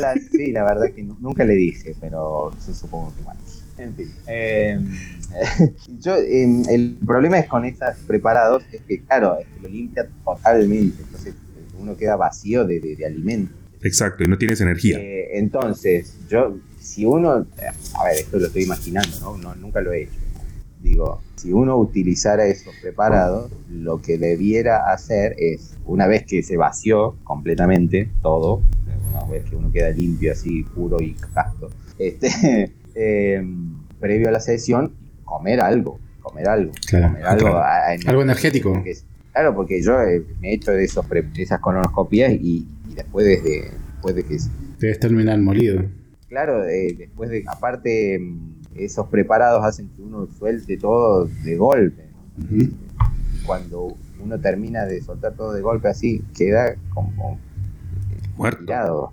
la- 0.00 0.14
sí, 0.14 0.52
la 0.52 0.62
verdad 0.64 0.92
que 0.94 1.02
nu- 1.02 1.16
nunca 1.20 1.44
le 1.44 1.54
dije, 1.54 1.94
pero 2.00 2.52
supongo 2.72 3.12
que 3.16 3.22
bueno. 3.22 3.40
En 3.78 3.94
fin. 3.94 4.10
eh, 4.26 4.78
yo, 6.00 6.16
eh, 6.16 6.62
el 6.70 6.96
problema 7.04 7.38
es 7.38 7.46
con 7.46 7.64
estos 7.64 7.96
preparados, 8.06 8.62
es 8.72 8.80
que 8.82 9.02
claro, 9.02 9.38
es 9.38 9.46
que 9.46 9.60
lo 9.62 9.68
limpia 9.68 10.08
totalmente, 10.24 11.02
entonces 11.02 11.34
uno 11.78 11.96
queda 11.96 12.16
vacío 12.16 12.64
de, 12.64 12.80
de, 12.80 12.96
de 12.96 13.06
alimento. 13.06 13.54
Exacto, 13.82 14.24
y 14.24 14.28
no 14.28 14.38
tienes 14.38 14.60
energía. 14.60 14.98
Eh, 14.98 15.38
entonces, 15.38 16.16
yo, 16.28 16.56
si 16.80 17.04
uno, 17.04 17.46
a 17.94 18.04
ver, 18.04 18.16
esto 18.18 18.38
lo 18.38 18.46
estoy 18.46 18.64
imaginando, 18.64 19.16
¿no? 19.20 19.36
No, 19.36 19.54
nunca 19.54 19.80
lo 19.80 19.92
he 19.92 20.04
hecho. 20.04 20.18
Digo, 20.80 21.20
si 21.36 21.52
uno 21.52 21.76
utilizara 21.76 22.46
esos 22.46 22.74
preparados, 22.80 23.50
lo 23.70 24.00
que 24.00 24.18
debiera 24.18 24.90
hacer 24.92 25.34
es, 25.38 25.76
una 25.84 26.06
vez 26.06 26.24
que 26.24 26.42
se 26.42 26.56
vació 26.56 27.16
completamente 27.24 28.08
todo, 28.22 28.62
una 29.10 29.24
vez 29.24 29.44
que 29.48 29.56
uno 29.56 29.70
queda 29.70 29.90
limpio 29.90 30.32
así, 30.32 30.62
puro 30.62 31.00
y 31.00 31.14
casto, 31.14 31.70
este, 31.98 32.72
eh, 32.96 33.42
previo 34.00 34.28
a 34.28 34.32
la 34.32 34.40
sesión, 34.40 34.92
comer 35.24 35.60
algo, 35.60 35.98
comer 36.22 36.48
algo, 36.48 36.72
Claro, 36.88 37.08
comer 37.08 37.26
algo, 37.26 37.40
claro. 37.50 37.58
a- 37.58 37.76
a- 37.92 37.96
Algo 38.10 38.22
energético. 38.22 38.72
porque- 38.72 38.96
claro, 39.32 39.54
porque 39.54 39.82
yo 39.82 40.00
eh, 40.02 40.24
me 40.40 40.50
he 40.50 40.54
hecho 40.54 40.72
de 40.72 40.84
esos 40.84 41.04
pre- 41.06 41.22
de 41.22 41.42
esas 41.42 41.60
colonoscopías 41.60 42.32
y, 42.32 42.66
y 42.90 42.94
después 42.94 43.26
desde, 43.26 43.70
después 43.92 44.14
de 44.16 44.24
que 44.24 44.36
Debes 44.80 44.98
terminar 45.00 45.38
molido. 45.40 45.84
Claro, 46.28 46.64
eh, 46.66 46.94
después 46.98 47.30
de, 47.30 47.44
aparte, 47.46 48.20
esos 48.74 49.06
preparados 49.08 49.64
hacen 49.64 49.88
que 49.90 50.02
uno 50.02 50.26
suelte 50.38 50.76
todo 50.76 51.26
de 51.44 51.56
golpe. 51.56 52.02
Y 52.50 52.72
cuando 53.46 53.96
uno 54.22 54.38
termina 54.38 54.84
de 54.84 55.00
soltar 55.02 55.34
todo 55.34 55.52
de 55.52 55.62
golpe 55.62 55.88
así, 55.88 56.22
queda 56.36 56.74
como 56.92 57.38
Muerto. 58.36 58.64
tirado, 58.64 59.12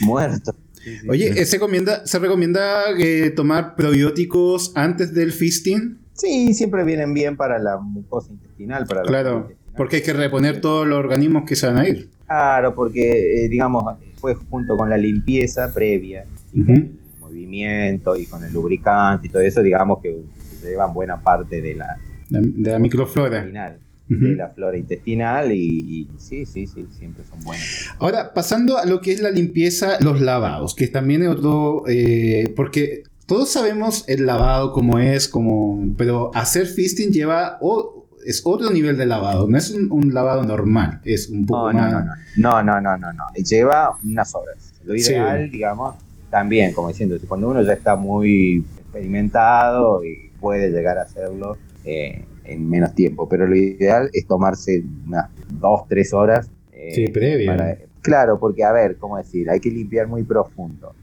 muerto. 0.00 0.54
Sí, 0.82 0.96
sí. 0.98 1.08
Oye, 1.08 1.28
¿eh, 1.40 1.44
¿se 1.44 1.56
recomienda, 1.56 2.06
¿se 2.06 2.18
recomienda 2.18 2.82
eh, 2.98 3.30
tomar 3.30 3.76
probióticos 3.76 4.72
antes 4.74 5.12
del 5.14 5.32
fisting? 5.32 5.98
Sí, 6.14 6.54
siempre 6.54 6.84
vienen 6.84 7.12
bien 7.14 7.36
para 7.36 7.58
la 7.58 7.78
mucosa 7.78 8.32
intestinal, 8.32 8.86
para 8.86 9.02
Claro, 9.02 9.36
intestinal. 9.50 9.74
porque 9.76 9.96
hay 9.96 10.02
que 10.02 10.12
reponer 10.12 10.60
todos 10.60 10.86
los 10.86 10.98
organismos 10.98 11.44
que 11.46 11.56
se 11.56 11.66
van 11.66 11.78
a 11.78 11.88
ir. 11.88 12.08
Claro, 12.26 12.74
porque, 12.74 13.44
eh, 13.44 13.48
digamos, 13.48 13.84
fue 14.16 14.34
junto 14.34 14.76
con 14.76 14.88
la 14.90 14.96
limpieza 14.96 15.72
previa, 15.74 16.24
y 16.52 16.64
con 16.64 16.74
el 16.76 16.90
movimiento 17.20 18.16
y 18.16 18.26
con 18.26 18.44
el 18.44 18.52
lubricante 18.52 19.26
y 19.28 19.30
todo 19.30 19.42
eso, 19.42 19.62
digamos 19.62 19.98
que 20.02 20.16
llevan 20.62 20.92
buena 20.94 21.20
parte 21.20 21.60
de 21.62 21.74
la, 21.74 21.96
De, 22.28 22.40
de 22.42 22.70
la 22.72 22.78
microflora. 22.78 23.38
intestinal, 23.38 23.78
Ujú. 24.10 24.24
de 24.24 24.34
la 24.36 24.48
flora 24.48 24.76
intestinal 24.76 25.52
y, 25.52 25.58
y 25.58 26.08
sí, 26.18 26.44
sí, 26.44 26.66
sí, 26.66 26.84
siempre 26.90 27.24
son 27.24 27.40
buenos. 27.44 27.64
Ahora, 28.00 28.34
pasando 28.34 28.76
a 28.76 28.84
lo 28.84 29.00
que 29.00 29.12
es 29.12 29.20
la 29.20 29.30
limpieza, 29.30 29.98
los 30.00 30.20
lavados, 30.20 30.74
que 30.74 30.88
también 30.88 31.22
es 31.22 31.28
otro, 31.28 31.84
eh, 31.86 32.52
porque 32.56 33.04
todos 33.26 33.50
sabemos 33.50 34.04
el 34.08 34.26
lavado 34.26 34.72
como 34.72 34.98
es, 34.98 35.28
como, 35.28 35.94
pero 35.96 36.30
hacer 36.34 36.66
fisting 36.66 37.12
lleva, 37.12 37.58
o- 37.60 38.06
es 38.26 38.42
otro 38.44 38.70
nivel 38.70 38.98
de 38.98 39.06
lavado, 39.06 39.48
no 39.48 39.56
es 39.56 39.70
un, 39.70 39.90
un 39.92 40.12
lavado 40.12 40.42
normal, 40.42 41.00
es 41.04 41.28
un 41.30 41.46
poco 41.46 41.72
No, 41.72 41.80
no, 41.80 41.90
más... 41.90 42.04
no, 42.36 42.62
no, 42.62 42.62
no, 42.64 42.80
no, 42.80 42.98
no, 42.98 43.12
no, 43.12 43.24
lleva 43.34 43.96
unas 44.04 44.34
horas. 44.34 44.74
Lo 44.84 44.94
Sí. 44.98 45.12
ideal, 45.12 45.50
digamos, 45.50 45.94
también, 46.30 46.72
como 46.74 46.88
diciendo, 46.88 47.16
cuando 47.28 47.48
uno 47.48 47.62
ya 47.62 47.72
está 47.74 47.94
muy 47.96 48.64
experimentado 48.78 50.04
y 50.04 50.30
puede 50.40 50.70
llegar 50.70 50.98
a 50.98 51.02
hacerlo 51.02 51.56
eh, 51.84 52.24
en 52.44 52.68
menos 52.68 52.94
tiempo, 52.94 53.28
pero 53.28 53.46
lo 53.46 53.54
ideal 53.56 54.10
es 54.12 54.26
tomarse 54.26 54.82
unas 55.06 55.26
dos, 55.48 55.82
tres 55.88 56.12
horas. 56.12 56.50
eh, 56.72 56.92
Sí, 56.94 57.08
previo. 57.08 57.46
para- 57.50 57.76
claro, 58.00 58.38
porque 58.40 58.64
a 58.64 58.72
ver, 58.72 58.96
¿cómo 58.96 59.16
decir? 59.18 59.50
Hay 59.50 59.60
que 59.60 59.70
limpiar 59.70 60.06
muy 60.08 60.22
profundo. 60.24 60.94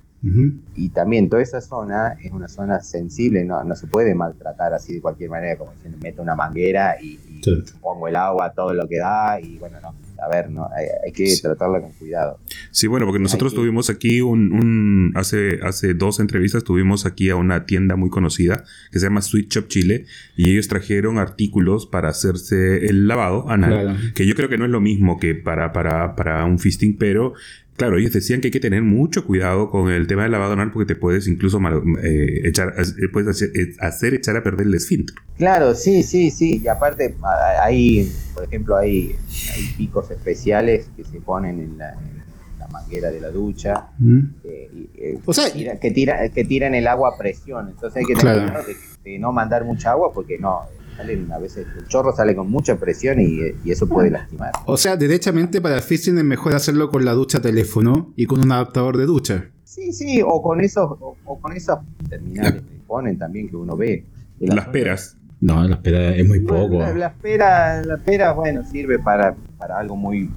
Y 0.76 0.90
también 0.90 1.30
toda 1.30 1.42
esa 1.42 1.62
zona 1.62 2.18
es 2.22 2.32
una 2.32 2.48
zona 2.50 2.82
sensible, 2.82 3.46
no, 3.46 3.64
no 3.64 3.76
se 3.76 3.88
puede 3.88 4.14
maltratar 4.14 4.74
así 4.74 4.96
de 4.96 5.02
cualquier 5.02 5.30
manera, 5.30 5.56
como 5.58 5.72
diciendo, 5.72 5.98
meto 6.02 6.22
una 6.22 6.36
manguera 6.36 6.98
y, 7.02 7.20
y 7.30 7.42
Sí. 7.44 7.64
pongo 7.80 8.08
el 8.10 8.16
agua 8.18 8.52
todo 8.54 8.74
lo 8.74 8.88
que 8.88 8.98
da 8.98 9.40
y 9.40 9.58
bueno, 9.58 9.78
no, 9.82 9.94
a 10.28 10.36
ver, 10.36 10.50
no, 10.52 10.68
hay, 10.76 10.86
hay 11.06 11.12
que 11.12 11.28
Sí. 11.28 11.42
tratarla 11.42 11.82
con 11.82 11.92
cuidado. 11.94 12.40
Sí, 12.72 12.88
bueno, 12.88 13.06
porque 13.06 13.20
nosotros 13.20 13.54
tuvimos 13.54 13.90
aquí 13.90 14.22
un, 14.22 14.52
un- 14.52 15.12
hace, 15.16 15.60
hace 15.64 15.94
dos 15.94 16.20
entrevistas 16.20 16.64
tuvimos 16.64 17.06
aquí 17.06 17.30
a 17.30 17.36
una 17.36 17.66
tienda 17.66 17.96
muy 17.96 18.10
conocida 18.10 18.64
que 18.92 19.00
se 19.00 19.06
llama 19.06 19.22
Sweet 19.22 19.50
Shop 19.52 19.68
Chile 19.68 20.06
y 20.36 20.52
ellos 20.52 20.68
trajeron 20.68 21.18
artículos 21.18 21.88
para 21.88 22.10
hacerse 22.10 22.86
el 22.88 23.08
lavado 23.08 23.50
anal, 23.50 23.70
Claro. 23.96 23.98
que 24.16 24.26
yo 24.28 24.36
creo 24.36 24.50
que 24.50 24.58
no 24.58 24.66
es 24.66 24.72
lo 24.72 24.82
mismo 24.82 25.20
que 25.20 25.34
para, 25.36 25.72
para, 25.74 26.16
para 26.16 26.46
un 26.46 26.60
fisting, 26.60 26.98
pero 26.98 27.34
claro, 27.78 27.98
ellos 27.98 28.12
decían 28.12 28.42
que 28.42 28.48
hay 28.48 28.52
que 28.52 28.60
tener 28.60 28.82
mucho 28.84 29.26
cuidado 29.26 29.70
con 29.70 29.90
el 29.92 30.08
tema 30.08 30.24
del 30.24 30.32
lavado 30.34 30.54
anal 30.54 30.72
porque 30.72 30.94
te 30.94 31.00
puedes 31.00 31.28
incluso 31.28 31.60
mal- 31.60 31.82
eh, 32.04 32.42
echar, 32.44 32.74
eh, 32.78 33.08
puedes 33.14 33.30
hacer, 33.30 33.50
eh, 33.56 33.74
hacer 33.80 34.14
echar 34.16 34.36
a 34.36 34.44
perder 34.44 34.68
el 34.68 34.74
esfínter. 34.76 35.16
Claro, 35.38 35.74
sí, 35.76 36.04
sí, 36.04 36.30
sí, 36.32 36.62
y 36.64 36.68
aparte 36.68 37.16
hay, 37.62 38.12
por 38.34 38.44
ejemplo, 38.44 38.76
hay, 38.76 39.16
hay 39.54 39.64
picos 39.78 40.12
especiales 40.12 40.90
que 40.98 41.04
se 41.04 41.22
ponen 41.22 41.60
en 41.60 41.78
la, 41.78 41.94
en 41.94 42.60
la 42.60 42.68
manguera 42.68 43.10
de 43.12 43.22
la 43.22 43.30
ducha. 43.30 43.88
Ujú. 44.02 44.28
eh, 44.44 44.70
y, 44.74 44.90
eh, 45.00 45.20
O 45.26 45.34
sea, 45.34 45.52
tira- 45.54 45.80
que, 45.80 45.92
tira, 45.92 46.28
que 46.30 46.44
tiran 46.44 46.74
el 46.76 46.88
agua 46.88 47.12
a 47.14 47.18
presión, 47.18 47.70
entonces 47.70 47.98
hay 47.98 48.06
que 48.06 48.16
tener 48.16 48.34
Claro. 48.34 48.48
cuidado 48.52 48.68
de, 48.68 49.12
de 49.12 49.20
no 49.20 49.32
mandar 49.32 49.64
mucha 49.64 49.92
agua 49.92 50.12
porque 50.14 50.38
no, 50.40 50.62
salen 50.98 51.32
a 51.32 51.38
veces 51.38 51.68
el 51.78 51.88
chorro 51.88 52.14
sale 52.16 52.36
con 52.36 52.50
mucha 52.50 52.78
presión 52.78 53.22
y, 53.22 53.40
y 53.64 53.72
eso 53.72 53.88
puede 53.88 54.10
lastimar. 54.12 54.52
O 54.66 54.76
sea, 54.78 54.98
derechamente 54.98 55.62
para 55.62 55.76
el 55.76 55.82
fisting 55.82 56.18
es 56.18 56.24
mejor 56.24 56.56
hacerlo 56.56 56.90
con 56.90 57.06
la 57.06 57.14
ducha 57.14 57.42
teléfono 57.42 58.14
y 58.16 58.26
con 58.26 58.40
un 58.42 58.52
adaptador 58.52 58.98
de 58.98 59.06
ducha. 59.06 59.52
Sí, 59.64 59.94
sí, 59.94 60.22
o 60.26 60.42
con 60.42 60.60
esos, 60.62 60.90
o, 61.00 61.16
o 61.26 61.40
con 61.40 61.54
esos 61.54 61.78
terminales 62.10 62.64
que 62.64 62.80
ponen 62.88 63.18
también 63.18 63.48
que 63.50 63.56
uno 63.56 63.78
ve. 63.78 64.06
de 64.40 64.48
Las 64.56 64.68
peras. 64.70 65.18
No, 65.40 65.64
la 65.68 65.76
espera 65.76 66.16
es 66.16 66.28
muy 66.28 66.40
Bueno, 66.40 66.80
La, 66.80 66.94
la 66.96 67.14
pera, 67.14 67.84
la 67.84 67.98
pera, 67.98 68.32
bueno, 68.34 68.64
sirve 68.64 68.98
para, 68.98 69.36
para 69.60 69.78
algo 69.78 69.96
muy 69.96 70.32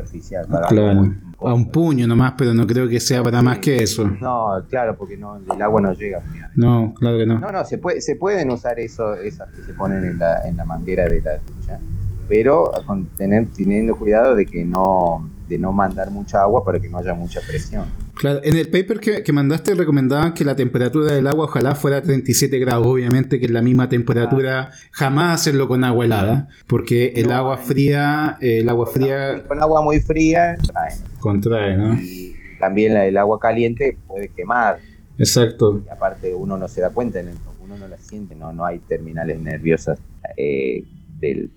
superficial. 0.00 0.46
Para 0.46 0.66
algo 0.68 0.82
Claro. 0.82 1.00
muy- 1.02 1.16
A 1.38 1.52
un 1.54 1.70
puño 1.70 2.06
nomás, 2.06 2.32
pero 2.36 2.54
no 2.54 2.66
creo 2.66 2.88
que 2.88 2.98
sea 2.98 3.22
para 3.22 3.42
más 3.42 3.58
que 3.58 3.82
eso. 3.82 4.06
No, 4.20 4.62
claro, 4.70 4.96
porque 4.96 5.16
no, 5.18 5.36
el 5.36 5.62
agua 5.62 5.80
no 5.82 5.92
llega. 5.92 6.22
No, 6.54 6.94
claro 6.94 7.18
que 7.18 7.26
no. 7.26 7.38
No, 7.38 7.52
no, 7.52 7.64
se, 7.64 7.76
puede, 7.78 8.00
se 8.00 8.16
pueden 8.16 8.50
usar 8.50 8.78
eso, 8.80 9.14
esas 9.14 9.50
que 9.50 9.62
se 9.62 9.74
ponen 9.74 10.02
en 10.04 10.18
la, 10.18 10.48
en 10.48 10.56
la 10.56 10.64
manguera 10.64 11.04
de 11.04 11.20
la 11.20 11.32
ducha, 11.34 11.78
pero 12.28 12.70
con 12.86 13.04
tener, 13.16 13.46
teniendo 13.54 13.96
cuidado 13.96 14.34
de 14.34 14.46
que 14.46 14.64
no 14.64 15.28
de 15.48 15.58
no 15.58 15.70
mandar 15.72 16.10
mucha 16.10 16.42
agua 16.42 16.64
para 16.64 16.80
que 16.80 16.88
no 16.88 16.98
haya 16.98 17.14
mucha 17.14 17.40
presión. 17.46 17.84
Claro, 18.16 18.40
en 18.42 18.56
el 18.56 18.68
paper 18.70 18.98
que, 18.98 19.22
que 19.22 19.32
mandaste 19.32 19.74
recomendaban 19.74 20.32
que 20.32 20.42
la 20.42 20.56
temperatura 20.56 21.12
del 21.12 21.26
agua 21.26 21.44
ojalá 21.44 21.74
fuera 21.74 22.00
37 22.00 22.58
grados. 22.58 22.86
Obviamente 22.86 23.38
que 23.38 23.44
en 23.44 23.52
la 23.52 23.60
misma 23.60 23.90
temperatura 23.90 24.70
jamás 24.90 25.40
hacerlo 25.40 25.68
con 25.68 25.84
agua 25.84 26.06
helada, 26.06 26.48
porque 26.66 27.12
el 27.16 27.30
agua 27.30 27.56
eh. 27.56 27.64
fría, 27.66 28.38
el 28.40 28.68
agua 28.70 28.86
fría 28.86 29.44
Con 29.46 29.60
agua 29.60 29.82
muy 29.82 30.00
fría, 30.00 30.56
contrae, 31.20 31.76
¿no? 31.76 31.92
Y 31.94 32.34
también 32.58 32.96
el 32.96 33.18
agua 33.18 33.38
caliente 33.38 33.98
puede 34.06 34.28
quemar. 34.28 34.78
Exacto. 35.18 35.82
Y 35.84 35.90
aparte 35.90 36.34
uno 36.34 36.56
no 36.56 36.68
se 36.68 36.80
da 36.80 36.90
cuenta, 36.90 37.20
uno 37.62 37.76
no 37.76 37.86
la 37.86 37.98
siente, 37.98 38.34
no, 38.34 38.50
no 38.50 38.64
hay 38.64 38.78
terminales 38.78 39.38
nerviosas 39.40 39.98
eh, 40.38 40.84
del, 41.20 41.50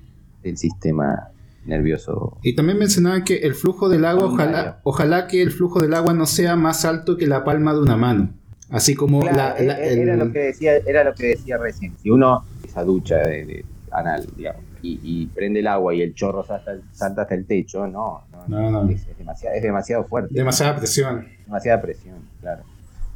del 0.44 0.57
sistema 0.57 1.30
nervioso. 1.65 2.38
Y 2.44 2.56
también 2.56 2.77
mencionaban 2.77 3.23
que 3.23 3.38
el 3.38 3.53
flujo 3.53 3.90
del 3.90 4.06
agua, 4.06 4.26
ojalá, 4.26 4.80
ojalá 4.84 5.27
que 5.27 5.41
el 5.41 5.52
flujo 5.52 5.80
del 5.80 5.94
agua 5.94 6.14
no 6.14 6.26
sea 6.26 6.56
más 6.56 6.86
alto 6.86 7.18
que 7.18 7.27
la 7.27 7.44
palma 7.44 7.73
de 7.73 7.81
una 7.81 7.98
mano. 7.98 8.34
Así 8.69 8.95
como 8.95 9.23
la, 9.23 9.57
e-, 9.57 9.65
e-, 9.65 10.02
era, 10.02 10.15
lo 10.15 10.31
que 10.31 10.40
decía, 10.40 10.77
era 10.77 11.03
lo 11.03 11.14
que 11.14 11.27
decía 11.27 11.57
recién. 11.57 11.98
Si 11.98 12.10
uno, 12.10 12.45
esa 12.64 12.84
ducha 12.84 13.18
de, 13.18 13.65
anal, 13.91 14.26
digamos, 14.36 14.61
y, 14.81 15.26
prende 15.27 15.60
el 15.60 15.68
agua 15.68 15.94
y 15.94 16.02
el 16.02 16.14
chorro 16.14 16.45
salta, 16.45 16.72
hasta 16.94 17.36
el 17.36 17.45
techo, 17.45 17.88
no, 17.88 18.23
no, 18.48 18.90
Es, 18.90 19.06
demasiado, 19.18 19.56
es 19.56 19.64
demasiado 19.64 20.03
fuerte. 20.06 20.34
Demasiada 20.34 20.77
presión. 20.77 21.27
Demasiada 21.45 21.81
presión, 21.81 22.18
claro. 22.40 22.64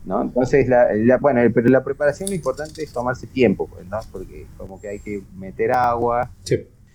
¿no? 0.05 0.21
Entonces, 0.21 0.67
la, 0.67 1.17
bueno, 1.21 1.41
pero 1.53 1.69
la 1.69 1.83
preparación 1.83 2.29
lo 2.29 2.35
importante 2.35 2.83
es 2.83 2.91
tomarse 2.91 3.27
tiempo, 3.27 3.67
pues, 3.67 3.87
¿no? 3.87 3.99
Porque 4.11 4.47
como 4.57 4.79
que 4.81 4.89
hay 4.89 4.99
que 4.99 5.21
meter 5.37 5.71
agua, 5.71 6.29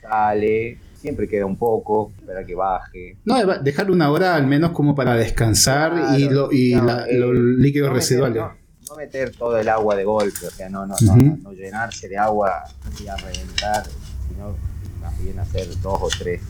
sale, 0.02 0.78
siempre 1.00 1.28
queda 1.28 1.46
un 1.46 1.56
poco, 1.56 2.12
esperar 2.18 2.44
que 2.44 2.54
baje. 2.54 3.16
No, 3.24 3.58
dejar 3.58 3.90
una 3.90 4.10
hora 4.10 4.34
al 4.34 4.46
menos 4.46 4.72
como 4.72 4.94
para 4.94 5.14
descansar 5.14 6.18
y, 6.18 6.28
lo, 6.28 6.52
y 6.52 6.74
eh, 6.74 7.18
los 7.18 7.34
líquidos 7.34 7.92
residuales. 7.92 8.42
no, 8.42 8.96
meter 8.96 9.30
todo 9.30 9.58
el 9.58 9.68
agua 9.68 9.94
de 9.96 10.04
golpe, 10.04 10.46
o 10.46 10.50
sea, 10.50 10.68
no, 10.68 10.86
no, 10.86 10.94
no, 11.00 11.52
llenarse 11.52 12.08
de 12.08 12.18
agua 12.18 12.64
y 13.02 13.06
a 13.06 13.16
reventar, 13.16 13.84
sino 14.28 14.56
más 15.00 15.22
bien 15.22 15.38
hacer 15.38 15.68
dos 15.80 15.98
o 16.00 16.08
tres. 16.18 16.40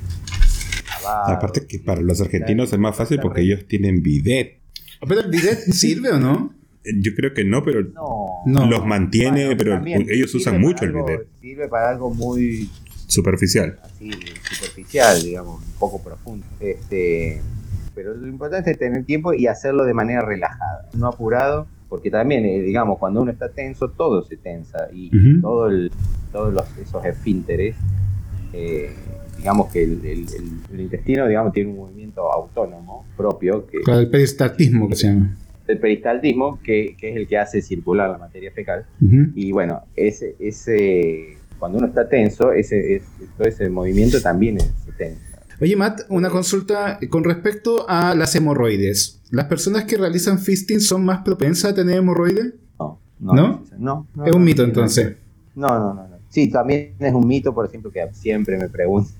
Aparte 1.06 1.66
que 1.66 1.78
para 1.78 2.00
los 2.00 2.20
argentinos 2.20 2.72
es 2.72 2.78
más 2.78 2.96
fácil 2.96 3.20
porque 3.20 3.42
ellos 3.42 3.66
tienen 3.68 4.02
bidet. 4.02 4.60
¿Pero 5.06 5.20
el 5.20 5.30
bidet 5.30 5.58
sirve 5.72 6.10
o 6.10 6.18
no? 6.18 6.54
Yo 7.00 7.14
creo 7.14 7.34
que 7.34 7.44
no, 7.44 7.62
pero 7.62 7.82
los 8.46 8.86
mantiene, 8.86 9.54
pero 9.56 9.82
ellos 9.84 10.34
usan 10.34 10.60
mucho 10.60 10.86
el 10.86 10.92
bidet. 10.92 11.26
Sirve 11.40 11.68
para 11.68 11.90
algo 11.90 12.12
muy 12.12 12.70
superficial. 13.08 13.78
Así, 13.82 14.10
superficial, 14.52 15.22
digamos, 15.22 15.60
un 15.60 15.72
poco 15.78 16.00
profundo. 16.02 16.46
Este, 16.60 17.40
pero 17.94 18.14
lo 18.14 18.28
importante 18.28 18.70
es 18.70 18.78
tener 18.78 19.04
tiempo 19.04 19.32
y 19.32 19.48
hacerlo 19.48 19.84
de 19.84 19.94
manera 19.94 20.22
relajada, 20.22 20.88
no 20.94 21.08
apurado, 21.08 21.66
porque 21.88 22.10
también, 22.10 22.44
eh, 22.44 22.60
digamos, 22.60 22.98
cuando 22.98 23.22
uno 23.22 23.32
está 23.32 23.48
tenso, 23.48 23.88
todo 23.88 24.22
se 24.22 24.36
tensa 24.36 24.88
y 24.92 25.10
todo 25.40 25.68
todos 26.30 26.52
los, 26.52 26.78
esos 26.78 27.04
esfínteres, 27.06 27.74
eh, 28.52 28.90
digamos 29.38 29.72
que 29.72 29.82
el, 29.82 30.26
intestino, 30.78 31.26
digamos, 31.26 31.52
tiene 31.54 31.70
un 31.70 31.76
movimiento 31.78 32.30
autónomo 32.30 33.06
propio. 33.16 33.66
Que, 33.66 33.78
el 33.90 34.10
peristaltismo 34.10 34.88
que 34.88 34.96
se 34.96 35.06
llama 35.08 35.34
el 35.68 35.78
peristaltismo, 35.78 36.60
que, 36.62 36.96
que, 36.98 37.10
es 37.10 37.16
el 37.16 37.28
que 37.28 37.38
hace 37.38 37.60
circular 37.62 38.10
la 38.10 38.18
materia 38.18 38.50
fecal. 38.50 38.86
Y 39.34 39.52
bueno, 39.52 39.82
ese, 39.96 40.34
ese, 40.40 41.36
cuando 41.58 41.78
uno 41.78 41.86
está 41.86 42.08
tenso, 42.08 42.52
ese, 42.52 43.02
todo 43.36 43.48
ese 43.48 43.68
movimiento 43.68 44.20
también 44.20 44.58
se 44.60 44.92
tensa. 44.96 45.20
Oye, 45.60 45.74
Matt, 45.74 46.02
una 46.08 46.30
consulta 46.30 47.00
con 47.10 47.24
respecto 47.24 47.84
a 47.88 48.14
las 48.14 48.34
hemorroides. 48.36 49.20
¿Las 49.30 49.46
personas 49.46 49.84
que 49.84 49.96
realizan 49.96 50.38
fisting 50.38 50.80
son 50.80 51.04
más 51.04 51.22
propensas 51.22 51.72
a 51.72 51.74
tener 51.74 51.96
hemorroides? 51.98 52.54
No. 52.78 53.34
¿No? 53.34 53.64
No, 53.76 54.06
es 54.24 54.32
un 54.32 54.44
mito 54.44 54.62
entonces. 54.62 55.16
No, 55.56 55.76
no, 55.78 55.94
no, 55.94 56.18
Sí, 56.28 56.48
también 56.50 56.94
es 57.00 57.12
un 57.12 57.26
mito, 57.26 57.52
por 57.54 57.66
ejemplo, 57.66 57.90
que 57.90 58.06
siempre 58.12 58.56
me 58.58 58.68
preguntan, 58.68 59.12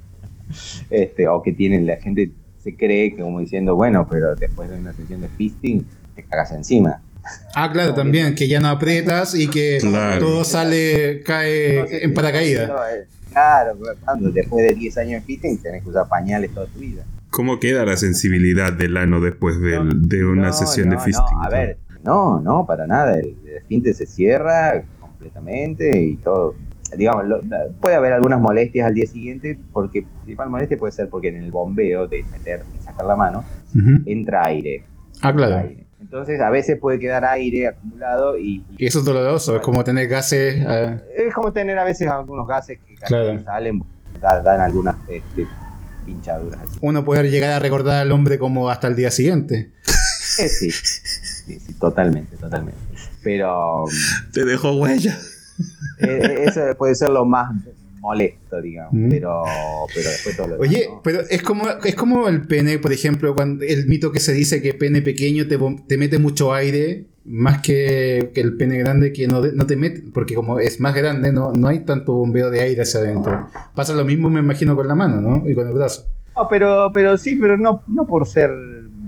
este, 0.91 1.27
o 1.27 1.43
que 1.43 1.53
tienen, 1.53 1.87
la 1.87 1.97
gente 1.97 2.31
se 2.59 2.77
cree 2.77 3.15
que 3.15 3.23
como 3.23 3.41
diciendo, 3.41 3.75
bueno, 3.75 4.07
pero 4.09 4.37
después 4.37 4.71
de 4.71 4.79
una 4.79 4.93
sesión 4.93 5.21
de 5.21 5.29
fisting 5.29 5.85
te 6.15 6.23
cagas 6.23 6.53
encima. 6.53 7.03
Ah, 7.55 7.71
claro, 7.73 7.95
también, 7.95 8.35
que 8.35 8.49
ya 8.49 8.61
no 8.61 8.69
aprietas 8.69 9.35
y 9.35 9.49
que 9.49 9.79
todo 10.21 10.45
sale, 10.45 11.23
cae 11.25 12.05
en 12.05 12.15
paracaídas. 12.15 12.71
Eh, 12.71 13.07
claro, 13.33 13.77
después 14.33 14.67
de 14.67 14.75
10 14.75 14.99
años 14.99 15.21
de 15.21 15.27
fitting 15.27 15.59
tenés 15.59 15.83
que 15.83 15.91
usar 15.91 16.09
pañales 16.09 16.53
toda 16.53 16.67
tu 16.67 16.79
vida. 16.79 17.05
¿Cómo 17.31 17.61
queda 17.61 17.85
la 17.85 17.97
sensibilidad 17.97 18.73
del 18.73 18.97
ano 18.97 19.21
después 19.21 19.61
de, 19.61 19.79
una 20.25 20.53
sesión 20.53 20.91
de 20.91 20.99
fisting? 20.99 21.37
No, 21.37 21.43
a 21.43 21.49
ver, 21.49 21.79
no, 22.05 22.41
no, 22.41 22.67
para 22.67 22.87
nada. 22.87 23.19
El, 23.19 23.37
el 23.71 23.95
se 23.95 24.07
cierra 24.07 24.83
completamente 25.01 26.01
y 26.01 26.17
todo. 26.17 26.55
Digamos, 26.97 27.25
puede 27.81 27.97
haber 27.97 28.15
algunas 28.15 28.41
molestias 28.41 28.87
al 28.87 28.95
día 28.95 29.07
siguiente, 29.07 29.59
porque 29.73 30.07
principal 30.25 30.49
molestia 30.49 30.79
puede 30.79 30.93
ser 30.93 31.11
porque 31.11 31.29
en 31.29 31.37
el 31.37 31.51
bombeo 31.51 32.09
de 32.09 32.25
meter 32.33 32.63
y 32.79 32.83
sacar 32.83 33.05
la 33.05 33.17
mano 33.17 33.45
entra 34.07 34.47
aire. 34.47 34.85
Ah, 35.21 35.35
claro. 35.35 35.69
Entonces 36.09 36.41
a 36.41 36.49
veces 36.49 36.79
puede 36.81 36.99
quedar 36.99 37.27
aire 37.27 37.67
acumulado 37.67 38.39
y... 38.39 38.65
Y 38.79 38.87
eso 38.87 39.01
es 39.01 39.05
doloroso, 39.05 39.57
es 39.57 39.61
como 39.61 39.85
tener 39.85 40.09
gases... 40.09 40.65
Ah. 40.67 40.97
Es 41.15 41.35
como 41.35 41.53
tener 41.53 41.79
a 41.79 41.85
veces 41.85 42.09
algunos 42.09 42.49
gases 42.49 42.79
que 42.79 42.97
salen, 42.97 43.45
dan, 44.19 44.61
algunas 44.63 44.97
este, 45.07 45.47
pinchaduras. 46.07 46.61
Uno 46.81 47.05
puede 47.05 47.31
llegar 47.31 47.51
a 47.51 47.59
recordar 47.59 48.01
al 48.01 48.11
hombre 48.11 48.39
como 48.39 48.71
hasta 48.71 48.89
el 48.89 48.97
día 48.97 49.11
siguiente. 49.11 49.71
Eh, 50.39 50.49
sí, 50.49 50.71
sí, 50.71 51.59
sí, 51.59 51.75
totalmente, 51.75 52.39
totalmente. 52.39 52.81
Pero... 53.23 53.85
Te 54.33 54.47
dejó 54.47 54.77
huella. 54.77 55.15
Eh, 56.01 56.07
eh, 56.07 56.45
eso 56.47 56.63
puede 56.79 56.95
ser 56.95 57.11
lo 57.11 57.27
más 57.27 57.51
molesto, 58.01 58.61
digamos, 58.61 58.93
mm. 58.93 59.09
pero, 59.11 59.43
pero 59.95 60.11
después 60.11 60.37
todo 60.37 60.49
lo 60.49 60.59
Oye, 60.59 60.89
pero 61.03 61.21
es 61.29 61.43
como, 61.43 61.65
es 61.85 61.95
como 61.95 62.29
el 62.29 62.47
pene, 62.47 62.79
por 62.79 62.93
ejemplo, 62.93 63.35
cuando 63.35 63.65
el 63.65 63.87
mito 63.87 64.13
que 64.13 64.21
se 64.21 64.33
dice 64.33 64.63
que 64.63 64.75
pene 64.75 65.03
pequeño 65.03 65.47
te, 65.47 65.59
te 65.87 65.99
mete 65.99 66.19
mucho 66.19 66.53
aire, 66.53 67.07
más 67.25 67.61
que, 67.61 68.31
que, 68.35 68.41
el 68.41 68.57
pene 68.57 68.79
grande 68.79 69.13
que 69.13 69.27
no, 69.27 69.43
no, 69.43 69.67
te 69.67 69.77
mete, 69.77 70.03
porque 70.13 70.35
como 70.35 70.59
es 70.59 70.81
más 70.81 70.95
grande, 70.95 71.33
no, 71.33 71.53
no 71.53 71.69
hay 71.69 71.81
tanto 71.81 72.15
bombeo 72.15 72.51
de 72.51 72.61
aire 72.61 72.83
hacia 72.83 73.01
adentro. 73.01 73.49
Pasa 73.75 73.93
lo 73.93 74.05
mismo, 74.05 74.31
me 74.31 74.41
imagino, 74.41 74.75
con 74.75 74.89
la 74.89 74.95
mano, 74.95 75.21
¿no? 75.21 75.49
Y 75.49 75.55
con 75.55 75.69
el 75.69 75.75
brazo. 75.75 76.07
No, 76.35 76.49
pero, 76.49 76.91
pero 76.93 77.19
sí, 77.19 77.37
pero 77.37 77.57
no, 77.57 77.83
no 77.87 78.07
por 78.07 78.27
ser 78.27 78.51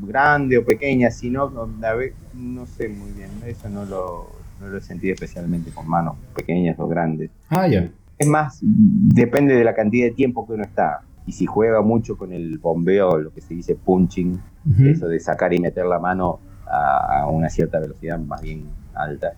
grande 0.03 0.59
o 0.59 0.65
pequeña, 0.65 1.11
sino, 1.11 1.49
no 1.51 2.67
sé 2.67 2.89
muy 2.89 3.13
bien, 3.13 3.31
eso 3.47 3.69
no 3.69 3.85
lo, 3.85 4.31
no 4.61 4.69
lo 4.69 4.77
he 4.77 4.81
sentido 4.81 5.15
especialmente 5.15 5.71
con 5.71 5.89
manos 5.89 6.17
pequeñas 6.35 6.79
o 6.79 6.89
grandes. 6.89 7.31
Ah, 7.49 7.67
ya. 7.67 7.91
Es 8.21 8.29
más, 8.29 8.59
depende 8.61 9.55
de 9.55 9.65
la 9.65 9.75
cantidad 9.75 10.05
de 10.05 10.13
tiempo 10.13 10.47
que 10.47 10.53
uno 10.53 10.63
está. 10.63 11.01
Y 11.27 11.33
si 11.33 11.47
juega 11.47 11.81
mucho 11.81 12.19
con 12.19 12.35
el 12.35 12.59
bombeo, 12.59 13.19
lo 13.19 13.33
que 13.33 13.41
se 13.41 13.55
dice 13.55 13.77
punching, 13.77 14.39
eso 14.85 15.09
de 15.09 15.19
sacar 15.19 15.55
y 15.55 15.59
meter 15.59 15.87
la 15.87 15.99
mano 15.99 16.39
a, 16.67 17.27
una 17.31 17.49
cierta 17.49 17.81
velocidad 17.81 18.19
más 18.19 18.43
bien 18.43 18.65
alta, 18.95 19.33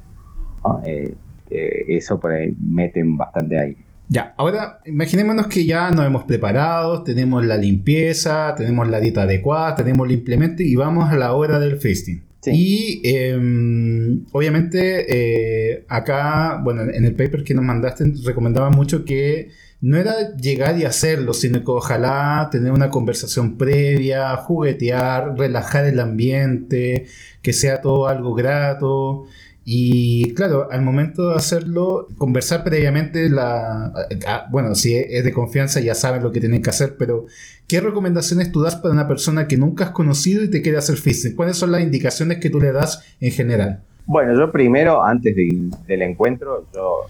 eh, 0.85 1.15
eh, 1.49 1.85
eso 1.89 2.19
por 2.19 2.33
ahí 2.33 2.57
meten 2.61 3.17
bastante 3.17 3.57
aire. 3.57 3.85
Ya, 4.09 4.35
ahora 4.37 4.81
imaginémonos 4.85 5.47
que 5.47 5.65
ya 5.65 5.93
nos 5.93 6.05
hemos 6.05 6.25
preparado, 6.25 7.05
tenemos 7.05 7.47
la 7.47 7.57
limpieza, 7.57 8.53
tenemos 8.57 8.89
la 8.89 8.99
dieta 8.99 9.23
adecuada, 9.23 9.77
tenemos 9.77 10.09
el 10.09 10.15
implemento 10.15 10.65
y 10.65 10.75
vamos 10.75 11.09
a 11.09 11.15
la 11.15 11.35
hora 11.35 11.61
del 11.61 11.77
feasting. 11.77 12.32
Y 12.47 13.01
em, 13.05 14.25
obviamente 14.33 15.07
eh, 15.09 15.85
acá, 15.89 16.61
bueno, 16.63 16.83
en 16.83 17.05
el 17.05 17.15
paper 17.15 17.45
que 17.45 17.55
nos 17.55 17.65
mandaste 17.65 18.05
recomendaba 18.25 18.71
mucho 18.71 19.05
que 19.05 19.51
no 19.81 19.97
era 19.97 20.37
llegar 20.37 20.79
y 20.79 20.85
hacerlo, 20.85 21.35
sino 21.35 21.65
que 21.65 21.71
ojalá 21.73 22.49
tener 22.53 22.73
una 22.73 22.89
conversación 22.89 23.59
previa, 23.59 24.37
juguetear, 24.37 25.37
relajar 25.37 25.85
el 25.87 25.99
ambiente, 25.99 27.07
que 27.43 27.53
sea 27.53 27.81
todo 27.81 28.07
algo 28.07 28.33
grato. 28.35 29.27
Y 29.65 30.35
claro, 30.35 30.69
al 30.73 30.83
momento 30.83 31.31
de 31.31 31.37
hacerlo, 31.37 32.09
conversar 32.19 32.65
previamente, 32.65 33.29
la, 33.31 33.93
ah, 34.27 34.47
bueno, 34.51 34.75
si 34.75 34.97
es 34.97 35.23
de 35.23 35.33
confianza 35.33 35.81
ya 35.81 35.95
saben 35.95 36.23
lo 36.23 36.33
que 36.33 36.41
tienen 36.41 36.63
que 36.63 36.71
hacer, 36.71 36.97
pero 36.99 37.27
¿qué 37.69 37.81
recomendaciones 37.81 38.51
tú 38.51 38.63
das 38.63 38.75
para 38.75 38.93
una 38.93 39.07
persona 39.07 39.47
que 39.47 39.57
nunca 39.57 39.85
has 39.85 39.91
conocido 39.91 40.43
y 40.43 40.51
te 40.51 40.63
quiere 40.63 40.79
hacer 40.79 40.97
fisting? 40.97 41.37
¿Cuáles 41.37 41.57
son 41.57 41.71
las 41.71 41.81
indicaciones 41.83 42.39
que 42.39 42.51
tú 42.51 42.61
le 42.61 42.73
das 42.73 43.05
en 43.21 43.31
general? 43.31 43.83
Bueno, 44.05 44.37
yo 44.37 44.51
primero, 44.51 45.05
antes 45.05 45.35
del 45.35 46.03
encuentro, 46.03 46.67
yo, 46.75 47.07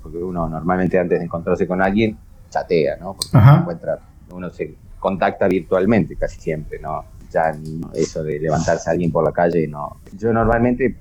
porque 0.00 0.18
uno 0.18 0.48
normalmente 0.48 0.98
antes 0.98 1.18
de 1.18 1.24
encontrarse 1.24 1.66
con 1.66 1.82
alguien, 1.82 2.16
chatea, 2.50 2.98
¿no? 2.98 3.16
Porque 3.16 3.36
encuentra, 3.36 3.98
uno 4.30 4.50
se 4.50 4.76
contacta 5.00 5.48
virtualmente 5.48 6.14
casi 6.14 6.40
siempre, 6.40 6.78
¿no? 6.78 7.04
Ya 7.30 7.52
eso 7.94 8.22
de 8.22 8.38
levantarse 8.38 8.88
a 8.88 8.92
alguien 8.92 9.10
por 9.10 9.24
la 9.24 9.32
calle, 9.32 9.66
no. 9.68 10.00
Yo 10.18 10.32
normalmente, 10.32 10.96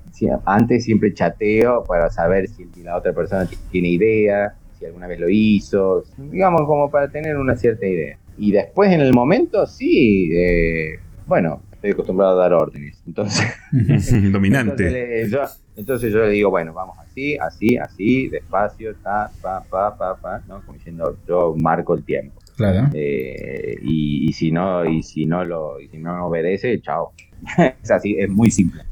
antes 0.46 0.84
siempre 0.86 1.14
chateo 1.14 1.84
para 1.84 2.10
saber 2.10 2.48
si 2.48 2.68
la 2.84 2.98
otra 2.98 3.14
persona 3.14 3.48
tiene 3.72 3.90
idea, 3.90 4.56
si 4.78 4.86
alguna 4.86 5.08
vez 5.08 5.20
lo 5.20 5.30
hizo, 5.30 6.04
digamos 6.18 6.62
como 6.66 6.90
para 6.90 7.10
tener 7.10 7.38
una 7.38 7.56
cierta 7.56 7.86
idea. 7.86 8.18
Y 8.38 8.52
después 8.52 8.92
en 8.92 9.02
el 9.02 9.14
momento, 9.14 9.66
sí, 9.66 10.30
eh, 10.34 11.00
bueno, 11.26 11.62
estoy 11.72 11.92
acostumbrado 11.92 12.40
a 12.40 12.44
dar 12.44 12.54
órdenes, 12.54 13.02
entonces... 13.06 13.46
Dominante. 14.32 15.28
Entonces, 15.78 16.14
yo 16.14 16.20
le 16.20 16.30
digo, 16.30 16.50
bueno, 16.50 16.74
vamos 16.74 16.98
así, 17.00 17.38
así, 17.38 17.78
así, 17.78 18.30
despacio, 18.30 18.96
ta, 19.04 19.30
pa, 19.42 19.62
pa, 19.70 19.98
pa, 19.98 20.16
pa, 20.16 20.42
¿no? 20.48 20.62
Como 20.62 20.78
diciendo, 20.78 21.18
yo 21.28 21.54
marco 21.58 21.96
el 21.96 22.04
tiempo. 22.04 22.40
Claro. 22.56 22.90
Eh, 22.94 23.78
y, 23.82 24.32
si 24.34 24.52
no, 24.52 24.86
y 24.86 25.04
si 25.04 25.26
no 25.26 25.44
lo, 25.44 25.80
y 25.80 25.88
si 25.88 25.98
no 25.98 26.28
obedece, 26.28 26.80
chao. 26.82 27.12
es 27.84 27.92
así, 27.92 28.16
es 28.18 28.30
muy 28.30 28.50
simple. 28.50 28.84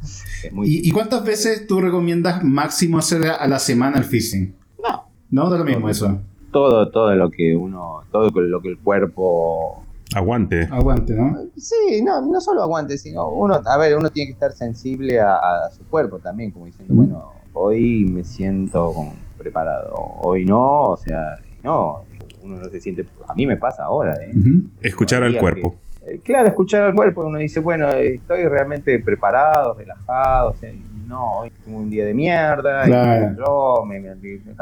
¿Y, 0.64 0.92
cuántas 0.92 1.24
veces 1.24 1.66
tú 1.68 1.80
recomiendas 1.80 2.44
máximo 2.44 2.98
hacer 2.98 3.24
a 3.28 3.48
la 3.48 3.60
semana 3.60 3.98
el 3.98 4.04
phishing? 4.04 4.56
No. 4.82 5.04
No, 5.32 5.50
da 5.50 5.58
lo 5.58 5.66
mismo 5.66 5.90
eso. 5.90 6.20
todo, 6.52 6.90
todo 6.92 7.16
lo 7.16 7.32
que 7.32 7.56
uno, 7.56 8.04
todo 8.12 8.30
lo 8.30 8.62
que 8.62 8.70
el 8.70 8.78
cuerpo 8.78 9.84
Aguante. 10.16 10.68
Aguante, 10.72 11.14
¿no? 11.14 11.38
Sí, 11.58 12.02
no, 12.04 12.22
no 12.22 12.40
solo 12.40 12.62
aguante, 12.62 12.98
sino 12.98 13.30
uno, 13.30 13.60
a 13.66 13.78
ver, 13.78 13.98
uno 13.98 14.10
tiene 14.12 14.28
que 14.28 14.34
estar 14.34 14.52
sensible 14.52 15.20
a, 15.20 15.36
a 15.36 15.72
su 15.72 15.84
cuerpo 15.86 16.20
también, 16.20 16.52
como 16.52 16.66
diciendo, 16.66 16.94
bueno, 16.94 17.32
hoy 17.54 18.06
me 18.06 18.24
siento 18.24 18.92
como 18.94 19.14
preparado, 19.38 19.94
hoy 20.22 20.46
no, 20.46 20.90
o 20.90 20.98
sea, 20.98 21.40
no, 21.64 22.04
uno 22.44 22.58
no 22.58 22.70
se 22.70 22.80
siente, 22.82 23.06
a 23.28 23.34
mí 23.34 23.48
me 23.48 23.58
pasa 23.58 23.86
ahora, 23.86 24.14
¿eh? 24.22 24.34
Escuchar 24.82 25.24
al 25.24 25.38
cuerpo. 25.38 25.76
que- 26.06 26.16
eh, 26.16 26.20
claro, 26.24 26.50
escuchar 26.50 26.84
al 26.84 26.94
cuerpo, 26.94 27.26
uno 27.26 27.38
dice, 27.40 27.62
bueno, 27.62 27.90
estoy 27.90 28.44
realmente 28.46 29.00
preparado, 29.00 29.74
relajado, 29.74 30.50
o 30.52 30.56
sea, 30.58 30.72
no, 31.08 31.40
hoy 31.40 31.52
tengo 31.64 31.78
un 31.80 31.90
día 31.90 32.06
de 32.06 32.14
mierda, 32.14 32.84
y 32.86 32.88
Claro. 32.88 33.36
yo 33.38 33.86
me, 33.86 34.00
me- 34.02 34.10
no, 34.10 34.54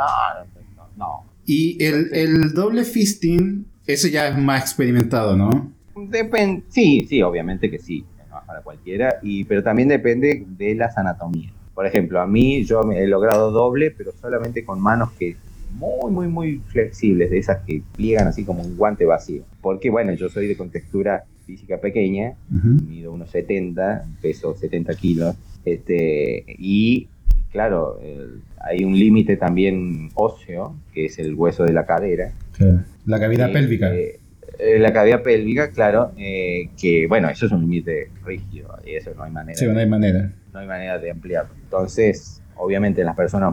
no, 0.78 0.88
no. 0.98 1.24
Y 1.45 1.84
el, 1.84 2.10
el 2.14 2.53
doble 2.53 2.84
fisting, 2.84 3.66
ese 3.88 4.12
ya 4.12 4.28
es 4.28 4.38
más 4.38 4.62
experimentado, 4.62 5.36
¿no? 5.36 5.72
Depen- 5.95 6.64
sí, 6.70 7.06
sí, 7.10 7.22
obviamente 7.24 7.70
que 7.72 7.80
sí, 7.80 8.06
no 8.30 8.40
para 8.45 8.62
cualquiera, 8.62 9.16
y, 9.24 9.44
pero 9.45 9.64
también 9.64 9.88
depende 9.90 10.45
de 10.48 10.76
las 10.76 10.95
anatomías. 10.98 11.52
Por 11.74 11.88
ejemplo, 11.88 12.22
a 12.22 12.28
mí 12.28 12.64
yo 12.64 12.84
me 12.84 12.99
he 13.02 13.08
logrado 13.08 13.49
doble, 13.52 13.90
pero 13.91 14.12
solamente 14.22 14.64
con 14.64 14.80
manos 14.80 15.12
que 15.14 15.36
muy, 15.73 16.11
muy, 16.11 16.27
muy 16.27 16.61
flexibles, 16.68 17.30
de 17.31 17.38
esas 17.39 17.60
que 17.65 17.81
pliegan 17.95 18.27
así 18.27 18.43
como 18.43 18.61
un 18.64 18.76
guante 18.77 19.06
vacío. 19.06 19.43
Porque, 19.61 19.89
bueno, 19.89 20.14
yo 20.14 20.30
soy 20.30 20.48
de 20.48 20.56
contextura 20.57 21.23
física 21.45 21.77
pequeña, 21.80 22.34
Ujú. 22.56 22.84
mido 22.88 23.11
unos 23.14 23.30
70, 23.31 24.03
peso 24.22 24.56
70 24.56 24.93
kilos, 24.95 25.35
este, 25.65 26.43
y 26.48 27.07
claro, 27.52 27.99
el- 28.02 28.41
hay 28.64 28.84
un 28.84 28.93
límite 28.93 29.38
también 29.38 30.10
óseo, 30.15 30.76
que 30.93 31.06
es 31.06 31.19
el 31.19 31.34
hueso 31.35 31.64
de 31.64 31.73
la 31.73 31.85
cadera, 31.85 32.31
Claro. 32.57 32.80
La 33.06 33.19
cavidad 33.19 33.49
eh, 33.49 33.53
pélvica. 33.53 33.93
eh, 33.95 34.19
eh, 34.60 34.77
la 34.80 34.93
cavidad 34.93 35.23
pélvica, 35.23 35.72
claro, 35.72 36.11
eh, 36.18 36.69
que 36.80 37.07
bueno, 37.07 37.30
eso 37.30 37.48
es 37.48 37.52
un 37.52 37.61
límite 37.61 38.10
rígido 38.23 38.77
y 38.85 38.91
eso 38.95 39.11
no 39.15 39.23
hay 39.23 39.31
manera, 39.31 39.57
sí, 39.57 39.65
no 39.65 39.80
hay 39.80 39.88
manera. 39.89 40.31
no 40.53 40.60
hay 40.60 40.68
manera 40.68 40.99
de 40.99 41.10
ampliarlo. 41.10 41.53
Entonces, 41.64 42.41
obviamente 42.56 43.02
en 43.02 43.07
las 43.07 43.15
personas 43.15 43.52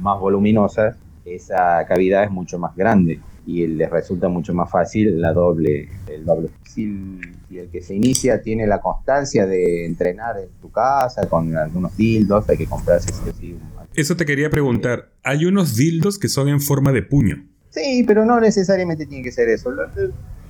más 0.00 0.20
voluminosas, 0.20 0.96
esa 1.34 1.84
cavidad 1.86 2.24
es 2.24 2.30
mucho 2.30 2.58
más 2.58 2.74
grande 2.76 3.20
y 3.48 3.66
les 3.66 3.88
resulta 3.88 4.28
mucho 4.28 4.52
más 4.52 4.70
fácil 4.70 5.20
la 5.22 5.32
doble, 5.32 5.88
el 6.06 6.24
doble. 6.24 6.50
Si 6.64 6.84
el, 6.84 7.20
si 7.48 7.58
el 7.58 7.68
que 7.70 7.80
se 7.80 7.94
inicia 7.94 8.42
tiene 8.42 8.66
la 8.66 8.78
constancia 8.78 9.46
de 9.46 9.86
entrenar 9.86 10.38
en 10.38 10.48
tu 10.60 10.70
casa 10.70 11.26
con 11.28 11.56
algunos 11.56 11.96
dildos, 11.96 12.46
hay 12.50 12.58
que 12.58 12.66
comprarse 12.66 13.08
sí 13.40 13.56
Eso 13.94 14.16
te 14.16 14.26
quería 14.26 14.50
preguntar. 14.50 15.12
Hay 15.22 15.46
unos 15.46 15.76
dildos 15.76 16.18
que 16.18 16.28
son 16.28 16.48
en 16.48 16.60
forma 16.60 16.92
de 16.92 17.02
puño. 17.02 17.42
Sí, 17.70 18.04
pero 18.06 18.26
no 18.26 18.38
necesariamente 18.38 19.06
tiene 19.06 19.24
que 19.24 19.32
ser 19.32 19.48
eso. 19.48 19.70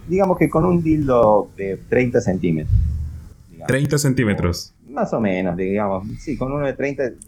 Digamos 0.08 0.36
que 0.36 0.48
con 0.48 0.64
un 0.64 0.82
dildo 0.82 1.50
de 1.56 1.78
30 1.88 2.20
centímetros. 2.20 2.76
digamos. 3.48 3.68
30 3.68 3.98
centímetros. 3.98 4.74
Más 4.88 5.12
o 5.12 5.20
menos, 5.20 5.56
digamos. 5.56 6.04
Sí, 6.18 6.36
con 6.36 6.52
uno 6.52 6.66
de 6.66 6.72
30, 6.72 7.02
bueno, 7.04 7.18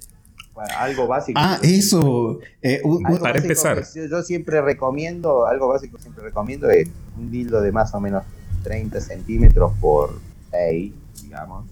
algo 0.78 1.06
básico. 1.06 1.38
Ah, 1.42 1.58
eso. 1.62 2.38
Eh, 2.62 2.80
un- 2.84 3.02
Para 3.18 3.38
empezar. 3.38 3.82
Yo, 4.10 4.22
siempre 4.22 4.60
recomiendo, 4.60 5.46
algo 5.46 5.68
básico 5.68 5.98
siempre 5.98 6.24
recomiendo 6.24 6.68
es 6.70 6.88
un 7.18 7.30
dildo 7.30 7.60
de 7.60 7.72
más 7.72 7.94
o 7.94 8.00
menos 8.00 8.24
30 8.62 9.00
centímetros 9.00 9.72
por 9.80 10.18
6, 10.50 10.92
digamos. 11.22 11.66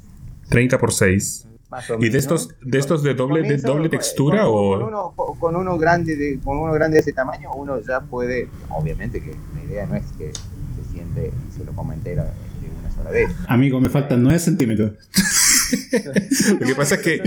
30 0.48 0.78
por 0.78 0.92
6. 0.92 1.44
Más 1.70 1.90
o 1.90 1.98
¿Y 2.02 2.08
de 2.08 2.16
estos, 2.16 2.48
de 2.62 2.78
estos 2.78 3.02
de 3.02 3.12
doble, 3.12 3.42
de 3.42 3.58
doble 3.58 3.90
textura 3.90 4.44
con, 4.44 4.48
o...? 4.54 4.78
Con 4.80 4.82
uno, 4.84 5.14
con 5.38 5.56
uno 5.56 5.76
grande 5.76 6.16
de, 6.16 6.38
con 6.42 6.56
uno 6.56 6.72
grande 6.72 6.94
de 6.94 7.00
ese 7.02 7.12
tamaño, 7.12 7.50
uno 7.54 7.78
ya 7.86 8.00
puede, 8.00 8.48
obviamente 8.70 9.22
que 9.22 9.34
la 9.54 9.64
idea 9.64 9.86
no 9.86 9.96
es 9.96 10.04
que 10.16 10.32
se 10.32 10.92
siente 10.92 11.30
y 11.50 11.52
se 11.54 11.64
lo 11.66 11.72
coma 11.72 11.92
entero 11.92 12.22
de 12.24 12.70
una 12.80 12.90
sola 12.94 13.10
vez. 13.10 13.30
Amigo, 13.48 13.78
me 13.82 13.90
faltan 13.90 14.22
9 14.22 14.38
centímetros. 14.38 14.92
Lo 16.58 16.66
que 16.66 16.74
pasa 16.74 16.94
es 16.94 17.00
que 17.02 17.22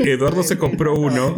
Eduardo 0.00 0.42
se 0.42 0.58
compró 0.58 0.94
uno. 0.96 1.34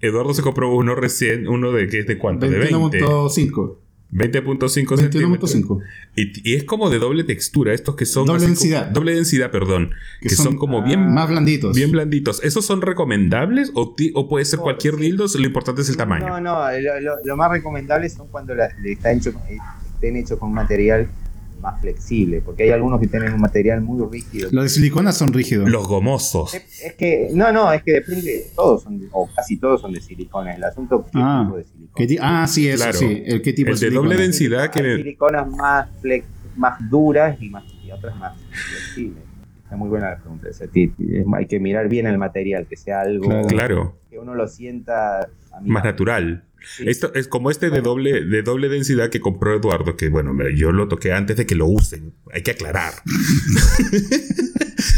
Eduardo 0.00 0.32
se 0.34 0.42
compró 0.42 0.74
uno 0.74 0.94
recién, 0.94 1.46
uno 1.48 1.72
de 1.72 1.86
que 1.88 2.00
es 2.00 2.06
de 2.06 2.16
cuánto, 2.18 2.48
de 2.48 2.58
20. 2.58 3.00
21.5. 3.00 3.76
20.5 4.12 4.96
centímetros. 4.98 5.54
21.5. 5.54 5.82
Y, 6.16 6.50
y 6.50 6.54
es 6.56 6.64
como 6.64 6.90
de 6.90 6.98
doble 6.98 7.22
textura, 7.22 7.72
estos 7.74 7.94
que 7.94 8.06
son... 8.06 8.26
Doble 8.26 8.38
así 8.38 8.46
como- 8.46 8.54
densidad. 8.58 8.86
doble 8.90 9.14
densidad, 9.14 9.50
perdón. 9.52 9.92
Que, 10.20 10.30
son, 10.30 10.56
como 10.56 10.82
bien, 10.82 11.12
Más 11.12 11.28
blanditos. 11.28 11.76
bien 11.76 11.92
blanditos. 11.92 12.42
¿Esos 12.42 12.64
son 12.64 12.82
recomendables 12.82 13.70
o, 13.74 13.94
ti- 13.94 14.10
o 14.14 14.28
puede 14.28 14.44
ser 14.46 14.58
No, 14.58 14.64
cualquier 14.64 14.94
sí. 14.96 15.02
dildo? 15.02 15.26
Lo 15.38 15.44
importante 15.46 15.82
es 15.82 15.88
el 15.90 15.96
tamaño. 15.96 16.26
No, 16.26 16.40
no, 16.40 16.58
lo, 16.80 17.00
lo- 17.00 17.16
lo 17.24 17.36
más 17.36 17.50
recomendable 17.52 18.08
son 18.08 18.26
cuando 18.28 18.54
la- 18.54 18.70
le 18.82 18.92
está 18.92 19.12
hecho, 19.12 19.30
eh, 19.48 19.58
estén 19.94 20.16
hechos 20.16 20.38
con 20.40 20.52
material 20.52 21.08
más 21.60 21.80
flexible, 21.80 22.40
porque 22.44 22.64
hay 22.64 22.70
algunos 22.70 23.00
que 23.00 23.06
tienen 23.06 23.32
un 23.34 23.40
material 23.40 23.80
muy 23.80 24.04
rígido. 24.10 24.48
Los 24.52 24.64
de 24.64 24.68
silicona 24.70 25.12
son 25.12 25.32
rígidos. 25.32 25.68
Los 25.70 25.86
gomosos. 25.86 26.54
Es, 26.54 26.82
es 26.84 26.94
que, 26.94 27.28
no, 27.34 27.52
no, 27.52 27.72
es 27.72 27.82
que 27.82 27.92
depende, 27.92 28.46
todos 28.56 28.82
son, 28.82 29.00
o 29.12 29.28
casi 29.34 29.56
todos 29.58 29.80
son 29.80 29.92
de 29.92 30.00
silicona. 30.00 30.54
El 30.54 30.64
asunto 30.64 31.04
es 31.06 31.12
qué 31.12 31.18
Ah, 31.22 31.42
tipo 31.44 31.56
de 31.58 31.64
silicona. 31.64 31.92
¿Qué 31.96 32.06
ti- 32.06 32.18
ah, 32.20 32.46
sí, 32.48 32.68
eso 32.68 32.82
Claro. 32.84 32.98
sí. 32.98 33.22
El 33.26 33.42
qué 33.42 33.52
tipo 33.52 33.68
El 33.70 33.74
de 33.74 33.78
silicona. 33.78 34.08
doble 34.08 34.22
densidad 34.22 34.70
que... 34.70 34.80
Hay 34.80 34.96
siliconas 34.96 35.48
más, 35.50 35.88
flex- 36.02 36.24
más 36.56 36.78
duras 36.90 37.36
y, 37.40 37.48
más, 37.50 37.64
y 37.84 37.90
otras 37.90 38.16
más 38.18 38.36
flexibles. 38.50 39.22
Es 39.70 39.76
muy 39.78 39.88
buena 39.88 40.10
la 40.10 40.16
pregunta. 40.18 40.48
esa, 40.48 40.64
hay 41.36 41.46
que 41.46 41.60
mirar 41.60 41.88
bien 41.88 42.06
el 42.06 42.18
material, 42.18 42.66
que 42.68 42.76
sea 42.76 43.02
algo 43.02 43.28
Claro. 43.28 43.46
Claro, 43.46 43.96
que 44.10 44.18
uno 44.18 44.34
lo 44.34 44.48
sienta 44.48 45.18
amigable. 45.52 45.72
más 45.72 45.84
natural. 45.84 46.44
Sí. 46.76 46.84
Esto 46.86 47.12
es 47.14 47.28
como 47.28 47.50
este 47.50 47.70
de 47.70 47.80
doble, 47.80 48.24
de 48.24 48.42
doble 48.42 48.68
densidad 48.68 49.10
que 49.10 49.20
compró 49.20 49.54
Eduardo, 49.56 49.96
que 49.96 50.08
bueno, 50.08 50.32
me- 50.34 50.56
yo 50.56 50.72
lo 50.72 50.88
toqué 50.88 51.12
antes 51.12 51.36
de 51.36 51.46
que 51.46 51.54
lo 51.54 51.66
usen. 51.66 52.14
Hay 52.32 52.42
que 52.42 52.52
aclarar. 52.52 52.94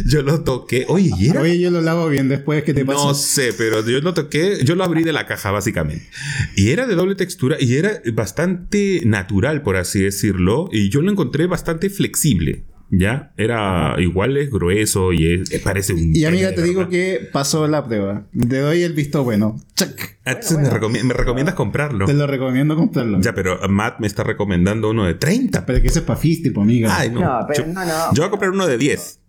yo 0.07 0.23
lo 0.23 0.43
toqué. 0.45 0.85
Oye, 0.89 1.11
¿y 1.19 1.29
era? 1.29 1.41
Oye, 1.43 1.59
yo 1.59 1.71
lo 1.71 1.81
lavo 1.81 2.09
bien 2.09 2.29
después 2.29 2.63
que 2.65 2.75
te 2.75 2.85
pasa. 2.85 3.05
No 3.05 3.15
sé, 3.15 3.53
pero 3.57 3.87
yo 3.87 4.01
lo 4.01 4.15
toqué, 4.15 4.59
yo 4.65 4.75
lo 4.75 4.85
abrí 4.85 5.05
de 5.05 5.13
la 5.13 5.27
caja 5.27 5.51
básicamente. 5.51 6.09
Y 6.57 6.71
era 6.71 6.87
de 6.87 6.95
doble 6.95 7.15
textura 7.15 7.57
y 7.61 7.77
era 7.77 8.01
bastante 8.13 9.03
natural, 9.05 9.63
por 9.63 9.77
así 9.77 10.03
decirlo. 10.03 10.69
Y 10.73 10.89
yo 10.91 11.03
lo 11.03 11.11
encontré 11.11 11.47
bastante 11.47 11.91
flexible. 11.91 12.65
¿Ya? 12.95 13.33
Era 13.39 13.97
igual, 13.99 14.37
es 14.37 14.51
grueso 14.51 15.15
y 15.15 15.33
es- 15.33 15.51
eh, 15.51 15.61
parece 15.65 15.95
un... 15.95 16.15
Y 16.15 16.27
amiga, 16.27 16.55
te 16.55 16.63
digo 16.63 16.91
que 16.91 17.27
pasó 17.33 17.67
la 17.67 17.87
prueba. 17.87 18.25
Te 18.39 18.59
doy 18.59 18.83
el 18.83 18.93
visto 18.93 19.25
bueno. 19.25 19.57
Chac. 19.75 20.19
Ah, 20.27 20.35
me, 20.59 20.69
recomi- 20.71 21.03
me 21.03 21.15
recomiendas 21.15 21.55
comprarlo. 21.55 22.05
Te 22.05 22.13
lo 22.13 22.27
recomiendo 22.27 22.77
comprarlo. 22.77 23.19
Ya, 23.23 23.35
pero 23.35 23.59
Matt 23.69 23.99
me 23.99 24.07
está 24.07 24.25
recomendando 24.25 24.91
uno 24.91 25.07
de 25.07 25.15
30. 25.15 25.65
Pero 25.65 25.81
que 25.81 25.89
ese 25.89 26.01
es 26.01 26.05
para 26.05 26.21
pues, 26.21 26.55
amiga. 26.59 26.95
Ay, 26.95 27.09
no. 27.11 27.21
No, 27.21 27.47
pero 27.49 27.67
yo, 27.67 27.73
no, 27.73 27.83
no. 27.85 28.13
yo 28.13 28.23
voy 28.23 28.27
a 28.27 28.31
comprar 28.31 28.51
uno 28.51 28.67
de 28.67 28.77
10. 28.77 29.21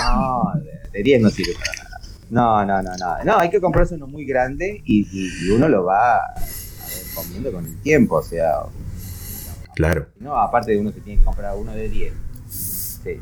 No, 0.00 0.52
de- 0.62 0.98
de 0.98 1.02
10 1.02 1.20
no 1.22 1.30
sirve 1.30 1.54
para 1.54 1.72
nada. 1.74 2.00
No, 2.30 2.64
no, 2.64 2.82
no, 2.82 2.96
no. 2.96 3.24
No, 3.24 3.38
hay 3.40 3.50
que 3.50 3.60
comprarse 3.60 3.96
uno 3.96 4.06
muy 4.06 4.24
grande 4.24 4.82
y, 4.84 5.00
y- 5.12 5.46
y 5.46 5.50
uno 5.50 5.68
lo 5.68 5.84
va 5.84 6.14
a 6.16 6.34
ver, 6.38 7.02
comiendo 7.14 7.50
con 7.50 7.66
el 7.66 7.76
tiempo. 7.82 8.16
O 8.16 8.22
sea, 8.22 8.52
Claro. 9.74 10.06
no, 10.20 10.36
aparte 10.36 10.72
de 10.72 10.78
uno 10.78 10.92
se 10.92 11.00
tiene 11.00 11.18
que 11.18 11.24
comprar 11.24 11.56
uno 11.56 11.72
de 11.72 11.88
10. 11.88 12.12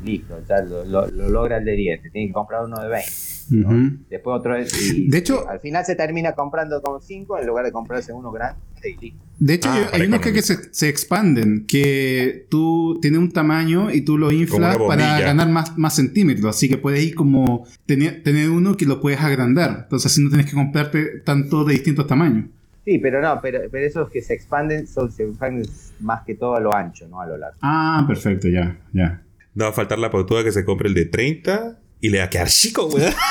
Listo, 0.05 0.39
ya 0.49 0.61
lo, 0.63 0.85
lo- 0.85 1.07
lo 1.09 1.29
logra 1.31 1.59
el 1.59 1.65
de 1.65 1.73
10. 1.73 2.03
Se 2.03 2.11
tiene 2.11 2.29
que 2.29 2.33
comprar 2.33 2.65
uno 2.65 2.81
de 2.83 2.89
20. 2.89 3.11
¿no? 3.51 3.69
Ujú. 3.69 3.97
Después 4.11 4.39
otro 4.41 4.55
de, 4.55 4.67
y- 4.83 5.09
De 5.09 5.19
hecho- 5.19 5.45
y 5.47 5.49
al 5.49 5.61
final 5.61 5.85
se 5.85 5.95
termina 5.95 6.33
comprando 6.33 6.83
con 6.83 7.01
5 7.01 7.39
en 7.39 7.47
lugar 7.47 7.65
de 7.65 7.73
comprarse 7.73 8.13
uno 8.13 8.33
grande 8.33 8.57
y 8.85 8.97
listo. 9.01 9.21
De 9.39 9.55
hecho, 9.55 9.69
Ah, 9.71 9.89
hay 9.93 10.03
unos 10.07 10.21
que, 10.21 10.41
se, 10.43 10.73
se 10.73 10.89
expanden, 10.89 11.67
que 11.67 12.47
tú 12.51 12.99
tienes 13.03 13.21
un 13.21 13.31
tamaño 13.31 13.93
y 13.93 14.01
tú 14.01 14.17
lo 14.19 14.33
inflas 14.33 14.77
para 14.89 15.21
ganar 15.21 15.49
más, 15.49 15.77
más 15.79 15.95
centímetros. 15.95 16.57
Así 16.57 16.69
que 16.69 16.79
puedes 16.79 17.05
ir 17.05 17.15
como 17.15 17.67
tener, 17.85 18.23
tener 18.23 18.49
uno 18.51 18.77
que 18.77 18.87
lo 18.87 19.01
puedes 19.01 19.21
agrandar. 19.21 19.81
Entonces 19.85 20.11
así 20.11 20.23
no 20.23 20.29
tienes 20.31 20.47
que 20.47 20.55
comprarte 20.57 21.21
tanto 21.25 21.65
de 21.65 21.75
distintos 21.75 22.07
tamaños. 22.07 22.47
Sí, 22.85 22.99
pero 22.99 23.21
no, 23.21 23.41
pero, 23.43 23.61
pero 23.71 23.85
esos 23.85 24.09
que 24.11 24.23
se 24.23 24.33
expanden 24.35 24.87
son, 24.87 25.11
se 25.13 25.25
expanden 25.25 25.67
más 26.01 26.25
que 26.25 26.35
todo 26.37 26.55
a 26.55 26.61
lo 26.61 26.73
ancho, 26.73 27.07
no 27.09 27.21
a 27.21 27.27
lo 27.27 27.37
largo. 27.37 27.59
Ah, 27.61 28.05
perfecto, 28.07 28.49
ya, 28.49 28.79
ya. 28.93 29.23
No 29.57 29.65
va 29.65 29.71
a 29.71 29.73
faltar 29.73 29.99
la 29.99 30.11
pautuda 30.11 30.45
que 30.45 30.53
se 30.53 30.65
compre 30.67 30.87
el 30.87 30.95
de 30.95 31.07
30 31.07 31.79
y 32.01 32.11
le 32.11 32.19
va 32.19 32.25
a 32.25 32.31
quedar 32.31 32.49
chico, 32.49 32.87
weón. 32.87 33.13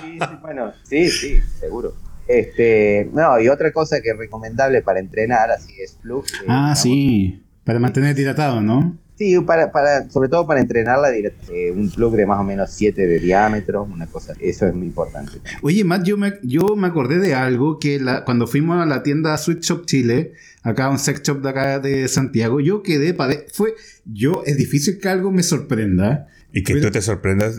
Sí, 0.00 0.18
sí, 0.18 0.36
bueno, 0.40 0.72
sí, 0.82 1.10
sí, 1.10 1.40
seguro. 1.58 1.94
Este, 2.26 3.08
no, 3.12 3.40
y 3.40 3.48
otra 3.48 3.72
cosa 3.72 4.00
que 4.02 4.10
es 4.10 4.16
recomendable 4.16 4.82
para 4.82 5.00
entrenar, 5.00 5.50
así 5.50 5.72
es 5.80 5.92
plug. 6.02 6.24
Ah, 6.48 6.74
sí. 6.76 7.42
Para 7.64 7.78
mantener 7.78 8.18
hidratado, 8.18 8.60
¿no? 8.60 8.96
Sí, 9.16 9.38
para, 9.40 9.70
para, 9.70 10.10
sobre 10.10 10.28
todo 10.28 10.44
para 10.44 10.60
entrenarla, 10.60 11.10
eh, 11.16 11.70
un 11.70 11.88
plug 11.88 12.16
de 12.16 12.26
más 12.26 12.40
o 12.40 12.42
menos 12.42 12.70
7 12.70 13.06
de 13.06 13.20
diámetro, 13.20 13.84
una 13.84 14.06
cosa, 14.06 14.34
eso 14.40 14.66
es 14.66 14.74
muy 14.74 14.88
importante. 14.88 15.32
Oye, 15.62 15.84
Matt, 15.84 16.04
yo 16.04 16.16
me, 16.16 16.34
yo 16.42 16.74
me 16.74 16.88
acordé 16.88 17.20
de 17.20 17.32
algo 17.34 17.78
que 17.78 18.00
cuando 18.24 18.48
fuimos 18.48 18.82
a 18.82 18.86
la 18.86 19.04
tienda 19.04 19.36
Sweet 19.38 19.60
Shop 19.60 19.86
Chile, 19.86 20.32
acá 20.64 20.90
un 20.90 20.98
sex 20.98 21.22
shop 21.22 21.42
de 21.42 21.48
acá 21.48 21.78
de 21.78 22.08
Santiago, 22.08 22.58
yo 22.58 22.82
quedé 22.82 23.14
para... 23.14 23.34
Fue, 23.52 23.74
yo, 24.04 24.42
es 24.46 24.56
difícil 24.56 24.98
que 24.98 25.08
algo 25.08 25.30
me 25.30 25.44
sorprenda. 25.44 26.26
Y 26.54 26.62
que 26.62 26.80
tú 26.80 26.90
te 26.90 27.02
sorprendas. 27.02 27.56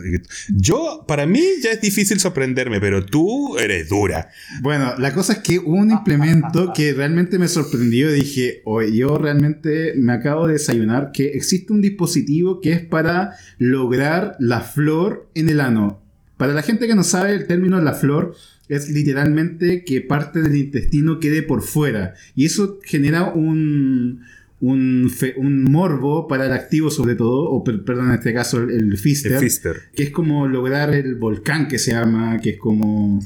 Yo, 0.48 1.04
para 1.06 1.26
mí 1.26 1.42
ya 1.62 1.70
es 1.70 1.82
difícil 1.82 2.18
sorprenderme, 2.18 2.80
pero 2.80 3.04
tú 3.04 3.58
eres 3.58 3.90
dura. 3.90 4.30
Bueno, 4.62 4.94
la 4.96 5.12
cosa 5.12 5.34
es 5.34 5.38
que 5.40 5.58
hubo 5.58 5.76
un 5.76 5.90
implemento 5.90 6.72
que 6.74 6.94
realmente 6.94 7.38
me 7.38 7.46
sorprendió. 7.46 8.10
Dije, 8.10 8.62
oye, 8.64 8.96
yo 8.96 9.18
realmente 9.18 9.92
me 9.96 10.14
acabo 10.14 10.46
de 10.46 10.54
desayunar 10.54 11.10
que 11.12 11.26
existe 11.28 11.74
un 11.74 11.82
dispositivo 11.82 12.60
que 12.62 12.72
es 12.72 12.80
para 12.80 13.32
lograr 13.58 14.34
la 14.38 14.62
flor 14.62 15.28
en 15.34 15.50
el 15.50 15.60
ano. 15.60 16.02
Para 16.38 16.54
la 16.54 16.62
gente 16.62 16.86
que 16.86 16.94
no 16.94 17.04
sabe, 17.04 17.34
el 17.34 17.46
término 17.46 17.80
la 17.80 17.92
flor 17.92 18.34
es 18.68 18.88
literalmente 18.88 19.84
que 19.84 20.00
parte 20.00 20.40
del 20.40 20.56
intestino 20.56 21.20
quede 21.20 21.42
por 21.42 21.62
fuera. 21.62 22.14
Y 22.34 22.46
eso 22.46 22.80
genera 22.82 23.24
un, 23.24 24.22
un, 24.60 25.10
fe- 25.10 25.34
un 25.36 25.64
morbo 25.64 26.26
para 26.28 26.46
el 26.46 26.52
activo 26.52 26.90
sobre 26.90 27.14
todo, 27.14 27.50
o 27.50 27.62
per- 27.62 27.84
perdón, 27.84 28.08
en 28.08 28.14
este 28.14 28.32
caso 28.32 28.58
el, 28.62 28.70
el 28.70 28.96
fister 28.98 29.32
El 29.32 29.38
Fister. 29.40 29.76
que 29.94 30.04
es 30.04 30.10
como 30.10 30.46
lograr 30.48 30.94
el 30.94 31.14
volcán 31.16 31.68
que 31.68 31.78
se 31.78 31.90
llama, 31.92 32.40
que 32.40 32.50
es 32.50 32.58
como... 32.58 33.20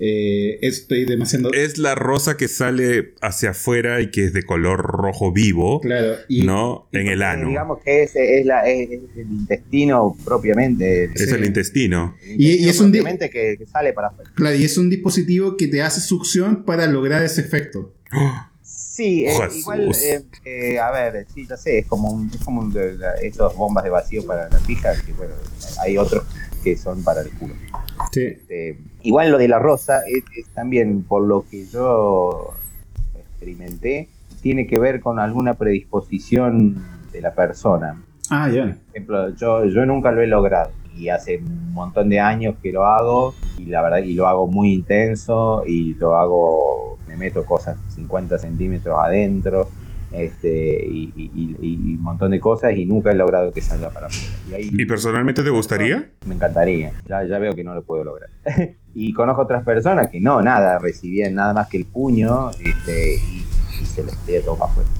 eh, 0.00 0.58
estoy 0.62 1.04
demasiado... 1.04 1.52
Es 1.52 1.76
la 1.78 1.94
rosa 1.94 2.36
que 2.36 2.48
sale 2.48 3.12
hacia 3.20 3.50
afuera 3.50 4.00
y 4.00 4.10
que 4.10 4.24
es 4.24 4.32
de 4.32 4.42
color 4.44 4.80
rojo 4.80 5.30
vivo, 5.32 5.80
claro, 5.80 6.14
y 6.28 6.42
¿no? 6.42 6.88
En 6.92 7.06
el 7.06 7.22
ano. 7.22 7.48
Digamos 7.50 7.78
que 7.84 8.02
ese 8.04 8.40
es, 8.40 8.46
la, 8.46 8.66
es, 8.68 8.90
es 8.90 9.00
el 9.16 9.30
intestino 9.30 10.16
propiamente. 10.24 11.04
Es 11.04 11.28
Sí. 11.28 11.34
el 11.34 11.44
intestino. 11.44 12.16
El 12.24 12.40
Y- 12.40 12.68
es 12.68 12.80
un 12.80 12.90
que, 12.92 13.56
que 13.58 13.66
sale 13.70 13.92
para 13.92 14.08
afuera. 14.08 14.30
claro, 14.34 14.56
y 14.56 14.64
es 14.64 14.76
un 14.78 14.88
dispositivo 14.90 15.56
que 15.56 15.68
te 15.68 15.82
hace 15.82 16.00
succión 16.00 16.64
para 16.64 16.86
lograr 16.86 17.22
ese 17.22 17.42
efecto. 17.42 17.94
Sí, 18.92 19.24
eh, 19.24 19.32
igual, 19.56 19.90
eh, 20.04 20.22
eh, 20.44 20.78
a 20.78 20.90
ver, 20.90 21.26
sí, 21.32 21.46
ya 21.48 21.56
sé, 21.56 21.78
es 21.78 21.86
como, 21.86 22.10
un, 22.10 22.28
es 22.28 22.44
como 22.44 22.60
un 22.60 22.70
de 22.70 22.92
la- 22.98 23.14
esos 23.14 23.56
bombas 23.56 23.84
de 23.84 23.88
vacío 23.88 24.26
para 24.26 24.50
la 24.50 24.58
pija, 24.58 24.90
que 25.06 25.14
bueno, 25.14 25.32
hay 25.80 25.96
otros 25.96 26.24
que 26.62 26.76
son 26.76 27.02
para 27.02 27.22
el 27.22 27.30
culo. 27.38 27.54
Sí. 28.12 28.24
Este, 28.24 28.78
igual 29.00 29.30
lo 29.30 29.38
de 29.38 29.48
la 29.48 29.58
rosa 29.58 30.00
es, 30.06 30.22
es 30.36 30.46
también 30.48 31.04
por 31.04 31.22
lo 31.26 31.46
que 31.50 31.64
yo 31.68 32.52
experimenté, 33.18 34.10
tiene 34.42 34.66
que 34.66 34.78
ver 34.78 35.00
con 35.00 35.18
alguna 35.18 35.54
predisposición 35.54 36.84
de 37.12 37.20
la 37.22 37.34
persona. 37.34 37.98
Ah, 38.28 38.50
ya. 38.50 38.64
Por 38.64 38.76
ejemplo, 38.90 39.34
yo, 39.36 39.64
yo 39.64 39.86
nunca 39.86 40.12
lo 40.12 40.20
he 40.20 40.26
logrado 40.26 40.70
y 40.94 41.08
hace 41.08 41.38
un 41.38 41.72
montón 41.72 42.10
de 42.10 42.20
años 42.20 42.56
que 42.62 42.72
lo 42.72 42.84
hago 42.84 43.34
y 43.56 43.64
la 43.64 43.80
verdad 43.80 43.98
y 44.04 44.12
lo 44.12 44.26
hago 44.26 44.46
muy 44.46 44.74
intenso 44.74 45.62
y 45.66 45.94
lo 45.94 46.14
hago, 46.16 46.98
me 47.12 47.16
meto 47.26 47.44
cosas 47.44 47.76
50 47.94 48.38
centímetros 48.38 48.96
adentro 48.98 49.68
este, 50.12 50.84
y, 50.86 51.12
y- 51.16 51.30
y- 51.34 51.56
y 51.62 51.94
un 51.96 52.02
montón 52.02 52.30
de 52.32 52.40
cosas 52.40 52.76
y 52.76 52.84
nunca 52.84 53.10
he 53.12 53.14
logrado 53.14 53.50
que 53.52 53.60
salga 53.62 53.88
para 53.90 54.06
afuera. 54.08 54.34
Y 54.50 54.54
ahí- 54.54 54.70
¿Y 54.72 54.84
personalmente 54.84 55.42
te 55.42 55.50
gustaría? 55.50 56.10
me 56.26 56.34
encantaría, 56.34 56.92
ya, 57.08 57.24
ya 57.24 57.38
veo 57.38 57.54
que 57.54 57.64
no 57.64 57.74
lo 57.74 57.82
puedo 57.82 58.04
lograr. 58.04 58.28
y 58.94 59.12
conozco 59.14 59.42
otras 59.42 59.64
personas 59.64 60.10
que 60.10 60.20
no, 60.20 60.42
nada, 60.42 60.78
recibían 60.78 61.34
nada 61.34 61.54
más 61.54 61.68
que 61.68 61.78
el 61.78 61.86
puño 61.86 62.50
este, 62.50 63.14
y, 63.16 63.44
y 63.82 63.86
se 63.86 64.04
les 64.04 64.14
queda 64.18 64.42
todo 64.44 64.56
para 64.58 64.70
afuera. 64.72 64.90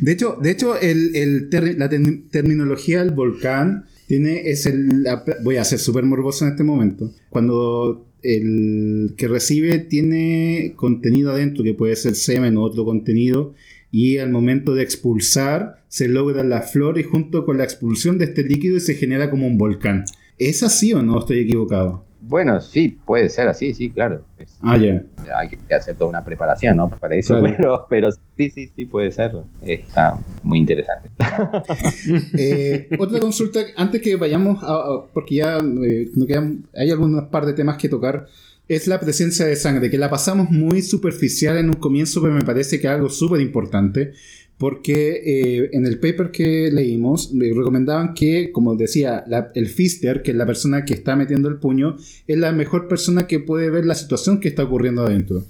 De 0.00 0.12
hecho, 0.12 0.36
de 0.40 0.50
hecho 0.50 0.78
el, 0.78 1.16
el 1.16 1.48
ter- 1.50 1.76
la 1.78 1.88
ter- 1.88 2.28
terminología 2.30 2.98
del 3.02 3.12
volcán 3.12 3.86
tiene 4.06 4.50
es 4.50 4.66
el 4.66 5.04
voy 5.42 5.56
a 5.56 5.64
ser 5.64 5.78
súper 5.80 6.04
morboso 6.04 6.44
en 6.44 6.52
este 6.52 6.62
momento. 6.62 7.10
Cuando 7.30 8.06
el 8.34 9.14
que 9.16 9.28
recibe 9.28 9.78
tiene 9.78 10.72
contenido 10.76 11.32
adentro, 11.32 11.64
que 11.64 11.74
puede 11.74 11.96
ser 11.96 12.14
semen 12.14 12.56
o 12.56 12.62
otro 12.62 12.84
contenido, 12.84 13.54
y 13.90 14.18
al 14.18 14.30
momento 14.30 14.74
de 14.74 14.82
expulsar 14.82 15.84
se 15.88 16.08
logra 16.08 16.44
la 16.44 16.62
flor 16.62 16.98
y 16.98 17.02
junto 17.02 17.44
con 17.44 17.58
la 17.58 17.64
expulsión 17.64 18.18
de 18.18 18.26
este 18.26 18.42
líquido 18.42 18.80
se 18.80 18.94
genera 18.94 19.30
como 19.30 19.46
un 19.46 19.58
volcán. 19.58 20.04
¿Es 20.38 20.62
así 20.62 20.92
o 20.92 21.02
no 21.02 21.18
estoy 21.18 21.40
equivocado? 21.40 22.05
Bueno, 22.28 22.60
sí, 22.60 22.98
puede 23.04 23.28
ser 23.28 23.46
así, 23.48 23.72
sí, 23.72 23.90
claro. 23.90 24.24
Es- 24.38 24.58
Ah, 24.62 24.76
ya. 24.76 25.02
hay 25.36 25.48
que 25.48 25.74
hacer 25.74 25.94
toda 25.96 26.10
una 26.10 26.24
preparación, 26.24 26.76
¿no? 26.76 26.90
Para 26.90 27.14
eso, 27.14 27.38
Claro. 27.38 27.54
pero, 27.56 27.86
pero 27.88 28.08
sí, 28.36 28.50
sí, 28.50 28.70
sí 28.74 28.84
puede 28.86 29.12
serlo. 29.12 29.44
Está 29.62 30.18
muy 30.42 30.58
interesante. 30.58 31.08
Eh, 32.38 32.88
otra 32.98 33.20
consulta, 33.20 33.60
antes 33.76 34.00
que 34.02 34.16
vayamos 34.16 34.62
a, 34.62 34.66
a- 34.74 35.06
porque 35.12 35.36
ya 35.36 35.58
eh, 35.58 36.08
no 36.14 36.26
quedan, 36.26 36.64
hay 36.74 36.90
algunas 36.90 37.24
par 37.26 37.46
de 37.46 37.52
temas 37.52 37.76
que 37.78 37.88
tocar, 37.88 38.26
es 38.68 38.86
la 38.88 38.98
presencia 38.98 39.46
de 39.46 39.54
sangre, 39.56 39.90
que 39.90 39.98
la 39.98 40.10
pasamos 40.10 40.50
muy 40.50 40.82
superficial 40.82 41.56
en 41.56 41.66
un 41.68 41.74
comienzo, 41.74 42.20
pero 42.20 42.34
me 42.34 42.42
parece 42.42 42.80
que 42.80 42.86
es 42.88 42.92
algo 42.92 43.08
súper 43.08 43.40
importante, 43.40 44.12
porque 44.58 45.22
eh, 45.24 45.70
en 45.72 45.84
el 45.86 45.98
paper 45.98 46.30
que 46.30 46.70
leímos 46.72 47.32
me 47.34 47.46
recomendaban 47.52 48.14
que, 48.14 48.50
como 48.52 48.74
decía, 48.76 49.22
la- 49.26 49.50
el 49.54 49.66
fister, 49.66 50.22
que 50.22 50.30
es 50.30 50.36
la 50.36 50.46
persona 50.46 50.84
que 50.84 50.94
está 50.94 51.14
metiendo 51.16 51.48
el 51.48 51.56
puño, 51.58 51.96
es 52.26 52.38
la 52.38 52.52
mejor 52.52 52.88
persona 52.88 53.26
que 53.26 53.38
puede 53.40 53.68
ver 53.70 53.84
la 53.84 53.94
situación 53.94 54.40
que 54.40 54.48
está 54.48 54.64
ocurriendo 54.64 55.04
adentro. 55.04 55.44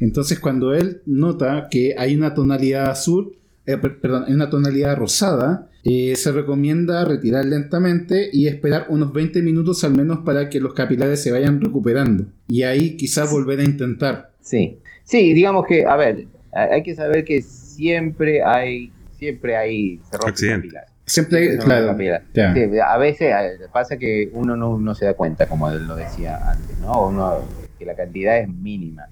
Entonces, 0.00 0.38
cuando 0.38 0.74
él 0.74 1.02
nota 1.06 1.68
que 1.70 1.94
hay 1.98 2.14
una 2.14 2.34
tonalidad 2.34 2.90
azul, 2.90 3.36
eh, 3.66 3.76
per- 3.78 4.00
perdón, 4.00 4.24
hay 4.28 4.34
una 4.34 4.50
tonalidad 4.50 4.96
rosada, 4.96 5.68
eh, 5.84 6.14
se 6.14 6.30
recomienda 6.30 7.04
retirar 7.04 7.44
lentamente 7.44 8.30
y 8.32 8.46
esperar 8.46 8.86
unos 8.88 9.12
20 9.12 9.42
minutos 9.42 9.82
al 9.82 9.96
menos 9.96 10.20
para 10.24 10.48
que 10.48 10.60
los 10.60 10.74
capilares 10.74 11.20
se 11.20 11.32
vayan 11.32 11.60
recuperando. 11.60 12.26
Y 12.48 12.62
ahí 12.62 12.96
quizás 12.96 13.30
volver 13.32 13.58
a 13.60 13.64
intentar. 13.64 14.32
Sí, 14.40 14.78
sí, 15.04 15.32
digamos 15.34 15.66
que, 15.66 15.84
a 15.84 15.96
ver, 15.96 16.26
hay 16.52 16.68
hay 16.74 16.82
que 16.84 16.94
saber 16.94 17.24
que 17.24 17.42
siempre 17.82 18.42
hay, 18.44 18.92
siempre 19.18 19.56
hay 19.56 20.00
se 20.08 20.16
rompe 20.16 20.30
Accidente. 20.30 20.66
capilar. 20.68 20.86
Siempre, 21.04 21.56
rompe 21.56 21.64
claro. 21.64 22.24
ya. 22.32 22.54
Sí, 22.54 22.78
a 22.78 22.96
veces 22.96 23.34
pasa 23.72 23.96
que 23.96 24.30
uno 24.32 24.56
no, 24.56 24.78
no 24.78 24.94
se 24.94 25.04
da 25.06 25.14
cuenta, 25.14 25.46
como 25.46 25.68
lo 25.68 25.96
decía 25.96 26.38
antes, 26.48 26.78
¿no? 26.78 27.08
Uno, 27.08 27.40
que 27.78 27.84
la 27.84 27.94
cantidad 27.96 28.38
es 28.38 28.48
mínima. 28.48 29.08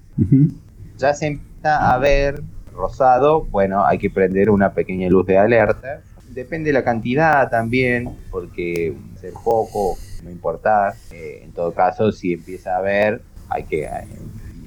Ya 0.97 1.13
se 1.13 1.27
empieza 1.27 1.93
a 1.93 1.97
ver 1.97 2.41
rosado, 2.73 3.43
bueno, 3.43 3.85
hay 3.85 3.97
que 3.97 4.09
prender 4.09 4.49
una 4.49 4.73
pequeña 4.73 5.09
luz 5.09 5.25
de 5.25 5.37
alerta. 5.37 6.01
Depende 6.29 6.69
de 6.69 6.73
la 6.73 6.83
cantidad 6.85 7.49
también, 7.49 8.09
porque 8.31 8.95
ser 9.19 9.33
poco, 9.43 9.97
no 10.23 10.31
importa. 10.31 10.95
Eh, 11.11 11.41
en 11.43 11.51
todo 11.51 11.73
caso, 11.73 12.11
si 12.13 12.31
empieza 12.33 12.77
a 12.77 12.81
ver, 12.81 13.21
hay 13.49 13.63
que, 13.65 13.83
eh, 13.83 13.89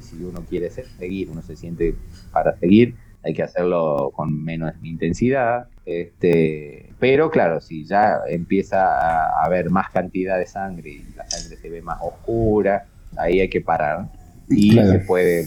si 0.00 0.22
uno 0.22 0.42
quiere 0.46 0.68
se- 0.68 0.84
seguir, 0.98 1.30
uno 1.30 1.40
se 1.40 1.56
siente 1.56 1.94
para 2.30 2.54
seguir, 2.58 2.96
hay 3.24 3.32
que 3.32 3.42
hacerlo 3.42 4.12
con 4.14 4.44
menos 4.44 4.74
intensidad. 4.82 5.66
Este, 5.86 6.90
pero 6.98 7.30
claro, 7.30 7.60
si 7.60 7.84
ya 7.86 8.18
empieza 8.28 8.84
a 8.86 9.44
haber 9.44 9.70
más 9.70 9.90
cantidad 9.90 10.38
de 10.38 10.46
sangre 10.46 10.90
y 10.90 11.04
la 11.16 11.28
sangre 11.28 11.56
se 11.56 11.68
ve 11.68 11.82
más 11.82 11.98
oscura, 12.02 12.86
ahí 13.16 13.40
hay 13.40 13.48
que 13.48 13.60
parar 13.60 14.06
y 14.48 14.72
Claro. 14.72 14.92
se 14.92 14.98
puede, 15.00 15.44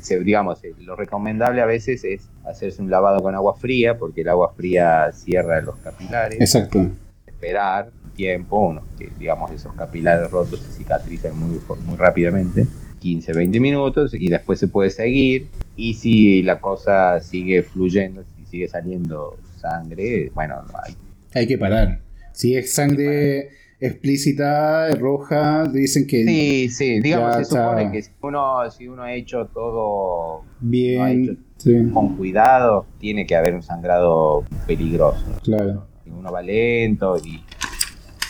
se- 0.00 0.20
digamos, 0.20 0.62
eh, 0.64 0.74
lo 0.80 0.96
recomendable 0.96 1.60
a 1.60 1.66
veces 1.66 2.02
es 2.04 2.28
hacerse 2.46 2.80
un 2.82 2.90
lavado 2.90 3.22
con 3.22 3.34
agua 3.34 3.54
fría, 3.56 3.98
porque 3.98 4.22
el 4.22 4.28
agua 4.30 4.52
fría 4.56 5.10
cierra 5.12 5.60
los 5.60 5.76
capilares, 5.76 6.40
Exacto. 6.40 6.90
esperar 7.26 7.90
tiempo, 8.16 8.58
uno, 8.68 8.82
que 8.98 9.10
digamos 9.18 9.50
esos 9.52 9.72
capilares 9.74 10.30
rotos 10.30 10.60
se 10.60 10.72
cicatrizan 10.72 11.38
muy, 11.38 11.60
muy 11.86 11.96
rápidamente, 11.96 12.66
15, 13.00 13.32
20 13.32 13.60
minutos, 13.60 14.12
y 14.14 14.28
después 14.28 14.58
se 14.58 14.66
puede 14.68 14.90
seguir, 14.90 15.48
y 15.78 15.94
si 15.94 16.42
la 16.42 16.60
cosa 16.60 17.20
sigue 17.20 17.62
fluyendo, 17.62 18.24
si 18.36 18.44
sigue 18.44 18.66
saliendo 18.68 19.38
sangre, 19.60 20.30
bueno, 20.34 20.56
hay 20.84 20.94
Hay 21.34 21.46
que 21.46 21.56
parar. 21.56 22.00
Si 22.32 22.56
es 22.56 22.74
sangre 22.74 23.50
explícita, 23.80 24.88
roja, 24.96 25.64
dicen 25.68 26.06
que 26.08 26.24
Sí, 26.24 26.68
sí, 26.68 27.00
digamos, 27.00 27.36
se 27.36 27.44
supone 27.44 27.82
está. 27.82 27.92
que 27.92 28.02
si 28.02 28.10
uno, 28.22 28.70
si 28.72 28.88
uno 28.88 29.02
ha 29.04 29.12
hecho 29.14 29.46
todo 29.46 30.42
no 30.42 31.04
ha 31.04 31.08
bien. 31.08 31.22
hecho- 31.24 31.36
Sí, 31.58 31.74
con 31.92 32.16
cuidado, 32.16 32.86
tiene 33.00 33.26
que 33.26 33.34
haber 33.34 33.54
un 33.54 33.62
sangrado 33.62 34.44
peligroso. 34.66 35.24
claro. 35.44 35.86
Si 36.04 36.10
uno 36.10 36.30
va 36.32 36.40
lento 36.42 37.16
y 37.24 37.40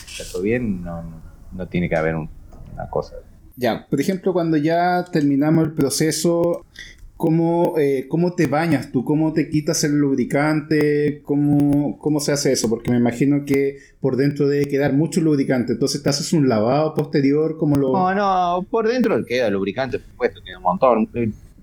está 0.07 0.31
todo 0.33 0.43
bien, 0.43 0.83
no, 0.83 1.03
no 1.53 1.67
tiene 1.69 1.89
que 1.89 1.97
haber 1.97 2.15
un- 2.15 2.29
una 2.75 2.89
cosa. 2.91 3.17
Ya, 3.57 3.87
por 3.89 4.01
ejemplo, 4.01 4.33
cuando 4.33 4.57
ya 4.57 5.05
terminamos 5.13 5.65
el 5.67 5.73
proceso, 5.73 6.65
¿cómo, 7.19 7.75
eh, 7.79 8.07
cómo 8.09 8.33
te 8.33 8.47
bañas 8.47 8.91
tú? 8.93 9.05
¿Cómo 9.05 9.35
te 9.35 9.51
quitas 9.51 9.85
el 9.85 9.99
lubricante? 9.99 11.21
¿Cómo, 11.25 11.99
¿Cómo 11.99 12.21
se 12.21 12.33
hace 12.33 12.53
eso? 12.53 12.71
Porque 12.71 12.91
me 12.91 12.97
imagino 12.97 13.45
que 13.45 13.79
por 14.01 14.17
dentro 14.17 14.49
debe 14.49 14.67
quedar 14.67 14.95
mucho 14.95 15.21
lubricante. 15.21 15.73
Entonces, 15.73 16.03
¿te 16.03 16.09
haces 16.09 16.33
un 16.33 16.49
lavado 16.49 16.95
posterior? 16.95 17.59
¿Cómo 17.59 17.77
lo...? 17.77 17.93
No, 17.93 18.15
no, 18.15 18.63
por 18.71 18.89
dentro 18.89 19.23
queda 19.27 19.51
lubricante, 19.51 19.99
por 19.99 20.09
supuesto, 20.09 20.41
queda 20.43 20.57
un 20.59 20.63
montón. 20.63 21.09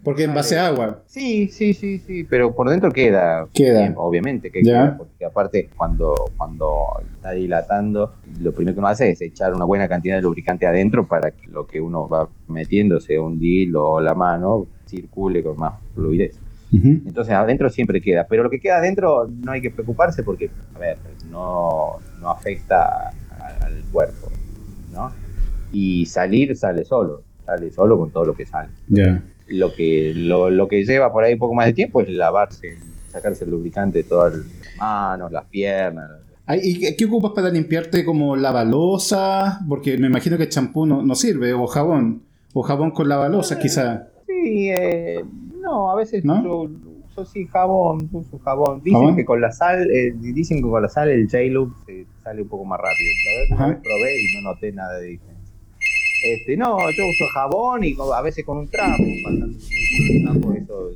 Porque 0.05 0.23
en 0.23 0.33
base 0.35 0.57
a 0.57 0.67
agua. 0.67 0.99
Sí, 1.07 1.47
sí, 1.49 1.73
sí, 1.73 1.97
sí, 1.97 2.23
pero 2.23 2.55
por 2.55 2.69
dentro 2.69 2.91
queda. 2.91 3.47
Queda. 3.53 3.79
bien, 3.79 3.93
obviamente 3.97 4.51
que 4.51 4.63
Ya. 4.63 4.71
queda, 4.71 4.97
porque 4.97 5.25
aparte 5.25 5.69
cuando, 5.75 6.13
cuando 6.37 6.85
está 7.15 7.31
dilatando, 7.31 8.13
lo 8.39 8.51
primero 8.53 8.75
que 8.75 8.79
uno 8.79 8.87
hace 8.87 9.09
es 9.09 9.21
echar 9.21 9.53
una 9.55 9.65
buena 9.65 9.87
cantidad 9.89 10.15
de 10.15 10.21
lubricante 10.21 10.67
adentro 10.67 11.07
para 11.07 11.31
que 11.31 11.47
lo 11.47 11.65
que 11.65 11.81
uno 11.81 12.07
va 12.07 12.29
metiendo, 12.47 12.99
sea 12.99 13.19
un 13.19 13.39
deal 13.39 13.75
o 13.75 13.99
la 13.99 14.13
mano, 14.13 14.67
circule 14.85 15.43
con 15.43 15.57
más 15.57 15.73
fluidez. 15.95 16.39
Entonces 16.71 17.33
adentro 17.33 17.69
siempre 17.69 18.01
queda, 18.01 18.27
pero 18.29 18.43
lo 18.43 18.49
que 18.49 18.59
queda 18.59 18.77
adentro 18.77 19.27
no 19.43 19.51
hay 19.53 19.61
que 19.61 19.71
preocuparse 19.71 20.23
porque, 20.23 20.49
a 20.75 20.79
ver, 20.79 20.97
no, 21.31 21.97
no 22.19 22.29
afecta 22.29 23.11
al 23.61 23.81
cuerpo, 23.93 24.27
¿no? 24.93 25.09
Y 25.71 26.05
salir 26.05 26.55
sale 26.57 26.83
solo, 26.83 27.23
sale 27.45 27.71
solo 27.71 27.97
con 27.97 28.11
todo 28.11 28.25
lo 28.25 28.35
que 28.35 28.45
sale. 28.45 28.69
Ya. 28.89 29.23
Lo 29.47 29.73
que, 29.73 30.13
lo, 30.15 30.49
lo 30.49 30.67
que 30.67 30.83
lleva 30.85 31.11
por 31.13 31.23
ahí 31.23 31.33
un 31.33 31.39
poco 31.39 31.53
más 31.53 31.67
de 31.67 31.73
tiempo 31.73 32.01
es 32.01 32.09
lavarse, 32.09 32.77
sacarse 33.09 33.45
el 33.45 33.51
lubricante 33.51 33.99
de 33.99 34.03
todas 34.05 34.33
las 34.35 34.45
manos, 34.77 35.31
las 35.31 35.45
piernas, 35.45 36.09
¿Y 36.61 36.95
qué- 36.95 37.05
ocupas 37.05 37.31
para 37.33 37.49
limpiarte 37.49 38.05
como 38.05 38.35
la 38.35 38.51
balosa? 38.51 39.61
Porque 39.67 39.97
me 39.97 40.05
imagino 40.07 40.37
que 40.37 40.43
el 40.43 40.49
champú 40.49 40.85
no, 40.85 41.01
no 41.01 41.15
sirve, 41.15 41.53
o 41.53 41.65
jabón. 41.65 42.21
O 42.53 42.61
jabón 42.61 42.91
con 42.91 43.09
la 43.09 43.17
balosa, 43.17 43.57
quizá. 43.57 44.09
Sí, 44.27 44.69
eh, 44.69 45.23
no, 45.59 45.89
a 45.89 45.95
veces 45.95 46.23
¿No? 46.23 46.43
yo 46.43 46.69
uso 47.09 47.25
sí 47.25 47.47
jabón, 47.47 48.09
uso 48.11 48.37
jabón. 48.39 48.79
Dicen 48.83 48.99
¿Jabón? 48.99 49.15
que 49.15 49.25
con 49.25 49.41
la 49.41 49.51
sal, 49.51 49.89
eh, 49.89 50.13
dicen 50.15 50.57
que 50.57 50.69
con 50.69 50.83
la 50.83 50.87
sal 50.89 51.09
el 51.09 51.25
J-Loop 51.27 51.73
se 51.87 52.05
sale 52.23 52.43
un 52.43 52.47
poco 52.47 52.63
más 52.65 52.79
rápido. 52.79 53.57
La 53.57 53.65
verdad 53.67 53.81
probé 53.81 54.15
y 54.21 54.35
no 54.35 54.51
noté 54.51 54.71
nada 54.71 54.99
de 54.99 55.05
diferencia. 55.07 55.34
Este, 56.33 56.57
no, 56.57 56.77
yo 56.91 57.07
uso 57.07 57.25
jabón 57.33 57.83
y 57.83 57.95
a 58.15 58.21
veces 58.21 58.43
con 58.45 58.57
un 58.57 58.67
trapo, 58.67 59.03
bastante 59.25 59.57
con 59.67 60.17
un 60.17 60.23
trapo, 60.41 60.53
eso 60.53 60.89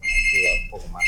ayuda 0.00 0.50
un 0.64 0.70
poco 0.70 0.88
más. 0.92 1.02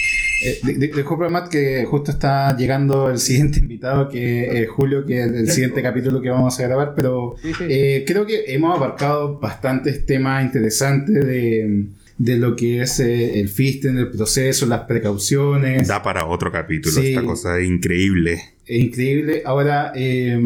Eh, 0.44 0.90
disculpa, 0.94 1.28
Matt, 1.28 1.48
que 1.48 1.84
justo 1.86 2.10
está 2.10 2.54
llegando 2.56 3.08
el 3.10 3.18
siguiente 3.18 3.58
invitado, 3.60 4.08
que 4.08 4.62
es 4.62 4.68
Julio, 4.68 5.06
que 5.06 5.20
es 5.20 5.26
el 5.32 5.50
siguiente 5.50 5.82
capítulo 5.82 6.20
que 6.20 6.28
vamos 6.30 6.58
a 6.58 6.62
grabar, 6.64 6.94
pero 6.94 7.36
eh, 7.60 8.04
creo 8.06 8.26
que 8.26 8.44
hemos 8.48 8.76
abarcado 8.76 9.38
bastantes 9.38 10.04
temas 10.04 10.44
interesantes 10.44 11.24
de, 11.24 11.86
de 12.18 12.36
lo 12.36 12.56
que 12.56 12.82
es 12.82 13.00
eh, 13.00 13.40
el 13.40 13.48
fisting, 13.48 13.96
el 13.96 14.10
proceso, 14.10 14.66
las 14.66 14.80
precauciones. 14.82 15.88
Da 15.88 16.02
para 16.02 16.26
otro 16.26 16.52
capítulo, 16.52 17.00
Sí. 17.00 17.08
esta 17.14 17.22
cosa 17.24 17.58
es 17.58 17.66
increíble. 17.66 18.40
Increíble. 18.66 19.42
Ahora, 19.46 19.92
eh, 19.94 20.42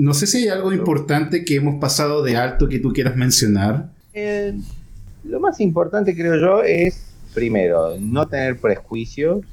no 0.00 0.14
sé 0.14 0.26
si 0.26 0.38
hay 0.38 0.48
algo 0.48 0.72
importante 0.72 1.44
que 1.44 1.56
hemos 1.56 1.78
pasado 1.78 2.22
de 2.22 2.36
alto 2.36 2.68
que 2.68 2.78
tú 2.78 2.92
quieras 2.92 3.16
mencionar. 3.16 3.90
Eh, 4.14 4.54
lo 5.24 5.40
más 5.40 5.60
importante 5.60 6.16
creo 6.16 6.40
yo 6.40 6.62
es, 6.62 7.12
primero, 7.34 7.96
no 8.00 8.26
tener 8.26 8.58
prejuicios 8.58 9.44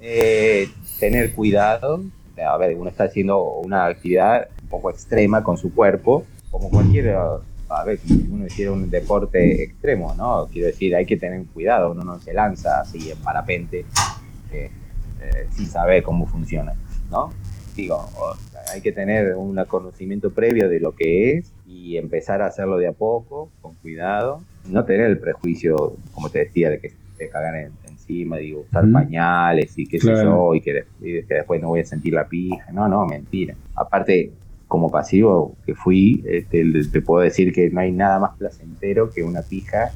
eh, 0.00 0.68
tener 0.98 1.32
cuidado. 1.34 2.02
A 2.44 2.56
ver, 2.56 2.76
uno 2.76 2.90
está 2.90 3.04
haciendo 3.04 3.42
una 3.42 3.86
actividad 3.86 4.48
un 4.62 4.68
poco 4.68 4.90
extrema 4.90 5.44
con 5.44 5.56
su 5.56 5.72
cuerpo, 5.72 6.26
como 6.50 6.68
cualquier, 6.68 7.14
a 7.14 7.84
ver, 7.86 7.98
si 7.98 8.26
uno 8.28 8.46
hiciera 8.46 8.72
un 8.72 8.90
deporte 8.90 9.62
extremo, 9.62 10.14
¿no? 10.16 10.48
Quiero 10.52 10.66
decir, 10.66 10.96
hay 10.96 11.06
que 11.06 11.16
tener 11.16 11.46
cuidado, 11.46 11.92
uno 11.92 12.02
no 12.02 12.18
se 12.18 12.34
lanza 12.34 12.80
así 12.80 13.08
en 13.08 13.18
parapente 13.18 13.86
eh, 14.52 14.70
eh, 15.20 15.46
sin 15.50 15.68
saber 15.68 16.02
cómo 16.02 16.26
funciona, 16.26 16.74
¿no? 17.08 17.32
Digo, 17.76 18.06
hay 18.72 18.80
que 18.80 18.92
tener 18.92 19.34
un 19.36 19.56
conocimiento 19.66 20.30
previo 20.30 20.68
de 20.68 20.80
lo 20.80 20.92
que 20.92 21.32
es 21.38 21.52
y 21.66 21.96
empezar 21.96 22.40
a 22.42 22.46
hacerlo 22.46 22.76
de 22.78 22.86
a 22.86 22.92
poco, 22.92 23.50
con 23.60 23.74
cuidado, 23.74 24.42
no 24.68 24.84
tener 24.84 25.06
el 25.06 25.18
prejuicio, 25.18 25.96
como 26.12 26.30
te 26.30 26.40
decía, 26.40 26.70
de 26.70 26.78
que 26.78 26.92
te 27.18 27.28
cagan 27.28 27.54
en- 27.56 27.72
encima, 27.88 28.36
digo, 28.38 28.60
usar 28.68 28.84
pañales 28.92 29.72
y 29.78 29.86
qué 29.86 29.98
sé 30.00 30.06
yo, 30.24 30.54
y 30.54 30.60
que, 30.60 30.72
de- 30.72 30.84
y 31.00 31.22
que 31.24 31.34
después 31.34 31.60
no 31.60 31.68
voy 31.68 31.80
a 31.80 31.84
sentir 31.84 32.12
la 32.14 32.28
pija. 32.28 32.70
No, 32.72 32.88
no, 32.88 33.04
mentira. 33.06 33.54
Aparte, 33.74 34.30
como 34.68 34.90
pasivo 34.90 35.54
que 35.66 35.74
fui, 35.74 36.22
este, 36.26 36.64
te 36.92 37.00
puedo 37.02 37.22
decir 37.22 37.52
que 37.52 37.70
no 37.70 37.80
hay 37.80 37.92
nada 37.92 38.18
más 38.18 38.36
placentero 38.36 39.10
que 39.10 39.22
una 39.22 39.42
pija 39.42 39.90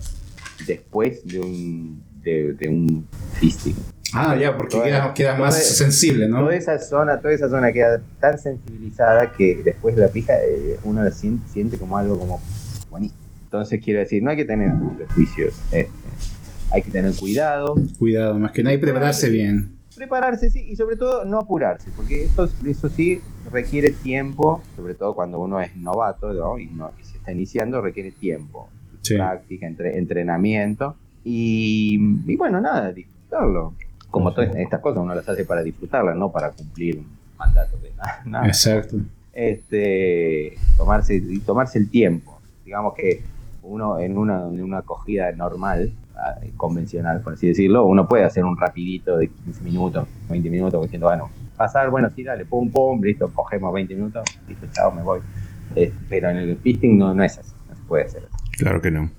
después 0.67 1.25
de 1.27 1.41
un, 1.41 2.03
de, 2.23 2.53
de 2.55 2.69
un 2.69 3.07
fisting. 3.35 3.75
Ah, 4.15 4.37
ya, 4.37 4.57
porque 4.57 4.73
Toda- 4.77 4.85
queda, 4.87 5.15
queda 5.15 5.37
más 5.37 5.55
toda- 5.55 5.65
sensible, 5.65 6.29
¿no? 6.29 6.41
Toda 6.41 6.55
esa 6.57 6.79
zona, 6.79 7.21
toda 7.21 7.35
esa 7.35 7.49
zona 7.49 7.73
queda 7.73 8.01
tan 8.21 8.39
sensibilizada 8.39 9.33
que 9.33 9.63
después 9.65 9.97
de 9.97 10.03
la 10.03 10.09
pija 10.09 10.33
eh, 10.35 10.79
uno 10.85 11.03
la 11.05 11.11
siente, 11.11 11.47
siente 11.49 11.77
como 11.79 11.99
algo 11.99 12.19
como 12.19 12.41
buenísimo. 12.91 13.19
Entonces 13.45 13.81
quiero 13.83 14.01
decir, 14.01 14.23
no 14.23 14.31
hay 14.31 14.37
que 14.37 14.45
tener 14.45 14.71
prejuicios, 14.97 15.55
este, 15.73 15.91
hay 16.71 16.83
que 16.83 16.91
tener 16.91 17.15
cuidado, 17.15 17.75
Cuidado, 17.99 18.39
más 18.39 18.53
que 18.53 18.63
nada 18.63 18.75
y 18.75 18.79
prepararse 18.79 19.31
bien. 19.31 19.73
prepararse 19.97 20.51
sí, 20.51 20.61
y 20.69 20.77
sobre 20.77 20.97
todo 20.97 21.25
no 21.25 21.39
apurarse, 21.41 21.91
porque 21.97 22.25
eso, 22.25 22.49
eso 22.67 22.89
sí 22.89 23.21
requiere 23.51 23.91
tiempo, 23.91 24.63
sobre 24.77 24.95
todo 24.95 25.15
cuando 25.15 25.39
uno 25.41 25.61
es 25.61 25.75
novato 25.77 26.33
¿no? 26.33 26.59
y, 26.59 26.67
no, 26.67 26.93
y 27.01 27.05
se 27.05 27.17
está 27.17 27.33
iniciando, 27.33 27.81
requiere 27.81 28.11
tiempo, 28.13 28.69
Sí. 29.03 29.15
práctica, 29.17 29.67
entre- 29.67 29.97
entrenamiento 29.99 30.95
y, 31.25 31.99
y 32.27 32.37
bueno, 32.37 32.61
nada, 32.61 32.93
disfrutarlo. 32.93 33.75
Como 34.11 34.33
todas 34.33 34.55
estas 34.57 34.81
cosas 34.81 35.03
uno 35.03 35.15
las 35.15 35.29
hace 35.29 35.45
para 35.45 35.63
disfrutarlas, 35.63 36.17
no 36.17 36.31
para 36.31 36.51
cumplir 36.51 36.99
un 36.99 37.07
mandato 37.37 37.77
de 37.79 37.91
nada. 37.93 38.23
nada. 38.27 38.47
Exacto. 38.47 38.97
Este, 39.33 40.57
tomarse, 40.77 41.23
tomarse 41.45 41.79
el 41.79 41.91
tiempo. 41.91 42.41
Digamos 42.65 42.95
que 42.95 43.23
uno 43.63 43.99
en 43.99 44.17
una, 44.17 44.47
en 44.49 44.63
una 44.63 44.79
acogida 44.79 45.31
normal, 45.33 45.93
ah, 46.17 46.37
convencional, 46.57 47.21
por 47.21 47.35
así 47.35 47.49
decirlo, 47.49 47.85
uno 47.85 48.09
puede 48.09 48.25
hacer 48.25 48.45
un 48.45 48.57
rapidito 48.57 49.17
de 49.19 49.29
15 49.29 49.63
minutos, 49.63 50.09
20 50.29 50.51
minutos, 50.51 50.83
diciendo, 50.83 51.07
bueno, 51.07 51.31
pasar, 51.57 51.91
bueno, 51.91 52.11
sí, 52.15 52.25
dale, 52.25 52.47
pum, 52.47 52.71
pum, 52.71 53.01
listo, 53.03 53.31
cogemos 53.33 53.73
20 53.73 53.95
minutos, 53.95 54.25
listo, 54.49 54.67
chao, 54.73 54.91
me 54.91 55.03
voy. 55.03 55.21
Eh, 55.77 55.93
pero 56.09 56.31
en 56.31 56.39
el 56.39 56.57
fisting 56.57 56.99
no, 56.99 57.15
no 57.15 57.23
es 57.23 57.39
así, 57.39 57.53
no 57.69 57.77
se 57.77 57.83
puede 57.83 58.05
hacer 58.05 58.23
así. 58.33 58.51
Claro 58.57 58.81
que 58.81 58.91
no. 58.91 59.11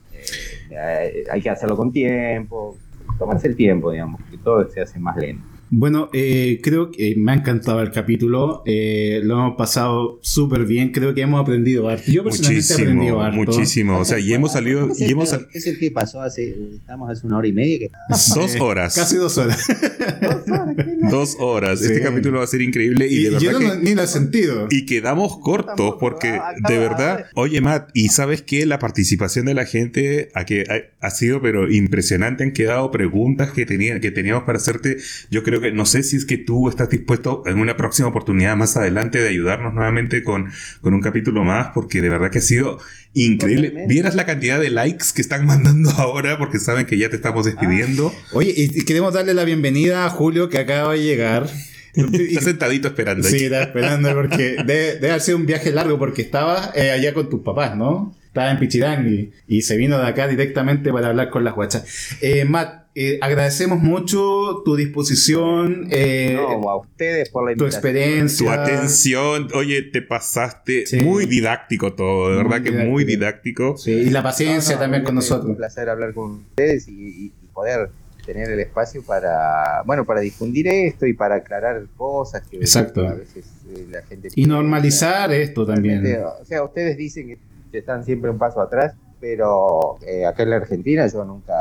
Eh, 0.71 1.23
hay 1.31 1.41
que 1.41 1.49
hacerlo 1.49 1.77
con 1.77 1.91
tiempo, 1.91 2.77
tomarse 3.19 3.47
el 3.47 3.55
tiempo, 3.55 3.91
digamos, 3.91 4.21
porque 4.21 4.39
todo 4.39 4.67
se 4.69 4.81
hace 4.81 4.99
más 4.99 5.17
lento. 5.17 5.48
Bueno, 5.71 6.09
eh, 6.13 6.59
creo 6.63 6.89
que 6.91 7.13
me 7.15 7.31
ha 7.31 7.35
encantado 7.35 7.81
el 7.81 7.91
capítulo. 7.91 8.63
eh, 8.65 9.21
lo 9.23 9.35
hemos 9.35 9.55
pasado 9.57 10.19
súper 10.23 10.65
bien. 10.65 10.91
Creo 10.91 11.13
que 11.13 11.21
hemos 11.21 11.41
aprendido 11.41 11.87
harto. 11.89 12.11
Yo 12.11 12.23
personalmente 12.23 12.71
he 12.71 12.73
aprendido 12.73 13.17
Muchísimo, 13.17 13.21
harto. 13.21 13.37
muchísimo. 13.37 13.99
O 13.99 14.05
sea, 14.05 14.19
y 14.19 14.33
hemos 14.33 14.53
salido, 14.53 14.91
Es 14.91 14.99
y 14.99 15.03
el, 15.05 15.11
hemos 15.11 15.31
que- 15.31 15.57
es 15.57 15.67
el 15.67 15.77
que 15.79 15.91
pasó 15.91 16.21
hace, 16.21 16.55
estamos 16.73 17.09
hace 17.11 17.27
una 17.27 17.37
hora 17.37 17.47
y 17.47 17.53
media 17.53 17.77
que 17.79 17.91
dos 18.35 18.55
horas. 18.59 18.95
Casi 18.95 19.15
dos 19.17 19.37
horas. 19.37 19.67
Dos 21.09 21.37
horas. 21.39 21.79
Sí. 21.79 21.85
Este 21.85 22.01
capítulo 22.01 22.39
va 22.39 22.43
a 22.43 22.47
ser 22.47 22.61
increíble 22.61 23.07
y, 23.07 23.19
Y, 23.19 23.23
de 23.23 23.29
verdad 23.31 23.41
yo 23.43 23.51
no, 23.59 23.59
que- 23.59 23.77
ni 23.79 23.95
lo 23.95 24.03
he 24.03 24.07
sentido. 24.07 24.67
Y 24.69 24.85
quedamos 24.85 25.37
cortos 25.39 25.95
porque 25.99 26.39
de 26.67 26.77
verdad, 26.77 27.25
oye 27.35 27.61
Matt, 27.61 27.89
y 27.93 28.09
sabes 28.09 28.41
que 28.41 28.65
la 28.65 28.79
participación 28.79 29.45
de 29.45 29.53
la 29.53 29.65
gente 29.65 30.29
ha, 30.33 30.45
que, 30.45 30.63
ha, 31.01 31.05
ha 31.05 31.09
sido 31.11 31.41
pero 31.41 31.71
impresionante, 31.71 32.43
han 32.43 32.51
quedado 32.53 32.91
preguntas 32.91 33.51
que, 33.51 33.65
tenía, 33.65 33.99
que 33.99 34.11
teníamos 34.11 34.43
para 34.43 34.57
hacerte, 34.57 34.97
yo 35.29 35.43
creo 35.43 35.58
que 35.61 35.71
no 35.71 35.85
sé 35.85 36.03
si 36.03 36.15
es 36.15 36.25
que 36.25 36.37
tú 36.37 36.69
estás 36.69 36.89
dispuesto 36.89 37.43
en 37.45 37.59
una 37.59 37.77
próxima 37.77 38.07
oportunidad 38.07 38.55
más 38.55 38.77
adelante 38.77 39.19
de 39.19 39.29
ayudarnos 39.29 39.73
nuevamente 39.73 40.23
con, 40.23 40.49
con 40.81 40.93
un 40.93 41.01
capítulo 41.01 41.43
más, 41.43 41.69
porque 41.73 42.01
de 42.01 42.09
verdad 42.09 42.31
que 42.31 42.39
ha 42.39 42.41
sido 42.41 42.79
increíble. 43.13 43.69
Totalmente. 43.69 43.93
Vieras 43.93 44.15
la 44.15 44.25
cantidad 44.25 44.59
de 44.59 44.69
likes 44.69 45.05
que 45.13 45.21
están 45.21 45.45
mandando 45.45 45.89
ahora 45.91 46.37
porque 46.37 46.59
saben 46.59 46.85
que 46.85 46.97
ya 46.97 47.09
te 47.09 47.15
estamos 47.15 47.45
despidiendo. 47.45 48.13
Oye, 48.33 48.53
y 48.55 48.85
queremos 48.85 49.13
darle 49.13 49.33
la 49.33 49.43
bienvenida 49.43 50.05
a 50.05 50.09
Julio 50.09 50.49
que 50.49 50.59
acaba 50.59 50.93
de 50.93 51.03
llegar. 51.03 51.49
Está 51.93 52.41
sentadito 52.41 52.87
esperando. 52.87 53.27
Sí, 53.27 53.45
estaba 53.45 53.63
esperando 53.63 54.13
porque 54.13 54.57
debe, 54.65 54.93
debe 54.95 55.09
haber 55.09 55.21
sido 55.21 55.37
un 55.37 55.45
viaje 55.45 55.71
largo 55.71 55.97
porque 55.97 56.21
estaba 56.21 56.71
eh, 56.75 56.91
allá 56.91 57.13
con 57.13 57.29
tus 57.29 57.41
papás, 57.41 57.75
¿no? 57.75 58.15
Estaba 58.27 58.51
en 58.51 58.59
Pichirangui 58.59 59.31
y 59.47 59.63
se 59.63 59.75
vino 59.75 59.97
de 59.97 60.07
acá 60.07 60.27
directamente 60.27 60.93
para 60.93 61.07
hablar 61.07 61.29
con 61.29 61.43
las 61.43 61.55
guachas. 61.55 62.17
Eh, 62.21 62.45
Matt, 62.45 62.88
eh, 63.01 63.17
agradecemos 63.21 63.79
mucho 63.79 64.61
tu 64.65 64.75
disposición, 64.75 65.87
eh, 65.89 66.33
No, 66.35 66.69
a 66.69 66.75
ustedes 66.77 67.29
por 67.29 67.43
la 67.49 67.55
tu 67.55 67.63
invitación. 67.63 67.95
experiencia. 67.95 68.45
Tu 68.45 68.51
atención, 68.61 69.47
oye, 69.53 69.83
te 69.83 70.01
pasaste 70.01 70.85
Sí. 70.85 70.99
muy 71.01 71.25
didáctico 71.25 71.93
todo, 71.93 72.29
de 72.29 72.35
Muy 72.35 72.43
verdad 72.43 72.61
que 72.63 72.71
muy 72.71 73.05
didáctico. 73.05 73.63
didáctico. 73.75 73.77
Sí, 73.77 73.91
y 73.91 74.09
la 74.09 74.21
paciencia 74.21 74.75
No, 74.75 74.79
no, 74.79 74.83
también 74.83 75.03
con 75.03 75.11
Un 75.11 75.15
nosotros. 75.15 75.55
placer 75.55 75.87
hablar 75.89 76.13
con 76.13 76.31
ustedes 76.49 76.87
y, 76.89 77.31
poder 77.53 77.89
tener 78.25 78.49
el 78.51 78.59
espacio 78.59 79.01
para, 79.03 79.81
bueno, 79.85 80.05
para 80.05 80.19
difundir 80.21 80.67
esto 80.67 81.05
y 81.05 81.13
para 81.13 81.35
aclarar 81.35 81.81
cosas 81.97 82.41
que 82.47 82.57
Exacto. 82.57 83.05
a 83.07 83.13
veces 83.15 83.45
eh, 83.75 83.85
la 83.91 84.01
gente 84.03 84.29
Y 84.35 84.45
normalizar 84.45 85.31
esto 85.33 85.65
también. 85.65 86.05
O 86.41 86.45
sea, 86.45 86.63
ustedes 86.63 86.95
dicen 86.95 87.27
que, 87.27 87.37
que 87.71 87.77
están 87.79 88.05
siempre 88.05 88.29
un 88.29 88.37
paso 88.37 88.61
atrás, 88.61 88.93
pero 89.19 89.97
eh, 90.07 90.25
acá 90.25 90.43
en 90.43 90.49
la 90.51 90.55
Argentina 90.57 91.05
yo 91.07 91.25
nunca, 91.25 91.53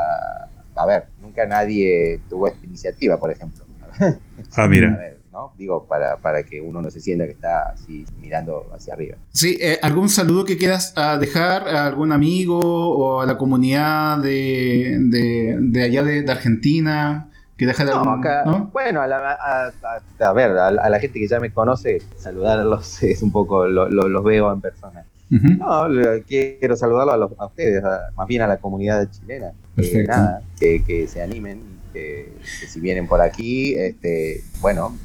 a 0.81 0.85
ver, 0.85 1.05
nunca 1.21 1.45
nadie 1.45 2.19
tuvo 2.29 2.47
esta 2.47 2.65
iniciativa, 2.65 3.17
por 3.19 3.31
ejemplo. 3.31 3.65
Ah, 4.55 4.63
A 4.63 4.67
mira. 4.69 4.95
ver, 4.95 5.17
¿no? 5.33 5.51
Digo, 5.57 5.85
para, 5.85 6.15
para 6.17 6.43
que 6.43 6.61
uno 6.61 6.81
no 6.81 6.89
se 6.89 7.01
sienta 7.01 7.25
que 7.25 7.31
está 7.33 7.69
así 7.69 8.05
mirando 8.21 8.65
hacia 8.73 8.93
arriba. 8.93 9.17
Sí, 9.33 9.57
eh, 9.59 9.77
¿algún 9.81 10.07
saludo 10.07 10.45
que 10.45 10.57
quieras 10.57 10.93
ah, 10.95 11.17
dejar 11.19 11.67
a 11.67 11.85
algún 11.85 12.13
amigo 12.13 12.57
o 12.59 13.19
a 13.21 13.25
la 13.25 13.37
comunidad 13.37 14.19
de, 14.19 14.97
de, 15.01 15.57
de 15.59 15.83
allá 15.83 16.03
de, 16.03 16.21
de 16.23 16.31
Argentina? 16.31 17.29
Que 17.57 17.65
deja 17.65 17.83
de 17.83 17.91
No, 17.91 17.97
algún- 17.99 18.19
acá, 18.19 18.43
¿no? 18.45 18.69
bueno, 18.71 19.01
a, 19.01 19.07
la, 19.07 19.17
a, 19.33 19.67
a- 19.67 20.29
a 20.29 20.33
ver, 20.33 20.51
a, 20.57 20.67
a 20.69 20.89
la 20.89 20.99
gente 21.01 21.19
que 21.19 21.27
ya 21.27 21.41
me 21.41 21.51
conoce, 21.51 22.01
saludarlos 22.17 23.03
es 23.03 23.21
un 23.21 23.33
poco, 23.33 23.67
lo- 23.67 23.89
lo- 23.89 24.07
los 24.07 24.23
veo 24.23 24.51
en 24.53 24.61
persona. 24.61 25.03
No, 25.29 25.87
quiero 26.27 26.75
saludarlo 26.75 27.35
a, 27.37 27.45
ustedes, 27.45 27.83
más 28.15 28.27
bien 28.27 28.41
a 28.41 28.47
la 28.47 28.57
comunidad 28.57 29.09
chilena. 29.11 29.51
Perfecto. 29.75 30.13
Que, 30.59 31.07
se 31.07 31.21
animen, 31.21 31.61
que, 31.93 32.33
si 32.67 32.79
vienen 32.79 33.07
por 33.07 33.21
aquí, 33.21 33.75
este, 33.75 34.41
bueno, 34.59 34.97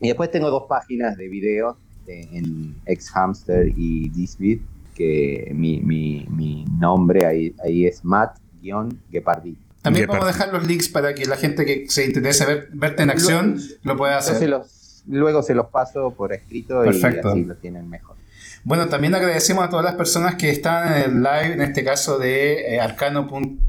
y 0.00 0.08
después 0.08 0.30
tengo 0.30 0.50
dos 0.50 0.64
páginas 0.68 1.16
de 1.16 1.28
videos 1.28 1.76
en 2.06 2.74
Xhamster 2.86 3.72
y 3.76 4.08
Disbit, 4.08 4.62
que 4.94 5.52
mi, 5.54 5.80
mi, 5.80 6.26
mi 6.30 6.64
nombre 6.78 7.24
ahí, 7.24 7.54
ahí 7.64 7.86
es 7.86 8.04
Matt-Gepardi. 8.04 9.56
También 9.82 10.06
vamos 10.06 10.24
a 10.24 10.28
dejar 10.28 10.52
los 10.52 10.66
links 10.66 10.88
para 10.88 11.14
que 11.14 11.24
la 11.24 11.36
gente 11.36 11.64
que 11.64 11.88
se 11.88 12.04
interese 12.04 12.44
ver, 12.44 12.68
verte 12.72 13.02
en 13.02 13.10
acción 13.10 13.58
lo, 13.82 13.96
pueda 13.96 14.18
hacer. 14.18 14.50
luego 15.06 15.42
se 15.42 15.54
los 15.54 15.68
paso 15.68 16.10
por 16.10 16.32
escrito 16.34 16.84
y 16.84 16.88
así 16.88 17.44
lo 17.44 17.54
tienen 17.56 17.88
mejor. 17.88 18.16
Bueno, 18.62 18.88
también 18.88 19.14
agradecemos 19.14 19.64
a 19.64 19.70
todas 19.70 19.84
las 19.84 19.94
personas 19.94 20.34
que 20.34 20.50
están 20.50 20.92
en 20.92 21.02
el 21.02 21.22
live, 21.22 21.54
en 21.54 21.62
este 21.62 21.82
caso 21.82 22.18
de 22.18 22.74
eh, 22.74 22.80
arcano.c-cl. 22.80 23.60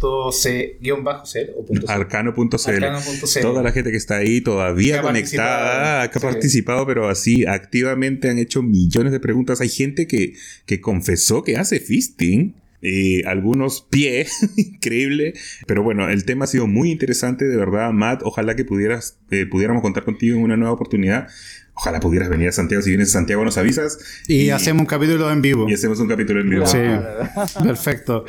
Arcano.cl. 1.88 3.42
Toda 3.42 3.64
la 3.64 3.72
gente 3.72 3.92
que 3.92 3.98
está 3.98 4.18
ahí 4.18 4.42
todavía 4.42 5.02
conectada, 5.02 6.10
que 6.10 6.18
ha 6.18 6.22
participado, 6.22 6.86
pero 6.86 7.08
así 7.08 7.46
activamente 7.46 8.30
han 8.30 8.38
hecho 8.38 8.62
millones 8.64 9.14
de 9.14 9.22
preguntas. 9.22 9.62
Hay 9.62 9.70
gente 9.70 10.08
que, 10.08 10.34
que 10.66 10.82
confesó 10.82 11.44
que 11.44 11.56
hace 11.56 11.80
fisting. 11.80 12.56
Eh, 12.84 13.22
algunos 13.28 13.82
pie, 13.82 14.26
increíble. 14.58 15.36
Pero 15.68 15.84
bueno, 15.84 16.10
el 16.10 16.26
tema 16.26 16.46
ha 16.46 16.48
sido 16.48 16.68
muy 16.68 16.92
interesante, 16.92 17.46
de 17.46 17.56
verdad, 17.56 17.92
Matt. 17.92 18.22
Ojalá 18.24 18.56
que 18.56 18.66
pudieras, 18.66 19.20
eh, 19.30 19.46
pudiéramos 19.46 19.84
contar 19.84 20.04
contigo 20.04 20.38
en 20.38 20.44
una 20.44 20.58
nueva 20.58 20.74
oportunidad. 20.74 21.28
Ojalá 21.74 22.00
pudieras 22.00 22.30
venir 22.30 22.50
a 22.50 22.52
Santiago. 22.52 22.84
Si 22.84 22.90
vienes 22.90 23.10
a 23.10 23.14
Santiago, 23.14 23.44
nos 23.44 23.58
avisas. 23.58 23.98
Y, 24.28 24.50
hacemos 24.50 24.82
un 24.82 24.88
capítulo 24.88 25.32
en 25.32 25.42
vivo. 25.42 25.68
Y 25.70 25.74
hacemos 25.74 26.00
un 26.00 26.08
capítulo 26.08 26.42
en 26.42 26.50
vivo. 26.50 26.66
Sí, 26.66 26.78
perfecto. 27.64 28.26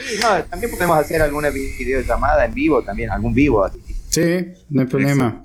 también 0.48 0.70
podemos 0.70 0.98
hacer 0.98 1.20
alguna 1.20 1.50
videollamada 1.50 2.44
en 2.44 2.54
vivo, 2.54 2.82
también, 2.82 3.10
algún 3.10 3.34
vivo. 3.34 3.68
Sí, 4.08 4.46
no 4.70 4.82
hay 4.82 4.86
problema. 4.86 5.42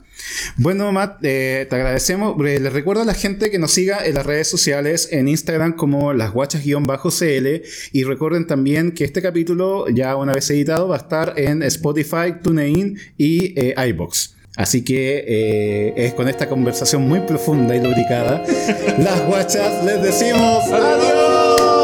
Bueno, 0.57 0.91
Matt, 0.91 1.19
eh, 1.23 1.67
te 1.69 1.75
agradecemos. 1.75 2.35
Eh, 2.45 2.59
les 2.59 2.73
recuerdo 2.73 3.01
a 3.03 3.05
la 3.05 3.13
gente 3.13 3.51
que 3.51 3.59
nos 3.59 3.71
siga 3.71 4.05
en 4.05 4.15
las 4.15 4.25
redes 4.25 4.47
sociales, 4.47 5.09
en 5.11 5.27
Instagram 5.27 5.73
como 5.73 6.13
las 6.13 6.31
guachas-cl. 6.31 7.63
Y 7.91 8.03
recuerden 8.03 8.47
también 8.47 8.91
que 8.91 9.03
este 9.03 9.21
capítulo, 9.21 9.87
ya 9.89 10.15
una 10.15 10.33
vez 10.33 10.49
editado, 10.49 10.87
va 10.87 10.95
a 10.95 10.99
estar 10.99 11.33
en 11.37 11.63
Spotify, 11.63 12.33
TuneIn 12.41 12.99
y 13.17 13.53
eh, 13.59 13.75
iBox. 13.89 14.36
Así 14.57 14.83
que 14.83 15.23
eh, 15.27 15.93
es 15.95 16.13
con 16.15 16.27
esta 16.27 16.49
conversación 16.49 17.07
muy 17.07 17.19
profunda 17.21 17.75
y 17.75 17.79
lubricada, 17.79 18.43
las 18.97 19.25
guachas 19.27 19.85
les 19.85 20.01
decimos 20.01 20.63
adiós. 20.71 21.76